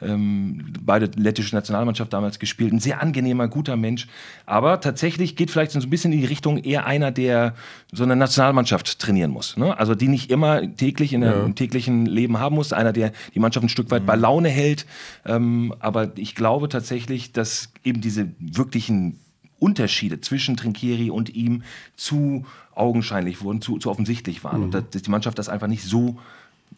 Ähm, 0.01 0.73
beide 0.81 1.09
lettische 1.15 1.55
Nationalmannschaft 1.55 2.11
damals 2.11 2.39
gespielt. 2.39 2.73
Ein 2.73 2.79
sehr 2.79 3.01
angenehmer, 3.01 3.47
guter 3.47 3.75
Mensch. 3.75 4.07
Aber 4.45 4.81
tatsächlich 4.81 5.35
geht 5.35 5.51
vielleicht 5.51 5.71
so 5.71 5.79
ein 5.79 5.89
bisschen 5.89 6.11
in 6.11 6.19
die 6.19 6.25
Richtung 6.25 6.57
eher 6.57 6.85
einer, 6.85 7.11
der 7.11 7.55
so 7.91 8.03
eine 8.03 8.15
Nationalmannschaft 8.15 8.99
trainieren 8.99 9.31
muss. 9.31 9.57
Ne? 9.57 9.77
Also 9.77 9.95
die 9.95 10.07
nicht 10.07 10.31
immer 10.31 10.75
täglich 10.75 11.13
in 11.13 11.23
einem 11.23 11.47
ja. 11.47 11.53
täglichen 11.53 12.05
Leben 12.05 12.39
haben 12.39 12.55
muss. 12.55 12.73
Einer, 12.73 12.93
der 12.93 13.11
die 13.33 13.39
Mannschaft 13.39 13.65
ein 13.65 13.69
Stück 13.69 13.91
weit 13.91 14.03
mhm. 14.03 14.07
bei 14.07 14.15
Laune 14.15 14.49
hält. 14.49 14.85
Ähm, 15.25 15.73
aber 15.79 16.17
ich 16.17 16.35
glaube 16.35 16.69
tatsächlich, 16.69 17.31
dass 17.31 17.71
eben 17.83 18.01
diese 18.01 18.29
wirklichen 18.39 19.19
Unterschiede 19.61 20.19
zwischen 20.19 20.57
Trinkieri 20.57 21.11
und 21.11 21.35
ihm 21.35 21.61
zu 21.95 22.45
augenscheinlich 22.73 23.43
wurden, 23.43 23.61
zu, 23.61 23.77
zu 23.77 23.91
offensichtlich 23.91 24.43
waren. 24.43 24.57
Mhm. 24.57 24.63
Und 24.63 24.73
dass 24.73 25.03
die 25.03 25.11
Mannschaft 25.11 25.37
das 25.37 25.49
einfach 25.49 25.67
nicht 25.67 25.83
so 25.83 26.17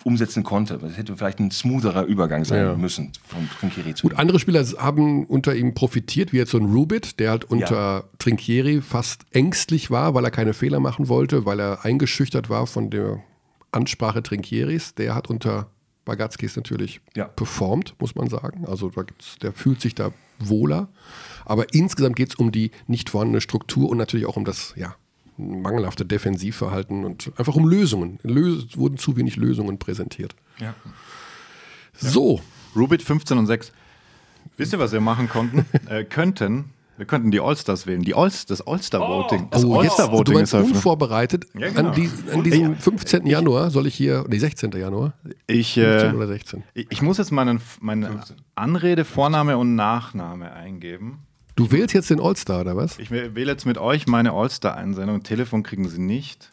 umsetzen 0.04 0.44
konnte. 0.44 0.78
Das 0.78 0.98
hätte 0.98 1.16
vielleicht 1.16 1.40
ein 1.40 1.52
smootherer 1.52 2.04
Übergang 2.06 2.46
sein 2.46 2.60
ja. 2.60 2.76
müssen 2.76 3.12
von 3.26 3.50
Trinkieri 3.60 3.94
zu 3.94 4.08
Gut, 4.08 4.18
andere 4.18 4.40
Spieler 4.40 4.66
haben 4.78 5.26
unter 5.26 5.56
ihm 5.56 5.74
profitiert, 5.74 6.34
wie 6.34 6.38
jetzt 6.38 6.52
so 6.52 6.58
ein 6.58 6.66
Rubit, 6.66 7.20
der 7.20 7.32
halt 7.32 7.46
unter 7.46 7.76
ja. 7.76 8.04
Trinkieri 8.20 8.82
fast 8.82 9.26
ängstlich 9.32 9.92
war, 9.92 10.14
weil 10.14 10.26
er 10.26 10.32
keine 10.32 10.54
Fehler 10.54 10.80
machen 10.80 11.08
wollte, 11.08 11.46
weil 11.46 11.60
er 11.60 11.86
eingeschüchtert 11.86 12.50
war 12.50 12.68
von 12.68 12.90
der 12.90 13.22
Ansprache 13.72 14.24
Trinkieris. 14.24 14.96
Der 14.96 15.16
hat 15.16 15.30
unter 15.30 15.68
Bagatskis 16.06 16.56
natürlich 16.56 17.02
ja. 17.16 17.26
performt, 17.26 17.96
muss 18.00 18.16
man 18.16 18.30
sagen. 18.30 18.66
Also 18.66 18.92
der 19.42 19.54
fühlt 19.54 19.82
sich 19.82 19.96
da 19.96 20.12
wohler. 20.40 20.90
Aber 21.46 21.74
insgesamt 21.74 22.16
geht 22.16 22.30
es 22.30 22.36
um 22.36 22.52
die 22.52 22.72
nicht 22.88 23.10
vorhandene 23.10 23.42
Struktur 23.42 23.90
und 23.90 23.98
natürlich 23.98 24.26
auch 24.26 24.38
um 24.38 24.46
das 24.46 24.74
ja, 24.76 24.96
mangelhafte 25.38 26.06
Defensivverhalten 26.06 27.06
und 27.06 27.32
einfach 27.38 27.56
um 27.56 27.68
Lösungen. 27.68 28.20
Es 28.24 28.78
wurden 28.78 28.98
zu 28.98 29.18
wenig 29.18 29.36
Lösungen 29.36 29.80
präsentiert. 29.80 30.36
Ja. 30.60 30.74
So. 31.94 32.42
Rubit 32.76 33.04
15 33.04 33.38
und 33.38 33.46
6. 33.46 33.72
Wisst 34.58 34.74
ihr, 34.74 34.80
was 34.80 34.92
wir 34.92 35.02
machen 35.02 35.30
konnten? 35.30 35.66
äh, 35.90 36.04
könnten. 36.04 36.72
Wir 36.96 37.08
könnten 37.08 37.32
die 37.32 37.40
Allstars 37.40 37.88
wählen. 37.88 38.04
Die 38.04 38.14
All 38.14 38.32
das 38.48 38.62
All-Star-Voting. 38.68 39.48
Das 39.50 39.66
oh, 39.66 39.80
All-Star-Voting 39.80 40.38
ist 40.40 40.54
eröffnet. 40.54 40.76
unvorbereitet. 40.76 41.46
Ja, 41.58 41.70
genau. 41.70 41.90
an, 41.90 41.96
die, 41.96 42.10
an, 42.32 42.44
diesem 42.44 42.76
15. 42.76 43.26
Januar 43.26 43.72
soll 43.72 43.88
ich 43.88 43.96
hier, 43.96 44.26
nee, 44.28 44.38
16. 44.38 44.72
Januar. 44.74 45.14
Ich, 45.48 45.74
15 45.74 46.12
äh, 46.12 46.16
oder 46.16 46.28
16. 46.28 46.64
Ich, 46.76 46.88
ich 46.92 47.02
muss 47.02 47.18
jetzt 47.18 47.32
meinen, 47.32 47.62
meine 47.80 48.22
Anrede, 48.54 49.06
Vorname 49.06 49.58
und 49.58 49.76
Nachname 49.76 50.52
eingeben. 50.54 51.26
Du 51.56 51.72
wählst 51.72 51.94
jetzt 51.94 52.10
den 52.10 52.20
All-Star, 52.20 52.62
oder 52.62 52.76
was? 52.76 52.98
Ich 53.00 53.12
wähle 53.12 53.52
jetzt 53.52 53.66
mit 53.66 53.78
euch 53.78 54.08
meine 54.08 54.32
All-Star-Einsendung. 54.32 55.24
Telefon 55.24 55.64
kriegen 55.64 55.88
sie 55.88 56.02
nicht. 56.02 56.52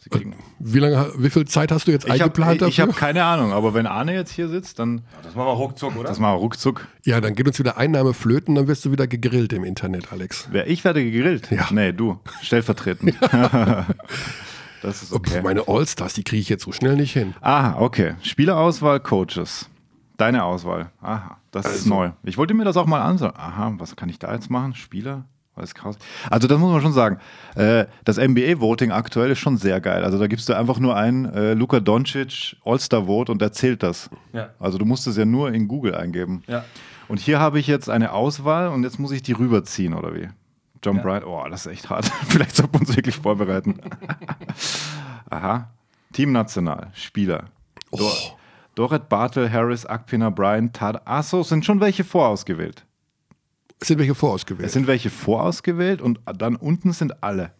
Sie 0.00 0.10
kriegen 0.10 0.36
wie, 0.60 0.78
lange, 0.78 1.12
wie 1.18 1.28
viel 1.28 1.44
Zeit 1.46 1.72
hast 1.72 1.88
du 1.88 1.90
jetzt 1.90 2.06
ich 2.06 2.12
eingeplant 2.12 2.62
hab, 2.62 2.68
Ich, 2.68 2.74
ich 2.76 2.80
habe 2.80 2.92
keine 2.92 3.24
Ahnung, 3.24 3.52
aber 3.52 3.74
wenn 3.74 3.86
Arne 3.86 4.14
jetzt 4.14 4.30
hier 4.30 4.48
sitzt, 4.48 4.78
dann. 4.78 4.98
Ja, 4.98 5.02
das 5.24 5.34
machen 5.34 5.48
wir 5.48 5.54
ruckzuck, 5.54 5.96
oder? 5.96 6.08
Das 6.08 6.20
machen 6.20 6.34
wir 6.34 6.40
ruckzuck. 6.40 6.86
Ja, 7.04 7.20
dann 7.20 7.34
geht 7.34 7.48
uns 7.48 7.58
wieder 7.58 7.76
Einnahme 7.78 8.14
flöten, 8.14 8.54
dann 8.54 8.68
wirst 8.68 8.84
du 8.84 8.92
wieder 8.92 9.08
gegrillt 9.08 9.52
im 9.52 9.64
Internet, 9.64 10.12
Alex. 10.12 10.48
Wer, 10.52 10.68
ich 10.68 10.84
werde 10.84 11.02
gegrillt? 11.02 11.50
Ja. 11.50 11.66
Nee, 11.72 11.92
du. 11.92 12.20
Stellvertretend. 12.42 13.14
das 14.82 15.02
ist 15.02 15.12
okay. 15.12 15.42
Meine 15.42 15.66
All-Stars, 15.66 16.14
die 16.14 16.22
kriege 16.22 16.42
ich 16.42 16.48
jetzt 16.48 16.62
so 16.62 16.70
schnell 16.70 16.94
nicht 16.94 17.12
hin. 17.12 17.34
Ah, 17.40 17.74
okay. 17.80 18.14
Spielerauswahl, 18.22 19.00
Coaches. 19.00 19.68
Deine 20.18 20.44
Auswahl. 20.44 20.90
Aha, 21.00 21.38
das 21.52 21.64
also. 21.64 21.78
ist 21.78 21.86
neu. 21.86 22.10
Ich 22.24 22.36
wollte 22.36 22.52
mir 22.52 22.64
das 22.64 22.76
auch 22.76 22.86
mal 22.86 23.00
ansehen. 23.00 23.32
Aha, 23.34 23.72
was 23.78 23.96
kann 23.96 24.08
ich 24.08 24.18
da 24.18 24.34
jetzt 24.34 24.50
machen? 24.50 24.74
Spieler? 24.74 25.24
Krass. 25.74 25.98
Also 26.30 26.46
das 26.46 26.58
muss 26.58 26.70
man 26.70 26.80
schon 26.80 26.92
sagen. 26.92 27.18
Äh, 27.56 27.86
das 28.04 28.16
NBA-Voting 28.16 28.92
aktuell 28.92 29.30
ist 29.30 29.38
schon 29.38 29.56
sehr 29.56 29.80
geil. 29.80 30.04
Also 30.04 30.18
da 30.18 30.26
gibst 30.26 30.48
du 30.48 30.54
einfach 30.54 30.78
nur 30.78 30.96
ein 30.96 31.24
äh, 31.34 31.54
Luka 31.54 31.80
Doncic 31.80 32.56
All-Star-Vote 32.64 33.32
und 33.32 33.40
der 33.40 33.52
zählt 33.52 33.82
das. 33.82 34.08
Ja. 34.32 34.50
Also 34.60 34.78
du 34.78 34.84
musst 34.84 35.06
es 35.06 35.16
ja 35.16 35.24
nur 35.24 35.52
in 35.52 35.66
Google 35.66 35.94
eingeben. 35.96 36.42
Ja. 36.46 36.64
Und 37.08 37.18
hier 37.18 37.40
habe 37.40 37.58
ich 37.58 37.66
jetzt 37.66 37.90
eine 37.90 38.12
Auswahl 38.12 38.68
und 38.68 38.84
jetzt 38.84 39.00
muss 39.00 39.10
ich 39.10 39.22
die 39.22 39.32
rüberziehen, 39.32 39.94
oder 39.94 40.14
wie? 40.14 40.28
John 40.84 40.96
ja. 40.96 41.02
Bright, 41.02 41.24
oh, 41.26 41.44
das 41.50 41.66
ist 41.66 41.72
echt 41.72 41.90
hart. 41.90 42.04
Vielleicht 42.28 42.54
sollten 42.54 42.74
wir 42.74 42.80
uns 42.80 42.94
wirklich 42.94 43.16
vorbereiten. 43.16 43.80
Aha. 45.30 45.70
Team 46.12 46.32
National, 46.32 46.88
Spieler. 46.94 47.46
Oh. 47.90 48.37
Doret 48.78 49.08
Bartel, 49.08 49.50
Harris, 49.50 49.84
Akpina, 49.84 50.30
Bryan, 50.30 50.72
Tad. 50.72 51.04
Achso, 51.04 51.42
sind 51.42 51.64
schon 51.64 51.80
welche 51.80 52.04
vorausgewählt. 52.04 52.86
Es 53.80 53.88
sind 53.88 53.98
welche 53.98 54.14
vorausgewählt. 54.14 54.66
Es 54.68 54.72
sind 54.72 54.86
welche 54.86 55.10
vorausgewählt 55.10 56.00
und 56.00 56.20
dann 56.36 56.54
unten 56.54 56.92
sind 56.92 57.24
alle. 57.24 57.50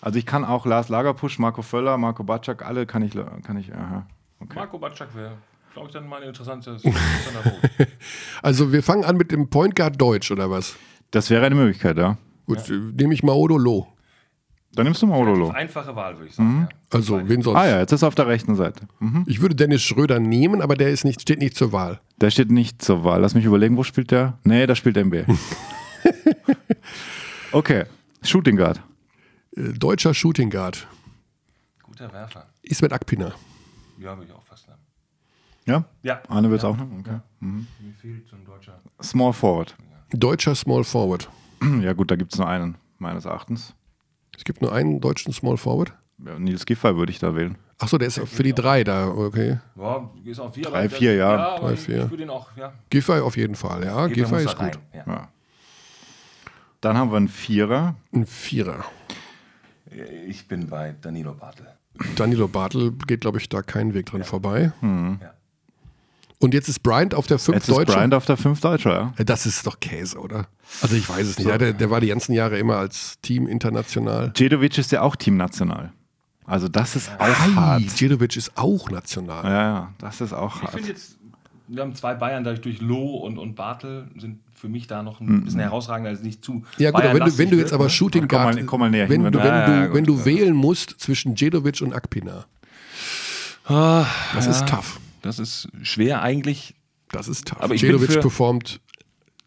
Also 0.00 0.18
ich 0.18 0.24
kann 0.24 0.46
auch 0.46 0.64
Lars 0.64 0.88
Lagerpusch, 0.88 1.38
Marco 1.38 1.60
Völler, 1.60 1.98
Marco 1.98 2.24
Batschak, 2.24 2.64
alle 2.64 2.86
kann 2.86 3.02
ich, 3.02 3.18
kann 3.42 3.58
ich, 3.58 3.70
aha. 3.74 4.06
Okay. 4.40 4.54
Marco 4.54 4.78
Batschak 4.78 5.14
wäre, 5.14 5.32
glaube 5.74 5.88
ich, 5.88 5.92
dann 5.92 6.08
mal 6.08 6.22
ein 6.22 6.28
interessantes 6.28 6.82
Also 8.42 8.72
wir 8.72 8.82
fangen 8.82 9.04
an 9.04 9.18
mit 9.18 9.30
dem 9.30 9.50
Point 9.50 9.76
Guard 9.76 10.00
Deutsch, 10.00 10.30
oder 10.30 10.50
was? 10.50 10.76
Das 11.10 11.28
wäre 11.28 11.44
eine 11.44 11.54
Möglichkeit, 11.54 11.98
ja. 11.98 12.16
Gut, 12.46 12.66
ja. 12.66 12.76
nehme 12.76 13.12
ich 13.12 13.22
Maodo 13.22 13.58
Loh. 13.58 13.86
Dann 14.72 14.84
nimmst 14.84 15.02
du 15.02 15.06
Maulolo. 15.06 15.50
Einfache 15.50 15.96
Wahl, 15.96 16.16
würde 16.16 16.28
ich 16.28 16.34
sagen. 16.34 16.68
Ja. 16.70 16.76
Also, 16.92 17.28
wen 17.28 17.42
sonst? 17.42 17.58
Ah 17.58 17.66
ja, 17.66 17.78
jetzt 17.80 17.92
ist 17.92 18.02
er 18.02 18.08
auf 18.08 18.14
der 18.14 18.26
rechten 18.26 18.54
Seite. 18.54 18.86
Mhm. 19.00 19.24
Ich 19.26 19.40
würde 19.40 19.54
Dennis 19.54 19.82
Schröder 19.82 20.20
nehmen, 20.20 20.60
aber 20.60 20.76
der 20.76 20.90
ist 20.90 21.04
nicht, 21.04 21.22
steht 21.22 21.38
nicht 21.38 21.56
zur 21.56 21.72
Wahl. 21.72 22.00
Der 22.20 22.30
steht 22.30 22.50
nicht 22.50 22.82
zur 22.82 23.02
Wahl. 23.02 23.20
Lass 23.20 23.34
mich 23.34 23.44
überlegen, 23.44 23.76
wo 23.76 23.82
spielt 23.82 24.10
der? 24.10 24.38
Nee, 24.44 24.66
da 24.66 24.74
spielt 24.74 24.96
der 24.96 25.06
NBA. 25.06 25.24
okay, 27.52 27.84
Shooting 28.22 28.56
Guard. 28.56 28.80
Äh, 29.56 29.72
Deutscher 29.72 30.14
Shooting 30.14 30.50
Guard. 30.50 30.86
Guter 31.82 32.12
Werfer. 32.12 32.46
Ismet 32.62 32.92
Akpina. 32.92 33.32
Ja, 33.98 34.16
würde 34.16 34.30
ich 34.30 34.32
auch 34.32 34.44
fast 34.44 34.68
nehmen. 34.68 34.80
Ja? 35.66 35.84
Ja. 36.02 36.20
Anne 36.28 36.50
wird 36.50 36.60
es 36.60 36.64
auch 36.64 36.76
nehmen? 36.76 37.00
Okay. 37.00 37.18
Mir 37.40 37.94
fehlt 38.00 38.28
so 38.28 38.36
ein 38.36 38.44
deutscher. 38.44 38.80
Small 39.02 39.32
Forward. 39.32 39.76
Deutscher 40.10 40.54
Small 40.54 40.84
Forward. 40.84 41.28
Ja 41.82 41.92
gut, 41.92 42.10
da 42.10 42.16
gibt 42.16 42.32
es 42.32 42.38
nur 42.38 42.48
einen, 42.48 42.76
meines 42.98 43.24
Erachtens. 43.24 43.74
Es 44.38 44.44
gibt 44.44 44.62
nur 44.62 44.72
einen 44.72 45.00
deutschen 45.00 45.32
Small 45.32 45.56
Forward. 45.56 45.92
Ja, 46.24 46.38
Nils 46.38 46.64
Giffey 46.64 46.96
würde 46.96 47.10
ich 47.10 47.18
da 47.18 47.34
wählen. 47.34 47.58
Achso, 47.78 47.98
der 47.98 48.06
ist 48.08 48.18
für 48.20 48.42
die 48.44 48.52
drei 48.54 48.84
da, 48.84 49.08
okay. 49.08 49.58
Ja, 49.76 50.10
ist 50.24 50.38
auf 50.40 50.54
vier. 50.54 50.64
Drei, 50.64 50.84
aber- 50.86 50.90
vier, 50.90 51.14
ja. 51.16 51.36
ja 51.36 51.58
Drei, 51.58 51.72
ich- 51.74 51.80
vier. 51.80 52.04
Ich 52.04 52.10
würde 52.10 52.22
ihn 52.22 52.30
auch, 52.30 52.56
ja. 52.56 52.72
Giffey 52.90 53.20
auf 53.20 53.36
jeden 53.36 53.56
Fall, 53.56 53.84
ja. 53.84 54.06
Giffey 54.06 54.44
ist 54.44 54.56
gut. 54.56 54.60
rein, 54.60 54.76
Ja. 54.94 55.02
Ja. 55.06 55.28
Dann 56.80 56.96
haben 56.96 57.10
wir 57.10 57.16
einen 57.16 57.28
Vierer. 57.28 57.96
Ein 58.14 58.24
Vierer. 58.26 58.84
Ich 60.28 60.46
bin 60.46 60.68
bei 60.68 60.94
Danilo 61.00 61.34
Bartel. 61.34 61.66
Danilo 62.14 62.46
Bartel 62.46 62.92
geht, 63.08 63.22
glaube 63.22 63.38
ich, 63.38 63.48
da 63.48 63.62
keinen 63.62 63.94
Weg 63.94 64.06
dran 64.06 64.22
vorbei. 64.22 64.72
Ja. 64.82 65.34
Und 66.40 66.54
jetzt 66.54 66.68
ist 66.68 66.80
Bryant 66.84 67.14
auf 67.14 67.26
der 67.26 67.38
5 67.40 67.56
Jetzt 67.56 67.68
ist 67.68 67.76
Deutsche. 67.76 67.92
Bryant 67.94 68.14
auf 68.14 68.24
der 68.26 68.36
5 68.36 68.60
Deutscher, 68.60 68.90
ja. 68.92 69.14
Ja, 69.18 69.24
Das 69.24 69.44
ist 69.44 69.66
doch 69.66 69.80
Käse, 69.80 70.18
oder? 70.18 70.46
Also 70.80 70.94
ich 70.94 71.08
weiß 71.08 71.26
es 71.26 71.38
nicht. 71.38 71.48
Ja, 71.48 71.58
der, 71.58 71.72
der 71.72 71.90
war 71.90 72.00
die 72.00 72.06
ganzen 72.08 72.32
Jahre 72.32 72.58
immer 72.58 72.76
als 72.76 73.18
Team 73.22 73.48
international. 73.48 74.30
Djedovic 74.30 74.78
ist 74.78 74.92
ja 74.92 75.02
auch 75.02 75.16
teamnational. 75.16 75.92
Also 76.46 76.68
das 76.68 76.94
ist 76.96 77.10
auch 77.18 77.20
Ei, 77.20 77.32
hart. 77.32 78.00
Djedovic 78.00 78.36
ist 78.36 78.52
auch 78.56 78.88
national. 78.90 79.44
Ja, 79.44 79.50
ja, 79.52 79.92
das 79.98 80.20
ist 80.20 80.32
auch 80.32 80.56
Ich 80.56 80.62
hart. 80.62 80.72
finde 80.74 80.88
jetzt, 80.90 81.18
wir 81.66 81.82
haben 81.82 81.94
zwei 81.96 82.14
Bayern, 82.14 82.44
dadurch 82.44 82.60
durch 82.62 82.80
Loh 82.80 83.16
und, 83.16 83.36
und 83.36 83.54
Bartel 83.56 84.06
sind 84.16 84.38
für 84.54 84.68
mich 84.68 84.86
da 84.86 85.02
noch 85.02 85.20
ein 85.20 85.44
bisschen 85.44 85.60
herausragender, 85.60 86.10
als 86.10 86.22
nicht 86.22 86.44
zu. 86.44 86.64
Ja 86.78 86.90
gut, 86.92 87.02
aber 87.04 87.14
wenn 87.18 87.26
du, 87.26 87.38
wenn 87.38 87.50
du 87.50 87.56
jetzt 87.56 87.72
aber 87.72 87.84
ne? 87.84 87.90
Shooting 87.90 88.28
Komm 88.28 88.42
mal- 88.42 88.54
Guard, 88.54 88.66
komm 88.66 88.80
mal 88.80 88.90
näher 88.90 89.06
hin, 89.06 89.24
wenn, 89.24 89.24
wenn 89.24 89.32
du, 89.32 89.38
wenn, 89.40 89.46
Ja, 89.46 89.66
du, 89.66 89.72
ja, 89.72 89.86
gut. 89.86 89.94
wenn 89.96 90.04
du 90.04 90.24
wählen 90.24 90.54
musst 90.54 90.94
zwischen 90.98 91.34
Djedovic 91.34 91.80
und 91.82 91.92
Akpina, 91.92 92.44
Ah, 93.66 94.06
das 94.34 94.46
ja, 94.46 94.52
ist 94.52 94.66
tough. 94.68 94.98
Das 95.28 95.38
ist 95.38 95.68
schwer 95.82 96.22
eigentlich. 96.22 96.74
Das 97.10 97.28
ist 97.28 97.46
tough. 97.48 97.60
Aber 97.60 97.76
für- 97.78 98.20
performt 98.20 98.80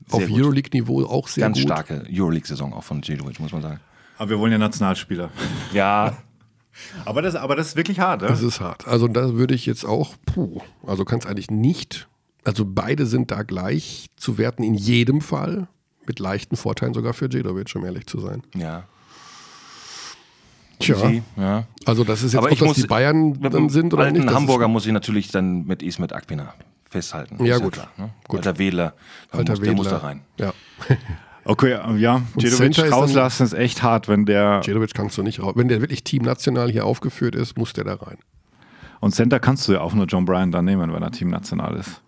auf. 0.09 0.23
Euroleague-Niveau 0.29 1.05
auch 1.05 1.27
sehr 1.27 1.43
Ganz 1.45 1.57
gut. 1.57 1.63
starke 1.67 2.05
Euroleague-Saison 2.09 2.73
auch 2.73 2.83
von 2.83 3.01
Djedovic, 3.01 3.39
muss 3.39 3.51
man 3.51 3.61
sagen. 3.61 3.79
Aber 4.17 4.29
wir 4.29 4.39
wollen 4.39 4.51
ja 4.51 4.57
Nationalspieler. 4.57 5.29
Ja, 5.73 6.17
Aber 7.05 7.21
das, 7.21 7.35
aber 7.35 7.55
das 7.57 7.67
ist 7.69 7.75
wirklich 7.75 7.99
hart, 7.99 8.21
Das 8.21 8.41
ja? 8.41 8.47
ist 8.47 8.61
hart. 8.61 8.87
Also 8.87 9.07
da 9.09 9.33
würde 9.33 9.53
ich 9.53 9.65
jetzt 9.65 9.83
auch, 9.85 10.15
puh, 10.25 10.61
also 10.87 11.03
kann 11.03 11.19
es 11.19 11.25
eigentlich 11.25 11.51
nicht. 11.51 12.07
Also 12.45 12.63
beide 12.65 13.05
sind 13.05 13.29
da 13.29 13.43
gleich 13.43 14.07
zu 14.15 14.37
werten 14.37 14.63
in 14.63 14.73
jedem 14.73 15.19
Fall. 15.21 15.67
Mit 16.07 16.19
leichten 16.19 16.55
Vorteilen 16.55 16.93
sogar 16.93 17.13
für 17.13 17.27
Djedovic, 17.29 17.75
um 17.75 17.83
ehrlich 17.85 18.05
zu 18.07 18.19
sein. 18.19 18.41
ja. 18.55 18.87
Tja, 20.81 20.95
Sie, 20.95 21.23
ja. 21.37 21.65
also 21.85 22.03
das 22.03 22.23
ist 22.23 22.33
jetzt, 22.33 22.37
Aber 22.37 22.47
ob 22.47 22.53
ich 22.53 22.59
das 22.59 22.67
muss 22.67 22.77
die 22.77 22.87
Bayern 22.87 23.37
Mit 23.39 23.53
dann 23.53 23.69
sind 23.69 23.93
oder 23.93 24.03
alten 24.03 24.19
nicht. 24.19 24.33
Hamburger 24.33 24.67
muss 24.67 24.85
ich 24.85 24.91
natürlich 24.91 25.29
dann 25.29 25.65
mit 25.65 25.81
Ismet 25.83 26.13
Akpina 26.13 26.53
festhalten. 26.89 27.43
Ja, 27.45 27.55
Ist 27.55 27.63
gut. 27.63 27.73
klar, 27.73 27.89
ne? 27.97 28.09
Gut. 28.27 28.39
Alter 28.39 28.57
Wedler, 28.59 28.93
der, 29.31 29.39
Alter 29.39 29.53
muss, 29.53 29.61
der 29.61 29.73
muss 29.73 29.87
da 29.89 29.97
rein. 29.97 30.21
Ja. 30.37 30.53
Okay, 31.43 31.71
ja, 31.97 32.21
Djedovic 32.35 32.73
Center 32.75 32.85
ist 32.85 32.93
rauslassen 32.93 33.43
ist 33.43 33.53
echt 33.53 33.81
hart, 33.81 34.07
wenn 34.07 34.27
der. 34.27 34.59
Djedovic 34.61 34.93
kannst 34.93 35.17
du 35.17 35.23
nicht 35.23 35.41
raus. 35.41 35.53
Wenn 35.55 35.69
der 35.69 35.81
wirklich 35.81 36.03
teamnational 36.03 36.69
hier 36.69 36.85
aufgeführt 36.85 37.33
ist, 37.33 37.57
muss 37.57 37.73
der 37.73 37.83
da 37.83 37.95
rein. 37.95 38.17
Und 38.99 39.15
Center 39.15 39.39
kannst 39.39 39.67
du 39.67 39.73
ja 39.73 39.81
auch 39.81 39.93
nur 39.93 40.05
John 40.05 40.25
Bryan 40.25 40.51
dann 40.51 40.65
nehmen, 40.65 40.93
wenn 40.93 41.01
er 41.01 41.11
teamnational 41.11 41.75
ist. 41.77 41.99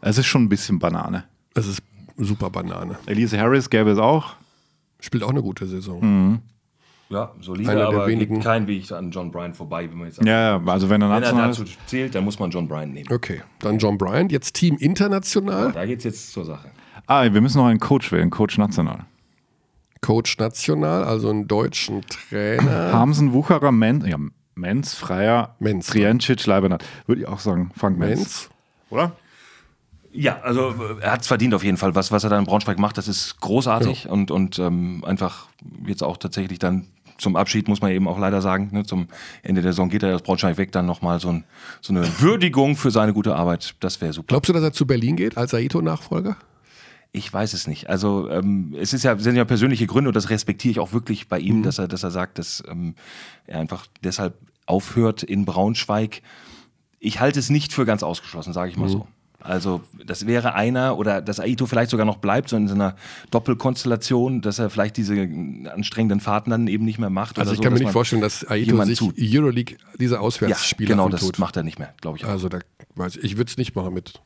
Es 0.00 0.16
ist 0.16 0.26
schon 0.26 0.44
ein 0.44 0.48
bisschen 0.48 0.78
Banane. 0.78 1.24
Das 1.54 1.66
ist 1.66 1.82
super 2.16 2.50
Banane. 2.50 2.96
Elise 3.06 3.38
Harris 3.38 3.68
gäbe 3.68 3.90
es 3.90 3.98
auch. 3.98 4.34
Spielt 5.00 5.24
auch 5.24 5.30
eine 5.30 5.42
gute 5.42 5.66
Saison. 5.66 6.00
Mhm. 6.00 6.38
Ja, 7.12 7.30
solide, 7.40 7.70
Einer 7.70 7.80
der 7.80 7.88
aber 7.88 8.06
wenigen- 8.06 8.36
geht 8.36 8.44
kein 8.44 8.66
Weg 8.66 8.90
an 8.90 9.10
John 9.10 9.30
Bryan 9.30 9.52
vorbei, 9.52 9.88
wie 9.90 9.94
man 9.94 10.06
jetzt 10.06 10.16
sagt. 10.16 10.26
Ja, 10.26 10.56
ja, 10.58 10.62
also 10.66 10.88
wenn 10.88 11.02
er 11.02 11.08
Wenn 11.08 11.14
er 11.16 11.20
national 11.20 11.48
dazu 11.48 11.62
ist. 11.64 11.76
zählt, 11.86 12.14
dann 12.14 12.24
muss 12.24 12.38
man 12.38 12.50
John 12.50 12.66
Bryan 12.66 12.90
nehmen. 12.92 13.12
Okay, 13.12 13.42
dann 13.58 13.78
John 13.78 13.98
Bryant. 13.98 14.32
Jetzt 14.32 14.54
Team 14.54 14.76
international. 14.78 15.72
Da 15.72 15.84
geht's 15.84 16.04
jetzt 16.04 16.32
zur 16.32 16.44
Sache. 16.46 16.70
Ah, 17.06 17.24
wir 17.30 17.40
müssen 17.42 17.58
noch 17.58 17.66
einen 17.66 17.80
Coach 17.80 18.10
wählen, 18.12 18.30
Coach 18.30 18.56
national. 18.56 19.00
Coach 20.00 20.38
national, 20.38 21.04
also 21.04 21.28
einen 21.30 21.46
deutschen 21.46 22.00
Trainer. 22.08 22.92
Hamsen, 22.92 23.32
Wucherer, 23.32 23.70
Menz, 23.72 24.06
ja, 24.06 24.16
Menz, 24.54 24.94
Freier, 24.94 25.54
Menz. 25.60 25.88
Triencic, 25.88 26.46
Leibenhardt. 26.46 26.84
Würde 27.06 27.20
ich 27.22 27.28
auch 27.28 27.38
sagen, 27.40 27.70
Frank 27.76 27.98
Menz. 27.98 28.16
Menz. 28.18 28.50
Oder? 28.90 29.12
Ja, 30.14 30.40
also 30.42 30.70
äh, 30.70 31.00
er 31.02 31.12
hat 31.12 31.22
es 31.22 31.26
verdient 31.26 31.54
auf 31.54 31.64
jeden 31.64 31.76
Fall. 31.76 31.94
Was, 31.94 32.10
was 32.12 32.24
er 32.24 32.30
da 32.30 32.38
in 32.38 32.44
Braunschweig 32.44 32.78
macht, 32.78 32.98
das 32.98 33.08
ist 33.08 33.40
großartig 33.40 34.08
und, 34.08 34.30
und 34.30 34.58
ähm, 34.58 35.02
einfach 35.06 35.46
jetzt 35.86 36.02
auch 36.02 36.16
tatsächlich 36.16 36.58
dann 36.58 36.86
zum 37.18 37.36
Abschied, 37.36 37.68
muss 37.68 37.80
man 37.80 37.92
eben 37.92 38.08
auch 38.08 38.18
leider 38.18 38.42
sagen, 38.42 38.70
ne, 38.72 38.84
zum 38.84 39.08
Ende 39.42 39.62
der 39.62 39.72
Saison 39.72 39.88
geht 39.88 40.02
er 40.02 40.14
aus 40.14 40.22
Braunschweig 40.22 40.56
weg, 40.58 40.72
dann 40.72 40.86
nochmal 40.86 41.20
so, 41.20 41.28
ein, 41.28 41.44
so 41.80 41.92
eine 41.92 42.06
Würdigung 42.20 42.76
für 42.76 42.90
seine 42.90 43.12
gute 43.12 43.36
Arbeit. 43.36 43.74
Das 43.80 44.00
wäre 44.00 44.12
super. 44.12 44.28
Glaubst 44.28 44.48
du, 44.48 44.52
dass 44.52 44.62
er 44.62 44.72
zu 44.72 44.86
Berlin 44.86 45.16
geht 45.16 45.36
als 45.36 45.54
Aito-Nachfolger? 45.54 46.36
Ich 47.14 47.30
weiß 47.30 47.52
es 47.52 47.66
nicht. 47.66 47.90
Also 47.90 48.30
ähm, 48.30 48.74
es 48.78 48.94
ist 48.94 49.02
ja, 49.02 49.18
sind 49.18 49.36
ja 49.36 49.44
persönliche 49.44 49.86
Gründe 49.86 50.08
und 50.08 50.16
das 50.16 50.30
respektiere 50.30 50.72
ich 50.72 50.80
auch 50.80 50.92
wirklich 50.92 51.28
bei 51.28 51.38
ihm, 51.38 51.62
dass 51.62 51.78
er, 51.78 51.86
dass 51.86 52.02
er 52.02 52.10
sagt, 52.10 52.38
dass 52.38 52.62
ähm, 52.66 52.94
er 53.46 53.60
einfach 53.60 53.86
deshalb 54.02 54.34
aufhört 54.64 55.22
in 55.22 55.44
Braunschweig. 55.44 56.22
Ich 57.00 57.20
halte 57.20 57.38
es 57.38 57.50
nicht 57.50 57.72
für 57.72 57.84
ganz 57.84 58.02
ausgeschlossen, 58.02 58.54
sage 58.54 58.70
ich 58.70 58.78
mal 58.78 58.88
so. 58.88 59.06
Also 59.44 59.80
das 60.04 60.26
wäre 60.26 60.54
einer 60.54 60.96
oder 60.98 61.20
dass 61.20 61.40
Aito 61.40 61.66
vielleicht 61.66 61.90
sogar 61.90 62.06
noch 62.06 62.18
bleibt, 62.18 62.48
so 62.48 62.56
in 62.56 62.68
so 62.68 62.74
einer 62.74 62.94
Doppelkonstellation, 63.30 64.40
dass 64.40 64.58
er 64.58 64.70
vielleicht 64.70 64.96
diese 64.96 65.14
anstrengenden 65.72 66.20
Fahrten 66.20 66.50
dann 66.50 66.66
eben 66.68 66.84
nicht 66.84 66.98
mehr 66.98 67.10
macht. 67.10 67.38
Also 67.38 67.50
oder 67.50 67.52
ich 67.52 67.56
so, 67.58 67.62
kann 67.62 67.72
mir 67.74 67.78
nicht 67.80 67.92
vorstellen, 67.92 68.22
dass 68.22 68.48
Aito 68.48 68.82
sich 68.84 68.98
zu- 68.98 69.12
Euroleague 69.18 69.76
diese 69.98 70.14
ja, 70.14 70.20
Auswärtsspiele 70.20 70.88
genau, 70.90 71.08
das 71.08 71.38
macht 71.38 71.56
er 71.56 71.62
nicht 71.62 71.78
mehr, 71.78 71.94
glaube 72.00 72.18
ich. 72.18 72.24
Auch. 72.24 72.30
Also 72.30 72.48
da 72.48 72.58
weiß 72.94 73.16
ich, 73.16 73.24
ich 73.24 73.36
würde 73.36 73.50
es 73.50 73.56
nicht 73.56 73.74
machen 73.74 73.94
mit, 73.94 74.20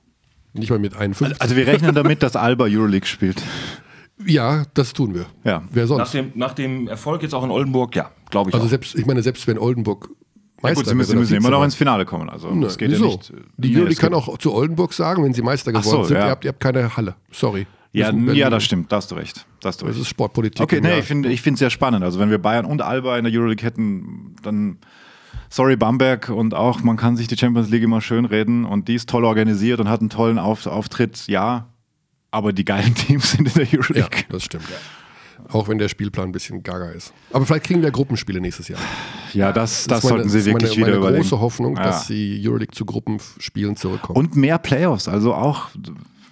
nicht 0.53 0.71
mal 0.71 0.79
mit 0.79 0.97
51. 0.97 1.41
Also 1.41 1.57
wir 1.57 1.67
rechnen 1.67 1.95
damit, 1.95 2.23
dass 2.23 2.37
Alba 2.37 2.65
Euroleague 2.65 3.07
spielt. 3.07 3.43
ja, 4.25 4.65
das 4.75 4.93
tun 4.93 5.15
wir. 5.15 5.27
Ja. 5.45 5.63
Wer 5.71 5.85
nach, 5.85 5.89
sonst? 5.89 6.15
dem, 6.15 6.33
nach 6.35 6.53
dem 6.55 6.89
Erfolg 6.89 7.23
jetzt 7.23 7.35
auch 7.35 7.45
in 7.45 7.51
Oldenburg, 7.51 7.95
ja, 7.97 8.11
glaube 8.31 8.51
ich 8.51 8.55
Also 8.55 8.67
auch. 8.67 8.71
selbst, 8.71 8.95
ich 8.95 9.07
meine, 9.07 9.23
selbst 9.23 9.47
wenn 9.47 9.59
Oldenburg 9.59 10.09
Ja, 10.67 10.75
Meister 10.75 10.83
gut, 10.83 10.89
sie 10.89 10.95
müssen, 10.95 11.11
sie 11.11 11.17
müssen 11.17 11.35
immer 11.37 11.51
noch 11.51 11.63
ins 11.65 11.75
Finale 11.75 12.05
kommen. 12.05 12.29
Also 12.31 12.55
das 12.61 12.77
geht 12.79 12.91
ja 12.91 12.99
nicht. 12.99 13.33
Die 13.57 13.69
Nee, 13.69 13.75
Euroleague 13.77 13.93
es 13.93 13.99
kann 13.99 14.15
auch 14.15 14.37
zu 14.39 14.53
Oldenburg 14.55 14.93
sagen, 14.93 15.25
wenn 15.25 15.33
sie 15.35 15.43
Meister 15.43 15.73
geworden 15.73 15.85
so, 15.85 16.05
sind, 16.05 16.17
ja. 16.17 16.25
ihr, 16.27 16.31
habt, 16.31 16.45
ihr 16.45 16.49
habt 16.49 16.61
keine 16.61 16.97
Halle. 16.97 17.15
Sorry. 17.31 17.67
Ja, 17.93 18.13
ja, 18.13 18.51
das 18.51 18.63
stimmt, 18.65 18.93
da 18.93 18.97
hast 18.97 19.11
du 19.11 19.15
recht. 19.15 19.47
Da 19.61 19.69
hast 19.69 19.81
du 19.81 19.87
Das 19.87 19.95
recht. 19.95 20.03
ist 20.03 20.09
Sportpolitik. 20.09 20.61
Okay, 20.61 20.81
nee, 20.83 20.99
ich 20.99 21.07
finde 21.07 21.31
ich 21.31 21.47
es 21.47 21.59
sehr 21.59 21.71
spannend. 21.71 22.05
Also 22.05 22.19
wenn 22.19 22.29
wir 22.29 22.37
Bayern 22.39 22.67
und 22.67 22.83
Alba 22.83 23.17
in 23.17 23.25
der 23.25 23.33
Euroleague 23.33 23.65
hätten, 23.65 24.37
dann 24.43 24.79
sorry 25.49 25.77
Bamberg 25.77 26.29
und 26.29 26.53
auch 26.53 26.83
man 26.83 26.97
kann 26.99 27.17
sich 27.17 27.27
die 27.27 27.39
Champions 27.39 27.71
League 27.71 27.83
immer 27.83 28.03
schön 28.03 28.27
reden 28.27 28.67
und 28.67 28.89
die 28.89 28.97
ist 28.97 29.09
toll 29.09 29.25
organisiert 29.25 29.81
und 29.81 29.89
hat 29.89 30.01
einen 30.01 30.11
tollen 30.11 30.39
Auf 30.39 30.67
Auftritt, 30.67 31.27
ja. 31.27 31.69
Aber 32.31 32.53
die 32.53 32.67
geilen 32.67 32.95
Teams 33.07 33.31
sind 33.31 33.49
in 33.49 33.55
der 33.55 33.65
Ja, 33.65 33.79
Euroleague. 33.79 34.25
das 34.29 34.45
stimmt. 34.45 34.65
Auch 35.53 35.69
wenn 35.69 35.79
der 35.79 35.89
Spielplan 35.89 36.29
ein 36.29 36.33
bisschen 36.33 36.63
gaga 36.63 36.91
ist. 36.91 37.13
Aber 37.33 37.47
vielleicht 37.47 37.65
kriegen 37.65 37.83
wir 37.83 37.91
Gruppenspiele 37.91 38.41
nächstes 38.41 38.69
Jahr. 38.69 38.81
Ja, 39.33 39.53
das, 39.53 39.87
das, 39.87 39.99
ist 39.99 40.05
meine- 40.05 40.17
sollten 40.17 40.29
sie 40.31 40.45
wirklich 40.45 40.71
meine, 40.71 40.77
wieder 40.77 40.87
meine 40.87 40.97
überlegen. 40.99 41.23
große 41.23 41.41
Hoffnung, 41.41 41.77
Ja. 41.77 41.83
dass 41.85 42.07
die 42.09 42.43
Euroleague 42.45 42.75
zu 42.75 42.85
Gruppenspielen 42.85 43.77
zurückkommt. 43.77 44.19
Und 44.19 44.35
mehr 44.37 44.59
Playoffs, 44.59 45.09
also 45.09 45.35
auch, 45.35 45.69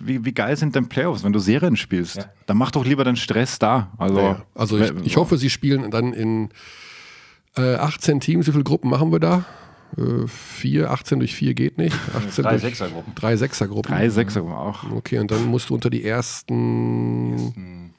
wie, 0.01 0.25
wie 0.25 0.33
geil 0.33 0.57
sind 0.57 0.75
denn 0.75 0.89
Playoffs, 0.89 1.23
wenn 1.25 1.33
du 1.33 1.39
Serien 1.39 1.77
spielst? 1.77 2.17
Ja. 2.17 2.25
Dann 2.47 2.57
mach 2.59 2.71
doch 2.73 2.85
lieber 2.85 3.05
den 3.05 3.17
Stress 3.17 3.59
da. 3.59 3.93
Also, 3.99 4.19
Ja, 4.19 4.43
also 4.55 4.79
ich, 4.79 4.93
ich 5.05 5.17
hoffe, 5.17 5.39
sie 5.39 5.49
spielen 5.51 5.91
dann 5.91 6.13
in 6.13 6.49
äh, 7.57 7.75
18 7.77 8.21
Teams. 8.21 8.47
Wie 8.49 8.53
viele 8.53 8.65
Gruppen 8.65 8.91
machen 8.91 9.13
wir 9.13 9.21
da? 9.21 9.45
Äh, 9.97 10.27
vier, 10.27 10.91
18 10.91 11.21
durch 11.21 11.35
4 11.37 11.55
geht 11.55 11.79
nicht. 11.79 11.97
18 12.17 12.43
Drei 12.43 12.59
Sechsergruppen. 12.59 13.15
Drei 13.15 13.37
Sechsergruppen. 13.37 13.93
drei, 13.95 14.09
sechs 14.09 14.37
auch. 14.37 14.83
Okay, 14.91 15.21
und 15.21 15.31
dann 15.31 15.45
musst 15.47 15.71
du 15.71 15.75
unter 15.75 15.89
die 15.89 16.05
ersten 16.05 17.94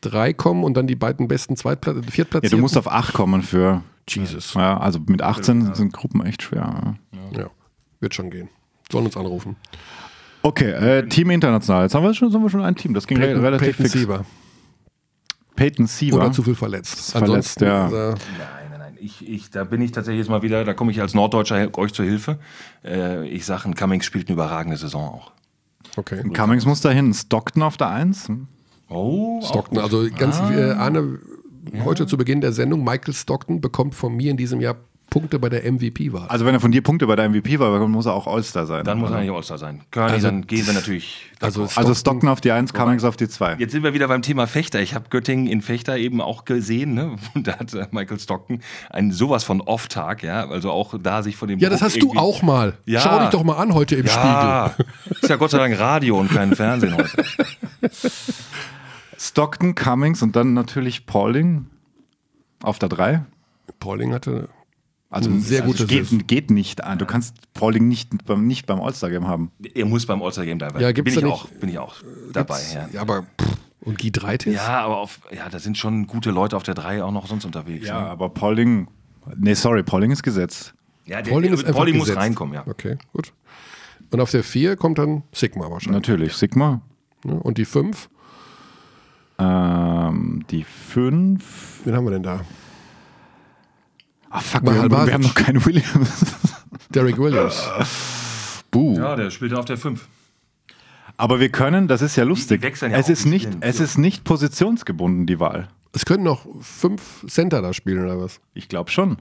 drei 0.00 0.32
kommen 0.32 0.64
und 0.64 0.74
dann 0.74 0.86
die 0.86 0.96
beiden 0.96 1.28
besten 1.28 1.56
Zweitplatz 1.56 1.96
Ja, 2.04 2.10
Viertplatzierten. 2.10 2.58
du 2.58 2.62
musst 2.62 2.76
auf 2.78 2.90
acht 2.90 3.12
kommen 3.14 3.42
für, 3.42 3.82
Jesus. 4.08 4.54
ja, 4.54 4.78
also 4.78 4.98
mit 5.06 5.22
18 5.22 5.74
sind 5.74 5.92
Gruppen 5.92 6.24
echt 6.24 6.42
schwer. 6.42 6.96
Ja. 7.12 7.38
Ja, 7.42 7.50
wird 8.00 8.14
schon 8.14 8.30
gehen. 8.30 8.48
Sollen 8.90 9.06
uns 9.06 9.16
anrufen. 9.16 9.56
Okay, 10.42 10.70
äh, 10.70 11.06
Team 11.08 11.30
international. 11.30 11.82
Jetzt 11.84 11.94
haben 11.94 12.02
wir 12.02 12.14
schon, 12.14 12.30
sind 12.32 12.42
wir 12.42 12.48
schon 12.50 12.62
ein 12.64 12.74
Team. 12.74 12.94
Das 12.94 13.06
ging 13.06 13.18
Peyton, 13.18 13.40
relativ 13.42 13.68
Peyton 13.76 13.84
fix. 13.86 13.92
Siever. 13.92 14.24
Peyton 15.54 15.86
Siever. 15.86 16.16
Oder 16.16 16.32
zu 16.32 16.42
viel 16.42 16.54
verletzt. 16.54 17.12
Verletzt, 17.12 17.60
ja. 17.60 17.88
äh, 17.88 17.90
Nein, 17.90 18.16
nein, 18.70 18.78
nein. 18.78 18.96
Ich, 18.98 19.28
ich, 19.28 19.50
da 19.50 19.64
bin 19.64 19.82
ich 19.82 19.92
tatsächlich 19.92 20.20
jetzt 20.20 20.30
mal 20.30 20.40
wieder, 20.42 20.64
da 20.64 20.72
komme 20.72 20.90
ich 20.92 21.00
als 21.00 21.12
Norddeutscher 21.14 21.68
euch 21.78 21.92
zur 21.92 22.04
Hilfe. 22.06 22.38
Äh, 22.84 23.28
ich 23.28 23.44
sage, 23.44 23.66
ein 23.68 23.74
Cummings 23.74 24.06
spielt 24.06 24.28
eine 24.28 24.34
überragende 24.34 24.76
Saison 24.78 25.08
auch. 25.10 25.32
okay. 25.96 26.22
Cummings 26.32 26.64
muss 26.64 26.80
dahin. 26.80 27.12
Stockton 27.12 27.62
auf 27.62 27.76
der 27.76 27.90
1. 27.90 28.32
Oh, 28.90 29.40
Stockton, 29.42 29.78
also 29.78 30.06
ganz, 30.16 30.38
äh, 30.50 30.72
Arne 30.72 31.18
heute 31.84 32.06
zu 32.06 32.16
Beginn 32.16 32.40
der 32.40 32.52
Sendung, 32.52 32.84
Michael 32.84 33.14
Stockton 33.14 33.60
bekommt 33.60 33.94
von 33.94 34.14
mir 34.14 34.30
in 34.30 34.36
diesem 34.36 34.60
Jahr 34.60 34.76
Punkte 35.10 35.40
bei 35.40 35.48
der 35.48 35.64
MVP-Wahl. 35.70 36.28
Also 36.28 36.46
wenn 36.46 36.54
er 36.54 36.60
von 36.60 36.70
dir 36.70 36.82
Punkte 36.82 37.04
bei 37.08 37.16
der 37.16 37.28
MVP 37.28 37.58
war, 37.58 37.76
dann 37.78 37.90
muss 37.90 38.06
er 38.06 38.14
auch 38.14 38.28
All-Star 38.28 38.64
sein. 38.64 38.84
Dann 38.84 39.00
muss 39.00 39.10
er 39.10 39.16
eigentlich 39.16 39.32
All-Star 39.32 39.58
sein. 39.58 39.80
Kearney, 39.90 40.12
Also- 40.12 40.28
dann 40.28 40.46
gehen 40.46 40.64
wir 40.64 40.72
natürlich. 40.72 41.30
also 41.40 41.66
Also 41.74 41.94
Stockton 41.94 42.28
auf 42.28 42.40
die 42.40 42.52
1, 42.52 42.72
Cummings 42.72 43.02
auf 43.02 43.16
die 43.16 43.28
2. 43.28 43.56
Jetzt 43.58 43.72
sind 43.72 43.82
wir 43.82 43.92
wieder 43.92 44.06
beim 44.06 44.22
Thema 44.22 44.46
Fechter. 44.46 44.80
Ich 44.80 44.94
habe 44.94 45.06
Göttingen 45.10 45.48
in 45.48 45.62
Fechter 45.62 45.98
eben 45.98 46.20
auch 46.20 46.44
gesehen. 46.44 46.94
Ne? 46.94 47.16
Und 47.34 47.48
da 47.48 47.58
hat 47.58 47.74
äh, 47.74 47.88
Michael 47.90 48.20
Stockton 48.20 48.60
einen 48.88 49.10
sowas 49.10 49.42
von 49.42 49.60
Off-Tag, 49.60 50.22
ja. 50.22 50.48
Also 50.48 50.70
auch 50.70 50.94
da 51.02 51.24
sich 51.24 51.36
von 51.36 51.48
dem. 51.48 51.58
ja, 51.58 51.68
das 51.70 51.80
Druck 51.80 51.88
hast 51.90 52.02
du 52.02 52.12
auch 52.16 52.42
mal. 52.42 52.74
Ja. 52.86 53.00
Schau 53.00 53.18
dich 53.18 53.30
doch 53.30 53.42
mal 53.42 53.56
an 53.56 53.74
heute 53.74 53.96
im 53.96 54.06
Ja, 54.06 54.76
ist 55.20 55.28
ja 55.28 55.34
Gott 55.36 55.50
sei 55.50 55.58
Dank 55.58 55.76
Radio 55.76 56.20
und 56.20 56.30
kein 56.30 56.54
Fernsehen 56.54 56.96
heute. 56.96 57.24
Stockton, 59.30 59.74
Cummings 59.74 60.22
und 60.22 60.34
dann 60.36 60.54
natürlich 60.54 61.06
Pauling 61.06 61.66
auf 62.62 62.78
der 62.78 62.88
3. 62.88 63.06
Spiegel. 63.14 63.26
Pauling 63.78 64.12
hatte 64.12 64.48
Also 65.08 65.30
Eine 65.30 65.40
sehr 65.40 65.62
also 65.62 65.72
gute 65.72 65.86
geht, 65.86 66.26
geht 66.28 66.50
nicht 66.50 66.82
an. 66.84 66.98
Du 66.98 67.06
kannst 67.06 67.34
Pauling 67.54 67.86
nicht 67.88 68.24
beim, 68.26 68.46
nicht 68.46 68.66
beim 68.66 68.80
All-Star-Game 68.80 69.26
haben. 69.28 69.50
Er 69.74 69.86
muss 69.86 70.04
beim 70.06 70.20
All-Star-Game 70.22 70.58
dabei. 70.58 70.80
Ja, 70.80 70.92
gibt's 70.92 71.14
bin, 71.14 71.22
da 71.22 71.28
ich 71.28 71.32
nicht- 71.34 71.44
auch, 71.44 71.48
bin 71.60 71.68
ich 71.68 71.78
auch 71.78 71.94
dabei. 72.32 72.60
Ja. 72.74 72.88
Ja, 72.92 73.00
aber 73.02 73.22
pff, 73.22 73.56
und 73.82 73.98
Gidreitis? 73.98 74.54
ja, 74.54 74.80
aber 74.80 74.98
auf, 74.98 75.20
ja, 75.34 75.48
da 75.48 75.58
sind 75.58 75.78
schon 75.78 76.06
gute 76.06 76.30
Leute 76.32 76.56
auf 76.56 76.64
der 76.64 76.74
3 76.74 77.02
auch 77.04 77.12
noch 77.12 77.26
sonst 77.28 77.44
unterwegs. 77.44 77.86
Ja, 77.86 78.00
ne? 78.02 78.06
aber 78.08 78.28
Pauling. 78.28 78.88
Nee, 79.36 79.54
sorry, 79.54 79.82
Pauling 79.84 80.10
ist 80.10 80.22
gesetzt. 80.24 80.74
ja 81.06 81.22
der, 81.22 81.30
Pauling 81.30 81.52
ist 81.52 81.64
einfach 81.64 81.78
Pauling 81.78 81.96
muss 81.96 82.06
gesetzt. 82.08 82.20
reinkommen, 82.24 82.54
ja. 82.54 82.66
Okay, 82.66 82.98
gut. 83.12 83.32
Und 84.10 84.20
auf 84.20 84.30
der 84.32 84.42
4 84.42 84.76
kommt 84.76 84.98
dann 84.98 85.22
Sigma 85.32 85.70
wahrscheinlich. 85.70 86.02
Natürlich. 86.02 86.32
Sigma. 86.34 86.82
Ne? 87.24 87.34
Und 87.34 87.58
die 87.58 87.64
5, 87.64 88.08
Ähm, 89.40 90.44
die 90.50 90.64
5. 90.64 91.80
wen 91.84 91.96
haben 91.96 92.04
wir 92.04 92.10
denn 92.10 92.22
da? 92.22 92.40
Ah, 94.28 94.40
fuck, 94.40 94.62
wir 94.62 94.74
haben, 94.74 94.90
wir 94.90 95.12
haben 95.12 95.22
noch 95.22 95.34
keinen 95.34 95.64
Williams. 95.64 96.24
Derek 96.90 97.18
Williams. 97.18 97.68
Buh. 98.70 98.96
Ja, 98.96 99.16
der 99.16 99.30
spielt 99.30 99.54
auf 99.54 99.64
der 99.64 99.76
5. 99.76 100.06
Aber 101.16 101.40
wir 101.40 101.50
können, 101.50 101.88
das 101.88 102.02
ist 102.02 102.16
ja 102.16 102.24
lustig. 102.24 102.60
die 102.60 102.66
wechseln 102.66 102.92
ja 102.92 102.98
es, 102.98 103.08
ist 103.08 103.24
die 103.24 103.30
nicht, 103.30 103.48
es 103.60 103.80
ist 103.80 103.98
nicht 103.98 104.24
positionsgebunden, 104.24 105.26
die 105.26 105.40
Wahl. 105.40 105.68
Es 105.92 106.04
können 106.04 106.22
noch 106.22 106.46
fünf 106.60 107.26
Center 107.28 107.60
da 107.60 107.72
spielen 107.72 108.02
oder 108.02 108.20
was? 108.20 108.40
Ich 108.54 108.68
glaube 108.68 108.90
schon. 108.90 109.18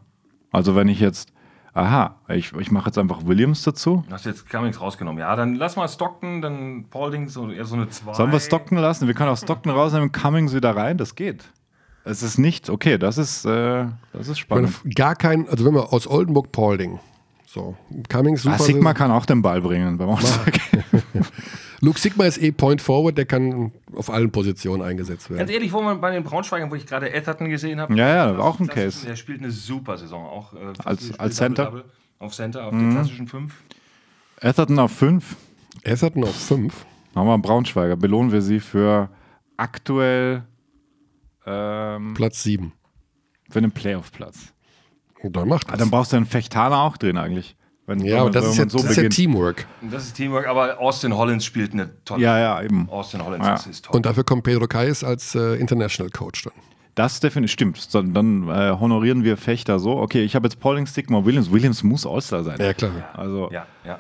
Also 0.51 0.76
wenn 0.76 0.88
ich 0.88 0.99
jetzt. 0.99 1.32
Aha, 1.80 2.15
ich, 2.27 2.51
ich 2.53 2.71
mache 2.71 2.88
jetzt 2.88 2.97
einfach 2.97 3.25
Williams 3.25 3.63
dazu. 3.63 4.03
Du 4.07 4.13
hast 4.13 4.25
jetzt 4.25 4.49
Cummings 4.49 4.82
rausgenommen. 4.82 5.19
Ja, 5.21 5.34
dann 5.38 5.55
lass 5.55 5.77
mal 5.77 5.88
Stockton, 5.88 6.41
dann 6.41 6.86
Paulding 6.89 7.30
so, 7.30 7.49
eher 7.49 7.63
so 7.63 7.75
eine 7.75 7.88
2. 7.88 8.15
Sollen 8.15 8.32
wir 8.34 8.39
Stockton 8.41 8.77
lassen? 8.77 9.07
Wir 9.07 9.13
können 9.13 9.30
auch 9.30 9.38
Stockton 9.38 9.71
rausnehmen, 9.71 10.11
Cummings 10.11 10.53
wieder 10.53 10.75
rein. 10.75 10.97
Das 10.97 11.15
geht. 11.15 11.45
Es 12.03 12.21
ist 12.21 12.38
nicht, 12.38 12.69
okay, 12.69 12.97
das 12.97 13.17
ist, 13.17 13.45
äh, 13.45 13.86
das 14.13 14.27
ist 14.27 14.39
Ich 14.39 14.49
meine, 14.49 14.67
spannend. 14.67 14.95
gar 14.95 15.15
kein, 15.15 15.47
also 15.47 15.63
wenn 15.65 15.73
wir 15.73 15.93
aus 15.93 16.05
Oldenburg 16.07 16.51
Paulding. 16.51 16.99
So, 17.52 17.76
Cummings 18.10 18.43
super. 18.43 18.56
Ah, 18.56 18.60
Sigma 18.60 18.93
kann 18.93 19.10
auch 19.10 19.26
den 19.26 19.41
Ball 19.41 19.60
bringen 19.60 19.97
beim 19.97 20.10
Luke 21.82 22.00
Sigma 22.00 22.26
ist 22.26 22.38
eh 22.39 22.52
Point 22.52 22.80
Forward, 22.80 23.18
der 23.18 23.26
kann 23.26 23.72
auf 23.95 24.12
allen 24.12 24.32
Positionen 24.32 24.84
eingesetzt 24.84 25.30
werden. 25.32 25.39
Ganz 25.39 25.50
ehrlich, 25.50 25.74
wo 25.74 25.82
man 25.82 26.00
bei 26.00 26.12
den 26.12 26.24
Braunschweigern, 26.24 26.70
wo 26.70 26.76
ich 26.76 26.86
gerade 26.86 27.12
Etherton 27.12 27.50
gesehen 27.50 27.80
habe. 27.80 27.95
Ja, 27.95 28.08
ja, 28.34 28.38
auch 28.38 28.60
ein 28.60 28.68
Case. 28.68 29.04
Der 29.08 29.16
spielt 29.16 29.39
eine 29.39 29.50
super 29.50 29.97
Saison. 29.97 30.26
Auch, 30.28 30.54
äh, 30.54 30.74
Als- 30.86 31.18
als 31.20 31.38
Center? 31.38 31.66
Double, 31.66 31.80
Double, 31.82 31.93
auf 32.20 32.34
Center, 32.36 32.66
auf 32.66 32.74
Mhm. 32.74 32.80
den 32.82 32.91
klassischen 32.91 33.28
5. 33.28 33.54
Atherton 34.41 34.78
auf 34.78 34.91
5. 34.91 35.36
Atherton 35.84 36.24
auf 36.26 36.36
5. 36.36 36.86
Haben 37.16 37.28
wir 37.28 37.34
einen 37.34 37.41
Braunschweiger. 37.41 37.95
Belohnen 37.95 38.32
wir 38.32 38.43
sie 38.43 38.60
für 38.60 39.10
aktuell 39.58 40.43
ähm, 41.47 42.14
Platz 42.14 42.43
7. 42.43 42.74
für 43.50 43.58
einen 43.60 43.72
Playoff-Platz. 43.72 44.54
Und 45.24 45.36
dann 45.36 45.47
macht 45.47 45.67
Ah, 45.67 45.72
das. 45.72 45.80
dann 45.80 45.89
brauchst 45.89 46.11
du 46.13 46.17
einen 46.17 46.26
Fechthaler 46.26 46.80
auch 46.82 46.97
drin 46.97 47.17
eigentlich. 47.17 47.55
Wenn, 47.86 47.99
ja, 47.99 48.05
wenn 48.05 48.13
aber 48.17 48.24
man- 48.26 48.34
das 48.34 48.45
ist 48.47 48.57
ja, 48.57 48.70
so 48.70 48.78
das 48.78 48.91
ist 48.91 48.97
ja. 48.97 49.09
Teamwork. 49.09 49.65
Das 49.82 50.03
ist 50.05 50.13
Teamwork, 50.13 50.47
aber 50.47 50.80
Austin 50.80 51.15
Hollins 51.17 51.43
spielt 51.43 51.74
eine 51.74 51.89
tolle. 52.05 52.22
Ja, 52.22 52.38
ja, 52.38 52.61
eben. 52.61 52.88
Austin 52.89 53.24
Hollins 53.26 53.45
Ja. 53.45 53.53
ist, 53.55 53.86
toll. 53.86 53.95
Und 53.95 54.05
dafür 54.05 54.24
kommt 54.24 54.43
Pedro 54.43 54.67
Kais 54.67 55.03
als 55.03 55.34
äh, 55.36 55.55
International 55.55 56.11
Coach 56.11 56.43
dann. 56.43 56.53
Das 56.95 57.20
definitiv 57.20 57.53
stimmt. 57.53 57.78
So, 57.78 58.01
dann 58.01 58.47
äh, 58.49 58.76
honorieren 58.80 59.24
wir 59.24 59.38
Fechter 59.38 59.80
so. 59.80 59.97
Okay, 59.99 60.22
ich 60.24 60.36
habe 60.36 60.47
jetzt 60.47 60.59
Pauling, 60.59 60.86
Stigma, 60.86 61.24
Williams. 61.26 61.49
Williams 61.51 61.82
muss 61.82 62.05
All-Star 62.05 62.43
sein. 62.43 62.57
Ja, 62.59 62.74
klar. 62.74 62.91
Also, 63.13 63.49
ja, 63.51 63.65
ja. 63.86 63.99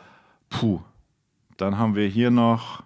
puh. 0.49 0.81
Dann 1.57 1.77
haben 1.77 1.95
wir 1.95 2.07
hier 2.07 2.29
noch 2.29 2.83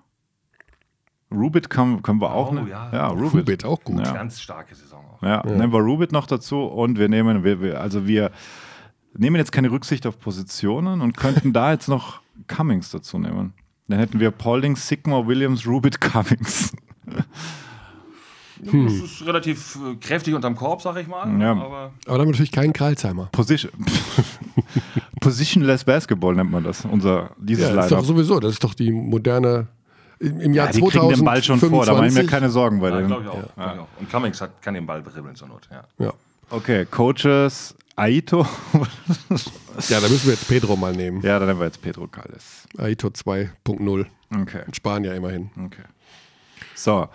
Rubit, 1.32 1.70
können, 1.70 2.04
können 2.04 2.22
wir 2.22 2.32
auch. 2.32 2.52
Oh, 2.52 2.54
ne? 2.56 2.68
ja. 2.70 2.90
ja 2.94 3.08
Rubit. 3.08 3.34
Rubit 3.34 3.66
auch 3.66 3.84
gut. 3.84 4.06
Ja. 4.06 4.14
Ganz 4.14 4.40
starke 4.40 4.76
Saison 4.76 4.93
auch. 5.26 5.46
Ja, 5.46 5.52
nehmen 5.52 5.74
wir 5.74 5.80
Rubit 5.80 6.12
noch 6.12 6.28
dazu 6.28 6.64
und 6.64 6.98
wir 6.98 7.10
nehmen, 7.10 7.44
wir, 7.44 7.62
wir, 7.62 7.82
also 7.82 8.08
wir 8.08 8.32
nehmen 9.16 9.36
jetzt 9.36 9.52
keine 9.52 9.72
Rücksicht 9.72 10.06
auf 10.08 10.20
Positionen 10.20 11.02
und 11.02 11.18
könnten 11.18 11.54
da 11.54 11.72
jetzt 11.72 11.88
noch 11.88 12.22
Cummings 12.48 12.90
dazu 12.92 13.20
nehmen. 13.20 13.54
Dann 13.88 14.00
hätten 14.00 14.20
wir 14.20 14.32
Paulding, 14.32 14.76
Sigma, 14.76 15.28
Williams, 15.28 15.68
Rubit, 15.68 16.00
Cummings. 16.02 16.74
Das 18.66 18.74
ist 18.94 19.26
relativ 19.26 19.76
äh, 19.76 19.96
kräftig 19.96 20.34
unterm 20.34 20.56
Korb, 20.56 20.82
sag 20.82 20.98
ich 20.98 21.08
mal. 21.08 21.40
Ja. 21.40 21.52
Aber 21.52 21.92
Aber 22.06 22.18
dann 22.18 22.28
natürlich 22.28 22.52
keinen 22.52 22.72
Karlsheimer. 22.72 23.28
Position, 23.32 23.72
Positionless 25.20 25.84
Basketball 25.84 26.34
nennt 26.36 26.52
man 26.52 26.64
das, 26.64 26.86
unser, 26.86 27.32
dieses 27.38 27.68
Ja, 27.68 27.76
das 27.76 27.86
ist 27.86 27.92
doch 27.92 28.06
sowieso, 28.06 28.40
das 28.40 28.54
ist 28.54 28.64
doch 28.64 28.74
die 28.74 28.92
moderne. 28.92 29.68
Im 30.24 30.54
Jahr 30.54 30.68
Ja, 30.68 30.72
die 30.72 30.80
2025. 30.80 30.92
kriegen 30.92 31.10
den 31.10 31.26
Ball 31.26 31.44
schon 31.44 31.60
vor, 31.60 31.86
da 31.86 31.94
mache 31.94 32.08
ich 32.08 32.14
mir 32.14 32.26
keine 32.26 32.50
Sorgen 32.50 32.80
bei 32.80 32.90
ja, 32.90 33.02
glaube 33.02 33.24
ich, 33.24 33.28
auch, 33.30 33.34
glaub 33.56 33.74
ich 33.76 33.80
auch. 33.80 33.88
Und 34.00 34.10
Cummings 34.10 34.42
hat, 34.42 34.62
kann 34.62 34.74
den 34.74 34.86
Ball 34.86 35.04
dribbeln 35.04 35.36
zur 35.36 35.48
Not. 35.50 35.68
Ja. 35.72 35.84
Ja. 36.06 36.14
Okay, 36.50 36.86
Coaches, 36.86 37.76
Aito. 37.96 38.42
ja, 39.90 40.00
da 40.00 40.08
müssen 40.10 40.26
wir 40.26 40.34
jetzt 40.34 40.48
Pedro 40.48 40.76
mal 40.76 40.94
nehmen. 40.94 41.22
ja, 41.22 41.40
dann 41.40 41.48
nehmen 41.48 41.60
wir 41.60 41.66
jetzt 41.66 41.82
Pedro 41.82 42.08
Calles. 42.08 42.68
Aito 42.78 43.08
2.0. 43.10 44.06
Okay, 44.42 44.62
Spanier 44.72 45.14
immerhin. 45.16 45.50
okay. 45.66 45.84
So, 46.76 47.08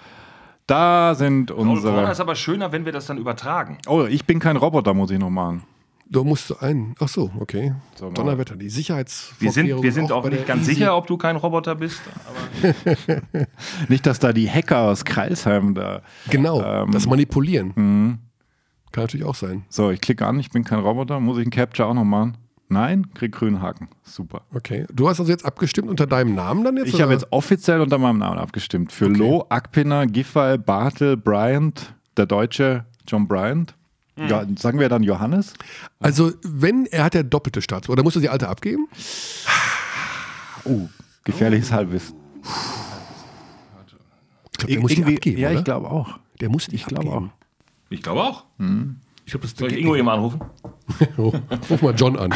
da 0.67 1.15
sind 1.15 1.51
Corner 1.51 1.71
unsere. 1.73 2.11
ist 2.13 2.21
aber 2.21 2.35
schöner, 2.35 2.73
wenn 2.73 2.85
wir 2.85 2.93
das 2.93 3.07
dann 3.07 3.19
übertragen. 3.19 3.79
Oh, 3.87 4.05
ich 4.05 4.25
bin 4.27 4.39
kein 4.39 4.57
Roboter, 4.57 4.93
muss 4.95 5.11
ich 5.11 5.19
noch 5.19 5.31
machen. 5.31 5.63
Du 6.11 6.25
musst 6.25 6.63
ein. 6.63 6.95
Ach 7.01 7.09
so, 7.09 7.31
okay. 7.39 7.75
So. 7.97 8.11
Donnerwetter, 8.11 8.57
die 8.57 8.71
Sicherheits. 8.71 9.35
Wir 9.39 9.53
sind, 9.53 9.67
wir 9.83 9.93
sind 9.93 10.11
auch, 10.11 10.23
der 10.23 10.33
nicht 10.33 10.47
ganz 10.47 10.63
Easy- 10.63 10.75
sicher, 10.77 10.97
ob 10.97 11.07
du 11.07 11.19
kein 11.19 11.37
Roboter 11.37 11.75
bist. 11.75 12.01
Aber 12.63 12.75
Nicht, 13.89 14.07
dass 14.07 14.19
da 14.19 14.33
die 14.33 14.51
Hacker 14.51 14.79
aus 14.83 15.05
Kreilsheim 15.05 15.75
da. 15.75 16.03
Genau, 16.31 16.63
Ähm, 16.63 16.91
das 16.93 17.07
Manipulieren. 17.07 17.73
Mhm. 17.75 18.19
Kann 18.93 19.05
natürlich 19.05 19.27
auch 19.27 19.35
sein. 19.35 19.65
So, 19.69 19.91
ich 19.91 20.01
klicke 20.01 20.27
an, 20.27 20.41
ich 20.41 20.51
bin 20.51 20.65
kein 20.65 20.79
Roboter. 20.79 21.21
Muss 21.21 21.37
ich 21.39 21.45
einen 21.45 21.51
Capture 21.51 21.89
auch 21.89 21.95
noch 21.95 22.05
machen? 22.05 22.39
Nein, 22.71 23.07
krieg 23.15 23.33
grünen 23.33 23.61
Haken. 23.63 23.89
Super. 24.03 24.43
Okay. 24.55 24.87
Du 24.93 25.09
hast 25.09 25.21
also 25.21 25.31
jetzt 25.33 25.45
abgestimmt 25.45 25.89
unter 25.89 26.07
deinem 26.07 26.35
Namen 26.35 26.65
dann 26.65 26.77
jetzt? 26.77 26.89
Ich 26.89 27.01
habe 27.01 27.13
jetzt 27.13 27.27
offiziell 27.31 27.81
unter 27.81 27.97
meinem 27.99 28.19
Namen 28.19 28.39
abgestimmt. 28.39 28.93
Für 28.93 29.07
Okay. 29.07 29.17
Loh, 29.19 29.47
Akpinner, 29.49 30.07
Giffey, 30.07 30.59
Bartel, 30.59 31.17
Bryant, 31.17 31.95
der 32.17 32.27
deutsche 32.27 32.85
John 33.07 33.27
Bryant. 33.27 33.75
Mhm. 34.19 34.29
Ja, 34.29 34.45
sagen 34.57 34.79
wir 34.81 34.89
dann 34.89 35.03
Johannes? 35.03 35.55
Also, 36.01 36.33
wenn 36.43 36.87
er 36.87 37.05
hat 37.05 37.15
ja 37.15 37.23
doppelte 37.23 37.63
Staatsbürger, 37.63 37.95
oder 38.01 38.03
muss 38.05 38.17
er 38.17 38.21
die 38.23 38.29
alte 38.29 38.49
abgeben? 38.49 38.89
Oh, 40.65 40.89
gefährliches 41.25 41.71
Halbwissen. 41.73 42.17
Ich 44.53 44.59
glaube, 44.59 44.73
der 44.73 44.81
muss 44.81 44.91
die 44.91 44.97
Irgendwie- 44.99 45.17
abgeben. 45.17 45.39
ja, 45.39 45.49
oder? 45.51 45.59
ich 45.59 45.65
glaube 45.65 45.91
auch. 45.91 46.19
Der 46.41 46.49
muss 46.51 46.67
die 46.67 46.77
Ich 46.77 46.85
glaube 46.87 47.09
abgeben. 47.09 47.33
ich 47.91 48.03
glaube 48.03 48.23
auch. 48.23 48.45
Ich 49.25 49.33
glaube, 49.33 49.47
das 49.47 49.57
Soll 49.57 49.73
ich 49.73 49.79
Ingo 49.79 49.95
eben 49.97 50.09
anrufen? 50.09 50.41
Ruf 51.19 51.83
mal 51.83 51.95
John 51.95 52.17
an. 52.19 52.35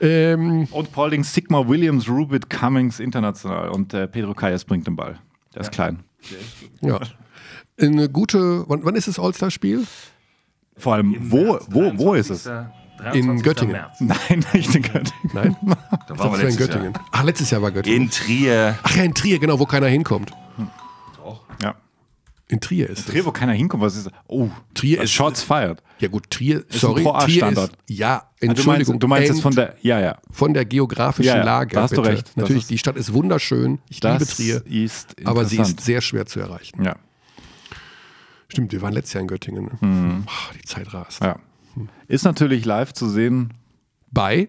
ähm, 0.00 0.66
Und 0.70 0.92
Paulding, 0.92 1.24
Sigma, 1.24 1.66
Williams, 1.68 2.08
Rubit, 2.08 2.50
Cummings 2.50 3.00
international. 3.00 3.70
Und 3.70 3.94
äh, 3.94 4.06
Pedro 4.08 4.34
Calles 4.34 4.64
bringt 4.64 4.86
den 4.86 4.96
Ball. 4.96 5.18
Der 5.54 5.62
ist 5.62 5.72
klein. 5.72 6.00
ja. 6.80 7.00
Eine 7.80 8.08
gute, 8.08 8.64
wann, 8.68 8.84
wann 8.84 8.94
ist 8.96 9.06
das 9.08 9.18
All-Star-Spiel? 9.18 9.86
Vor 10.78 10.94
allem, 10.94 11.16
wo, 11.30 11.58
wo, 11.68 11.92
wo 11.96 12.14
ist 12.14 12.30
es? 12.30 12.44
23. 12.44 13.24
In 13.30 13.42
Göttingen. 13.42 13.72
März. 13.72 13.96
Nein, 14.00 14.44
nicht 14.52 14.74
in 14.74 14.82
Göttingen. 14.82 15.30
Nein? 15.34 15.56
Da 16.08 16.14
Das 16.14 16.18
waren 16.18 16.18
wir 16.18 16.32
war 16.32 16.40
in 16.40 16.46
letztes 16.46 16.66
Göttingen. 16.68 16.92
Jahr. 16.94 17.04
Ach, 17.12 17.22
letztes 17.24 17.50
Jahr 17.50 17.62
war 17.62 17.70
Göttingen. 17.70 18.02
In 18.02 18.10
Trier. 18.10 18.78
Ach 18.82 18.96
ja, 18.96 19.02
in 19.02 19.14
Trier, 19.14 19.38
genau, 19.38 19.58
wo 19.58 19.66
keiner 19.66 19.86
hinkommt. 19.88 20.32
Doch. 21.16 21.42
Ja. 21.62 21.74
In 22.48 22.60
Trier 22.60 22.88
ist 22.88 23.06
Trier, 23.08 23.20
es. 23.20 23.26
wo 23.26 23.32
keiner 23.32 23.52
hinkommt, 23.52 23.82
was 23.82 23.96
ist 23.96 24.08
Oh, 24.28 24.48
Trier 24.72 25.02
ist- 25.02 25.10
Shots 25.12 25.42
fired. 25.42 25.82
Ja 25.98 26.08
gut, 26.08 26.30
Trier, 26.30 26.58
ein 26.58 26.64
sorry, 26.78 27.02
Trier 27.24 27.48
ist, 27.48 27.70
ja, 27.88 28.16
Ah, 28.18 28.28
Du 28.38 28.46
meinst, 28.46 28.58
Entschuldigung. 28.58 28.98
du 29.00 29.08
meinst 29.08 29.28
jetzt 29.28 29.36
ent- 29.36 29.42
von 29.42 29.54
der, 29.54 29.76
ja, 29.80 29.98
ja. 29.98 30.18
von 30.30 30.54
der 30.54 30.64
geografischen 30.66 31.26
Ja, 31.28 31.38
ja, 31.38 31.44
Lage. 31.44 31.74
da 31.74 31.82
hast 31.82 31.96
du 31.96 32.02
bitte. 32.02 32.14
recht. 32.14 32.28
Das 32.28 32.36
Natürlich, 32.36 32.62
ist- 32.64 32.70
die 32.70 32.78
Stadt 32.78 32.96
ist 32.96 33.12
wunderschön. 33.12 33.78
Ich 33.88 34.02
liebe 34.02 34.18
Das 34.18 34.36
Trier, 34.36 34.62
ist 34.66 35.16
aber 35.24 35.44
sie 35.46 35.56
ist 35.58 35.80
sehr 35.80 36.00
schwer 36.02 36.26
zu 36.26 36.38
erreichen. 36.40 36.84
Ja, 36.84 36.96
Stimmt, 38.48 38.72
wir 38.72 38.80
waren 38.82 38.92
letztes 38.92 39.14
Jahr 39.14 39.22
in 39.22 39.28
Göttingen. 39.28 39.64
Ne? 39.80 40.22
Ah, 40.26 40.52
die 40.54 40.62
Zeit 40.64 40.92
rast. 40.94 41.22
ja. 41.22 41.36
Ist 42.08 42.24
natürlich 42.24 42.64
live 42.64 42.94
zu 42.94 43.08
sehen. 43.08 43.52
Bei 44.10 44.48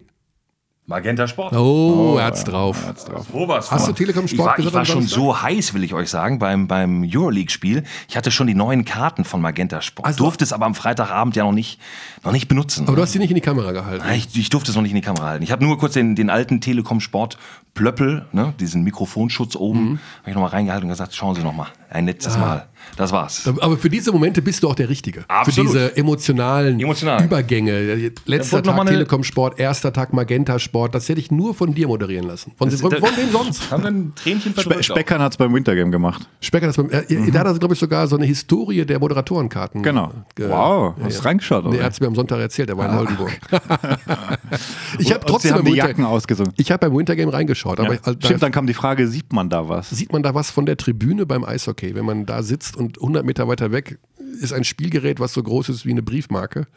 Magenta 0.85 1.27
Sport. 1.27 1.51
Oh, 1.53 2.15
er 2.17 2.27
hat's 2.27 2.45
drauf. 2.45 2.81
Er 2.83 2.87
hat's 2.89 3.03
drauf. 3.03 3.25
Sowas 3.29 3.69
Hast 3.69 3.83
von. 3.83 3.93
du 3.93 3.97
Telekom 3.97 4.23
ich 4.23 4.31
Sport 4.31 4.47
war, 4.47 4.55
gesagt 4.55 4.69
Ich 4.71 4.73
war 4.77 4.85
schon 4.85 5.01
so 5.01 5.41
heiß, 5.41 5.73
will 5.73 5.83
ich 5.83 5.93
euch 5.93 6.09
sagen, 6.09 6.39
beim, 6.39 6.69
beim 6.69 7.03
Euroleague-Spiel. 7.05 7.83
Ich 8.07 8.15
hatte 8.15 8.31
schon 8.31 8.47
die 8.47 8.53
neuen 8.55 8.85
Karten 8.85 9.25
von 9.25 9.41
Magenta 9.41 9.81
Sport. 9.81 10.05
Also- 10.05 10.23
durfte 10.23 10.45
es 10.45 10.53
aber 10.53 10.65
am 10.65 10.75
Freitagabend 10.75 11.35
ja 11.35 11.43
noch 11.43 11.51
nicht, 11.51 11.81
noch 12.23 12.31
nicht 12.31 12.47
benutzen. 12.47 12.87
Aber 12.87 12.95
du 12.95 13.01
hast 13.01 13.11
sie 13.11 13.19
nicht 13.19 13.31
in 13.31 13.35
die 13.35 13.41
Kamera 13.41 13.73
gehalten. 13.73 14.05
Nein, 14.07 14.19
Ich, 14.19 14.33
ich 14.39 14.49
durfte 14.49 14.71
es 14.71 14.75
noch 14.77 14.83
nicht 14.83 14.91
in 14.91 14.95
die 14.95 15.01
Kamera 15.01 15.25
halten. 15.25 15.43
Ich 15.43 15.51
habe 15.51 15.65
nur 15.65 15.77
kurz 15.77 15.91
den, 15.95 16.15
den 16.15 16.29
alten 16.29 16.61
Telekom 16.61 17.01
Sport 17.01 17.37
Plöppel, 17.73 18.25
ne, 18.31 18.53
diesen 18.57 18.83
Mikrofonschutz 18.83 19.57
oben, 19.57 19.79
Mhm. 19.83 19.99
habe 20.21 20.29
ich 20.29 20.33
nochmal 20.35 20.51
reingehalten 20.51 20.85
und 20.85 20.91
gesagt, 20.93 21.13
schauen 21.13 21.35
Sie 21.35 21.43
noch 21.43 21.53
mal, 21.53 21.67
ein 21.89 22.05
letztes 22.05 22.35
Ah. 22.35 22.39
Mal. 22.39 22.67
Das 22.95 23.11
war's. 23.11 23.47
Aber 23.61 23.77
für 23.77 23.89
diese 23.89 24.11
Momente 24.11 24.41
bist 24.41 24.63
du 24.63 24.69
auch 24.69 24.75
der 24.75 24.89
Richtige. 24.89 25.25
Absolut. 25.27 25.71
Für 25.71 25.77
diese 25.77 25.97
emotionalen 25.97 26.79
Emotional. 26.79 27.23
Übergänge. 27.23 28.11
Letzter 28.25 28.63
Tag 28.63 28.79
eine- 28.79 28.89
Telekom 28.89 29.23
Sport, 29.23 29.59
erster 29.59 29.93
Tag 29.93 30.13
Magenta 30.13 30.57
Sport. 30.59 30.95
Das 30.95 31.07
hätte 31.09 31.19
ich 31.19 31.29
nur 31.31 31.53
von 31.53 31.73
dir 31.73 31.87
moderieren 31.87 32.27
lassen. 32.27 32.53
Von, 32.57 32.71
von, 32.71 32.91
von 32.91 33.01
wem 33.01 33.31
sonst? 33.31 33.69
Haben 33.71 33.83
wir 33.83 33.89
ein 33.91 34.13
Tränchen 34.15 34.53
Spe? 34.57 34.81
Speckern 34.83 35.21
hat 35.21 35.33
es 35.33 35.37
beim 35.37 35.53
Wintergame 35.53 35.91
gemacht. 35.91 36.27
Specker, 36.39 36.67
das, 36.67 36.77
beim- 36.77 36.89
äh, 36.89 37.31
da 37.31 37.39
hat 37.39 37.47
er, 37.47 37.53
glaube 37.59 37.73
ich, 37.73 37.79
sogar 37.79 38.07
so 38.07 38.15
eine 38.15 38.25
Historie 38.25 38.85
der 38.85 38.99
Moderatorenkarten. 38.99 39.83
Genau. 39.83 40.11
Ge- 40.35 40.49
wow, 40.49 40.95
hast 41.03 41.19
du 41.19 41.23
reingeschaut, 41.25 41.63
Nee, 41.65 41.69
oder? 41.71 41.79
er 41.79 41.85
hat 41.85 41.93
es 41.93 41.99
mir 41.99 42.07
am 42.07 42.15
Sonntag 42.15 42.39
erzählt, 42.39 42.69
er 42.69 42.77
war 42.77 42.89
in 42.89 42.97
Oldenburg. 42.97 43.37
ich 44.99 45.11
habe 45.13 45.25
trotzdem 45.25 45.49
sie 45.49 45.53
haben 45.53 45.63
beim 45.63 45.65
die 45.65 45.71
Winter, 45.73 45.87
Jacken 45.87 46.05
ausgesungen. 46.05 46.53
ich 46.57 46.71
habe 46.71 46.87
beim 46.89 46.97
Wintergame 46.97 47.31
reingeschaut, 47.33 47.79
aber 47.79 47.95
Ja. 47.95 47.99
halt, 48.05 48.23
Stimmt, 48.23 48.41
da 48.41 48.45
dann 48.47 48.51
kam 48.51 48.67
die 48.67 48.73
Frage, 48.73 49.07
sieht 49.07 49.33
man 49.33 49.49
da 49.49 49.67
was? 49.67 49.89
sieht 49.89 50.11
man 50.13 50.23
da 50.23 50.33
was 50.33 50.51
von 50.51 50.65
der 50.65 50.77
Tribüne 50.77 51.25
beim 51.25 51.43
Eishockey, 51.43 51.95
wenn 51.95 52.05
man 52.05 52.25
da 52.25 52.43
sitzt 52.43 52.76
und 52.77 52.99
100 52.99 53.25
Meter 53.25 53.47
weiter 53.47 53.71
weg 53.71 53.99
ist 54.41 54.53
ein 54.53 54.63
Spielgerät, 54.63 55.19
was 55.19 55.33
so 55.33 55.43
groß 55.43 55.69
ist 55.69 55.85
wie 55.85 55.91
eine 55.91 56.03
Briefmarke. 56.03 56.67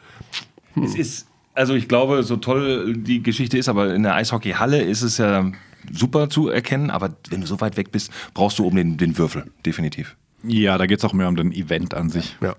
Es 0.83 0.95
ist, 0.95 1.27
also 1.53 1.73
ich 1.73 1.87
glaube, 1.87 2.23
so 2.23 2.37
toll 2.37 2.95
die 2.97 3.21
Geschichte 3.21 3.57
ist, 3.57 3.69
aber 3.69 3.93
in 3.93 4.03
der 4.03 4.15
Eishockeyhalle 4.15 4.81
ist 4.81 5.01
es 5.01 5.17
ja 5.17 5.51
super 5.91 6.29
zu 6.29 6.49
erkennen, 6.49 6.89
aber 6.89 7.15
wenn 7.29 7.41
du 7.41 7.47
so 7.47 7.59
weit 7.61 7.77
weg 7.77 7.91
bist, 7.91 8.11
brauchst 8.33 8.59
du 8.59 8.65
oben 8.65 8.77
den, 8.77 8.97
den 8.97 9.17
Würfel, 9.17 9.51
definitiv. 9.65 10.15
Ja, 10.43 10.77
da 10.77 10.85
geht 10.85 10.99
es 10.99 11.05
auch 11.05 11.13
mehr 11.13 11.27
um 11.27 11.35
den 11.35 11.51
Event 11.51 11.93
an 11.93 12.09
sich. 12.09 12.37
Ja. 12.41 12.55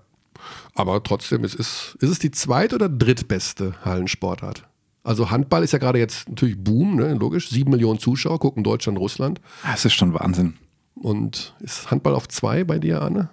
Aber 0.75 1.03
trotzdem, 1.03 1.45
es 1.45 1.55
ist, 1.55 1.97
ist 2.01 2.11
es 2.11 2.19
die 2.19 2.31
zweit- 2.31 2.75
oder 2.75 2.89
drittbeste 2.89 3.75
Hallensportart? 3.85 4.65
Also 5.05 5.31
Handball 5.31 5.65
ist 5.65 5.73
ja 5.73 5.79
gerade 5.79 5.99
jetzt 5.99 6.29
natürlich 6.29 6.57
Boom, 6.57 6.97
ne? 6.97 7.15
logisch. 7.15 7.51
Sieben 7.51 7.71
Millionen 7.71 7.99
Zuschauer 7.99 8.39
gucken 8.39 8.63
Deutschland, 8.63 8.99
Russland. 8.99 9.41
Das 9.65 9.85
ist 9.85 9.95
schon 9.95 10.15
Wahnsinn. 10.15 10.55
Und 10.95 11.55
ist 11.61 11.91
Handball 11.91 12.15
auf 12.15 12.29
zwei 12.29 12.65
bei 12.65 12.79
dir, 12.79 13.03
Anne? 13.03 13.29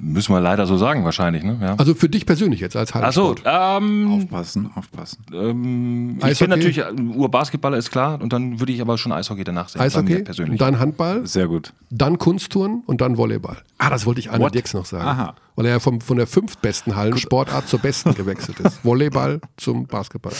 Müssen 0.00 0.32
wir 0.32 0.40
leider 0.40 0.66
so 0.66 0.78
sagen, 0.78 1.04
wahrscheinlich. 1.04 1.42
Ne? 1.42 1.58
Ja. 1.60 1.74
Also 1.74 1.94
für 1.94 2.08
dich 2.08 2.24
persönlich 2.24 2.60
jetzt 2.60 2.76
als 2.76 2.94
Achso, 2.94 3.34
Hallensport. 3.36 3.42
ähm, 3.44 4.10
Aufpassen, 4.10 4.70
aufpassen. 4.74 5.18
ähm, 5.34 6.18
ich 6.26 6.38
bin 6.38 6.48
natürlich 6.48 6.78
äh, 6.78 6.90
Urbasketballer, 6.92 7.76
ist 7.76 7.90
klar, 7.90 8.18
und 8.22 8.32
dann 8.32 8.58
würde 8.58 8.72
ich 8.72 8.80
aber 8.80 8.96
schon 8.96 9.12
Eishockey 9.12 9.44
danach 9.44 9.68
sehen. 9.68 9.82
Eishockey, 9.82 10.22
persönlich. 10.22 10.58
dann 10.58 10.78
Handball, 10.78 11.26
Sehr 11.26 11.46
gut. 11.46 11.74
dann 11.90 12.16
Kunstturnen 12.16 12.84
und 12.86 13.02
dann 13.02 13.18
Volleyball. 13.18 13.58
Ah, 13.76 13.90
das 13.90 14.06
wollte 14.06 14.20
ich 14.20 14.30
Anne 14.30 14.44
What? 14.44 14.54
Dix 14.54 14.72
noch 14.72 14.86
sagen. 14.86 15.04
Aha. 15.06 15.34
Weil 15.56 15.66
er 15.66 15.72
ja 15.72 15.78
vom, 15.80 16.00
von 16.00 16.16
der 16.16 16.26
fünftbesten 16.26 16.96
Hallensportart 16.96 17.68
zur 17.68 17.80
besten 17.80 18.14
gewechselt 18.14 18.58
ist. 18.60 18.80
Volleyball 18.82 19.42
zum 19.58 19.86
Basketball. 19.86 20.32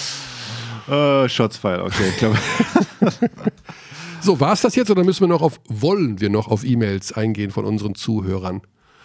Äh, 0.89 1.29
Shots 1.29 1.59
fired, 1.59 1.83
okay. 1.83 2.09
Ich 2.09 2.17
glaube, 2.17 2.39
So, 4.27 4.41
war 4.41 4.55
es 4.55 4.61
das 4.61 4.75
jetzt 4.75 4.91
oder 4.91 5.05
müssen 5.05 5.21
wir 5.21 5.29
noch 5.29 5.41
auf, 5.41 5.61
wollen 5.69 6.21
wir 6.21 6.31
noch 6.31 6.49
auf 6.49 6.65
E-Mails 6.65 7.13
eingehen 7.13 7.53
von 7.53 7.65
unseren 7.65 7.95
Zuhörern? 7.95 8.61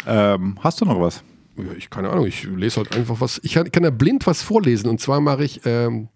ähm, 0.08 0.58
hast 0.62 0.82
du 0.82 0.86
noch 0.86 1.00
was? 1.00 1.24
Ja, 1.58 1.74
ich 1.78 1.92
keine 1.92 2.10
Ahnung, 2.10 2.26
ich 2.26 2.44
lese 2.46 2.78
halt 2.78 2.96
einfach 2.96 3.22
was. 3.22 3.40
Ich 3.44 3.54
kann, 3.54 3.72
kann 3.72 3.84
ja 3.84 3.92
blind 3.92 4.26
was 4.26 4.42
vorlesen 4.42 4.90
und 4.90 5.00
zwar 5.00 5.22
mache 5.22 5.44
ich, 5.44 5.62
ähm, 5.64 6.08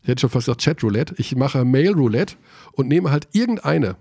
ich 0.00 0.08
hätte 0.08 0.22
schon 0.22 0.30
fast 0.30 0.46
gesagt 0.46 0.62
Chat-Roulette, 0.62 1.14
ich 1.18 1.36
mache 1.36 1.62
Mail-Roulette 1.62 2.36
und 2.72 2.88
nehme 2.88 3.10
halt 3.10 3.28
irgendeine. 3.32 3.96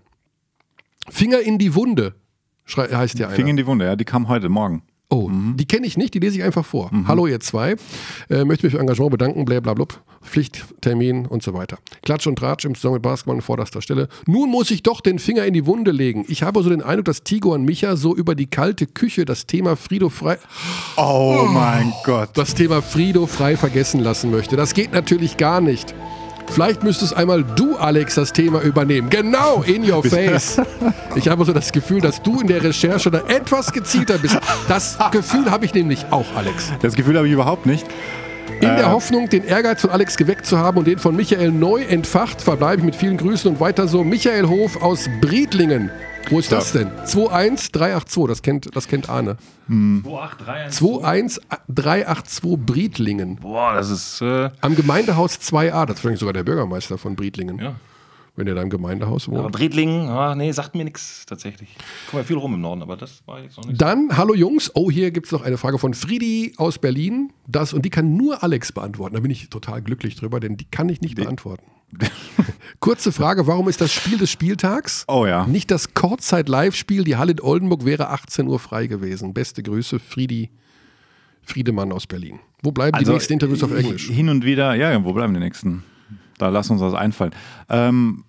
Finger 1.10 1.42
in 1.42 1.58
die 1.58 1.76
Wunde, 1.76 2.16
heißt 2.74 3.20
ja 3.20 3.28
einer. 3.28 3.36
Fing 3.36 3.48
in 3.48 3.58
die 3.58 3.68
Wunde, 3.68 3.84
ja, 3.84 3.98
die 3.98 4.06
kam 4.06 4.30
heute 4.30 4.48
Morgen. 4.48 4.82
Oh, 5.10 5.30
die 5.32 5.66
kenne 5.66 5.88
ich 5.88 5.96
nicht, 5.98 6.14
die 6.16 6.20
lese 6.20 6.38
ich 6.38 6.44
einfach 6.44 6.66
vor. 6.66 6.92
Hallo 7.08 7.28
ihr 7.28 7.40
zwei, 7.40 7.76
äh, 8.30 8.44
möchte 8.44 8.66
mich 8.66 8.74
für 8.76 8.80
Engagement 8.82 9.12
bedanken, 9.12 9.46
blablabla, 9.46 9.86
Pflichttermin 10.22 11.26
und 11.26 11.42
so 11.42 11.54
weiter. 11.54 11.78
Klatsch 12.02 12.28
und 12.28 12.36
Tratsch 12.38 12.66
im 12.66 12.76
Zusammen 12.76 12.96
mit 12.96 13.04
Basketball 13.04 13.36
an 13.38 13.42
vorderster 13.42 13.82
Stelle. 13.82 14.10
Nun 14.26 14.50
muss 14.52 14.70
ich 14.70 14.84
doch 14.84 15.00
den 15.00 15.18
Finger 15.20 15.46
in 15.46 15.54
die 15.54 15.66
Wunde 15.66 15.92
legen. 15.92 16.26
Ich 16.28 16.44
habe 16.44 16.62
so 16.62 16.70
den 16.70 16.82
Eindruck, 16.82 17.06
dass 17.06 17.24
Tigo 17.24 17.54
und 17.54 17.64
Micha 17.64 17.96
so 17.96 18.14
über 18.18 18.36
die 18.36 18.48
kalte 18.48 18.86
Küche 18.86 19.24
das 19.24 19.46
Thema 19.46 19.78
Frido 19.78 20.10
frei, 20.10 20.40
Oh 20.98 21.46
mein 21.54 21.94
Gott. 22.04 22.32
das 22.34 22.54
Thema 22.54 22.82
Frido 22.82 23.28
frei 23.28 23.56
vergessen 23.56 24.02
lassen 24.02 24.30
möchte. 24.30 24.58
Das 24.58 24.74
geht 24.74 24.92
natürlich 24.92 25.38
gar 25.38 25.62
nicht. 25.62 25.96
Vielleicht 26.50 26.84
müsstest 26.84 27.16
einmal 27.16 27.44
du, 27.44 27.76
Alex, 27.78 28.16
das 28.16 28.34
Thema 28.34 28.62
übernehmen. 28.62 29.10
Genau, 29.10 29.64
in 29.64 29.90
your 29.90 30.04
face. 30.04 30.60
Ich 31.16 31.28
habe 31.28 31.46
so 31.46 31.54
das 31.54 31.72
Gefühl, 31.72 32.02
dass 32.02 32.22
du 32.22 32.40
in 32.40 32.48
der 32.48 32.64
Recherche 32.64 33.12
da 33.12 33.20
etwas 33.28 33.72
gezielter 33.72 34.18
bist. 34.18 34.40
Das 34.68 34.98
Gefühl 35.12 35.52
habe 35.52 35.66
ich 35.66 35.74
nämlich 35.74 36.06
auch, 36.10 36.26
Alex. 36.36 36.72
Das 36.82 36.96
Gefühl 36.96 37.18
habe 37.18 37.28
ich 37.28 37.34
überhaupt 37.34 37.66
nicht. 37.66 37.86
In 38.62 38.70
Äh. 38.70 38.78
der 38.78 38.92
Hoffnung, 38.92 39.30
den 39.30 39.44
Ehrgeiz 39.44 39.82
von 39.82 39.92
Alex 39.92 40.18
geweckt 40.18 40.46
zu 40.46 40.58
haben 40.58 40.78
und 40.78 40.88
den 40.88 40.98
von 40.98 41.16
Michael 41.16 41.52
neu 41.52 41.84
entfacht, 41.84 42.42
verbleibe 42.42 42.78
ich 42.80 42.86
mit 42.86 42.96
vielen 42.96 43.18
Grüßen 43.18 43.52
und 43.52 43.60
weiter 43.60 43.88
so. 43.88 44.04
Michael 44.04 44.48
Hof 44.48 44.82
aus 44.82 45.08
Briedlingen. 45.22 45.92
Wo 46.30 46.40
ist 46.40 46.52
das 46.52 46.74
denn? 46.74 46.90
21382, 47.06 48.28
das 48.28 48.42
kennt, 48.42 48.76
das 48.76 48.88
kennt 48.88 49.10
Arne. 49.10 49.38
2831. 49.68 50.80
21382 50.80 52.66
Briedlingen. 52.66 53.36
Boah, 53.38 53.74
das 53.74 53.90
ist. 53.90 54.22
Äh, 54.22 54.50
Am 54.62 54.76
Gemeindehaus 54.76 55.40
2a, 55.40 55.86
das 55.86 55.98
ist 55.98 56.04
wahrscheinlich 56.04 56.20
sogar 56.20 56.34
der 56.34 56.44
Bürgermeister 56.44 56.98
von 56.98 57.16
Briedlingen, 57.16 57.60
ja. 57.60 57.76
wenn 58.36 58.48
er 58.48 58.56
da 58.56 58.62
im 58.62 58.70
Gemeindehaus 58.70 59.28
Aber 59.30 59.44
wohnt. 59.44 59.54
Bredlingen, 59.54 60.10
ah, 60.10 60.36
nee, 60.36 60.52
sagt 60.52 60.76
mir 60.76 60.84
nichts 60.84 61.26
tatsächlich. 61.26 61.70
Ich 61.78 62.10
komme 62.10 62.24
ja 62.24 62.28
viel 62.28 62.38
rum 62.38 62.54
im 62.54 62.62
Norden, 62.62 62.82
aber 62.82 62.98
das 62.98 63.22
war 63.26 63.40
jetzt 63.40 63.58
noch 63.58 63.66
nicht. 63.66 63.82
Dann, 63.82 64.18
hallo 64.18 64.34
Jungs, 64.34 64.72
oh, 64.76 64.92
hier 64.92 65.12
gibt 65.12 65.28
es 65.28 65.32
noch 65.32 65.44
eine 65.44 65.58
Frage 65.58 65.80
von 65.80 65.94
Friedi 65.94 66.54
aus 66.58 66.78
Berlin. 66.78 67.32
Das, 67.48 67.74
und 67.74 67.84
die 67.84 67.90
kann 67.90 68.18
nur 68.18 68.44
Alex 68.44 68.72
beantworten. 68.74 69.16
Da 69.16 69.22
bin 69.22 69.32
ich 69.32 69.50
total 69.50 69.82
glücklich 69.82 70.16
drüber, 70.16 70.40
denn 70.40 70.58
die 70.58 70.66
kann 70.66 70.90
ich 70.90 71.02
nicht 71.02 71.16
beantworten. 71.16 71.66
Kurze 72.80 73.12
Frage, 73.12 73.48
warum 73.48 73.70
ist 73.70 73.82
das 73.82 73.92
Spiel 73.92 74.18
des 74.18 74.30
Spieltags? 74.30 75.06
Oh 75.08 75.26
ja. 75.26 75.48
Nicht 75.48 75.72
das 75.72 75.94
Kurzzeit-Live-Spiel, 75.94 77.04
die 77.04 77.16
Halle 77.16 77.32
in 77.32 77.42
Oldenburg 77.42 77.86
wäre 77.86 78.10
18 78.10 78.48
Uhr 78.48 78.60
frei 78.60 78.88
gewesen. 78.88 79.34
Beste 79.34 79.64
Grüße, 79.64 80.00
Friedi, 80.00 80.50
Friedemann 81.42 81.92
aus 81.92 82.08
Berlin. 82.08 82.40
Wo 82.62 82.72
bleiben 82.72 82.98
die 83.00 83.10
nächsten 83.10 83.34
Interviews 83.34 83.64
auf 83.64 83.72
Englisch? 83.72 84.08
Hin 84.10 84.30
und 84.30 84.44
wieder, 84.46 84.76
ja, 84.76 84.92
ja, 84.92 85.04
wo 85.04 85.14
bleiben 85.14 85.34
die 85.34 85.40
nächsten? 85.40 85.84
Da 86.38 86.50
lassen 86.50 86.74
uns 86.74 86.82
was 86.82 86.94
einfallen. 86.94 87.32
Ähm, 87.70 88.24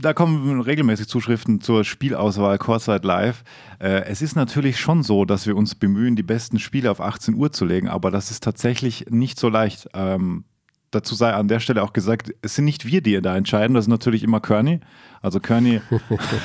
da 0.00 0.14
kommen 0.14 0.60
regelmäßig 0.60 1.08
Zuschriften 1.08 1.60
zur 1.60 1.84
Spielauswahl 1.84 2.58
Courtside 2.58 3.06
Live. 3.06 3.44
Äh, 3.78 4.04
es 4.04 4.22
ist 4.22 4.36
natürlich 4.36 4.78
schon 4.80 5.02
so, 5.02 5.24
dass 5.24 5.46
wir 5.46 5.56
uns 5.56 5.74
bemühen, 5.74 6.16
die 6.16 6.22
besten 6.22 6.58
Spiele 6.58 6.90
auf 6.90 7.00
18 7.00 7.34
Uhr 7.34 7.52
zu 7.52 7.64
legen, 7.64 7.88
aber 7.88 8.10
das 8.10 8.30
ist 8.30 8.42
tatsächlich 8.42 9.06
nicht 9.10 9.38
so 9.38 9.48
leicht. 9.48 9.88
Ähm, 9.94 10.44
dazu 10.92 11.14
sei 11.16 11.32
an 11.32 11.48
der 11.48 11.58
Stelle 11.60 11.82
auch 11.82 11.92
gesagt, 11.92 12.32
es 12.42 12.54
sind 12.54 12.64
nicht 12.66 12.86
wir, 12.86 13.02
die 13.02 13.20
da 13.20 13.36
entscheiden, 13.36 13.74
das 13.74 13.84
ist 13.86 13.88
natürlich 13.88 14.22
immer 14.22 14.40
Kearney. 14.40 14.80
Also 15.20 15.40
Kearney, 15.40 15.80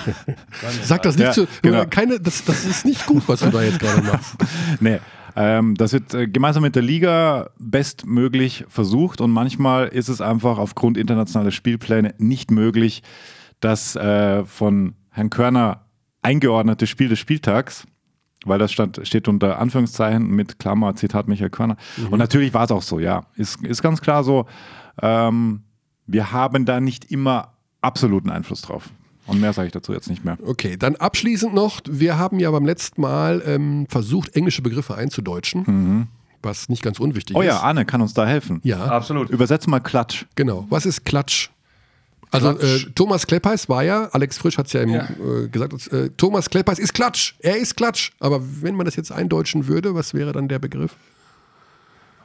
Sag 0.83 1.03
das 1.03 1.15
nicht 1.17 1.25
Ja, 1.25 1.31
zu. 1.33 1.47
genau. 1.61 1.85
Keine, 1.89 2.19
das, 2.19 2.43
das 2.45 2.65
ist 2.65 2.85
nicht 2.85 3.05
gut, 3.05 3.23
was 3.27 3.41
du 3.41 3.49
da 3.49 3.61
jetzt 3.61 3.79
gerade 3.79 4.01
machst. 4.01 4.35
nee, 4.79 4.99
ähm, 5.35 5.75
das 5.75 5.93
wird 5.93 6.13
äh, 6.13 6.27
gemeinsam 6.27 6.63
mit 6.63 6.75
der 6.75 6.83
Liga 6.83 7.49
bestmöglich 7.59 8.65
versucht 8.67 9.21
und 9.21 9.31
manchmal 9.31 9.87
ist 9.87 10.09
es 10.09 10.21
einfach 10.21 10.57
aufgrund 10.57 10.97
internationaler 10.97 11.51
Spielpläne 11.51 12.15
nicht 12.17 12.49
möglich, 12.51 13.03
das 13.59 13.95
äh, 13.95 14.45
von 14.45 14.95
Herrn 15.11 15.29
Körner 15.29 15.85
eingeordnete 16.21 16.87
Spiel 16.87 17.09
des 17.09 17.19
Spieltags, 17.19 17.85
weil 18.47 18.59
das 18.59 18.71
stand, 18.71 18.99
steht 19.03 19.27
unter 19.27 19.59
Anführungszeichen 19.59 20.27
mit 20.27 20.59
Klammer, 20.59 20.95
Zitat 20.95 21.27
Michael 21.27 21.49
Körner. 21.49 21.77
Und 22.09 22.19
natürlich 22.19 22.53
war 22.53 22.65
es 22.65 22.71
auch 22.71 22.81
so, 22.81 22.99
ja. 22.99 23.25
Ist, 23.35 23.63
ist 23.63 23.81
ganz 23.81 24.01
klar 24.01 24.23
so, 24.23 24.45
ähm, 25.01 25.63
wir 26.05 26.31
haben 26.31 26.65
da 26.65 26.79
nicht 26.79 27.11
immer 27.11 27.53
absoluten 27.81 28.29
Einfluss 28.29 28.61
drauf. 28.61 28.89
Und 29.25 29.41
mehr 29.41 29.51
sage 29.51 29.67
ich 29.67 29.73
dazu 29.73 29.91
jetzt 29.91 30.09
nicht 30.09 30.23
mehr. 30.23 30.37
Okay, 30.41 30.77
dann 30.77 30.95
abschließend 30.95 31.53
noch, 31.53 31.81
wir 31.89 32.17
haben 32.17 32.39
ja 32.39 32.49
beim 32.49 32.65
letzten 32.65 33.01
Mal 33.01 33.43
ähm, 33.45 33.85
versucht, 33.89 34.35
englische 34.37 34.61
Begriffe 34.61 34.95
einzudeutschen, 34.95 36.07
was 36.41 36.69
nicht 36.69 36.81
ganz 36.81 36.99
unwichtig 36.99 37.35
Oh 37.35 37.41
ist. 37.41 37.47
ja, 37.47 37.59
Arne 37.59 37.83
kann 37.83 38.01
uns 38.01 38.13
da 38.13 38.25
helfen. 38.25 38.61
Ja, 38.63 38.85
Absolut. 38.85 39.29
Übersetz 39.29 39.67
mal 39.67 39.81
Klatsch. 39.81 40.25
genau. 40.35 40.65
Was 40.69 40.85
ist 40.85 41.03
Klatsch? 41.03 41.49
Also 42.31 42.53
Klatsch. 42.53 42.85
Äh, 42.87 42.89
Thomas 42.91 43.25
Kleppeis 43.27 43.69
war 43.69 43.83
ja, 43.83 44.05
Alex 44.11 44.37
Frisch 44.37 44.57
hat 44.57 44.67
es 44.67 44.73
ja, 44.73 44.81
im, 44.81 44.89
Ja. 44.89 45.07
Äh, 45.43 45.47
gesagt, 45.47 45.91
äh, 45.93 46.09
Thomas 46.17 46.49
Kleppeis 46.49 46.79
ist 46.79 46.93
Klatsch, 46.93 47.33
er 47.39 47.57
ist 47.57 47.75
Klatsch. 47.77 48.11
Aber 48.19 48.41
wenn 48.61 48.75
man 48.75 48.85
das 48.85 48.95
jetzt 48.95 49.11
eindeutschen 49.11 49.67
würde, 49.67 49.95
was 49.95 50.13
wäre 50.13 50.31
dann 50.33 50.47
der 50.47 50.59
Begriff? 50.59 50.95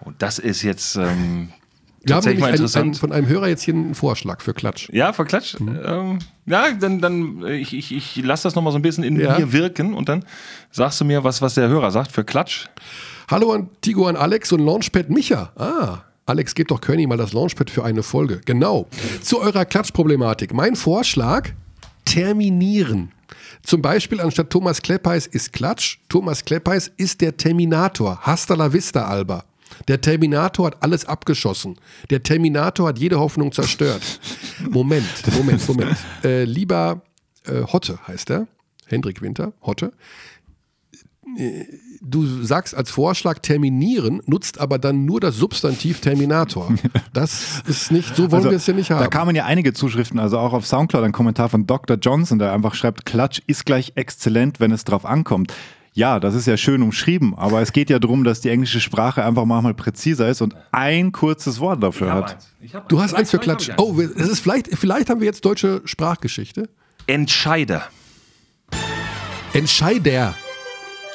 Und 0.00 0.20
das 0.20 0.38
ist 0.40 0.62
jetzt 0.62 0.96
ähm, 0.96 1.02
Wir 1.04 2.16
haben 2.16 2.22
tatsächlich 2.24 2.40
nämlich 2.40 2.54
interessant. 2.60 2.84
einen, 2.84 2.94
von 2.94 3.12
einem 3.12 3.28
Hörer 3.28 3.46
jetzt 3.46 3.62
hier 3.62 3.74
einen 3.74 3.94
Vorschlag 3.94 4.40
für 4.40 4.52
Klatsch. 4.52 4.88
Ja, 4.92 5.12
verklatscht. 5.12 5.60
Ähm, 5.60 6.18
ja, 6.46 6.72
dann, 6.72 7.00
dann 7.00 7.42
äh, 7.44 7.54
ich, 7.58 7.72
ich, 7.72 7.92
ich 7.94 8.16
lasse 8.24 8.42
das 8.42 8.56
nochmal 8.56 8.72
so 8.72 8.78
ein 8.80 8.82
bisschen 8.82 9.04
in 9.04 9.20
Ja. 9.20 9.38
mir 9.38 9.52
wirken 9.52 9.94
und 9.94 10.08
dann 10.08 10.24
sagst 10.72 11.00
du 11.00 11.04
mir, 11.04 11.22
was, 11.22 11.40
was 11.40 11.54
der 11.54 11.68
Hörer 11.68 11.92
sagt 11.92 12.10
für 12.10 12.24
Klatsch. 12.24 12.66
Hallo 13.30 13.52
an 13.52 13.70
Tigo 13.80 14.08
an 14.08 14.16
Alex 14.16 14.50
und 14.50 14.60
Launchpad 14.66 15.08
Micha. 15.10 15.52
Ah, 15.54 15.98
Alex, 16.26 16.54
gebt 16.54 16.70
doch 16.70 16.80
König 16.80 17.08
mal 17.08 17.16
das 17.16 17.32
Launchpad 17.32 17.70
für 17.70 17.84
eine 17.84 18.02
Folge. 18.02 18.40
Genau. 18.44 18.86
Zu 19.20 19.40
eurer 19.40 19.64
Klatschproblematik. 19.64 20.54
Mein 20.54 20.76
Vorschlag, 20.76 21.50
terminieren. 22.04 23.12
Zum 23.62 23.82
Beispiel 23.82 24.20
anstatt 24.20 24.50
Thomas 24.50 24.82
Kleppeis 24.82 25.26
ist 25.26 25.52
Klatsch, 25.52 25.98
Thomas 26.08 26.44
Kleppeis 26.44 26.90
ist 26.96 27.20
der 27.20 27.36
Terminator. 27.36 28.18
Hasta 28.20 28.54
la 28.54 28.72
vista, 28.72 29.06
Alba. 29.06 29.44
Der 29.88 30.00
Terminator 30.00 30.66
hat 30.66 30.82
alles 30.82 31.04
abgeschossen. 31.04 31.76
Der 32.10 32.22
Terminator 32.22 32.88
hat 32.88 32.98
jede 32.98 33.18
Hoffnung 33.18 33.52
zerstört. 33.52 34.02
Moment, 34.70 35.06
Moment, 35.36 35.66
Moment. 35.68 35.96
Äh, 36.24 36.44
lieber 36.44 37.02
äh, 37.46 37.62
Hotte 37.64 37.98
heißt 38.06 38.30
er, 38.30 38.46
Hendrik 38.86 39.22
Winter, 39.22 39.52
Hotte. 39.62 39.92
Äh, 41.36 41.64
Du 42.04 42.42
sagst 42.42 42.74
als 42.74 42.90
Vorschlag 42.90 43.38
terminieren, 43.38 44.22
nutzt 44.26 44.60
aber 44.60 44.78
dann 44.78 45.04
nur 45.04 45.20
das 45.20 45.36
Substantiv 45.36 46.00
Terminator. 46.00 46.74
Das 47.12 47.62
ist 47.66 47.92
nicht, 47.92 48.16
so 48.16 48.24
wollen 48.24 48.34
Also, 48.34 48.50
wir 48.50 48.56
es 48.56 48.66
ja 48.66 48.74
nicht 48.74 48.90
haben. 48.90 49.00
Da 49.00 49.06
kamen 49.06 49.36
ja 49.36 49.44
einige 49.44 49.72
Zuschriften, 49.72 50.18
also 50.18 50.38
auch 50.38 50.52
auf 50.52 50.66
Soundcloud 50.66 51.04
ein 51.04 51.12
Kommentar 51.12 51.48
von 51.48 51.66
Dr. 51.66 51.96
Johnson, 51.98 52.38
der 52.38 52.52
einfach 52.52 52.74
schreibt, 52.74 53.04
Klatsch 53.04 53.40
ist 53.46 53.66
gleich 53.66 53.92
exzellent, 53.94 54.58
wenn 54.60 54.72
es 54.72 54.84
drauf 54.84 55.04
ankommt. 55.04 55.52
Ja, 55.92 56.18
das 56.18 56.34
ist 56.34 56.46
ja 56.46 56.56
schön 56.56 56.82
umschrieben, 56.82 57.34
aber 57.36 57.60
es 57.60 57.72
geht 57.72 57.90
ja 57.90 57.98
darum, 57.98 58.24
dass 58.24 58.40
die 58.40 58.48
englische 58.48 58.80
Sprache 58.80 59.24
einfach 59.24 59.44
manchmal 59.44 59.74
präziser 59.74 60.28
ist 60.28 60.40
und 60.40 60.56
ein 60.72 61.12
kurzes 61.12 61.60
Wort 61.60 61.82
dafür 61.82 62.12
hat. 62.12 62.38
Du 62.88 63.00
hast 63.00 63.14
eins 63.14 63.30
für 63.30 63.38
Klatsch. 63.38 63.70
Oh, 63.76 63.94
es 64.00 64.28
ist 64.28 64.40
vielleicht, 64.40 64.68
vielleicht 64.76 65.08
haben 65.10 65.20
wir 65.20 65.26
jetzt 65.26 65.44
deutsche 65.44 65.82
Sprachgeschichte. 65.84 66.68
Entscheider. 67.06 67.82
Entscheider. 69.52 70.34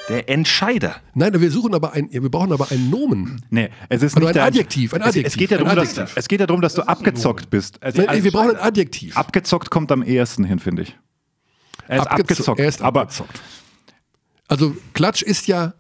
Der 0.10 0.30
Entscheider. 0.30 0.96
Nein, 1.16 1.40
wir 1.40 1.52
suchen 1.52 1.74
aber 1.74 1.92
ein, 1.94 2.08
wir 2.12 2.30
brauchen 2.32 2.54
aber 2.54 2.72
einen 2.72 2.90
Nomen. 2.90 3.42
Nee, 3.50 3.70
es 3.90 4.02
ist 4.04 4.16
Also 4.16 4.20
nicht 4.20 4.28
ein 4.30 4.34
der- 4.36 4.44
Adjektiv, 4.46 4.94
ein 4.94 5.02
Es, 5.02 5.08
Adjektiv, 5.08 5.34
es, 5.34 5.38
geht 5.38 5.52
ja 5.52 5.58
darum, 5.58 5.76
dass, 5.76 5.98
es 6.16 6.28
geht 6.30 6.40
ja 6.40 6.46
darum, 6.48 6.62
dass 6.62 6.74
du 6.76 6.82
abgezockt 6.84 7.50
bist. 7.50 7.84
Also, 7.84 8.00
Nein, 8.00 8.10
also 8.10 8.24
wir 8.24 8.32
brauchen 8.32 8.52
ein 8.52 8.62
Adjektiv. 8.62 9.18
abgezockt 9.18 9.70
kommt 9.70 9.92
am 9.92 10.04
ehesten 10.04 10.46
hin, 10.46 10.60
finde 10.60 10.84
ich. 10.84 10.98
Er 11.90 11.98
ist 12.02 12.08
Abgezo- 12.08 12.22
abgezockt. 12.22 12.60
Er 12.60 12.68
ist 12.68 12.82
aber 12.82 13.02
abgezockt. 13.02 13.42
Also 14.48 14.76
Klatsch 14.94 15.22
ist 15.24 15.48
ja 15.48 15.74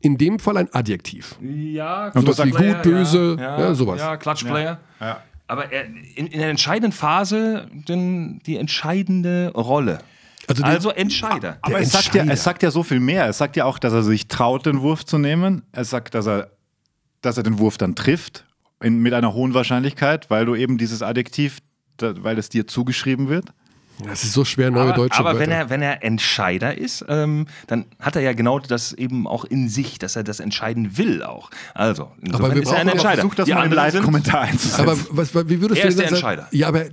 in 0.00 0.16
dem 0.16 0.38
Fall 0.38 0.56
ein 0.56 0.72
Adjektiv. 0.72 1.36
Ja, 1.42 2.06
Und 2.14 2.22
Sowas 2.22 2.38
wie 2.38 2.50
Klatschplayer, 2.50 2.74
gut, 2.74 2.82
böse, 2.82 3.36
ja, 3.38 3.60
ja, 3.60 3.74
sowas. 3.74 3.98
Ja, 4.00 4.16
Klatschplayer. 4.16 4.80
Ja. 5.00 5.22
Aber 5.46 5.72
er, 5.72 5.84
in, 6.14 6.26
in 6.26 6.38
der 6.40 6.50
entscheidenden 6.50 6.92
Phase 6.92 7.68
denn 7.72 8.40
die 8.46 8.56
entscheidende 8.56 9.50
Rolle. 9.54 9.98
Also 10.48 10.62
Also, 10.64 10.90
Entscheider. 10.90 11.58
Aber 11.62 11.74
Der 11.74 11.82
es 11.82 11.92
sagt, 11.92 12.14
ja, 12.14 12.24
es 12.24 12.42
sagt 12.42 12.62
ja 12.62 12.70
so 12.70 12.82
viel 12.82 13.00
mehr. 13.00 13.28
Es 13.28 13.38
sagt 13.38 13.56
ja 13.56 13.64
auch, 13.64 13.78
dass 13.78 13.92
er 13.92 14.02
sich 14.02 14.28
traut, 14.28 14.66
den 14.66 14.80
Wurf 14.80 15.04
zu 15.04 15.18
nehmen. 15.18 15.62
Es 15.72 15.90
sagt, 15.90 16.14
dass 16.14 16.26
er, 16.26 16.50
dass 17.20 17.36
er 17.36 17.42
den 17.42 17.58
Wurf 17.58 17.78
dann 17.78 17.94
trifft, 17.94 18.44
in, 18.82 18.98
mit 19.00 19.12
einer 19.12 19.34
hohen 19.34 19.54
Wahrscheinlichkeit, 19.54 20.30
weil 20.30 20.46
du 20.46 20.54
eben 20.54 20.78
dieses 20.78 21.02
Adjektiv, 21.02 21.58
da, 21.96 22.14
weil 22.22 22.38
es 22.38 22.48
dir 22.48 22.66
zugeschrieben 22.66 23.28
wird. 23.28 23.46
Das 24.04 24.22
ist 24.24 24.32
so 24.32 24.44
schwer, 24.44 24.70
neue 24.70 24.84
aber, 24.88 24.92
deutsche 24.92 25.18
aber 25.18 25.30
Wörter. 25.30 25.40
wenn 25.40 25.50
er, 25.50 25.70
wenn 25.70 25.82
er 25.82 26.04
Entscheider 26.04 26.78
ist, 26.78 27.04
ähm, 27.08 27.46
dann 27.66 27.86
hat 28.00 28.14
er 28.16 28.22
ja 28.22 28.32
genau 28.32 28.58
das 28.60 28.92
eben 28.92 29.26
auch 29.26 29.44
in 29.44 29.68
sich, 29.68 29.98
dass 29.98 30.14
er 30.16 30.22
das 30.24 30.38
entscheiden 30.40 30.96
will 30.98 31.22
auch. 31.22 31.50
Also, 31.74 32.12
Aber 32.32 32.54
wir 32.54 32.62
ist 32.62 32.70
er 32.70 32.78
ein 32.78 32.88
Entscheider. 32.88 33.22
Versuch 33.22 33.34
das 33.34 33.46
Die 33.46 33.54
mal 33.54 33.62
sind- 33.64 33.72
Live-Kommentar 33.74 34.40
einzusetzen. 34.42 34.80
aber 34.80 34.96
was, 35.10 35.34
wie 35.34 35.60
würdest 35.60 35.80
Er 35.80 35.84
du 35.84 35.88
ist 35.88 35.98
denn 35.98 36.08
der 36.08 36.16
sagen- 36.18 36.38
Entscheider. 36.38 36.48
Ja, 36.52 36.68
aber 36.68 36.84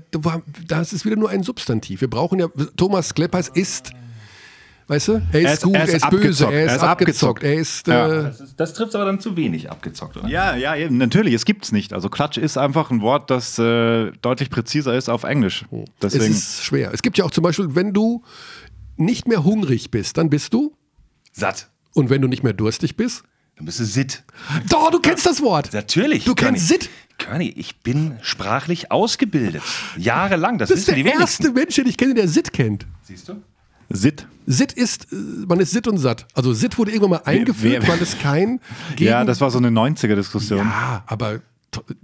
das 0.68 0.94
ist 0.94 1.06
wieder 1.06 1.15
nur 1.15 1.30
ein 1.30 1.44
Substantiv. 1.44 2.02
Wir 2.02 2.10
brauchen 2.10 2.40
ja, 2.40 2.48
Thomas 2.77 3.14
Kleppeis 3.14 3.49
ist, 3.49 3.91
weißt 4.88 5.07
du, 5.07 5.14
er 5.14 5.20
ist, 5.20 5.34
Er 5.34 5.53
ist- 5.53 5.64
gut, 5.64 5.74
er 5.74 5.80
er 5.82 5.88
ist 5.88 5.94
ist, 5.95 6.10
böse, 6.10 6.18
abgezockt, 6.48 6.53
er 6.53 6.66
ist 6.76 6.82
abgezockt, 6.84 7.44
er 7.44 7.53
ist, 7.56 7.88
Ja. 7.88 8.07
äh, 8.07 8.24
Das, 8.24 8.40
ist- 8.41 8.60
das 8.60 8.74
trifft 8.74 8.95
aber 8.95 9.06
dann 9.06 9.20
zu 9.20 9.36
wenig 9.36 9.70
abgezockt, 9.72 10.18
oder? 10.18 10.28
ja, 10.28 10.56
ja, 10.56 10.76
eben, 10.76 10.98
natürlich, 10.98 11.34
es 11.34 11.45
gibt 11.45 11.66
es 11.66 11.72
nicht. 11.72 11.94
Also 11.94 12.10
Klatsch 12.10 12.38
ist 12.38 12.57
einfach 12.57 12.91
ein 12.91 13.02
Wort, 13.02 13.30
das 13.30 13.57
äh, 13.60 14.12
deutlich 14.22 14.49
präziser 14.49 14.95
ist 14.95 15.10
auf 15.10 15.24
Englisch. 15.24 15.66
es 15.72 15.90
Deswegen, 16.02 16.34
ist 16.34 16.64
schwer. 16.64 16.91
Es 16.94 17.02
gibt 17.02 17.18
ja 17.18 17.26
auch 17.26 17.32
zum 17.32 17.44
Beispiel, 17.44 17.74
wenn 17.76 17.94
du 17.94 18.24
nicht 18.98 19.28
mehr 19.28 19.44
hungrig 19.44 19.91
bist, 19.91 20.18
dann 20.18 20.30
bist 20.30 20.53
du, 20.53 20.74
Satt. 21.32 21.68
und 21.94 22.10
wenn 22.10 22.22
du 22.22 22.28
nicht 22.28 22.44
mehr 22.44 22.53
durstig 22.53 22.95
bist, 22.95 23.24
Dann 23.57 23.66
bist 23.66 23.80
du 23.80 23.86
Sitt. 23.86 24.24
doch, 24.70 24.91
du 24.91 24.99
kennst 24.99 25.26
das 25.26 25.41
Wort. 25.41 25.72
Natürlich. 25.74 26.26
Du 26.26 26.36
kennst. 26.36 26.68
Sitt. 26.68 26.90
Körny, 27.18 27.53
ich 27.56 27.78
bin 27.80 28.18
sprachlich 28.22 28.91
ausgebildet. 28.91 29.62
Jahrelang. 29.98 30.57
Das, 30.57 30.68
Das 30.70 30.80
ist 30.80 30.90
der 30.90 30.98
erste 30.98 31.52
Mensch, 31.52 31.76
den 31.76 31.88
ich 31.88 31.95
kenne, 31.98 32.14
der 32.14 32.28
Sit 32.28 32.52
kennt. 32.52 32.86
Siehst 33.03 33.30
du? 33.30 33.41
Sit. 33.90 34.28
Sit 34.48 34.74
ist, 34.74 35.12
äh, 35.12 35.16
man 35.48 35.60
ist 35.60 35.72
Sit 35.72 35.88
und 35.88 35.98
satt. 35.98 36.26
Also 36.34 36.53
Sit 36.53 36.78
wurde 36.78 36.91
irgendwann 36.91 37.12
mal 37.12 37.22
eingeführt, 37.26 37.84
wer- 37.84 37.88
weil 37.94 38.02
es 38.02 38.18
kein 38.20 38.60
gegen, 38.95 39.10
Ja, 39.10 39.24
das 39.24 39.41
war 39.41 39.49
so 39.52 39.57
eine 39.57 39.70
90er-diskussion 39.70 40.60
Ja, 40.60 41.03
aber 41.07 41.40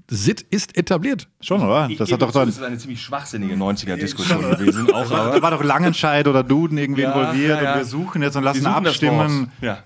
Sit 0.09 0.41
ist 0.41 0.77
etabliert. 0.77 1.27
Schon, 1.39 1.61
oder? 1.61 1.87
Das 1.97 2.11
hat 2.11 2.21
doch 2.21 2.31
dann. 2.31 2.47
das 2.47 2.57
ist 2.57 2.63
eine 2.63 2.77
ziemlich 2.77 3.01
schwachsinnige 3.01 3.55
90er-Diskussion 3.55 4.41
gewesen. 4.57 4.91
Auch, 4.91 5.09
aber 5.11 5.31
Da 5.37 5.41
war 5.41 5.51
doch 5.51 5.63
Langenscheid 5.63 6.27
oder 6.27 6.43
Duden 6.43 6.77
irgendwie 6.77 7.01
Ja, 7.03 7.11
involviert 7.13 7.57
ja, 7.57 7.63
ja. 7.63 7.71
und 7.73 7.77
wir 7.79 7.85
suchen 7.85 8.21
jetzt 8.21 8.35
und 8.35 8.43
lassen 8.43 8.65
abstimmen. 8.65 9.51
Ja. 9.61 9.79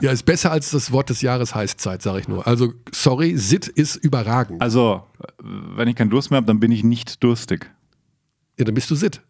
Ja, 0.00 0.12
ist 0.12 0.24
besser 0.24 0.50
als 0.50 0.70
das 0.70 0.92
Wort 0.92 1.10
des 1.10 1.20
Jahres 1.20 1.54
heißt 1.54 1.78
Zeit, 1.80 2.00
sage 2.00 2.20
ich 2.20 2.26
nur. 2.28 2.46
Also, 2.46 2.72
sorry, 2.92 3.36
Sit 3.36 3.68
ist 3.68 3.96
überragend. 3.96 4.62
Also, 4.62 5.02
wenn 5.42 5.88
ich 5.88 5.94
keinen 5.96 6.10
Durst 6.10 6.30
mehr 6.30 6.38
habe, 6.38 6.46
dann 6.46 6.58
bin 6.58 6.72
ich 6.72 6.82
nicht 6.84 7.22
durstig. 7.22 7.70
Ja, 8.58 8.64
dann 8.64 8.74
bist 8.74 8.90
du 8.90 8.94
Sit. 8.94 9.20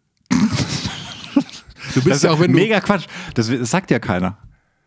Du 1.94 2.00
bist 2.02 2.06
Das 2.16 2.22
ja 2.22 2.30
auch, 2.32 2.40
wenn 2.40 2.52
du. 2.52 2.58
mega 2.58 2.80
Quatsch. 2.80 3.04
Das, 3.34 3.48
das 3.48 3.70
sagt 3.70 3.90
ja 3.90 3.98
keiner. 3.98 4.36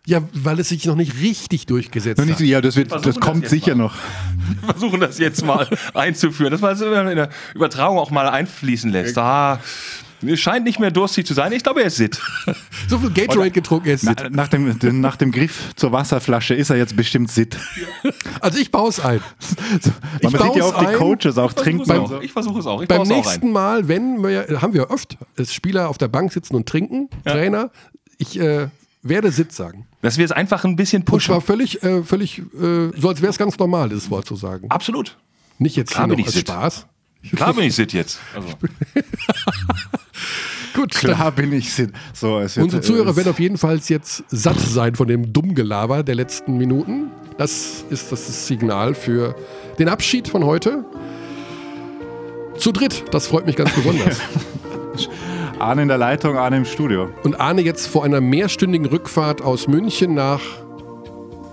Ja, 0.05 0.21
weil 0.33 0.57
es 0.59 0.69
sich 0.69 0.85
noch 0.85 0.95
nicht 0.95 1.19
richtig 1.21 1.65
durchgesetzt 1.65 2.21
nicht 2.23 2.35
hat. 2.35 2.39
ja, 2.39 2.61
das, 2.61 2.77
wird, 2.77 2.91
das 2.93 3.01
das 3.01 3.19
kommt 3.19 3.41
jetzt 3.43 3.49
sicher 3.51 3.75
mal. 3.75 3.83
noch. 3.83 3.95
Wir 4.61 4.69
versuchen 4.73 5.01
das 5.01 5.17
jetzt 5.19 5.43
mal 5.45 5.67
einzuführen, 5.93 6.51
dass 6.51 6.61
man 6.61 6.73
es 6.73 6.81
in 6.81 6.91
der 7.17 7.29
Übertragung 7.53 7.97
auch 7.97 8.09
mal 8.09 8.29
einfließen 8.29 8.89
lässt. 8.89 9.17
Ah, 9.17 9.59
es 9.61 10.05
scheint 10.35 10.65
nicht 10.65 10.79
mehr 10.79 10.91
durstig 10.91 11.25
zu 11.25 11.33
sein. 11.33 11.51
Ich 11.51 11.63
glaube, 11.63 11.81
er 11.81 11.87
ist 11.87 11.97
Sitt. 11.97 12.19
So 12.89 12.99
viel 12.99 13.11
Gatorade 13.11 13.51
getrunken 13.51 13.89
ist 13.89 14.03
Na, 14.03 14.13
Sit. 14.17 14.31
nach, 14.31 14.47
dem, 14.47 14.77
nach 15.01 15.17
dem 15.17 15.31
Griff 15.31 15.75
zur 15.75 15.91
Wasserflasche 15.91 16.53
ist 16.53 16.69
er 16.69 16.77
jetzt 16.77 16.95
bestimmt 16.95 17.29
Sit. 17.29 17.57
Also, 18.39 18.59
ich 18.59 18.71
baue 18.71 18.89
es 18.89 18.99
ein. 18.99 19.19
Man 20.21 20.31
sieht 20.31 20.55
ja 20.55 20.63
auch 20.63 20.79
die 20.79 20.85
ein. 20.87 20.95
Coaches 20.95 21.37
auch 21.37 21.51
trinken. 21.53 21.81
Und 21.81 22.07
so. 22.07 22.15
auch. 22.17 22.21
Ich 22.21 22.31
versuche 22.31 22.59
es 22.59 22.65
auch. 22.65 22.81
Ich 22.81 22.87
Beim 22.87 22.99
baue 22.99 23.07
es 23.07 23.11
auch 23.11 23.15
nächsten 23.15 23.47
ein. 23.47 23.51
Mal, 23.53 23.87
wenn 23.87 24.23
wir, 24.23 24.61
haben 24.61 24.73
wir 24.73 24.89
oft, 24.89 25.17
dass 25.35 25.53
Spieler 25.53 25.89
auf 25.89 25.97
der 25.97 26.07
Bank 26.07 26.31
sitzen 26.31 26.55
und 26.55 26.67
trinken, 26.67 27.09
Trainer, 27.25 27.71
ich 28.17 28.39
äh, 28.39 28.69
werde 29.03 29.31
Sit 29.31 29.51
sagen. 29.51 29.85
Dass 30.01 30.17
wir 30.17 30.25
es 30.25 30.31
einfach 30.31 30.63
ein 30.63 30.75
bisschen 30.75 31.01
Und 31.01 31.05
pushen. 31.05 31.33
zwar 31.33 31.41
völlig, 31.41 31.83
äh, 31.83 32.03
völlig, 32.03 32.39
äh, 32.39 32.91
so 32.97 33.09
als 33.09 33.21
wäre 33.21 33.31
es 33.31 33.37
ganz 33.37 33.57
normal, 33.57 33.89
dieses 33.89 34.09
Wort 34.09 34.25
zu 34.25 34.35
sagen. 34.35 34.69
Absolut. 34.69 35.17
Nicht 35.59 35.75
jetzt 35.75 35.91
Klar 35.91 36.05
hier 36.05 36.13
noch 36.13 36.19
ich 36.19 36.25
als 36.27 36.35
Sit. 36.35 36.47
Spaß. 36.47 36.85
Klar 37.35 37.53
bin 37.53 37.63
ich 37.65 37.75
Sitt 37.75 37.93
jetzt. 37.93 38.19
Also, 38.35 38.47
Gut, 40.73 40.91
Klar 40.91 41.31
bin 41.31 41.51
ich 41.53 41.73
Sit. 41.73 41.91
So, 42.13 42.39
es 42.39 42.55
wird, 42.55 42.65
Unsere 42.65 42.81
Zuhörer 42.81 43.09
es- 43.09 43.15
werden 43.17 43.29
auf 43.29 43.39
jeden 43.39 43.57
Fall 43.57 43.79
jetzt 43.87 44.23
satt 44.29 44.59
sein 44.59 44.95
von 44.95 45.07
dem 45.07 45.33
Dummgelaber 45.33 46.03
der 46.03 46.15
letzten 46.15 46.57
Minuten. 46.57 47.09
Das 47.37 47.83
ist 47.89 48.11
das 48.11 48.47
Signal 48.47 48.93
für 48.93 49.35
den 49.79 49.89
Abschied 49.89 50.27
von 50.27 50.43
heute. 50.45 50.85
Zu 52.57 52.71
dritt, 52.71 53.05
das 53.11 53.27
freut 53.27 53.45
mich 53.45 53.55
ganz 53.55 53.71
besonders. 53.73 54.19
Arne 55.59 55.83
in 55.83 55.87
der 55.87 55.97
Leitung, 55.97 56.37
Arne 56.37 56.57
im 56.57 56.65
Studio. 56.65 57.09
Und 57.23 57.39
Arne 57.39 57.61
jetzt 57.61 57.87
vor 57.87 58.03
einer 58.03 58.21
mehrstündigen 58.21 58.87
Rückfahrt 58.87 59.41
aus 59.41 59.67
München 59.67 60.13
nach 60.13 60.41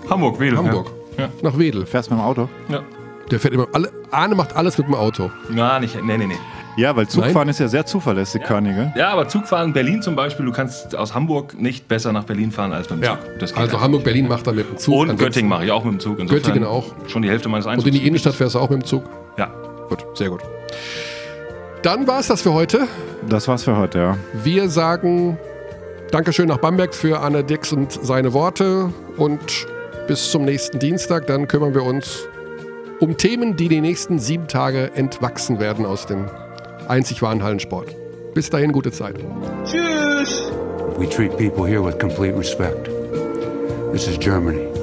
Hamburg, 0.09 0.39
Wedel. 0.39 0.57
Hamburg, 0.57 0.91
Ja. 1.17 1.29
nach 1.41 1.57
Wedel. 1.57 1.85
Fährst 1.87 2.11
mit 2.11 2.19
dem 2.19 2.23
Auto? 2.23 2.49
Ja. 2.69 2.83
Der 3.31 3.39
fährt 3.39 3.53
immer 3.53 3.67
alle. 3.73 3.91
Arne 4.11 4.35
macht 4.35 4.55
alles 4.55 4.77
mit 4.77 4.87
dem 4.87 4.95
Auto. 4.95 5.31
Na, 5.49 5.79
nicht. 5.79 6.01
Nee, 6.03 6.17
nee, 6.17 6.27
nee. 6.27 6.37
Ja, 6.77 6.93
weil 6.95 7.07
Zugfahren 7.07 7.33
Nein. 7.35 7.49
ist 7.49 7.59
ja 7.59 7.67
sehr 7.69 7.85
zuverlässig, 7.85 8.43
Körnige. 8.43 8.91
Ja, 8.97 9.09
aber 9.09 9.29
Zugfahren, 9.29 9.71
Berlin 9.71 10.01
zum 10.01 10.15
Beispiel, 10.15 10.45
du 10.45 10.51
kannst 10.51 10.93
aus 10.95 11.13
Hamburg 11.13 11.59
nicht 11.59 11.87
besser 11.87 12.11
nach 12.11 12.25
Berlin 12.25 12.51
fahren 12.51 12.73
als 12.73 12.89
mit 12.89 13.01
dem 13.01 13.05
Zug. 13.05 13.17
Das 13.39 13.51
geht 13.51 13.57
Also 13.57 13.61
einfach. 13.75 13.81
Hamburg, 13.81 14.03
Berlin 14.03 14.27
macht 14.27 14.45
er 14.45 14.53
mit 14.53 14.69
dem 14.69 14.77
Zug. 14.77 14.93
Und 14.93 15.01
Ansonsten- 15.03 15.25
Göttingen 15.25 15.49
mache 15.49 15.65
ich 15.65 15.71
auch 15.71 15.83
mit 15.85 15.93
dem 15.93 15.99
Zug. 16.01 16.19
Insofern 16.19 16.43
Göttingen 16.43 16.67
auch. 16.67 16.93
Schon 17.07 17.21
die 17.21 17.29
Hälfte 17.29 17.47
meines 17.47 17.65
Und 17.65 17.71
Einzugs. 17.73 17.87
in 17.87 17.93
die 17.93 18.05
Innenstadt 18.05 18.35
fährst 18.35 18.55
du 18.55 18.59
auch 18.59 18.69
mit 18.69 18.81
dem 18.81 18.85
Zug. 18.85 19.03
Ja. 19.37 19.47
Gut, 19.87 20.05
sehr 20.15 20.29
gut. 20.29 20.41
Dann 21.81 22.07
war 22.07 22.19
es 22.19 22.27
das 22.27 22.41
für 22.41 22.53
heute. 22.53 22.87
Das 23.29 23.47
war's 23.47 23.63
für 23.63 23.77
heute, 23.77 23.97
ja. 23.99 24.17
Wir 24.43 24.69
sagen 24.69 25.37
Dankeschön 26.11 26.47
nach 26.47 26.57
Bamberg 26.57 26.93
für 26.93 27.19
Anna 27.21 27.41
Dix 27.41 27.71
und 27.71 27.91
seine 27.91 28.33
Worte 28.33 28.91
und 29.17 29.39
bis 30.07 30.29
zum 30.31 30.43
nächsten 30.45 30.79
Dienstag. 30.79 31.27
Dann 31.27 31.47
kümmern 31.47 31.73
wir 31.73 31.83
uns 31.83 32.27
um 32.99 33.17
Themen, 33.17 33.55
die 33.55 33.67
die 33.67 33.81
nächsten 33.81 34.19
sieben 34.19 34.47
Tage 34.47 34.91
entwachsen 34.95 35.59
werden 35.59 35.85
aus 35.85 36.05
dem 36.05 36.25
einzig 36.87 37.21
wahren 37.21 37.43
Hallensport. 37.43 37.95
Bis 38.33 38.49
dahin, 38.49 38.71
gute 38.71 38.91
Zeit. 38.91 39.15
We 40.97 41.09
treat 41.09 41.37
people 41.37 41.65
here 41.67 41.83
with 41.83 41.99
complete 41.99 42.37
respect. 42.37 42.89
This 43.91 44.07
is 44.07 44.17
Germany. 44.17 44.74